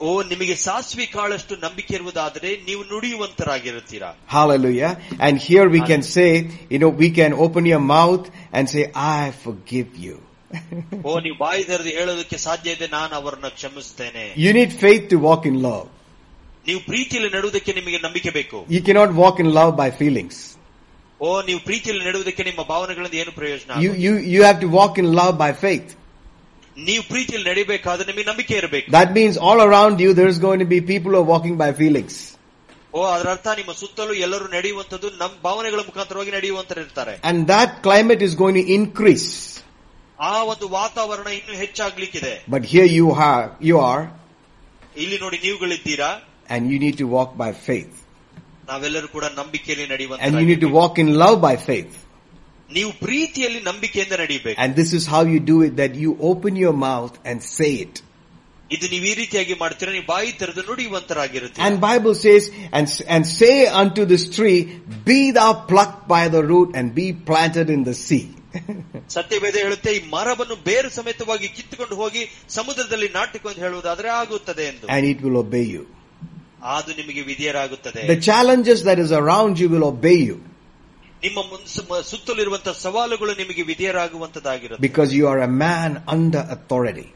ಓ 0.00 0.10
ನಿಮಗೆ 0.32 0.54
ಸಾಸಿವೆ 0.66 1.06
ಕಾಳಷ್ಟು 1.14 1.54
ನಂಬಿಕೆ 1.64 1.94
ಇರುವುದಾದರೆ 2.00 2.50
ನೀವು 2.68 2.82
ನುಡಿಯುವಂತರಾಗಿರುತ್ತೀರಾ 2.92 4.10
hallelujah. 4.36 4.90
And 5.26 5.34
here 5.48 5.66
we 5.76 5.80
can 5.90 6.02
say, 6.16 6.30
you 6.72 6.78
know, 6.82 6.92
we 7.02 7.10
can 7.18 7.32
open 7.46 7.64
your 7.72 7.84
mouth 7.96 8.26
and 8.52 8.64
say, 8.74 8.84
I 9.16 9.22
forgive 9.46 9.90
you. 10.06 10.16
ಓ 11.08 11.12
ನೀವು 11.24 11.36
ಬಾಯಿ 11.44 11.62
ತೆರೆದು 11.70 11.90
ಹೇಳೋದಕ್ಕೆ 11.98 12.36
ಸಾಧ್ಯ 12.46 12.76
ಇದೆ 12.76 12.86
ನಾನು 12.98 13.12
ಅವರನ್ನ 13.20 13.48
ಕ್ಷಮಿಸ್ತೇನೆ 13.58 14.24
you 14.44 14.52
need 14.58 14.72
faith 14.84 15.04
to 15.12 15.18
walk 15.28 15.42
in 15.50 15.56
love. 15.68 15.86
ನೀವು 16.68 16.80
ಪ್ರೀತಿಯಲ್ಲಿ 16.90 17.30
ನಡುವುದಕ್ಕೆ 17.36 17.72
ನಿಮಗೆ 17.78 17.98
ನಂಬಿಕೆ 18.06 18.30
ಬೇಕು 18.38 18.58
You 18.76 18.82
cannot 18.88 19.12
walk 19.22 19.36
in 19.44 19.50
love 19.58 19.72
by 19.82 19.88
feelings. 20.00 20.36
ಓ 21.20 21.28
ನೀವು 21.48 21.60
ಪ್ರೀತಿಯಲ್ಲಿ 21.68 22.04
ನಡುವುದಕ್ಕೆ 22.08 22.42
ನಿಮ್ಮ 22.48 22.62
ಭಾವನೆಗಳಿಂದ 22.72 23.16
ಏನು 23.22 23.32
ಪ್ರಯೋಜನ 23.40 23.70
You, 23.84 23.90
ಆಗೋದು? 23.92 24.02
you, 24.06 24.12
you 24.34 24.40
have 24.48 24.58
to 24.64 24.70
walk 24.78 24.94
in 25.02 25.08
love 25.20 25.34
by 25.44 25.52
faith. 25.66 25.88
ನೀವು 26.88 27.04
ಪ್ರೀತಿಯಲ್ಲಿ 27.12 27.46
ನಡಿಬೇಕಾದ್ರೆ 27.50 28.04
ನಿಮಗೆ 28.10 28.26
ನಂಬಿಕೆ 28.30 28.54
ಇರಬೇಕು 28.62 28.88
That 28.98 29.10
means 29.18 29.36
all 29.48 29.60
around 29.68 29.96
you 30.04 30.10
there's 30.20 30.40
going 30.48 30.60
to 30.64 30.68
be 30.74 30.80
people 30.92 31.12
who 31.14 31.20
are 31.22 31.30
walking 31.34 31.56
by 31.64 31.70
feelings. 31.82 32.16
ಓ 32.94 33.00
ಅದರ 33.14 33.28
ಅರ್ಥ 33.34 33.48
ನಿಮ್ಮ 33.60 33.72
ಸುತ್ತಲೂ 33.82 34.12
ಎಲ್ಲರೂ 34.26 34.46
ನಡೆಯುವಂತದ್ದು 34.56 35.08
ನಮ್ಮ 35.22 35.34
ಭಾವನೆಗಳ 35.48 35.80
ಮುಖಾಂತರವಾಗಿ 35.88 36.32
ನಡೆಯುವಂತರ 36.38 36.78
ಇರ್ತಾರೆ 36.86 37.14
And 37.30 37.38
that 37.54 37.70
climate 37.88 38.22
is 38.28 38.34
going 38.42 38.56
to 38.60 38.66
increase. 38.78 39.28
ಆ 40.30 40.34
ಒಂದು 40.52 40.66
ವಾತಾವರಣ 40.78 41.28
ಇನ್ನೂ 41.38 41.54
ಹೆಚ್ಚಾಗ್ಲಿಕ್ಕಿದೆ 41.64 42.34
But 42.54 42.64
here 42.74 42.88
you 42.98 43.06
are, 43.30 43.44
you 43.70 43.76
are, 43.90 44.02
ಇಲ್ಲಿ 45.02 45.18
ನೋಡಿ 45.24 45.38
ನೀವುಗಳಿದ್ದೀರಾ 45.46 46.10
and 46.54 46.62
you 46.72 46.78
need 46.84 46.96
to 47.02 47.06
walk 47.16 47.30
by 47.44 47.50
faith. 47.68 47.94
ನಾವೆಲ್ಲರೂ 48.70 49.08
ಕೂಡ 49.16 49.24
ನಂಬಿಕೆಯಲ್ಲಿ 49.40 49.86
And 50.26 50.34
you 50.40 50.46
need 50.50 50.62
to 50.66 50.70
ನಡೆಯುವಂತ 50.70 50.78
walk 50.80 50.94
in 51.04 51.10
love 51.24 51.38
by 51.48 51.54
faith. 51.70 51.94
ನೀವು 52.76 52.90
ಪ್ರೀತಿಯಲ್ಲಿ 53.04 53.60
ನಂಬಿಕೆಯಿಂದ 53.70 54.14
ನಡೀಬೇಕು 54.22 54.58
And 54.64 54.72
this 54.80 54.90
is 54.98 55.04
how 55.14 55.22
you 55.34 55.40
do 55.52 55.56
it, 55.66 55.72
that 55.82 55.94
you 56.04 56.10
open 56.30 56.54
your 56.64 56.76
mouth 56.88 57.14
and 57.30 57.38
say 57.56 57.72
it. 57.86 57.94
ಇದು 58.74 58.86
ನೀವು 58.94 59.06
ಈ 59.10 59.14
ರೀತಿಯಾಗಿ 59.20 59.54
ಮಾಡ್ತೀರಾ 59.62 59.92
ನೀವು 59.96 60.06
ಬಾಯಿ 60.14 60.30
ತೆರೆದು 60.40 60.62
ನುಡಿಯುವಂತರಾಗಿರುತ್ತೆ 60.70 61.62
And 61.66 61.76
Bible 61.90 62.14
says, 62.24 62.44
and, 62.78 62.86
and 63.14 63.22
say 63.40 63.54
unto 63.82 64.02
this 64.12 64.24
tree, 64.36 64.58
be 65.10 65.20
thou 65.38 65.52
plucked 65.70 66.02
by 66.16 66.24
the 66.34 66.42
root 66.52 66.70
and 66.80 66.86
be 67.02 67.06
planted 67.30 67.70
in 67.76 67.82
the 67.90 67.96
sea. 68.06 68.24
ಸತ್ಯವೇದ 69.08 69.56
ಹೇಳುತ್ತೆ 69.64 69.90
ಈ 69.96 70.00
ಮರವನ್ನು 70.14 70.56
ಬೇರು 70.68 70.90
ಸಮೇತವಾಗಿ 70.90 71.48
ಕಿತ್ತುಕೊಂಡು 71.56 71.96
ಹೋಗಿ 71.96 72.22
ಸಮುದ್ರದಲ್ಲಿ 72.56 73.08
ನಾಟಿಕೊಂಡು 73.18 73.60
ಹೇಳುವುದಾದ್ರೆ 73.64 74.08
ಆಗುತ್ತದೆ 74.20 74.66
ಎಂದು 74.72 74.86
and 74.96 75.06
it 75.12 75.20
will 75.26 75.38
obey 75.44 75.64
you. 75.74 75.84
ಅದು 76.74 76.92
ನಿಮಗೆ 77.00 77.22
ವಿಧಿಯರಾಗುತ್ತದೆ 77.30 78.02
The 78.12 78.20
challenges 78.30 78.78
that 78.88 78.98
is 79.04 79.12
around 79.22 79.54
you 79.62 79.68
will 79.74 79.86
obey 79.94 80.18
you 80.28 80.38
ನಿಮ್ಮ 81.22 81.38
ಮುನ್ಸ- 81.50 82.02
ಸುತ್ತಲಿರುವಂತಹ 82.10 82.74
ಸವಾಲುಗಳು 82.84 83.32
ನಿಮಗೆ 83.42 83.62
ವಿಧಿಯರಾಗುವಂತದ್ದಾಗಿರುತ್ತೆ 83.70 84.82
because 84.88 85.12
you 85.18 85.24
are 85.32 85.40
a 85.40 85.52
man 85.64 85.90
under 86.16 86.42
authority 86.56 87.08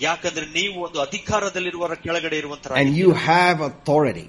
ಯಾಕಂದ್ರೆ 0.00 0.44
ನೀವು 0.58 0.76
ಒಂದು 0.86 0.98
ಅಧಿಕಾರದಲ್ಲಿರುವವರ 1.06 1.94
ಕೆಳಗಡೆ 2.06 2.36
ಇರುವಂತಹ 2.42 2.78
and 2.82 2.90
you 3.00 3.10
have 3.28 3.58
authority. 3.70 4.26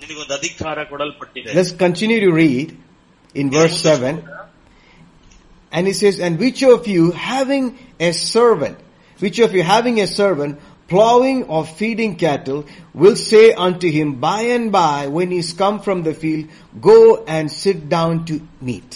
ನಿನಗೊಂದು 0.00 0.34
ಅಧಿಕಾರ 0.40 0.78
ಕೊಡಲ್ಪಟ್ಟಿದೆ 0.92 1.50
Let's 1.58 1.72
continue 1.84 2.20
to 2.26 2.32
read 2.42 2.68
in 3.34 3.46
verse 3.58 3.76
7. 3.90 4.14
And 5.72 5.86
he 5.86 5.94
says, 5.94 6.20
and 6.20 6.38
which 6.38 6.62
of 6.64 6.86
you 6.86 7.10
having 7.26 7.64
a 8.00 8.12
servant, 8.12 8.76
which 9.20 9.38
of 9.38 9.54
you 9.54 9.62
having 9.64 10.00
a 10.00 10.06
servant 10.06 10.52
plowing 10.88 11.44
or 11.44 11.64
feeding 11.78 12.16
cattle 12.16 12.60
will 12.94 13.16
say 13.16 13.52
unto 13.66 13.88
him 13.90 14.08
by 14.20 14.40
and 14.56 14.70
by 14.72 15.06
when 15.08 15.30
he 15.30 15.38
is 15.38 15.52
come 15.54 15.80
from 15.80 16.02
the 16.02 16.14
field, 16.14 16.44
go 16.80 17.24
and 17.26 17.50
sit 17.54 17.88
down 17.88 18.24
to 18.24 18.34
meat. 18.60 18.92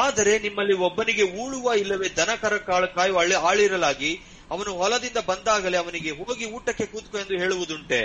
ಆದರೆ 0.00 0.38
ನಿಮ್ಮಲ್ಲಿ 0.38 0.74
ಒಬ್ಬನಿಗೆ 0.86 1.24
ಉಳುವ 1.42 1.74
ಇಲ್ಲವೇ 1.74 2.08
ದನ 2.16 2.32
ಕರ 2.36 2.56
ಕಾಳು 2.66 2.88
ಕಾಯುವ 2.94 3.18
ಆಳಿ- 3.22 3.42
ಆಳಿರಲಾಗಿ 3.48 4.10
ಅವನು 4.50 4.72
ಹೊಲದಿಂದ 4.74 5.18
ಬಂದಾಗಲೇ 5.26 5.76
ಅವನಿಗೆ 5.76 6.10
ಹೋಗಿ 6.10 6.44
ಊಟಕ್ಕೆ 6.56 6.86
ಕೂತ್ಕೊ 6.86 7.18
ಎಂದು 7.18 7.36
ಹೇಳುವುದುಂಟೆ 7.38 8.00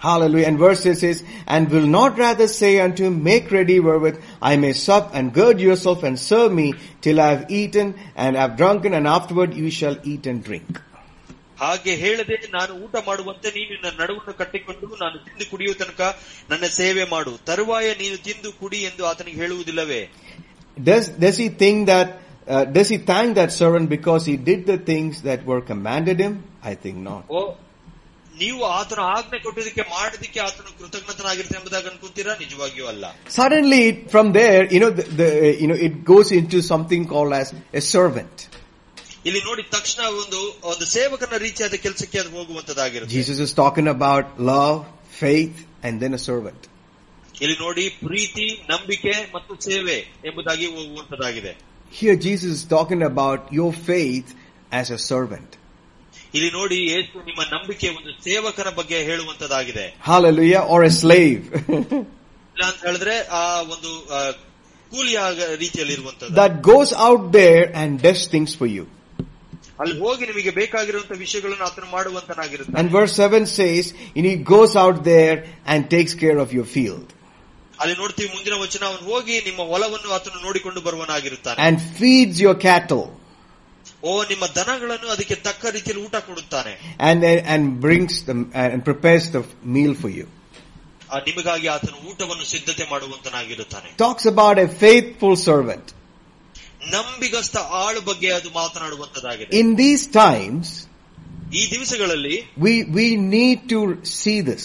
Hallelujah. 0.00 0.46
And 0.48 0.58
verse 0.58 0.80
6 0.80 1.00
says, 1.00 1.24
and 1.46 1.70
will 1.70 1.86
not 1.86 2.18
rather 2.18 2.46
say 2.46 2.78
unto 2.78 3.04
him, 3.04 3.22
make 3.22 3.50
ready 3.50 3.80
wherewith 3.80 4.16
I 4.42 4.56
may 4.56 4.72
sup 4.74 5.12
and 5.14 5.32
gird 5.32 5.60
yourself 5.60 6.02
and 6.02 6.18
serve 6.20 6.52
me 6.52 6.74
till 7.00 7.20
I 7.20 7.28
have 7.30 7.50
eaten 7.50 7.94
and 8.14 8.36
have 8.36 8.56
drunken 8.58 8.92
and 8.92 9.06
afterward 9.08 9.54
you 9.54 9.70
shall 9.70 9.96
eat 10.04 10.26
and 10.26 10.42
drink. 10.48 10.72
ಹಾಗೆ 11.62 11.92
ಹೇಳದೆ 12.02 12.36
ನಾನು 12.54 12.72
ಊಟ 12.84 12.94
ಮಾಡುವಂತೆ 13.08 13.48
ನೀನು 13.56 13.74
ನನ್ನ 13.82 13.96
ನಡುವನ್ನು 14.00 14.32
ಕಟ್ಟಿಕೊಂಡು 14.40 14.86
ನಾನು 15.02 15.16
ತಿಂದು 15.26 15.44
ಕುಡಿಯುವ 15.50 15.74
ತನಕ 15.82 16.00
ನನ್ನ 16.50 16.66
ಸೇವೆ 16.78 17.04
ಮಾಡು 17.12 17.32
ತರುವಾಯ 17.48 17.88
ನೀನು 18.00 18.16
ತಿಂದು 18.26 18.50
ಕುಡಿ 18.60 18.80
ಎಂದು 18.90 19.04
ಆತನಿಗೆ 19.12 19.40
ಹೇಳುವುದಿಲ್ಲವೇ 19.44 20.02
Does, 20.88 21.04
does 21.24 21.36
he 21.42 21.46
think 21.62 21.86
that, 21.92 22.08
uh, 22.54 22.64
does 22.76 22.88
he 22.92 22.98
thank 23.10 23.28
that 23.40 23.52
servant 23.60 23.86
because 23.96 24.22
he 24.30 24.36
did 24.48 24.66
the 24.72 24.78
things 24.90 25.22
that 25.28 25.40
were 25.50 25.60
commanded 25.70 26.18
him? 26.24 26.34
I 26.70 26.74
think 26.84 26.96
not. 27.08 27.22
ಓ 27.38 27.42
ನೀವು 28.42 28.60
ಆತನ 28.78 29.00
ಆಜ್ಞೆ 29.16 29.38
ಕೊಟ್ಟಿದ್ದಕ್ಕೆ 29.44 29.84
ಮಾಡಿದಕ್ಕೆ 29.96 30.40
ಆತನು 30.46 30.70
ಕೃತಜ್ಞತನಾಗಿರ್ತಾನೆ 30.78 31.58
ಎಂಬುದಾಗಿ 31.60 31.88
ಅನ್ಕೊಂತೀರಾ 31.92 32.32
ನಿಜವಾಗಿಯೂ 32.42 32.86
ಅಲ್ಲ 32.92 33.04
Suddenly 33.38 33.82
from 34.14 34.26
there, 34.38 34.62
you 34.74 34.80
know, 34.82 34.90
the, 34.98 35.04
the, 35.20 35.28
you 35.62 35.68
know, 35.70 35.78
it 35.88 35.94
goes 36.12 36.30
into 36.40 36.60
something 36.72 37.02
called 37.12 37.34
as 37.42 37.50
a 37.80 37.84
servant. 37.94 38.36
ಇಲ್ಲಿ 39.28 39.40
ನೋಡಿ 39.48 39.62
ತಕ್ಷಣ 39.76 40.00
ಒಂದು 40.22 40.40
ಒಂದು 40.70 40.86
ಸೇವಕನ 40.96 41.36
ರೀತಿಯಾದ 41.46 41.76
ಕೆಲಸಕ್ಕೆ 41.84 42.18
ಅದು 42.22 42.30
ಹೋಗುವಂತದ್ದಾಗಿರುತ್ತೆ 42.38 43.16
Jesus 43.20 43.38
is 43.46 43.52
talking 43.62 43.88
about 43.96 44.24
love, 44.52 44.78
faith, 45.22 45.56
and 45.86 45.94
then 46.02 46.14
a 46.20 46.22
servant. 46.30 46.62
ಇಲ್ಲಿ 47.42 47.56
ನೋಡಿ 47.62 47.84
ಪ್ರೀತಿ 48.06 48.44
ನಂಬಿಕೆ 48.72 49.14
ಮತ್ತು 49.36 49.54
ಸೇವೆ 49.68 49.96
ಎಂಬುದಾಗಿ 50.28 50.66
ಹೋಗುವಂತದ್ದಾಗಿದೆ 50.76 51.54
Here 51.92 52.16
Jesus 52.26 52.50
is 52.58 52.64
talking 52.76 53.02
about 53.04 53.40
your 53.58 53.72
faith 53.90 54.28
as 54.80 54.88
a 54.90 55.00
servant. 55.10 55.50
ಇಲ್ಲಿ 56.34 56.50
ನೋಡಿ 56.52 56.78
ಯೇಸು 56.92 57.16
ನಿಮ್ಮ 57.28 57.42
ನಂಬಿಕೆ 57.52 57.88
ಒಂದು 57.98 58.12
ಸೇವಕನ 58.26 58.70
ಬಗ್ಗೆ 58.80 58.98
ಹೇಳುವಂತದ್ದಾಗಿದೆ 59.10 59.86
Hallelujah. 60.10 60.62
Or 60.72 60.80
a 60.84 60.94
slave. 61.02 61.42
ಇಲ್ಲ 62.54 62.64
ಅಂತ 62.70 62.80
ಹೇಳಿದ್ರೆ 62.86 63.14
ಆ 63.38 63.44
ಒಂದು 63.74 63.90
ಆ, 64.16 64.20
ಕೂಲಿಯ 64.92 65.20
ರೀತಿಯಲ್ಲಿ 65.62 65.94
ಇರುವಂತದ್ದು 65.98 66.34
that 66.40 66.52
goes 66.72 66.90
out 67.06 67.24
there 67.32 67.64
and 67.80 67.90
does 68.02 68.22
things 68.34 68.52
for 68.60 68.68
you. 68.76 68.84
ಅಲ್ಲಿ 69.82 69.94
ಹೋಗಿ 70.02 70.24
ನಿಮಗೆ 70.30 70.50
ಬೇಕಾಗಿರುವಂತಹ 70.58 71.18
ವಿಷಯಗಳನ್ನು 71.24 71.64
ಆತನು 71.68 71.88
ಮಾಡುವಂತನಾಗಿರುತ್ತೆ 71.94 72.76
And 72.80 72.88
verse 72.98 73.14
7 73.26 73.46
says, 73.54 73.84
and 74.16 74.24
he 74.30 74.36
goes 74.52 74.72
out 74.84 74.98
there 75.04 75.36
and 75.66 75.88
takes 75.96 76.14
care 76.22 76.38
of 76.44 76.50
your 76.58 76.66
field. 76.76 77.06
ಅಲ್ಲಿ 77.78 77.94
ನೋಡ್ತೀವಿ 78.00 78.28
ಮುಂದಿನ 78.34 78.56
ವಚನ 78.62 78.82
ಅವನು 78.90 79.02
ಹೋಗಿ 79.12 79.36
ನಿಮ್ಮ 79.46 79.62
ಹೊಲವನ್ನು 79.70 80.10
ಆತನು 80.16 80.38
ನೋಡಿಕೊಂಡು 80.46 80.80
ಬರುವನಾಗಿರುತ್ತಾನೆ 80.86 81.58
and 81.66 81.76
feeds 81.98 82.36
your 82.44 82.56
cattle 82.66 83.04
ಓ 84.08 84.14
ನಿಮ್ಮ 84.30 84.44
ದನಗಳನ್ನು 84.56 85.08
ಅದಕ್ಕೆ 85.14 85.36
ತಕ್ಕ 85.46 85.64
ರೀತಿಯಲ್ಲಿ 85.76 86.02
ಊಟ 86.06 86.16
ಕೊಡುತ್ತಾನೆ 86.28 86.72
and, 87.08 87.22
and 87.54 87.62
brings 87.86 88.14
them 88.28 88.40
and 88.62 88.80
prepares 88.90 89.26
the 89.36 89.42
meal 89.76 89.94
for 90.02 90.10
you. 90.18 90.26
ಆ 91.12 91.18
ನಿಮಗಾಗಿ 91.28 91.66
ಆತನು 91.74 91.96
ಊಟವನ್ನು 92.10 92.46
ಸಿದ್ಧತೆ 92.54 92.84
ಮಾಡುವಂತನಾಗಿರುತ್ತಾನೆ 92.92 93.88
Talks 94.04 94.26
about 94.34 94.56
a 94.66 94.68
faithful 94.84 95.34
servant. 95.48 95.86
ನಂಬಿಗಸ್ತ 96.94 97.56
ಆಳು 97.82 98.00
ಬಗ್ಗೆ 98.08 98.30
ಅದು 98.38 98.48
ಮಾತನಾಡುವಂತದಾಗಿದೆ 98.60 99.50
In 99.62 99.68
these 99.82 100.04
times, 100.22 100.66
ಈ 101.60 101.62
ದಿವಸಗಳಲ್ಲಿ 101.74 102.36
we, 102.66 102.72
we 102.98 103.06
need 103.36 103.60
to 103.74 103.80
see 104.18 104.38
this. 104.50 104.64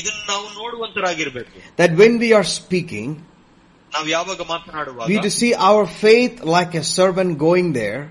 ಇದನ್ನು 0.00 0.22
ನಾವು 0.32 0.46
ನೋಡುವಂತರಾಗಿರ್ಬೇಕು 0.60 1.56
That 1.80 1.92
when 2.02 2.14
we 2.24 2.30
are 2.38 2.46
speaking, 2.60 3.08
ನಾವು 3.94 4.06
ಯಾವಾಗ 4.16 4.42
ಮಾತನಾಡುವಾಗ 4.54 5.06
we 5.10 5.14
need 5.16 5.26
to 5.30 5.34
see 5.42 5.52
our 5.70 5.84
faith 6.04 6.36
like 6.56 6.74
a 6.82 6.84
servant 6.98 7.32
going 7.46 7.68
there 7.80 8.02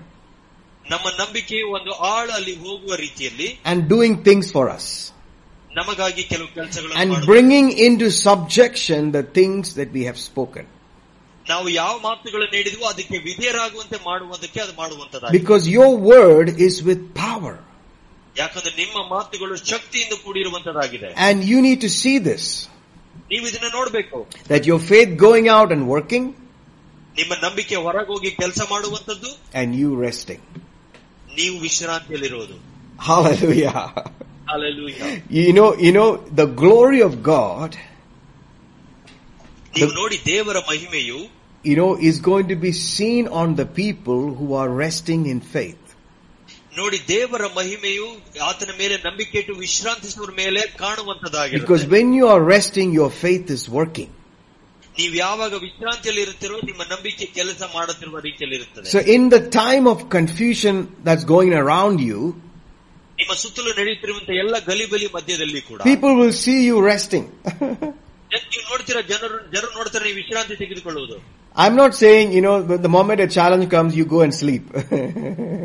ನಮ್ಮ 0.88 1.06
ನಂಬಿಕೆ 1.20 1.58
ಒಂದು 1.76 1.92
ಆಳು 2.12 2.32
ಅಲ್ಲಿ 2.38 2.54
ಹೋಗುವ 2.64 2.94
ರೀತಿಯಲ್ಲಿ 3.04 3.48
and 3.70 3.80
doing 3.94 4.14
things 4.28 4.46
for 4.56 4.64
us. 4.76 4.86
ನಮಗಾಗಿ 5.70 6.22
ಕೆಲವು 6.32 6.48
ಕೆಲಸಗಳನ್ನು 6.58 6.98
And 7.02 7.10
ಮಾಡುವುದು. 7.12 7.30
bringing 7.32 7.68
into 7.86 8.06
subjection 8.26 9.00
the 9.18 9.24
things 9.38 9.66
that 9.78 9.90
we 9.96 10.02
have 10.08 10.18
spoken. 10.28 10.64
ನಾವು 11.46 11.66
ಯಾವ 11.80 11.94
ಮಾತುಗಳನ್ನು 12.08 12.54
ನೀಡಿದ್ವೋ 12.58 12.84
ಅದಕ್ಕೆ 12.92 13.16
ವಿಧೇಯರಾಗುವಂತೆ 13.28 13.96
ಮಾಡುವುದಕ್ಕೆ 14.10 14.60
ಅದು 14.64 14.74
ಮಾಡುವಂತದಾಗಿದೆ 14.82 15.34
Because 15.38 15.64
your 15.78 15.90
word 16.12 16.48
is 16.68 16.76
with 16.90 17.02
power. 17.26 17.54
ಯಾಕಂದ್ರೆ 18.36 18.72
ನಿಮ್ಮ 18.82 18.96
ಮಾತುಗಳು 19.14 19.56
ಶಕ್ತಿಯಿಂದ 19.72 20.14
ಕೂಡಿರುವಂತದಾಗಿದೆ 20.24 21.08
And 21.26 21.38
you 21.50 21.58
need 21.66 21.80
to 21.86 21.90
see 22.02 22.16
this. 22.30 22.44
ನೀವು 23.32 23.44
ಇದನ್ನ 23.50 23.68
ನೋಡ್ಬೇಕು 23.78 24.18
That 24.52 24.64
your 24.70 24.80
faith 24.92 25.10
going 25.26 25.48
out 25.58 25.68
and 25.76 25.84
working 25.96 26.24
ನಿಮ್ಮ 27.18 27.32
ನಂಬಿಕೆ 27.44 27.76
ಹೊರಗೋಗಿ 27.86 28.30
ಕೆಲಸ 28.42 28.60
ಮಾಡುವಂತದ್ದು 28.72 29.30
and 29.60 29.70
you 29.80 29.90
resting. 30.06 30.40
ನೀವು 31.40 31.56
ವಿಶ್ರಾಂತಿಯಲ್ಲಿರೋದು 31.66 32.56
Hallelujah. 32.98 33.80
Hallelujah. 34.46 35.06
You 35.28 35.52
know, 35.52 35.74
you 35.76 35.92
know, 35.92 36.08
the 36.40 36.46
glory 36.62 37.00
of 37.02 37.14
God, 37.34 37.70
ನೀವು 39.76 39.92
ನೋಡಿ 40.00 40.18
ದೇವರ 40.32 40.58
ಮಹಿಮೆಯು 40.70 41.18
you 41.64 41.76
know, 41.80 41.90
is 42.10 42.16
going 42.30 42.46
to 42.52 42.56
be 42.66 42.72
seen 42.72 43.24
on 43.42 43.48
the 43.60 43.66
people 43.82 44.20
who 44.38 44.48
are 44.60 44.68
resting 44.84 45.22
in 45.32 45.40
faith. 45.56 45.80
ನೋಡಿ 46.78 46.98
ದೇವರ 47.10 47.44
ಮಹಿಮೆಯು 47.58 48.06
ಆತನ 48.50 48.70
ಮೇಲೆ 48.82 48.96
ನಂಬಿಕೆ 49.06 49.36
ಇಟ್ಟು 49.42 49.54
ವಿಶ್ರಾಂತಿಸುವ 49.64 50.26
ಮೇಲೆ 50.42 50.60
Because 50.60 50.80
ಕಾಣುವಂತದಾಗಿರುತ್ತೆ 50.84 51.90
when 51.96 52.08
you 52.18 52.26
are 52.34 52.42
resting, 52.56 52.88
your 53.00 53.10
faith 53.24 53.48
is 53.56 53.64
working. 53.80 54.10
ನೀವು 54.98 55.14
ಯಾವಾಗ 55.24 55.52
ವಿಶ್ರಾಂತಿಯಲ್ಲಿ 55.66 56.22
ಇರುತ್ತೀರೋ 56.26 56.56
ನಿಮ್ಮ 56.70 56.82
ನಂಬಿಕೆ 56.92 57.24
ಕೆಲಸ 57.38 57.62
ಮಾಡುತ್ತಿರುವ 57.76 58.18
ರೀತಿಯಲ್ಲಿ 58.28 58.56
ಇರುತ್ತದೆ 58.60 58.86
So 58.94 59.00
in 59.16 59.22
the 59.34 59.42
time 59.62 59.86
of 59.92 59.98
confusion 60.16 60.76
that's 61.06 61.26
going 61.36 61.52
around 61.62 61.96
you, 62.10 62.20
ನಿಮ್ಮ 63.20 63.32
ಸುತ್ತಲೂ 63.42 63.70
ನಡೆಯುತ್ತಿರುವಂತಹ 63.80 64.36
ಎಲ್ಲ 64.44 64.56
ಗಲಿಬಲಿ 64.70 65.08
ಮಧ್ಯದಲ್ಲಿ 65.16 65.60
ಕೂಡ 65.70 65.80
people 65.90 66.14
will 66.20 66.34
see 66.44 66.58
you 66.68 66.76
resting. 66.92 67.24
ಜನ- 68.32 68.46
ನೀವು 68.52 68.64
ನೋಡ್ತೀರಾ 68.70 69.00
ಜನರು 69.10 69.36
ಜನರು 69.54 69.72
ನೋಡ್ತಾರೆ 69.78 70.04
ನೀವು 70.08 70.18
ವಿಶ್ರಾಂತಿ 70.22 70.54
ತೆಗೆದುಕೊಳ್ಳುವುದು 70.62 71.16
I'm 71.56 71.74
not 71.80 71.92
saying, 71.94 72.28
you 72.36 72.40
know, 72.44 72.54
the, 72.70 72.76
the 72.84 72.90
moment 72.94 73.18
a 73.24 73.28
challenge 73.34 73.66
comes, 73.74 73.90
you 73.98 74.04
go 74.14 74.20
and 74.24 74.32
sleep. 74.40 74.64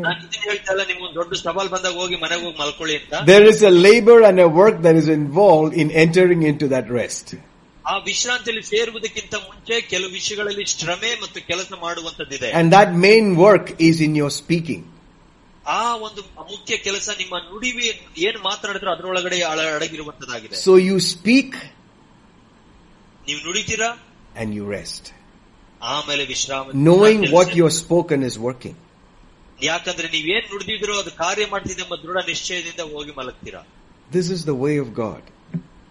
ನಾನು 0.04 0.18
ಇದನ್ನ 0.26 0.44
ಹೇಳ್ತಾ 0.48 0.70
ಇಲ್ಲ 0.74 0.82
ನಿಮ್ಗೊಂದು 0.90 1.16
ದೊಡ್ಡ 1.20 1.32
ಸವಾಲ್ 1.46 1.70
ಬಂದಾಗ 1.72 1.94
ಹೋಗಿ 2.02 2.16
ಮನೆಗೆ 2.24 2.42
ಹೋಗಿ 2.46 2.58
ಮಲ್ಕೊಳ್ಳಿ 2.62 2.94
ಅಂತ 2.98 3.22
there 3.30 3.46
is 3.52 3.60
a 3.70 3.74
labor 3.88 4.18
and 4.28 4.38
a 4.46 4.50
work 4.60 4.76
that 4.86 4.96
is 5.02 5.08
involved 5.16 5.72
in 5.82 5.88
entering 6.04 6.42
into 6.50 6.68
that 6.74 6.86
rest. 7.00 7.26
ಆ 7.84 7.94
ವಿಶ್ರಾಂತಿಯಲ್ಲಿ 8.04 8.62
ಸೇರುವುದಕ್ಕಿಂತ 8.64 9.34
ಮುಂಚೆ 9.48 9.80
ಕೆಲವು 9.92 10.10
ವಿಷಯಗಳಲ್ಲಿ 10.10 10.64
ಶ್ರಮೆ 10.72 11.10
ಮತ್ತು 11.22 11.38
ಕೆಲಸ 11.46 11.70
ಮಾಡುವಂತದ್ದಿದೆ 11.82 12.48
And 12.60 12.68
that 12.76 12.90
main 13.06 13.26
work 13.38 13.66
is 13.88 13.98
in 14.06 14.14
your 14.20 14.30
speaking. 14.40 14.82
ಆ 15.72 15.82
ಒಂದು 16.06 16.20
ಮುಖ್ಯ 16.52 16.76
ಕೆಲಸ 16.86 17.08
ನಿಮ್ಮ 17.18 17.34
ನುಡಿವಿ 17.48 17.86
ಏನ್ 18.28 18.38
ಮಾತನಾಡಿದ್ರು 18.44 18.90
ಅದರೊಳಗಡೆ 18.92 19.38
ಅಳ- 19.52 19.72
ಅಡಗಿರುವಂತದಾಗಿದೆ 19.76 20.56
So 20.66 20.74
you 20.88 20.96
speak 21.14 21.50
ನೀವು 23.28 23.40
ನುಡಿತೀರಾ 23.46 23.90
and 24.36 24.50
you 24.58 24.64
rest. 24.76 25.04
ಆಮೇಲೆ 25.94 26.24
ವಿಶ್ರಾಮ 26.24 26.64
Knowing 26.80 27.18
ವಿಶ್ರಾಂತಿಯಲ್ಲಿ 27.18 27.36
what 27.36 27.46
ಸೇರಿ- 27.46 27.58
you 27.58 27.64
have 27.68 27.78
spoken 27.84 28.20
is 28.30 28.36
working. 28.48 28.76
ಯಾಕಂದ್ರೆ 29.62 30.08
ನೀವೇನ್ 30.08 30.46
ನುಡಿದಿದ್ರೋ 30.52 30.94
ಅದು 31.02 31.10
ಕಾರ್ಯ 31.16 31.46
ಮಾಡ್ತಿದೆ 31.46 31.82
ಎಂಬ 31.82 31.96
ದೃಢ 32.04 32.18
ನಿಶ್ಚಯದಿಂದ 32.26 32.82
ಹೋಗಿ 32.94 33.12
ಮಲಗ್ತೀರಾ 33.16 33.62
This 34.10 34.28
is 34.36 34.40
the 34.50 34.56
way 34.64 34.76
of 34.84 34.88
God. 35.04 35.22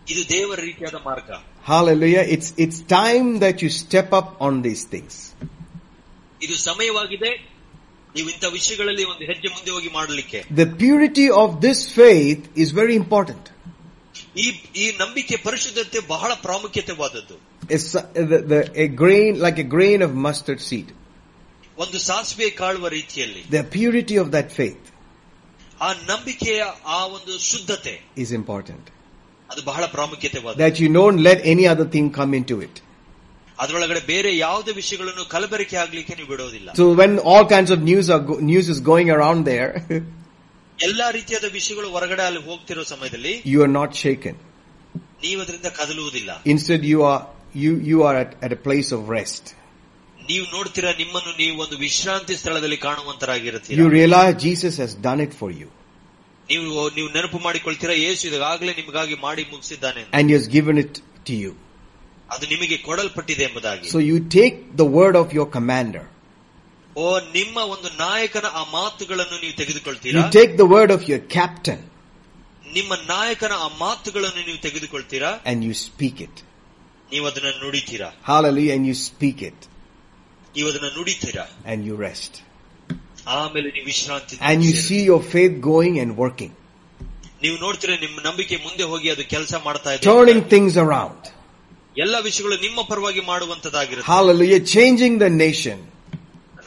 ಇದು 0.08 0.22
ದೇವರ 0.36 0.60
ರೀತಿಯಾದ 0.70 1.00
ಮಾರ್ಗ 1.10 1.30
Hallelujah. 1.72 2.24
It's, 2.36 2.50
it's 2.64 2.80
time 3.00 3.28
that 3.44 3.58
you 3.64 3.70
step 3.82 4.10
up 4.20 4.30
on 4.46 4.54
these 4.68 4.84
things. 4.94 5.14
ಇದು 6.42 6.56
ಸಮಯವಾಗಿದೆ 6.70 7.32
ನೀವು 8.16 8.28
ಇಂಥ 8.34 8.46
ವಿಷಯಗಳಲ್ಲಿ 8.58 9.06
ಒಂದು 9.12 9.24
ಹೆಜ್ಜೆ 9.32 9.50
ಮುಂದೆ 9.56 9.72
ಹೋಗಿ 9.76 9.90
ಮಾಡಲಿಕ್ಕೆ 10.00 10.40
The 10.62 10.68
purity 10.84 11.28
of 11.44 11.50
this 11.66 11.80
faith 12.00 12.44
is 12.64 12.70
very 12.82 12.96
important. 13.04 13.44
ಈ 14.44 14.48
ಈ 14.84 14.86
ನಂಬಿಕೆ 15.04 15.36
ಪರಿಶುದ್ಧತೆ 15.48 16.00
ಬಹಳ 16.16 16.32
ಪ್ರಾಮುಖ್ಯತೆವಾದದ್ದು 16.48 17.36
It's 17.76 17.90
uh, 17.96 18.02
the, 18.32 18.38
the, 18.52 18.60
a 18.86 18.88
grain, 19.02 19.32
like 19.46 19.60
a 19.60 19.70
grain 19.76 20.00
of 20.08 20.12
mustard 20.28 20.62
seed. 20.70 20.88
ಒಂದು 21.78 22.00
ಸಾಸಿವೆ 22.10 22.48
ಕಾಳುವ 22.62 22.88
ರೀತಿಯಲ್ಲಿ 23.00 23.42
The 23.58 23.64
purity 23.78 24.18
of 24.24 24.30
that 24.38 24.50
faith 24.60 24.86
ಆ 25.82 25.90
ನಂಬಿಕೆಯ 26.12 26.62
ಆ 26.98 27.02
ಒಂದು 27.18 27.36
ಶುದ್ಧತೆ 27.52 27.94
is 28.24 28.32
important. 28.42 28.86
ಅದು 29.54 29.62
ಬಹಳ 29.72 29.84
ಪ್ರಾಮುಖ್ಯತೆವಾದ 29.96 30.56
That 30.66 30.78
you 30.84 30.90
don't 31.00 31.20
let 31.30 31.40
any 31.54 31.66
other 31.74 31.88
thing 31.96 32.08
come 32.20 32.34
into 32.40 32.58
it. 32.68 32.76
ಅದರೊಳಗಡೆ 33.64 34.02
ಬೇರೆ 34.14 34.30
ಯಾವುದೇ 34.46 34.72
ವಿಷಯಗಳನ್ನು 34.82 35.24
ಕಲಬೆರಕೆ 35.34 35.78
ಆಗ್ಲಿಕ್ಕೆ 35.84 36.14
ನೀವು 36.20 36.30
ಬಿಡೋದಿಲ್ಲ 36.34 36.70
So 36.80 36.86
when 37.02 37.12
all 37.32 37.46
kinds 37.56 37.72
of 37.76 37.80
news 37.92 38.08
are 38.16 38.22
go- 38.30 38.40
news 38.52 38.68
is 38.74 38.80
going 38.92 39.10
around 39.18 39.42
there, 39.54 39.72
ಎಲ್ಲಾ 40.80 41.08
ರೀತಿಯಾದ 41.18 41.48
ವಿಷಯಗಳು 41.58 41.88
ಹೊರಗಡೆ 41.96 42.24
ಅಲ್ಲಿ 42.30 42.42
ಹೋಗ್ತಿರೋ 42.50 42.84
ಸಮಯದಲ್ಲಿ 42.94 43.34
you 43.54 43.60
are 43.66 43.74
not 43.80 43.92
shaken. 44.04 44.36
ನೀವು 45.26 45.40
ಅದರಿಂದ 45.44 45.70
ಕದಲುವುದಿಲ್ಲ 45.80 46.32
Instead, 46.54 46.84
you 46.94 47.00
are 47.12 47.22
you 47.64 47.72
you 47.92 48.00
are 48.10 48.16
at, 48.24 48.32
at 48.46 48.52
a 48.58 48.62
place 48.68 48.92
of 48.98 49.02
rest. 49.20 49.44
ನೀವು 50.30 50.46
ನೋಡ್ತೀರಾ 50.56 50.92
ನಿಮ್ಮನ್ನು 51.02 51.32
ನೀವು 51.42 51.56
ಒಂದು 51.66 51.76
ವಿಶ್ರಾಂತಿ 51.88 52.34
ಸ್ಥಳದಲ್ಲಿ 52.42 52.78
You 52.80 52.86
ಕಾಣುವಂತರಾಗಿರುತ್ತೀರಾ 52.88 53.86
realize 54.00 54.34
Jesus 54.48 54.76
has 54.84 54.94
done 55.08 55.22
it 55.28 55.34
for 55.42 55.50
you, 55.60 55.68
ನೀವು 56.50 56.66
ನೀವು 56.98 57.10
ನೆನಪು 57.16 57.40
ಮಾಡಿಕೊಳ್ತೀರಾ 57.48 57.96
ಯೇಸು 58.06 58.24
ಇದಾಗಲೇ 58.30 58.74
ನಿಮಗಾಗಿ 58.82 59.16
ಮಾಡಿ 59.26 59.44
ಮುಗಿಸಿದ್ದಾನೆ 59.52 60.00
ಅಂತ. 60.04 60.12
and 60.18 60.26
He 60.30 60.36
has 60.40 60.48
given 60.58 60.78
it 60.84 60.94
to 61.30 61.34
you. 61.44 61.52
ಅದು 62.34 62.46
ನಿಮಗೆ 62.54 62.78
ಕೊಡಲ್ಪಟ್ಟಿದೆ 62.88 63.44
ಎಂಬುದಾಗಿ 63.50 63.86
So 63.96 64.00
you 64.10 64.18
take 64.40 64.58
the 64.82 64.88
word 64.98 65.16
of 65.24 65.28
your 65.38 65.48
commander. 65.58 66.04
ಓ 66.96 67.06
ನಿಮ್ಮ 67.38 67.58
ಒಂದು 67.74 67.90
ನಾಯಕನ 68.04 68.48
ಆ 68.60 68.64
ಮಾತುಗಳನ್ನು 68.78 69.38
ನೀವು 69.44 69.56
ತೆಗೆದುಕೊಳ್ತೀರಾ 69.62 70.20
You 70.20 70.26
take 70.40 70.54
the 70.64 70.70
word 70.76 70.92
of 70.98 71.02
your 71.12 71.22
captain 71.38 71.80
ನಿಮ್ಮ 72.78 72.94
ನಾಯಕನ 73.14 73.54
ಆ 73.66 73.70
ಮಾತುಗಳನ್ನು 73.86 74.42
ನೀವು 74.50 74.60
ತೆಗೆದುಕೊಳ್ತೀರಾ 74.68 75.32
and 75.52 75.60
you 75.68 75.76
speak 75.88 76.18
it. 76.28 76.36
ನೀವು 77.12 77.26
ಅದನ್ನ 77.32 77.52
ನುಡಿತೀರಾ 77.64 78.10
Hallelujah. 78.32 78.74
And 78.78 78.86
you 78.92 78.98
speak 79.08 79.40
it 79.52 79.60
ನೀವು 80.56 80.68
ಅದನ್ನ 80.72 80.90
ನುಡಿತೀರಾ 80.98 81.46
and 81.72 81.80
you 81.90 81.96
rest. 82.08 82.34
ಆಮೇಲೆ 83.38 83.68
ನೀವು 83.76 83.88
ವಿಶ್ರಾಂತಿ 83.92 84.36
And 84.52 84.60
you 84.68 84.74
ಸೇರಿ- 84.74 84.86
see 84.88 85.02
your 85.12 85.22
faith 85.34 85.56
going 85.72 85.96
and 86.04 86.12
working, 86.24 86.52
ನೀವು 87.44 87.58
ನೋಡ್ತೀರಾ 87.66 87.96
ನಿಮ್ಮ 88.06 88.18
ನಂಬಿಕೆ 88.28 88.56
ಮುಂದೆ 88.66 88.86
ಹೋಗಿ 88.94 89.08
ಅದು 89.16 89.24
ಕೆಲಸ 89.36 89.54
ಮಾಡ್ತಾ 89.68 89.90
ಇದೆ 89.96 90.04
turning 90.12 90.42
things 90.54 90.74
around. 90.86 91.20
ಎಲ್ಲ 92.04 92.16
ವಿಷಯಗಳು 92.28 92.58
ನಿಮ್ಮ 92.66 92.80
ಪರವಾಗಿ 92.92 93.22
ಮಾಡುವಂತದ್ದಾಗಿರುತ್ತೆ 93.32 94.10
Hallelujah. 94.14 94.60
Changing 94.76 95.16
the 95.26 95.32
nation. 95.46 95.80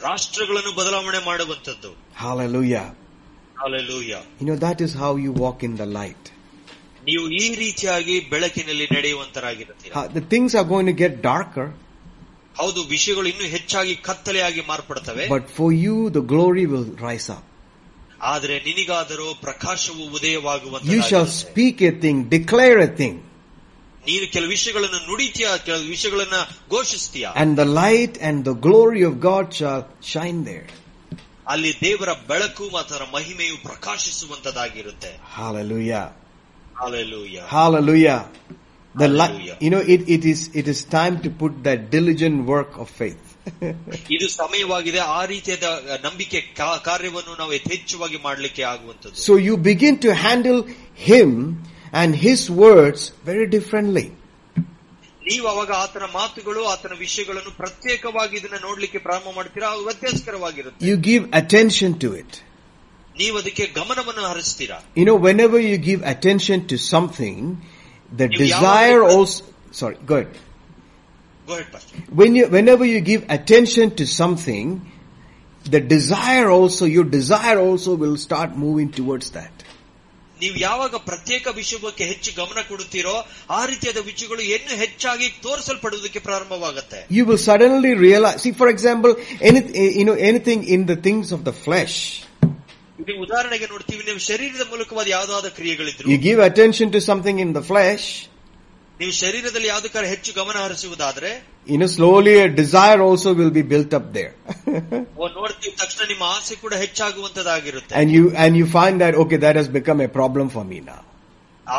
ರಾಷ್ಟ್ರಗಳನ್ನು 0.07 0.73
ಬದಲಾವಣೆ 0.79 1.19
ಮಾಡುವಂತದ್ದು 1.31 1.91
Hallelujah. 2.23 2.85
Hallelujah. 3.61 4.21
You 4.39 4.45
know, 4.47 4.57
that 4.65 4.79
is 4.85 4.93
how 5.01 5.11
you 5.25 5.31
walk 5.45 5.59
in 5.67 5.75
the 5.81 5.87
light. 5.99 6.23
ನೀವು 7.07 7.23
ಈ 7.39 7.45
ರೀತಿಯಾಗಿ 7.61 8.15
ಬೆಳಕಿನಲ್ಲಿ 8.33 8.85
ನಡೆಯುವಂತರಾಗಿರುತ್ತೀರಾ 8.95 9.93
Ha- 9.97 10.09
The 10.17 10.23
things 10.33 10.51
are 10.59 10.67
going 10.73 10.87
to 10.91 10.97
get 11.03 11.13
darker, 11.31 11.67
ಹೌದು 12.57 12.81
ವಿಷಯಗಳು 12.93 13.27
ಇನ್ನೂ 13.33 13.45
ಹೆಚ್ಚಾಗಿ 13.55 13.93
ಕತ್ತಲೆಯಾಗಿ 14.07 14.61
ಮಾರ್ಪಡ್ತವೆ 14.71 15.25
but 15.35 15.47
for 15.59 15.69
you, 15.85 15.95
the 16.17 16.23
glory 16.33 16.65
will 16.73 16.87
rise 17.09 17.27
up. 17.35 17.43
ಆದರೆ 18.31 18.55
ನಿನಗಾದರೂ 18.67 19.27
ಪ್ರಕಾಶವು 19.45 20.03
You 20.03 20.09
shall 20.09 20.17
ಉದಯವಾಗುವಂತ 20.17 21.29
speak 21.43 21.77
a 21.81 21.93
thing, 22.03 22.17
declare 22.37 22.79
a 22.87 22.91
thing, 23.01 23.15
ನೀನು 24.03 24.25
ಕೆಲವು 24.33 24.51
ವಿಷಯಗಳನ್ನು 24.55 24.99
ನುಡಿತೀಯ 25.09 25.49
ಕೆಲವು 25.67 25.85
ವಿಷಯಗಳನ್ನ 25.95 26.37
ಘೋಷಿಸ್ತೀಯ 26.75 27.27
and 27.41 27.51
the 27.61 27.67
light 27.81 28.15
and 28.27 28.37
the 28.49 28.55
glory 28.67 29.03
of 29.09 29.15
God 29.29 29.45
shall 29.59 29.83
shine 30.13 30.39
there. 30.51 30.67
ಅಲ್ಲಿ 31.53 31.71
ದೇವರ 31.85 32.11
ಬೆಳಕು 32.31 32.65
ಮತ್ತು 32.75 32.93
ಅದರ 32.95 33.05
ಮಹಿಮೆಯು 33.17 33.55
ಪ್ರಕಾಶಿಸುವಂತದಾಗಿರುತ್ತೆ 33.69 35.11
Hallelujah. 35.39 36.05
Hallelujah. 36.75 37.43
Hallelujah. 37.57 38.19
The 38.97 39.07
light, 39.09 39.31
Hallelujah. 39.31 39.57
you 39.59 39.69
know, 39.71 39.79
it, 39.93 40.01
it 40.07 40.23
is, 40.31 40.41
it 40.53 40.67
is 40.67 40.83
time 40.95 41.15
to 41.21 41.29
put 41.31 41.63
that 41.63 41.89
diligent 41.89 42.45
work 42.45 42.71
of 42.77 42.89
faith. 43.01 43.21
ಇದು 44.15 44.27
ಸಮಯವಾಗಿದೆ 44.39 44.99
ಆ 45.15 45.21
ರೀತಿಯಾದ 45.31 45.65
ನಂಬಿಕೆ 46.05 46.39
ಕಾ- 46.59 46.77
ಕಾರ್ಯವನ್ನು 46.87 47.33
ನಾವು 47.39 47.53
ಯಥೇಚ್ಛವಾಗಿ 47.57 48.17
ಮಾಡಲಿಕ್ಕೆ 48.27 48.63
ಆಗುವಂತದ್ದು 48.73 49.17
so 49.25 49.33
you 49.47 49.55
begin 49.71 49.95
to 50.05 50.11
handle 50.25 50.59
Him 51.09 51.31
and 52.01 52.11
His 52.25 52.41
words 52.63 53.01
very 53.31 53.47
differently. 53.55 54.05
ನೀವು 55.21 55.45
ಅವಾಗ 55.53 55.71
ಆತನ 55.83 56.05
ಮಾತುಗಳು 56.19 56.61
ಆತನ 56.73 56.93
ವಿಷಯಗಳನ್ನು 57.03 57.51
ಪ್ರತ್ಯೇಕವಾಗಿ 57.61 58.35
ಇದನ್ನ 58.39 58.57
ನೋಡ್ಲಿಕ್ಕೆ 58.67 58.99
ಪ್ರಾರಂಭ 59.07 59.29
ಮಾಡ್ತೀರಾ 59.39 59.67
ಅವು 59.75 59.83
ವ್ಯತ್ಯಾಸಕರವಾಗಿರುತ್ತೆ 59.89 60.87
You 60.89 60.95
give 61.11 61.23
attention 61.41 61.91
to 62.03 62.09
it. 62.21 62.31
ನೀವು 63.21 63.35
ಅದಕ್ಕೆ 63.43 63.65
ಗಮನವನ್ನು 63.79 64.25
ಹರಿಸ್ತೀರಾ 64.31 64.77
You 64.99 65.05
know, 65.09 65.17
whenever 65.27 65.59
you 65.69 65.77
give 65.91 66.01
attention 66.15 66.59
to 66.71 66.77
something, 66.93 67.37
the 68.11 68.25
If 68.25 68.31
you 68.31 68.37
desire 68.45 69.01
are- 69.03 69.09
also, 69.09 69.43
sorry, 69.71 69.97
go 70.05 70.15
ahead. 70.15 70.31
Go 71.47 71.53
ahead, 71.53 71.69
Pastor. 71.71 71.95
When 72.21 72.35
you, 72.35 72.47
whenever 72.47 72.85
you 72.85 72.99
give 73.01 73.25
attention 73.29 73.91
to 73.91 74.05
something, 74.05 74.67
the 75.65 75.81
desire 75.95 76.47
also, 76.49 76.85
your 76.85 77.05
desire 77.19 77.59
also 77.59 77.95
will 77.95 78.17
start 78.17 78.57
moving 78.57 78.89
towards 78.91 79.29
that. 79.31 79.53
ನೀವು 80.41 80.57
ಯಾವಾಗ 80.59 80.95
ಪ್ರತ್ಯೇಕ 81.09 81.47
ವಿಷಯಕ್ಕೆ 81.59 82.05
ಹೆಚ್ಚು 82.11 82.31
ಗಮನ 82.39 82.59
ಕೊಡುತ್ತೀರೋ 82.69 83.13
ಆ 83.57 83.65
ರೀತಿಯಾದ 83.71 83.99
ವಿಷಯಗಳು 84.07 84.41
ಇನ್ನೂ 84.55 84.75
ಹೆಚ್ಚಾಗಿ 84.83 85.27
ತೋರಿಸಲ್ಪಡುವುದಕ್ಕೆ 85.45 86.19
ಪ್ರಾರಂಭವಾಗುತ್ತೆ 86.19 86.99
You 87.17 87.23
will 87.29 87.41
suddenly 87.49 87.93
realize, 88.07 88.37
see 88.43 88.53
for 88.61 88.67
example, 88.75 89.11
any, 89.49 89.61
you 89.99 90.05
know, 90.09 90.17
anything 90.31 90.61
in 90.75 90.85
the 90.91 90.97
things 91.07 91.31
of 91.37 91.41
the 91.49 91.53
flesh, 91.65 91.95
ಇದು 93.01 93.13
ಉದಾಹರಣೆಗೆ 93.25 93.67
ನೋಡ್ತೀವಿ 93.73 94.03
ನೀವು 94.09 94.19
ಶರೀರದ 94.31 94.63
ಮೂಲಕವಾದ 94.73 95.07
ಯಾವ್ದಾದ 95.17 95.47
ಕ್ರಿಯೆಗಳಿದ್ರು 95.57 96.07
you 96.13 96.19
give 96.29 96.39
attention 96.49 96.89
to 96.95 97.01
something 97.09 97.39
in 97.45 97.51
the 97.57 97.63
flesh, 97.71 98.05
ನೀವು 98.99 99.13
ಶರೀರದಲ್ಲಿ 99.23 99.69
ಯಾವ್ದಕ್ಕಾರ 99.73 100.03
ಹೆಚ್ಚು 100.13 100.31
ಗಮನ 100.39 100.57
ಹರಿಸುವುದಾದ್ರೆ 100.65 101.31
you 101.71 101.77
know, 101.81 101.87
slowly 101.95 102.33
a 102.45 102.49
desire 102.61 102.99
also 103.07 103.29
will 103.39 103.53
be 103.59 103.63
built 103.73 103.91
up 103.99 104.07
there. 104.17 104.33
ಓ 105.21 105.27
ನೋಡ್ತೀವಿ 105.37 105.73
ತಕ್ಷಣ 105.81 106.03
ನಿಮ್ಮ 106.11 106.23
ಆಸೆ 106.35 106.55
ಕೂಡ 106.65 106.73
ಹೆಚ್ಚಾಗುವಂತದಾಗಿರುತ್ತೆ 106.83 107.95
and 108.01 108.11
you, 108.17 108.23
and 108.43 108.51
you 108.59 108.67
find 108.79 108.95
that, 109.03 109.15
okay, 109.23 109.39
that 109.45 109.57
has 109.61 109.69
become 109.79 110.01
a 110.07 110.11
problem 110.19 110.49
for 110.57 110.63
me 110.71 110.79
now. 110.91 111.01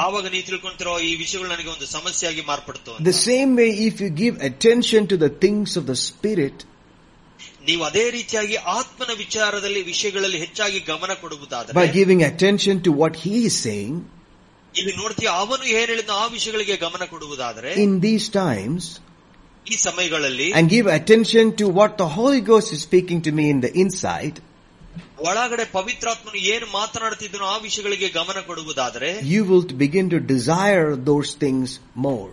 ಆವಾಗ 0.02 0.24
ನೀವು 0.34 0.44
ತಿಳ್ಕೊಂತಿರೋ 0.50 0.92
ಈ 1.08 1.10
ವಿಷಯಗಳು 1.22 1.48
ನನಗೆ 1.54 1.70
ಒಂದು 1.76 1.86
ಸಮಸ್ಯೆಯಾಗಿ 1.96 2.42
ಮಾರ್ಪಡ್ತು 2.50 2.90
ಅಂತ. 2.94 3.02
The 3.12 3.18
same 3.30 3.50
way, 3.60 3.70
if 3.88 3.96
you 4.04 4.10
give 4.24 4.36
attention 4.50 5.02
to 5.12 5.16
the 5.24 5.30
things 5.44 5.70
of 5.80 5.84
the 5.92 5.98
spirit, 6.08 6.56
ನೀವು 7.68 7.82
ಅದೇ 7.88 8.04
ರೀತಿಯಾಗಿ 8.16 8.56
ಆತ್ಮನ 8.78 9.12
ವಿಚಾರದಲ್ಲಿ 9.22 9.82
ವಿಷಯಗಳಲ್ಲಿ 9.92 10.38
ಹೆಚ್ಚಾಗಿ 10.44 10.80
ಗಮನ 10.90 11.12
ಕೊಡುವುದಾದ್ರೆ 11.22 11.74
by 11.80 11.86
giving 11.98 12.22
attention 12.30 12.76
to 12.86 12.92
what 13.00 13.14
he 13.24 13.34
is 13.50 13.56
saying, 13.68 13.94
ಇಲ್ಲಿ 14.74 14.92
ನೋಡ್ತೀವಿ 15.00 15.30
ಅವನು 15.40 15.64
ಏನ್ 15.78 15.90
ಹೇಳಿದ 15.92 16.12
ಆ 16.22 16.26
ವಿಷಯಗಳಿಗೆ 16.36 16.76
ಗಮನ 16.86 17.02
ಕೊಡುವುದಾದ್ರೆ 17.14 17.70
in 17.86 17.92
these 18.06 18.26
times, 18.42 18.82
ಈ 19.66 19.76
ಸಮಯಗಳಲ್ಲಿ 19.88 20.48
and 20.58 20.68
give 20.76 20.88
attention 20.98 21.44
to 21.60 21.66
what 21.78 21.92
the 22.02 22.08
Holy 22.18 22.42
Ghost 22.50 22.70
is 22.76 22.82
speaking 22.88 23.20
to 23.28 23.32
me 23.38 23.46
in 23.54 23.60
the 23.66 23.72
inside, 23.84 24.36
ಒಳಗಡೆ 25.28 25.64
ಪವಿತ್ರಾತ್ಮನು 25.76 26.38
ಏನು 26.54 26.66
ಮಾತನಾಡ್ತಿದ್ದನೋ 26.78 27.46
ಆ 27.54 27.58
ವಿಷಯಗಳಿಗೆ 27.66 28.08
ಗಮನ 28.18 28.38
ಕೊಡುವುದಾದ್ರೆ 28.48 29.10
you 29.34 29.42
will 29.50 29.64
begin 29.84 30.06
to 30.14 30.20
desire 30.34 30.88
those 31.10 31.30
things 31.44 31.68
more. 32.06 32.30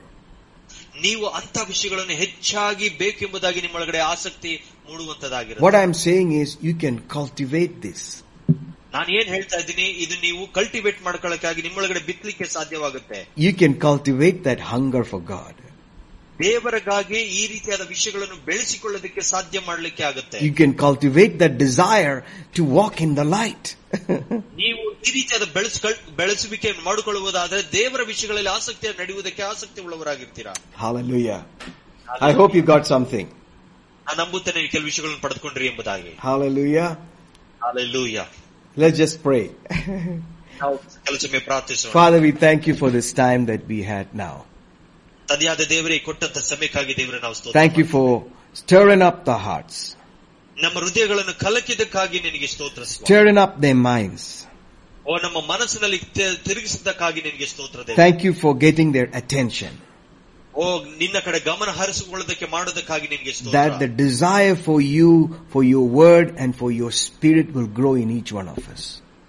ನೀವು 1.05 1.25
ಅಂತ 1.39 1.57
ವಿಷಯಗಳನ್ನು 1.69 2.15
ಹೆಚ್ಚಾಗಿ 2.23 2.89
ಬೇಕೆಂಬುದಾಗಿ 3.01 3.61
ನಿಮ್ಮೊಳಗಡೆ 3.67 4.01
ಆಸಕ್ತಿ 4.13 4.53
What 4.53 4.89
ಮೂಡುವಂತದಾಗಿರುತ್ತೆ 4.89 5.79
I'm 5.81 5.93
saying 6.05 6.29
is, 6.41 6.49
you 6.67 6.73
can 6.83 6.95
cultivate 7.17 7.75
this. 7.87 8.01
ನಾನು 8.95 9.09
ಏನ್ 9.19 9.29
ಹೇಳ್ತಾ 9.33 9.57
ಇದ್ದೀನಿ 9.63 9.85
ಇದು 10.03 10.15
ನೀವು 10.25 10.41
ಕಲ್ಟಿವೇಟ್ 10.57 10.99
ಮಾಡ್ಕೊಳ್ಳಕ್ಕಾಗಿ 11.05 11.61
ನಿಮ್ಮೊಳಗಡೆ 11.67 12.01
ಬಿತ್ತಲಿಕ್ಕೆ 12.09 12.47
ಸಾಧ್ಯವಾಗುತ್ತೆ 12.57 13.19
You 13.45 13.53
can 13.61 13.75
cultivate 13.87 14.39
that 14.49 14.61
hunger 14.71 15.03
for 15.11 15.21
God. 15.35 15.55
ದೇವರಿಗಾಗಿ 16.39 17.19
ಈ 17.39 17.43
ರೀತಿಯಾದ 17.53 17.83
ವಿಷಯಗಳನ್ನು 17.89 18.37
ಬೆಳೆಸಿಕೊಳ್ಳೋದಕ್ಕೆ 18.45 19.21
ಸಾಧ್ಯ 19.33 19.57
ಮಾಡಲಿಕ್ಕೆ 19.69 20.03
ಆಗುತ್ತೆ 20.09 20.37
You 20.47 20.53
can 20.61 20.73
cultivate 20.85 21.33
that 21.43 21.53
desire 21.65 22.17
to 22.57 22.63
walk 22.77 22.97
in 23.07 23.13
the 23.15 23.27
light. 23.37 23.65
ನೀವು 24.61 24.83
ಈ 25.05 25.11
ರೀತಿಯಾದ 25.17 25.45
ಬೆಳೆಸ್ 25.55 25.77
ಬೆಳೆಸುವಿಕೆ 26.19 26.69
ಮಾಡಿಕೊಳ್ಳುವುದಾದ್ರೆ 26.87 27.61
ದೇವರ 27.73 28.01
ವಿಷಯಗಳಲ್ಲಿ 28.11 28.51
ಆಸಕ್ತಿ 28.57 28.87
ನಡೆಯುವುದಕ್ಕೆ 29.01 29.43
ಆಸಕ್ತಿ 29.51 29.79
ಉಳ್ಳವರಾಗಿರ್ತೀರಾ 29.85 30.53
Hallelujah. 30.83 31.39
I 32.29 32.33
hope 32.39 32.53
you 32.53 32.63
got 32.73 32.83
something. 32.93 33.27
ನಾನು 34.07 34.17
ನಂಬುತ್ತೇನೆ 34.21 34.57
ನೀವು 34.59 34.71
ಕೆಲವು 34.75 34.87
ವಿಷಯಗಳನ್ನು 34.91 35.21
ಪಡೆದುಕೊಂಡ್ರಿ 35.25 35.65
ಎಂಬುದಾಗಿ 35.71 36.11
Hallelujah. 36.27 36.89
Hallelujah. 37.61 38.25
Let's 38.77 38.97
just 39.03 39.17
pray. 39.27 39.43
ನಾವು 40.61 40.75
ಕೆಲವು 41.05 41.19
ಸಮಯ 41.25 41.41
ಪ್ರಾರ್ಥಿಸೋಣ 41.49 41.91
Father, 41.99 42.19
we 42.27 42.31
thank 42.45 42.61
you 42.69 42.75
for 42.81 42.89
this 42.97 43.09
time 43.23 43.41
that 43.51 43.63
we 43.73 43.79
had 43.93 44.07
now. 44.25 44.35
ತಂದೆಯಾದ 45.27 45.63
ದೇವರೇ 45.73 45.97
ಕೊಟ್ಟಂತ 46.07 46.37
ಸಮಯಕ್ಕಾಗಿ 46.51 46.93
ದೇವರೇ 46.99 47.19
ನಾವು 47.25 47.35
ಸ್ತೋತ್ರ 47.39 47.55
Thank 47.59 47.75
you 47.81 47.87
for 47.95 48.07
stirring 48.55 49.03
up 49.09 49.17
the 49.31 49.37
hearts, 49.47 49.77
ನಮ್ಮ 50.57 50.75
ಹೃದಯಗಳನ್ನು 50.83 51.35
ಕಲಕಿದ್ದಕ್ಕಾಗಿ 51.43 52.17
ನಿನಗೆ 52.27 52.47
ಸ್ತೋತ್ರ 52.53 52.81
ಸ್ವಾಮಿ. 52.89 53.05
stirring 53.05 53.39
up 53.45 53.53
their 53.65 53.79
minds. 53.91 54.23
ಓ 55.05 55.17
ನಮ್ಮ 55.17 55.39
ಮನಸ್ಸಿನಲ್ಲಿ 55.51 55.99
ತಿ- 56.17 56.35
ತಿರುಗಿಸಿದ್ದಕ್ಕಾಗಿ 56.47 57.21
ನಿನಗೆ 57.21 57.47
ಸ್ತೋತ್ರ 57.53 57.79
ದೇವ 57.87 57.97
Thank 57.97 58.19
you 58.23 58.33
for 58.41 58.51
getting 58.65 58.89
their 58.91 59.09
attention. 59.21 59.73
ಓ 60.53 60.63
ನಿನ್ನ 61.01 61.17
ಕಡೆ 61.25 61.39
ಗಮನ 61.41 61.69
ಹರಿಸಿಕೊಳ್ಳೋದಕ್ಕೆ 61.77 62.47
ಮಾಡೋದಕ್ಕಾಗಿ 62.47 63.07
ನಿನಗೆ 63.07 63.31
That 63.51 63.71
the 63.75 63.87
ಸ್ತೋತ್ರ 63.87 63.97
desire 64.03 64.55
for 64.67 64.77
you, 64.95 65.11
for 65.53 65.63
your 65.65 65.85
word 66.01 66.27
and 66.37 66.51
for 66.55 66.69
your 66.71 66.91
spirit 67.01 67.47
will 67.55 67.71
grow 67.79 67.93
in 68.03 68.09
each 68.17 68.31
one 68.33 68.49
of 68.55 68.59
us. 68.75 68.83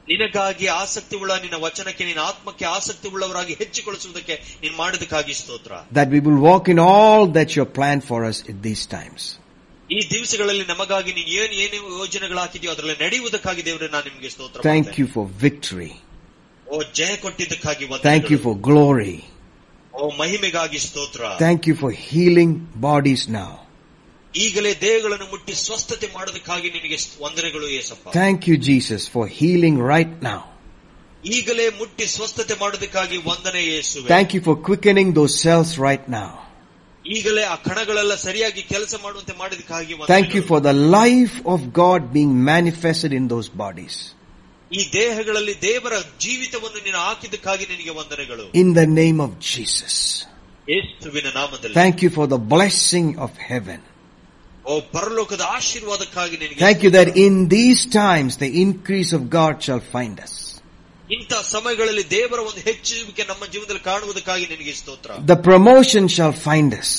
ನಿನಗಾಗಿ 0.09 0.67
ಆಸಕ್ತಿ 0.75 1.15
ಉಳ್ಳ 1.17 1.33
ನಿನ್ನ 1.43 1.57
ವಚನಕ್ಕೆ 1.65 2.05
ನಿನ್ನ 2.05 2.23
ಆತ್ಮಕ್ಕೆ 2.31 2.65
ಆಸಕ್ತಿ 2.69 3.07
ಉಳ್ಳವರಾಗಿ 3.09 3.55
ಹೆಚ್ಚಿಗೊಳಿಸುವುದಕ್ಕೆ 3.55 4.35
ನೀನು 4.63 4.77
ಮಾಡಿದಕ್ಕಾಗಿ 4.77 5.35
ಸ್ತೋತ್ರ 5.35 5.73
That 5.99 6.11
we 6.11 6.21
will 6.21 6.41
walk 6.43 6.65
in 6.69 6.81
all 6.89 7.23
that 7.39 7.51
you 7.55 7.63
have 7.65 7.73
planned 7.73 8.05
for 8.05 8.21
us 8.31 8.41
in 8.53 8.59
these 8.69 8.85
times. 8.97 9.23
ಈ 9.91 10.01
ದಿವಸಗಳಲ್ಲಿ 10.13 10.65
ನಮಗಾಗಿ 10.65 11.11
ನೀನು 11.13 11.31
ಏನ್ 11.41 11.55
ಏನೇ 11.63 11.79
ಯೋಜನೆಗಳು 11.99 12.39
ಹಾಕಿದೆಯೋ 12.39 12.71
ಅದರಲ್ಲಿ 12.73 12.97
ನಡೆಯುವುದಕ್ಕಾಗಿ 13.05 13.63
ದೇವರೇ 13.65 13.89
ನಾನು 13.89 14.07
ನಿಮಗೆ 14.11 14.31
ಸ್ತೋತ್ರ 14.31 14.61
Thank 14.63 14.85
ಮಾಡ್ತೇನೆ. 14.85 14.99
you 15.01 15.09
for 15.15 15.25
victory. 15.45 15.93
ಓ 16.67 16.79
ಜಯ 16.99 17.13
ಕೊಟ್ಟಿದ್ದಕ್ಕಾಗಿ 17.17 17.85
Thank 17.85 18.31
you 18.33 18.39
ವಂದನೆಗಳು. 18.39 18.43
for 18.47 18.55
glory. 18.69 19.17
ಓ 19.93 20.05
ಮಹಿಮೆಗಾಗಿ 20.21 20.79
ಸ್ತೋತ್ರ 20.81 21.23
Thank 21.39 21.63
you 21.69 21.77
for 21.83 21.91
healing 22.07 22.53
bodies 22.87 23.25
now. 23.41 23.51
ಈಗಲೇ 24.35 24.73
ದೇಹಗಳನ್ನು 24.83 25.27
ಮುಟ್ಟಿ 25.31 25.55
ಸ್ವಸ್ಥತೆ 25.63 26.07
ಮಾಡೋದಕ್ಕಾಗಿ 26.15 26.69
ನಿನಗೆ 26.71 26.97
ಸ್- 26.97 27.11
ವಂದನೆಗಳು 27.21 27.67
Yesappa 27.79 28.15
Thank 28.15 28.41
you, 28.49 28.57
Jesus, 28.69 29.03
for 29.15 29.25
healing 29.39 29.77
right 29.93 30.15
now. 30.23 30.41
ಈಗಲೇ 31.35 31.67
ಮುಟ್ಟಿ 31.81 32.07
ಸ್ವಸ್ಥತೆ 32.07 32.55
ಮಾಡೋದಕ್ಕಾಗಿ 32.55 33.19
ವಂದನೆ 33.27 33.61
ಯೇಸುವೆ 33.67 34.09
Thank 34.09 34.31
you 34.37 34.43
for 34.43 34.55
quickening 34.69 35.11
those 35.19 35.35
cells 35.45 35.73
right 35.89 36.07
now. 36.13 36.31
ಈಗಲೇ 37.07 37.45
ಆ 37.53 37.57
ಕಣಗಳೆಲ್ಲ 37.69 38.15
ಸರಿಯಾಗಿ 38.27 38.63
ಕೆಲಸ 38.73 38.95
ಮಾಡುವಂತೆ 39.05 39.35
ಮಾಡಿದಕ್ಕಾಗಿ 39.43 39.93
Thank 40.15 40.35
you 40.37 40.43
ವಂದನೆಗಳು. 40.43 40.49
for 40.51 40.61
the 40.69 40.77
life 41.01 41.37
of 41.55 41.61
God 41.83 42.01
being 42.19 42.35
manifested 42.55 43.13
in 43.21 43.25
those 43.35 43.49
bodies. 43.65 43.97
ಈ 44.71 44.83
ದೇಹಗಳಲ್ಲಿ 44.93 45.55
ದೇವರ 45.69 45.95
ಜೀವಿತವನ್ನು 46.25 46.81
ನೀನು 46.87 46.99
ಹಾಕಿದ್ದಕ್ಕಾಗಿ 47.07 47.65
ನಿನಗೆ 47.73 47.95
ವಂದನೆಗಳು 48.01 48.45
In 48.63 48.69
the 48.81 48.87
name 49.03 49.19
of 49.27 49.33
Jesus. 49.55 49.95
ಯೇಸುವಿನ 50.69 51.29
ನಾಮದಲ್ಲಿ 51.41 51.75
Thank 51.81 51.97
you 52.05 52.11
for 52.19 52.27
the 52.35 52.41
blessing 52.55 53.09
of 53.27 53.33
heaven. 53.51 53.81
ಓ 54.65 54.75
ಪರಲೋಕದ 54.97 55.45
ಆಶೀರ್ವಾದಕ್ಕಾಗಿ 55.59 56.37
ನಿನಗೆ 56.43 56.61
Thank 56.67 56.81
you 56.87 56.91
that 56.99 57.11
in 57.27 57.35
these 57.57 57.83
times 58.03 58.33
the 58.45 58.51
increase 58.65 59.13
of 59.19 59.23
God 59.39 59.55
shall 59.67 59.83
find 59.97 60.17
us. 60.27 60.35
ಇಂಥ 61.09 61.33
ಸಮಯಗಳಲ್ಲಿ 61.55 62.05
ದೇವರ 62.11 62.41
ಒಂದು 62.49 62.61
ಹೆಚ್ಚುವಿಕೆ 62.69 63.23
ನಮ್ಮ 63.31 63.43
ಜೀವನದಲ್ಲಿ 63.53 63.85
ಕಾಣುವುದಕ್ಕಾಗಿ 63.91 64.45
ನಿನಗೆ 64.53 64.75
ಸ್ತೋತ್ರ 64.81 65.11
The 65.33 65.39
promotion 65.49 66.05
shall 66.17 66.35
find 66.47 66.71
us. 66.83 66.93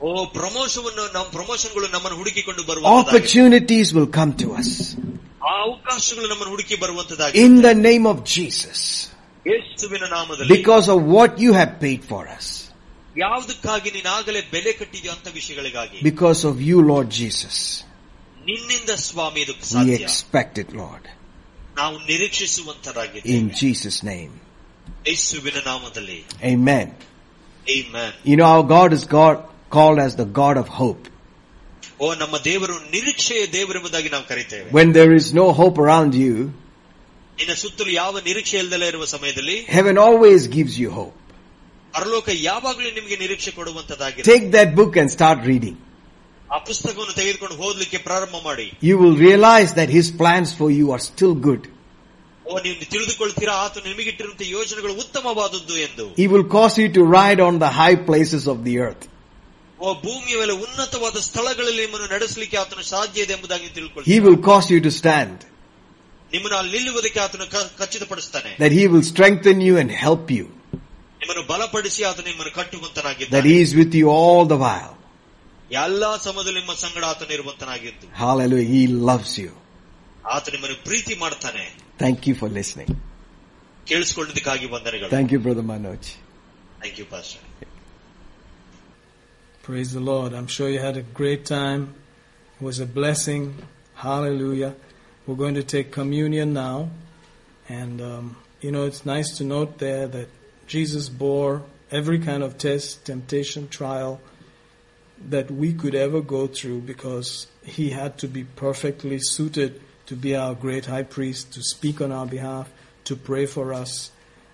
ಓ 0.00 0.10
ಪ್ರಮೋಷವನ್ನು 0.38 1.04
ನಮ್ಮ 1.14 1.26
ಪ್ರಮೋಷನ್ಗಳು 1.36 1.86
ನಮ್ಮನ್ನು 1.94 2.18
ಹುಡುಕಿಕೊಂಡು 2.20 2.62
ಬರುವ 2.70 2.92
Opportunities 3.00 3.88
will 3.96 4.10
come 4.18 4.32
to 4.42 4.48
us. 4.60 4.70
ಆ 5.42 5.54
ಅವಕಾಶಗಳು 5.64 6.26
ನಮ್ಮನ್ನು 6.32 6.52
ಹುಡುಕಿ 6.54 6.76
ಬರುವಂತದಾಗಿ 6.84 7.42
In 7.46 7.54
the 7.66 7.74
name 7.88 8.06
of 8.12 8.18
Jesus. 8.36 8.78
ಯೇಸುವಿನ 9.46 10.06
ನಾಮದಲ್ಲಿ 10.16 10.52
Because 10.56 10.86
of 10.94 11.00
what 11.16 11.32
you 11.44 11.52
have 11.60 11.74
paid 11.84 12.02
for 12.12 12.22
us. 12.38 12.46
ಯಾವುದಕ್ಕಾಗಿ 13.16 13.90
ನೀನಾಗಲೇ 13.96 14.40
ಬೆಲೆ 14.54 14.72
ಕಟ್ಟಿದೆಯೋ 14.80 15.12
ಅಂತ 15.16 15.28
ವಿಷಯಗಳಿಗಾಗಿ 15.38 15.98
Because 16.10 16.42
of 16.50 16.56
you, 16.70 16.78
Lord 16.92 17.08
Jesus. 17.20 17.58
ನಿನ್ನಿಂದ 18.48 18.90
ಸ್ವಾಮಿ 19.08 19.40
ಇದಕ್ಕೆ 19.44 19.64
We 19.66 19.72
ಸಾಧ್ಯ 19.74 19.98
expect 20.02 20.56
it, 20.64 20.72
Lord. 20.82 21.04
ನಾವು 21.80 21.96
ನಿರೀಕ್ಷಿಸುವಂತರಾಗಿದ್ದೇವೆ 22.10 23.34
In 23.38 23.46
Jesus' 23.62 23.98
name. 24.12 24.32
ಯೇಸುವಿನ 25.10 25.58
ನಾಮದಲ್ಲಿ 25.70 26.18
Amen. 26.52 26.86
Amen. 27.78 28.12
You 28.30 28.36
know, 28.38 28.48
our 28.54 28.64
God 28.76 28.90
is 28.96 29.04
God, 29.18 29.36
called 29.76 29.98
as 30.06 30.12
the 30.22 30.28
God 30.40 30.56
of 30.62 30.68
hope. 30.82 31.04
ಓ 32.00 32.06
ನಮ್ಮ 32.22 32.36
ದೇವರು 32.48 32.74
ನಿರೀಕ್ಷೆಯ 32.94 33.42
ದೇವರೆಂಬುದಾಗಿ 33.56 34.08
ನಾವು 34.14 34.24
ಕರಿತೇವೆ 34.32 34.66
When 34.78 34.88
there 34.98 35.12
is 35.20 35.26
no 35.40 35.46
hope 35.60 35.78
around 35.84 36.12
you, 36.24 36.34
ನಿನ್ನ 37.38 37.54
ಸುತ್ತಲೂ 37.62 37.90
ಯಾವ 38.02 38.12
ನಿರೀಕ್ಷೆ 38.28 38.56
ಇಲ್ಲದಲೇ 38.62 38.88
ಇರುವ 38.92 39.06
ಸಮಯದಲ್ಲಿ 39.14 39.56
heaven 39.76 39.96
always 40.06 40.42
gives 40.56 40.74
you 40.82 40.90
hope. 41.00 41.16
ಪರಲೋಕ 41.98 42.28
ಯಾವಾಗಲೂ 42.50 42.90
ನಿಮಗೆ 42.98 43.16
ನಿರೀಕ್ಷೆ 43.24 43.50
ಕೊಡುವಂತದಾಗಿದೆ 43.58 44.26
Take 44.32 44.46
that 44.58 44.70
book 44.80 44.94
and 45.02 45.10
start 45.18 45.38
reading. 45.52 45.76
ಆ 46.50 46.58
ಪುಸ್ತಕವನ್ನು 46.68 47.14
ತೆಗೆದುಕೊಂಡು 47.20 47.54
ಓದಲಿಕ್ಕೆ 47.68 47.98
ಪ್ರಾರಂಭ 48.08 48.36
ಮಾಡಿ 48.48 48.66
You 48.88 48.96
will 49.02 49.16
realize 49.28 49.70
that 49.80 49.90
His 49.98 50.08
plans 50.22 50.50
for 50.60 50.68
you 50.78 50.86
are 50.94 51.02
still 51.10 51.34
good. 51.48 51.62
ಓ 52.44 52.58
ನೀವು 52.64 52.86
ತಿಳಿದುಕೊಳ್ತೀರಾ 52.92 53.54
ಆತ 53.64 53.76
ನಿಮಗಿಟ್ಟಿರುವಂತಹ 53.88 54.48
ಯೋಜನೆಗಳು 54.58 54.94
ಉತ್ತಮವಾದದ್ದು 55.04 55.76
ಎಂದು 55.86 56.04
He 56.20 56.26
will 56.32 56.46
cause 56.56 56.74
you 56.82 56.88
to 56.98 57.02
ride 57.18 57.40
on 57.48 57.54
the 57.64 57.70
high 57.80 57.96
places 58.10 58.44
of 58.52 58.58
the 58.68 58.74
earth. 58.86 59.04
ಓ 59.78 59.88
ಭೂಮಿಯ 60.04 60.34
ಮೇಲೆ 60.42 60.54
ಉನ್ನತವಾದ 60.64 61.16
ಸ್ಥಳಗಳಲ್ಲಿ 61.28 61.82
ನಿಮ್ಮನ್ನು 61.86 62.08
ನಡೆಸಲಿಕ್ಕೆ 62.14 62.56
ಆತನು 62.62 62.84
ಸಾಧ್ಯ 62.94 63.24
ಇದೆ 63.26 63.34
ಎಂಬುದಾಗಿ 63.36 63.64
ನೀವು 63.64 63.72
He 63.72 63.78
ತಿಳ್ಕೊಳ್ಳಿ 63.78 64.18
will 64.26 64.38
cause 64.50 64.68
you 64.74 64.80
to 64.86 64.92
stand. 65.00 65.36
ನಿಮ್ಮನ್ನು 66.32 66.56
ಅಲ್ಲಿ 66.60 66.72
ನಿಲ್ಲುವುದಕ್ಕೆ 66.76 67.20
ಆತನು 67.24 67.46
ಕ- 67.54 67.70
ಖಚಿತಪಡಿಸ್ತಾನೆ 67.80 68.52
That 68.62 68.72
He 68.78 68.84
will 68.92 69.04
strengthen 69.12 69.58
you 69.68 69.74
and 69.82 69.90
help 70.06 70.26
you. 70.38 70.46
ನಿಮ್ಮನ್ನು 71.20 71.44
ಬಲಪಡಿಸಿ 71.52 72.02
ಆತ 72.10 72.18
ನಿಮ್ಮನ್ನು 72.28 72.52
that 72.52 72.60
ಕಟ್ಟುವಂತನಾಗಿದ್ದಾನೆ 72.60 73.46
He 73.50 73.56
is 73.66 73.72
with 73.80 73.94
you 74.00 74.08
all 74.18 74.44
the 74.54 74.60
while. 74.66 74.92
ಎಲ್ಲಾ 75.84 76.10
ಸಮಯದಲ್ಲಿ 76.26 76.58
ನಿಮ್ಮ 76.62 76.74
ಸಂಗಡ 76.84 77.04
ಆತನು 77.12 77.32
ಇರುವಂತನಾಗಿದ್ದು 77.38 78.06
Hallelujah. 78.24 78.68
He 78.74 78.82
loves 79.10 79.32
you. 79.44 79.52
ಆತ 80.36 80.46
ನಿಮ್ಮನ್ನು 80.54 80.78
ಪ್ರೀತಿ 80.88 81.14
ಮಾಡ್ತಾನೆ 81.24 81.64
Thank 82.04 82.20
you 82.28 82.34
for 82.40 82.48
listening. 82.60 82.90
ಕೇಳಿಸ್ಕೊಳ್ಳೋದಕ್ಕಾಗಿ 83.90 84.66
ವಂದನೆಗಳು 84.76 85.10
Thank 85.16 85.32
you, 85.34 85.40
Brother 85.46 85.66
Manoj. 85.72 86.04
Thank 86.80 86.98
you 87.02 87.08
pastor 87.14 87.42
Praise 89.66 89.92
the 89.92 90.00
Lord. 90.00 90.32
I'm 90.32 90.46
sure 90.46 90.68
you 90.68 90.78
had 90.78 90.96
a 90.96 91.02
great 91.20 91.44
time. 91.44 91.82
It 92.60 92.64
was 92.64 92.78
a 92.78 92.86
blessing. 92.86 93.42
Hallelujah. 93.96 94.74
We're 95.26 95.34
going 95.34 95.54
to 95.54 95.64
take 95.64 95.90
communion 95.90 96.52
now. 96.52 96.76
And, 97.68 98.00
um, 98.00 98.36
you 98.60 98.70
know, 98.70 98.84
it's 98.84 99.04
nice 99.04 99.36
to 99.38 99.44
note 99.44 99.78
there 99.78 100.06
that 100.08 100.28
Jesus 100.68 101.08
bore 101.08 101.54
every 101.90 102.20
kind 102.20 102.44
of 102.44 102.56
test, 102.58 103.04
temptation, 103.04 103.66
trial 103.68 104.12
that 105.29 105.51
we 105.51 105.73
could 105.73 105.95
ever 105.95 106.21
go 106.21 106.47
through 106.47 106.81
because 106.81 107.47
he 107.63 107.91
had 107.91 108.17
to 108.19 108.27
be 108.27 108.43
perfectly 108.43 109.19
suited 109.19 109.81
to 110.07 110.15
be 110.15 110.35
our 110.35 110.55
great 110.55 110.87
high 110.87 111.03
priest, 111.03 111.53
to 111.53 111.63
speak 111.63 112.01
on 112.01 112.11
our 112.11 112.25
behalf, 112.25 112.69
to 113.05 113.15
pray 113.15 113.45
for 113.45 113.73
us, 113.73 114.11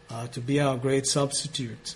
uh, 0.10 0.28
to 0.28 0.40
be 0.40 0.60
our 0.60 0.78
great 0.78 1.08
substitute. 1.08 1.96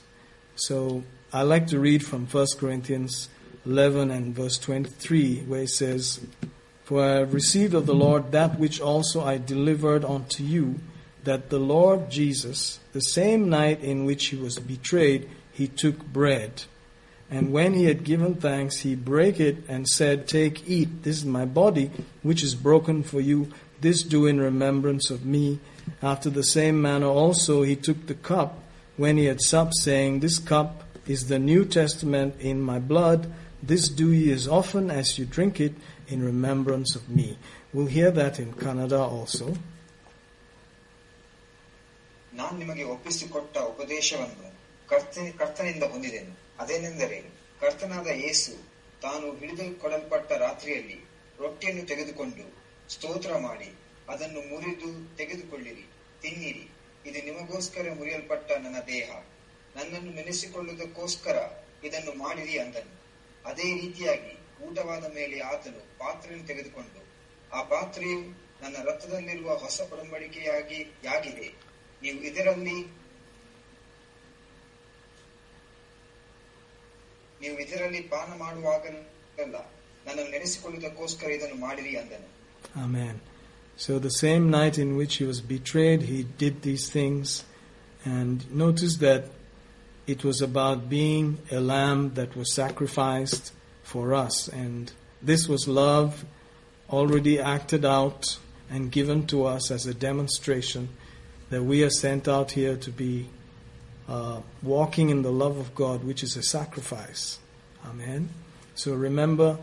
So 0.55 1.03
I 1.33 1.43
like 1.43 1.67
to 1.67 1.79
read 1.79 2.05
from 2.05 2.25
1 2.25 2.47
Corinthians 2.57 3.29
11 3.65 4.09
and 4.11 4.35
verse 4.35 4.57
23, 4.57 5.41
where 5.41 5.61
it 5.61 5.69
says, 5.69 6.19
For 6.83 7.03
I 7.03 7.19
have 7.19 7.33
received 7.33 7.73
of 7.73 7.85
the 7.85 7.95
Lord 7.95 8.31
that 8.31 8.59
which 8.59 8.81
also 8.81 9.23
I 9.23 9.37
delivered 9.37 10.03
unto 10.03 10.43
you, 10.43 10.79
that 11.23 11.49
the 11.49 11.59
Lord 11.59 12.09
Jesus, 12.09 12.79
the 12.93 13.01
same 13.01 13.49
night 13.49 13.81
in 13.81 14.05
which 14.05 14.27
he 14.27 14.35
was 14.35 14.57
betrayed, 14.57 15.29
he 15.51 15.67
took 15.67 16.03
bread. 16.05 16.63
And 17.31 17.53
when 17.53 17.73
he 17.73 17.85
had 17.85 18.03
given 18.03 18.35
thanks, 18.35 18.79
he 18.79 18.93
brake 18.93 19.39
it 19.39 19.63
and 19.69 19.87
said, 19.87 20.27
Take, 20.27 20.67
eat, 20.67 21.03
this 21.03 21.17
is 21.19 21.25
my 21.25 21.45
body, 21.45 21.89
which 22.23 22.43
is 22.43 22.55
broken 22.55 23.03
for 23.03 23.21
you. 23.21 23.47
This 23.79 24.03
do 24.03 24.25
in 24.27 24.39
remembrance 24.41 25.09
of 25.09 25.25
me. 25.25 25.59
After 26.03 26.29
the 26.29 26.43
same 26.43 26.81
manner 26.81 27.07
also 27.07 27.63
he 27.63 27.77
took 27.77 28.07
the 28.07 28.15
cup 28.15 28.59
when 28.97 29.15
he 29.17 29.25
had 29.25 29.41
supped, 29.41 29.75
saying, 29.75 30.19
This 30.19 30.39
cup 30.39 30.83
is 31.07 31.29
the 31.29 31.39
New 31.39 31.63
Testament 31.63 32.35
in 32.39 32.61
my 32.61 32.79
blood. 32.79 33.31
This 33.63 33.87
do 33.87 34.11
ye 34.11 34.31
as 34.33 34.47
often 34.47 34.91
as 34.91 35.17
you 35.17 35.25
drink 35.25 35.61
it 35.61 35.73
in 36.09 36.23
remembrance 36.23 36.95
of 36.95 37.07
me. 37.09 37.37
We'll 37.73 37.85
hear 37.85 38.11
that 38.11 38.39
in 38.39 38.53
Kannada 38.53 38.99
also. 38.99 39.47
ನಾನು 42.39 42.55
ನಿಮಗೆ 42.59 42.83
ಒಪ್ಪಿಸಿಕೊಟ್ಟ 42.93 43.55
ಉಪದೇಶವನ್ನು 43.71 44.47
ಕರ್ತನಿಂದ 45.39 45.83
ಹೊಂದಿದ್ದೇನೆ 45.93 46.31
ಅದೇನೆಂದರೆ 46.61 47.19
ಕರ್ತನಾದ 47.59 48.07
ಯೇಸು 48.07 48.53
ತಾನು 49.01 49.27
ಹಿಡಿದುಕೊಡಲ್ಪಟ್ಟ 49.39 50.31
ರಾತ್ರಿಯಲ್ಲಿ 50.45 50.99
ರೊಟ್ಟಿಯನ್ನು 51.39 51.83
ತೆಗೆದುಕೊಂಡು 51.85 52.45
ಸ್ತೋತ್ರ 52.89 53.33
ಮಾಡಿ 53.37 53.69
ಅದನ್ನು 54.09 54.41
ಮುರಿದು 54.41 54.89
ತೆಗೆದುಕೊಳ್ಳಿರಿ, 55.17 55.85
ತಿನ್ನಿರಿ. 56.21 56.65
ಇದು 57.05 57.19
ನಿಮಗೋಸ್ಕರ 57.25 57.85
ಮುರಿಯಲ್ಪಟ್ಟ 57.97 58.51
ನನ್ನ 58.51 58.79
ದೇಹ. 58.87 59.09
ನನ್ನನ್ನು 59.75 60.11
ನೆನೆಸಿಕೊಳ್ಳುವುದಕ್ಕೋಸ್ಕರ 60.11 61.37
ಇದನ್ನು 61.83 62.11
ಮಾಡಿರಿ 62.23 62.55
ಅಂದನು. 62.59 62.93
ಅದೇ 63.45 63.67
ರೀತಿಯಾಗಿ 63.81 64.33
ಊಟವಾದ 64.65 65.05
ಮೇಲೆ 65.13 65.37
ಆತನು 65.51 65.81
ಪಾತ್ರೆಯನ್ನು 65.97 66.47
ತೆಗೆದುಕೊಂಡು, 66.47 67.01
ಆ 67.51 67.61
ಪಾತ್ರೆಯು 67.73 68.19
ನನ್ನ 68.61 68.77
ರಕ್ತದಲ್ಲಿರುವ 68.89 69.51
ಹೊಸ 69.55 69.77
ಒಡಂಬಡಿಕೆಯಾಗಿ 69.93 70.79
ಯಾಗಿದೆ? 71.03 71.47
ನೀವು 72.01 72.19
ಇದರಲ್ಲಿ 72.21 72.77
ನೀವು 77.42 77.56
ಇದರಲ್ಲಿ 77.64 78.00
ಪಾನ 78.14 78.28
ಮಾಡುವಾಗಲೆಲ್ಲ 78.44 79.56
ನನ್ನನ್ನು 80.06 80.30
ನೆನೆಸಿಕೊಳ್ಳುವುದಕ್ಕೋಸ್ಕರ 80.36 81.30
ಇದನ್ನು 81.38 81.58
ಮಾಡಿರಿ 81.66 81.94
ಅಂದನು 82.02 82.28
Amen. 82.84 83.14
So 83.84 83.92
the 83.98 84.10
same 84.24 84.44
night 84.50 84.76
in 84.84 84.96
which 84.98 85.14
he 85.16 85.24
was 85.24 85.40
betrayed, 85.54 86.02
he 86.12 86.18
did 86.42 86.62
these 86.62 86.86
things. 86.96 87.26
And 88.04 88.50
notice 88.64 88.94
that 88.98 89.22
it 90.06 90.20
was 90.28 90.38
about 90.40 90.88
being 90.88 91.26
a 91.50 91.60
lamb 91.60 92.14
that 92.14 92.36
was 92.40 92.48
sacrificed 92.54 93.52
for 93.82 94.14
us. 94.14 94.36
And 94.48 94.92
this 95.22 95.42
was 95.48 95.62
love 95.68 96.24
already 96.90 97.38
acted 97.56 97.84
out 97.84 98.38
and 98.70 98.90
given 98.90 99.26
to 99.28 99.44
us 99.44 99.70
as 99.70 99.86
a 99.86 99.94
demonstration 100.08 100.88
that 101.50 101.62
we 101.62 101.82
are 101.82 101.90
sent 101.90 102.28
out 102.28 102.52
here 102.52 102.76
to 102.76 102.90
be 102.90 103.12
uh, 104.07 104.41
walking 104.61 105.09
in 105.09 105.21
the 105.21 105.31
love 105.31 105.57
of 105.57 105.73
God, 105.75 106.03
which 106.03 106.23
is 106.23 106.35
a 106.35 106.43
sacrifice. 106.43 107.39
Amen. 107.85 108.29
So 108.75 108.93
remember, 108.93 109.57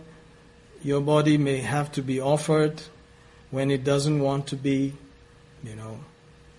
your 0.82 1.00
body 1.00 1.38
may 1.38 1.58
have 1.58 1.92
to 1.92 2.02
be 2.02 2.20
offered 2.20 2.82
when 3.50 3.70
it 3.70 3.84
doesn't 3.84 4.20
want 4.20 4.46
to 4.48 4.56
be, 4.56 4.94
you 5.64 5.74
know. 5.74 6.00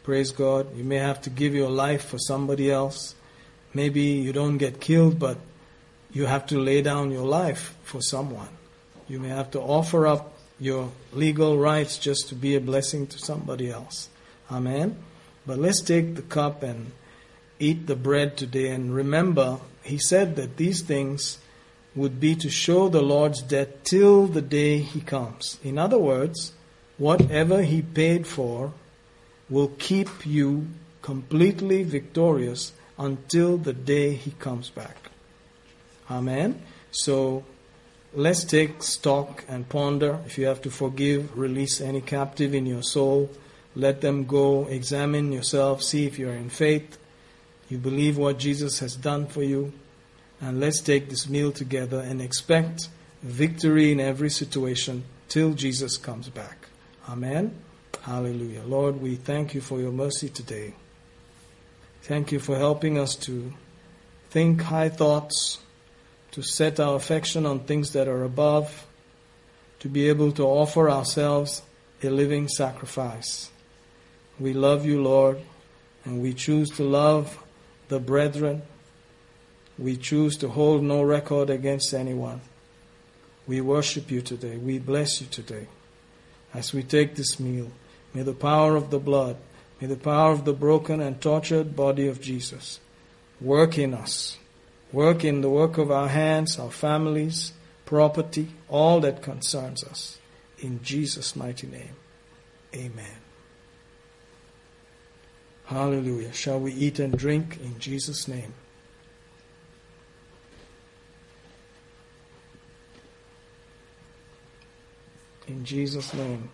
Praise 0.03 0.31
God. 0.31 0.75
You 0.75 0.83
may 0.83 0.97
have 0.97 1.21
to 1.21 1.29
give 1.29 1.53
your 1.53 1.69
life 1.69 2.05
for 2.05 2.17
somebody 2.17 2.71
else. 2.71 3.15
Maybe 3.73 4.01
you 4.01 4.33
don't 4.33 4.57
get 4.57 4.81
killed, 4.81 5.19
but 5.19 5.37
you 6.11 6.25
have 6.25 6.47
to 6.47 6.59
lay 6.59 6.81
down 6.81 7.11
your 7.11 7.25
life 7.25 7.77
for 7.83 8.01
someone. 8.01 8.49
You 9.07 9.19
may 9.19 9.29
have 9.29 9.51
to 9.51 9.59
offer 9.59 10.07
up 10.07 10.33
your 10.59 10.91
legal 11.13 11.57
rights 11.57 11.97
just 11.97 12.29
to 12.29 12.35
be 12.35 12.55
a 12.55 12.61
blessing 12.61 13.07
to 13.07 13.19
somebody 13.19 13.69
else. 13.69 14.09
Amen. 14.51 14.97
But 15.45 15.59
let's 15.59 15.81
take 15.81 16.15
the 16.15 16.21
cup 16.21 16.63
and 16.63 16.91
eat 17.59 17.87
the 17.87 17.95
bread 17.95 18.37
today 18.37 18.69
and 18.71 18.93
remember, 18.93 19.59
he 19.83 19.97
said 19.97 20.35
that 20.37 20.57
these 20.57 20.81
things 20.81 21.39
would 21.95 22.19
be 22.19 22.35
to 22.35 22.49
show 22.49 22.87
the 22.87 23.01
Lord's 23.01 23.41
death 23.41 23.83
till 23.83 24.27
the 24.27 24.41
day 24.41 24.79
he 24.79 25.01
comes. 25.01 25.59
In 25.63 25.77
other 25.77 25.97
words, 25.97 26.53
whatever 26.97 27.63
he 27.63 27.81
paid 27.81 28.27
for 28.27 28.73
will 29.49 29.71
keep 29.79 30.25
you 30.25 30.67
completely 31.01 31.83
victorious 31.83 32.71
until 32.97 33.57
the 33.57 33.73
day 33.73 34.13
he 34.13 34.31
comes 34.31 34.69
back. 34.69 35.09
Amen. 36.11 36.61
So 36.91 37.43
let's 38.13 38.43
take 38.43 38.83
stock 38.83 39.43
and 39.47 39.67
ponder. 39.67 40.19
If 40.25 40.37
you 40.37 40.45
have 40.45 40.61
to 40.61 40.69
forgive, 40.69 41.35
release 41.37 41.81
any 41.81 42.01
captive 42.01 42.53
in 42.53 42.65
your 42.65 42.83
soul. 42.83 43.31
Let 43.75 44.01
them 44.01 44.25
go. 44.25 44.67
Examine 44.67 45.31
yourself. 45.31 45.81
See 45.81 46.05
if 46.05 46.19
you're 46.19 46.33
in 46.33 46.49
faith. 46.49 46.98
You 47.69 47.77
believe 47.77 48.17
what 48.17 48.39
Jesus 48.39 48.79
has 48.79 48.95
done 48.95 49.27
for 49.27 49.43
you. 49.43 49.71
And 50.41 50.59
let's 50.59 50.81
take 50.81 51.09
this 51.09 51.29
meal 51.29 51.51
together 51.51 51.99
and 51.99 52.21
expect 52.21 52.89
victory 53.21 53.91
in 53.91 53.99
every 53.99 54.29
situation 54.29 55.03
till 55.27 55.53
Jesus 55.53 55.97
comes 55.97 56.29
back. 56.29 56.67
Amen. 57.07 57.53
Hallelujah. 58.01 58.63
Lord, 58.63 59.01
we 59.01 59.15
thank 59.15 59.53
you 59.53 59.61
for 59.61 59.79
your 59.79 59.91
mercy 59.91 60.29
today. 60.29 60.73
Thank 62.01 62.31
you 62.31 62.39
for 62.39 62.57
helping 62.57 62.97
us 62.97 63.15
to 63.17 63.53
think 64.29 64.61
high 64.61 64.89
thoughts, 64.89 65.59
to 66.31 66.41
set 66.41 66.79
our 66.79 66.95
affection 66.95 67.45
on 67.45 67.59
things 67.59 67.93
that 67.93 68.07
are 68.07 68.23
above, 68.23 68.87
to 69.79 69.89
be 69.89 70.07
able 70.07 70.31
to 70.31 70.43
offer 70.43 70.89
ourselves 70.89 71.61
a 72.01 72.09
living 72.09 72.47
sacrifice. 72.47 73.51
We 74.39 74.53
love 74.53 74.85
you, 74.85 75.03
Lord, 75.03 75.39
and 76.05 76.21
we 76.21 76.33
choose 76.33 76.69
to 76.71 76.83
love 76.83 77.37
the 77.89 77.99
brethren. 77.99 78.61
We 79.77 79.97
choose 79.97 80.37
to 80.37 80.49
hold 80.49 80.83
no 80.83 81.01
record 81.01 81.49
against 81.49 81.93
anyone. 81.93 82.41
We 83.47 83.61
worship 83.61 84.11
you 84.11 84.21
today. 84.21 84.57
We 84.57 84.79
bless 84.79 85.21
you 85.21 85.27
today. 85.27 85.67
As 86.53 86.73
we 86.73 86.83
take 86.83 87.15
this 87.15 87.39
meal, 87.39 87.71
may 88.13 88.21
the 88.21 88.33
power 88.33 88.75
of 88.75 88.89
the 88.89 88.99
blood, 88.99 89.37
may 89.79 89.87
the 89.87 89.95
power 89.95 90.31
of 90.31 90.45
the 90.45 90.53
broken 90.53 91.01
and 91.01 91.21
tortured 91.21 91.75
body 91.75 92.07
of 92.07 92.21
Jesus 92.21 92.79
work 93.39 93.77
in 93.77 93.93
us, 93.93 94.37
work 94.91 95.23
in 95.23 95.41
the 95.41 95.49
work 95.49 95.77
of 95.77 95.91
our 95.91 96.09
hands, 96.09 96.59
our 96.59 96.71
families, 96.71 97.53
property, 97.85 98.49
all 98.67 98.99
that 98.99 99.21
concerns 99.21 99.83
us. 99.83 100.17
In 100.59 100.81
Jesus' 100.83 101.35
mighty 101.35 101.67
name, 101.67 101.95
amen. 102.75 103.18
Hallelujah. 105.69 106.33
Shall 106.33 106.59
we 106.59 106.73
eat 106.73 106.97
and 106.97 107.15
drink 107.15 107.59
in 107.63 107.77
Jesus' 107.77 108.27
name? 108.27 108.55
In 115.47 115.63
Jesus' 115.63 116.11
name. 116.15 116.49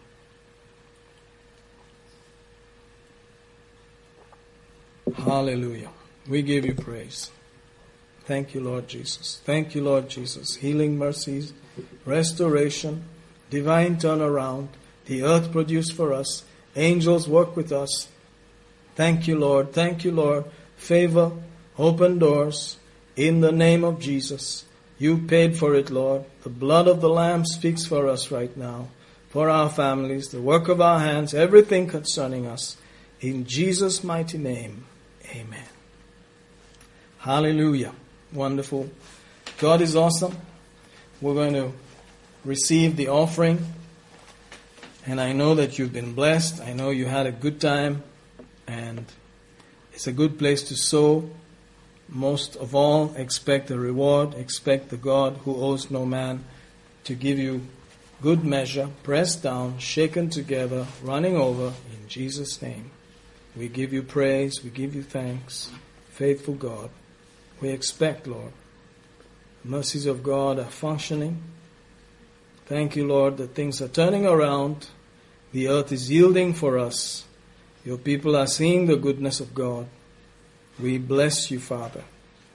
Hallelujah. 5.16 5.92
We 6.28 6.42
give 6.42 6.66
you 6.66 6.76
praise. 6.76 7.32
Thank 8.26 8.54
you, 8.54 8.60
Lord 8.60 8.90
Jesus. 8.90 9.40
Thank 9.46 9.76
you, 9.76 9.82
Lord 9.82 10.10
Jesus. 10.10 10.56
Healing 10.56 10.98
mercies, 10.98 11.54
restoration, 12.04 13.06
divine 13.50 13.96
turnaround. 13.96 14.68
The 15.06 15.24
earth 15.24 15.54
produced 15.54 15.94
for 15.94 16.12
us. 16.12 16.44
Angels 16.76 17.30
work 17.30 17.56
with 17.56 17.72
us. 17.72 18.10
Thank 18.96 19.28
you, 19.28 19.38
Lord. 19.38 19.74
Thank 19.74 20.04
you, 20.04 20.12
Lord. 20.12 20.46
Favor, 20.78 21.32
Open 21.78 22.20
doors 22.20 22.78
in 23.18 23.42
the 23.42 23.52
name 23.52 23.84
of 23.84 24.00
Jesus. 24.00 24.64
You 24.98 25.18
paid 25.18 25.58
for 25.58 25.76
it, 25.76 25.90
Lord. 25.90 26.24
The 26.44 26.50
blood 26.50 26.88
of 26.88 27.02
the 27.02 27.10
Lamb 27.10 27.46
speaks 27.46 27.86
for 27.86 28.08
us 28.08 28.32
right 28.32 28.56
now, 28.56 28.88
for 29.30 29.50
our 29.50 29.70
families, 29.70 30.30
the 30.30 30.42
work 30.42 30.70
of 30.70 30.80
our 30.80 31.00
hands, 31.00 31.34
everything 31.34 31.88
concerning 31.88 32.46
us. 32.46 32.78
In 33.20 33.46
Jesus' 33.46 34.06
mighty 34.06 34.38
name, 34.38 34.86
amen. 35.32 35.68
Hallelujah. 37.20 37.92
Wonderful. 38.32 38.90
God 39.58 39.82
is 39.82 39.98
awesome. 39.98 40.38
We're 41.20 41.34
going 41.34 41.54
to 41.54 41.74
receive 42.46 42.96
the 42.96 43.10
offering. 43.10 43.66
And 45.06 45.20
I 45.20 45.34
know 45.34 45.56
that 45.56 45.78
you've 45.78 45.94
been 45.94 46.14
blessed. 46.14 46.62
I 46.62 46.72
know 46.72 46.90
you 46.90 47.06
had 47.06 47.26
a 47.26 47.32
good 47.32 47.60
time. 47.60 48.04
And 48.68 49.06
it's 49.94 50.08
a 50.08 50.12
good 50.12 50.38
place 50.38 50.64
to 50.64 50.76
sow. 50.76 51.30
Most 52.08 52.56
of 52.56 52.76
all, 52.76 53.14
expect 53.16 53.72
a 53.72 53.78
reward. 53.78 54.34
Expect 54.36 54.90
the 54.90 54.98
God 54.98 55.38
who 55.44 55.56
owes 55.56 55.90
no 55.90 56.06
man 56.06 56.44
to 57.04 57.16
give 57.16 57.40
you 57.40 57.62
good 58.22 58.44
measure, 58.44 58.90
pressed 59.04 59.44
down, 59.44 59.78
shaken 59.78 60.30
together, 60.30 60.88
running 61.04 61.38
over 61.38 61.74
in 61.92 62.08
Jesus' 62.08 62.62
name. 62.62 62.92
We 63.56 63.68
give 63.70 63.94
you 63.94 64.04
praise. 64.04 64.64
We 64.64 64.70
give 64.70 64.96
you 64.96 65.04
thanks. 65.04 65.70
Faithful 66.10 66.56
God. 66.56 66.90
We 67.62 67.70
expect, 67.70 68.28
Lord. 68.28 68.52
The 69.64 69.70
mercies 69.70 70.06
of 70.06 70.24
God 70.24 70.60
are 70.60 70.66
functioning. 70.66 71.42
Thank 72.66 72.96
you, 72.96 73.08
Lord, 73.08 73.38
that 73.38 73.56
things 73.56 73.82
are 73.82 73.88
turning 73.88 74.26
around. 74.26 74.88
The 75.52 75.68
earth 75.68 75.92
is 75.92 76.12
yielding 76.12 76.54
for 76.54 76.78
us. 76.78 77.26
Your 77.86 77.98
people 77.98 78.36
are 78.36 78.48
seeing 78.48 78.88
the 78.88 78.98
goodness 78.98 79.40
of 79.40 79.54
God. 79.54 79.88
We 80.80 80.98
bless 80.98 81.52
you, 81.52 81.60
Father. 81.60 82.04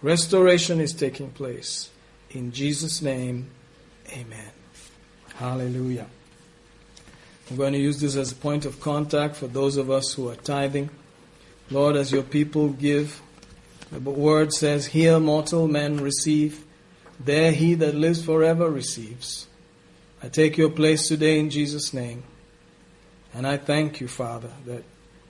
Restoration 0.02 0.80
is 0.80 0.92
taking 0.92 1.30
place. 1.30 1.90
In 2.30 2.52
Jesus' 2.52 3.00
name, 3.00 3.48
amen. 4.12 4.50
Hallelujah. 5.36 6.06
I'm 7.48 7.56
going 7.56 7.72
to 7.72 7.78
use 7.78 8.00
this 8.00 8.16
as 8.16 8.32
a 8.32 8.36
point 8.36 8.64
of 8.64 8.80
contact 8.80 9.36
for 9.36 9.46
those 9.46 9.76
of 9.76 9.90
us 9.90 10.12
who 10.14 10.28
are 10.28 10.36
tithing. 10.36 10.90
Lord, 11.70 11.96
as 11.96 12.12
your 12.12 12.22
people 12.22 12.70
give, 12.70 13.22
the 13.90 13.98
word 13.98 14.52
says, 14.52 14.86
Here 14.86 15.18
mortal 15.18 15.68
men 15.68 16.00
receive, 16.00 16.64
there 17.18 17.52
he 17.52 17.74
that 17.74 17.94
lives 17.94 18.24
forever 18.24 18.68
receives. 18.68 19.46
I 20.22 20.28
take 20.28 20.58
your 20.58 20.70
place 20.70 21.08
today 21.08 21.38
in 21.38 21.50
Jesus' 21.50 21.94
name. 21.94 22.24
And 23.32 23.46
I 23.46 23.56
thank 23.56 24.00
you, 24.00 24.08
Father, 24.08 24.50
that 24.66 24.84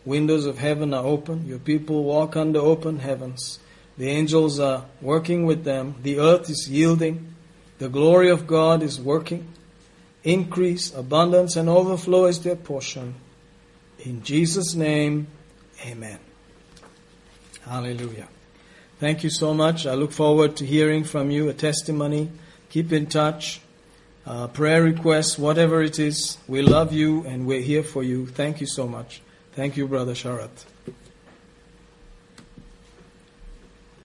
windows 0.05 0.47
of 0.47 0.59
heaven 0.59 0.95
are 0.95 1.05
open. 1.05 1.47
Your 1.47 1.59
people 1.59 2.05
walk 2.05 2.37
under 2.37 2.59
open 2.59 3.01
heavens. 3.01 3.59
The 3.99 4.09
angels 4.09 4.59
are 4.59 4.87
working 5.01 5.45
with 5.45 5.65
them. 5.65 5.97
The 6.03 6.19
earth 6.19 6.49
is 6.49 6.69
yielding. 6.71 7.35
The 7.79 7.89
glory 7.89 8.31
of 8.31 8.47
God 8.47 8.83
is 8.83 9.01
working. 9.01 9.49
Increase, 10.25 10.95
abundance, 10.95 11.57
and 11.57 11.69
overflow 11.69 12.27
is 12.27 12.41
their 12.41 12.57
portion. 12.57 13.15
In 13.99 14.23
Jesus' 14.23 14.75
name, 14.75 15.27
amen. 15.87 16.19
Hallelujah. 17.63 18.29
Thank 18.99 19.25
you 19.25 19.31
so 19.31 19.55
much. 19.55 19.87
I 19.87 19.95
look 19.95 20.13
forward 20.13 20.57
to 20.57 20.67
hearing 20.67 21.05
from 21.05 21.31
you 21.31 21.49
a 21.49 21.55
testimony. 21.55 22.31
Keep 22.69 22.93
in 22.93 23.07
touch 23.07 23.61
uh, 24.27 24.47
prayer 24.49 24.83
requests, 24.83 25.39
whatever 25.39 25.83
it 25.83 25.99
is. 25.99 26.39
We 26.47 26.63
love 26.63 26.93
you 26.93 27.25
and 27.27 27.47
we're 27.47 27.63
here 27.63 27.83
for 27.83 28.03
you. 28.03 28.27
Thank 28.27 28.61
you 28.61 28.67
so 28.67 28.87
much. 28.87 29.23
Thank 29.53 29.77
you, 29.77 29.87
Brother 29.89 30.15
Sharat. 30.15 30.65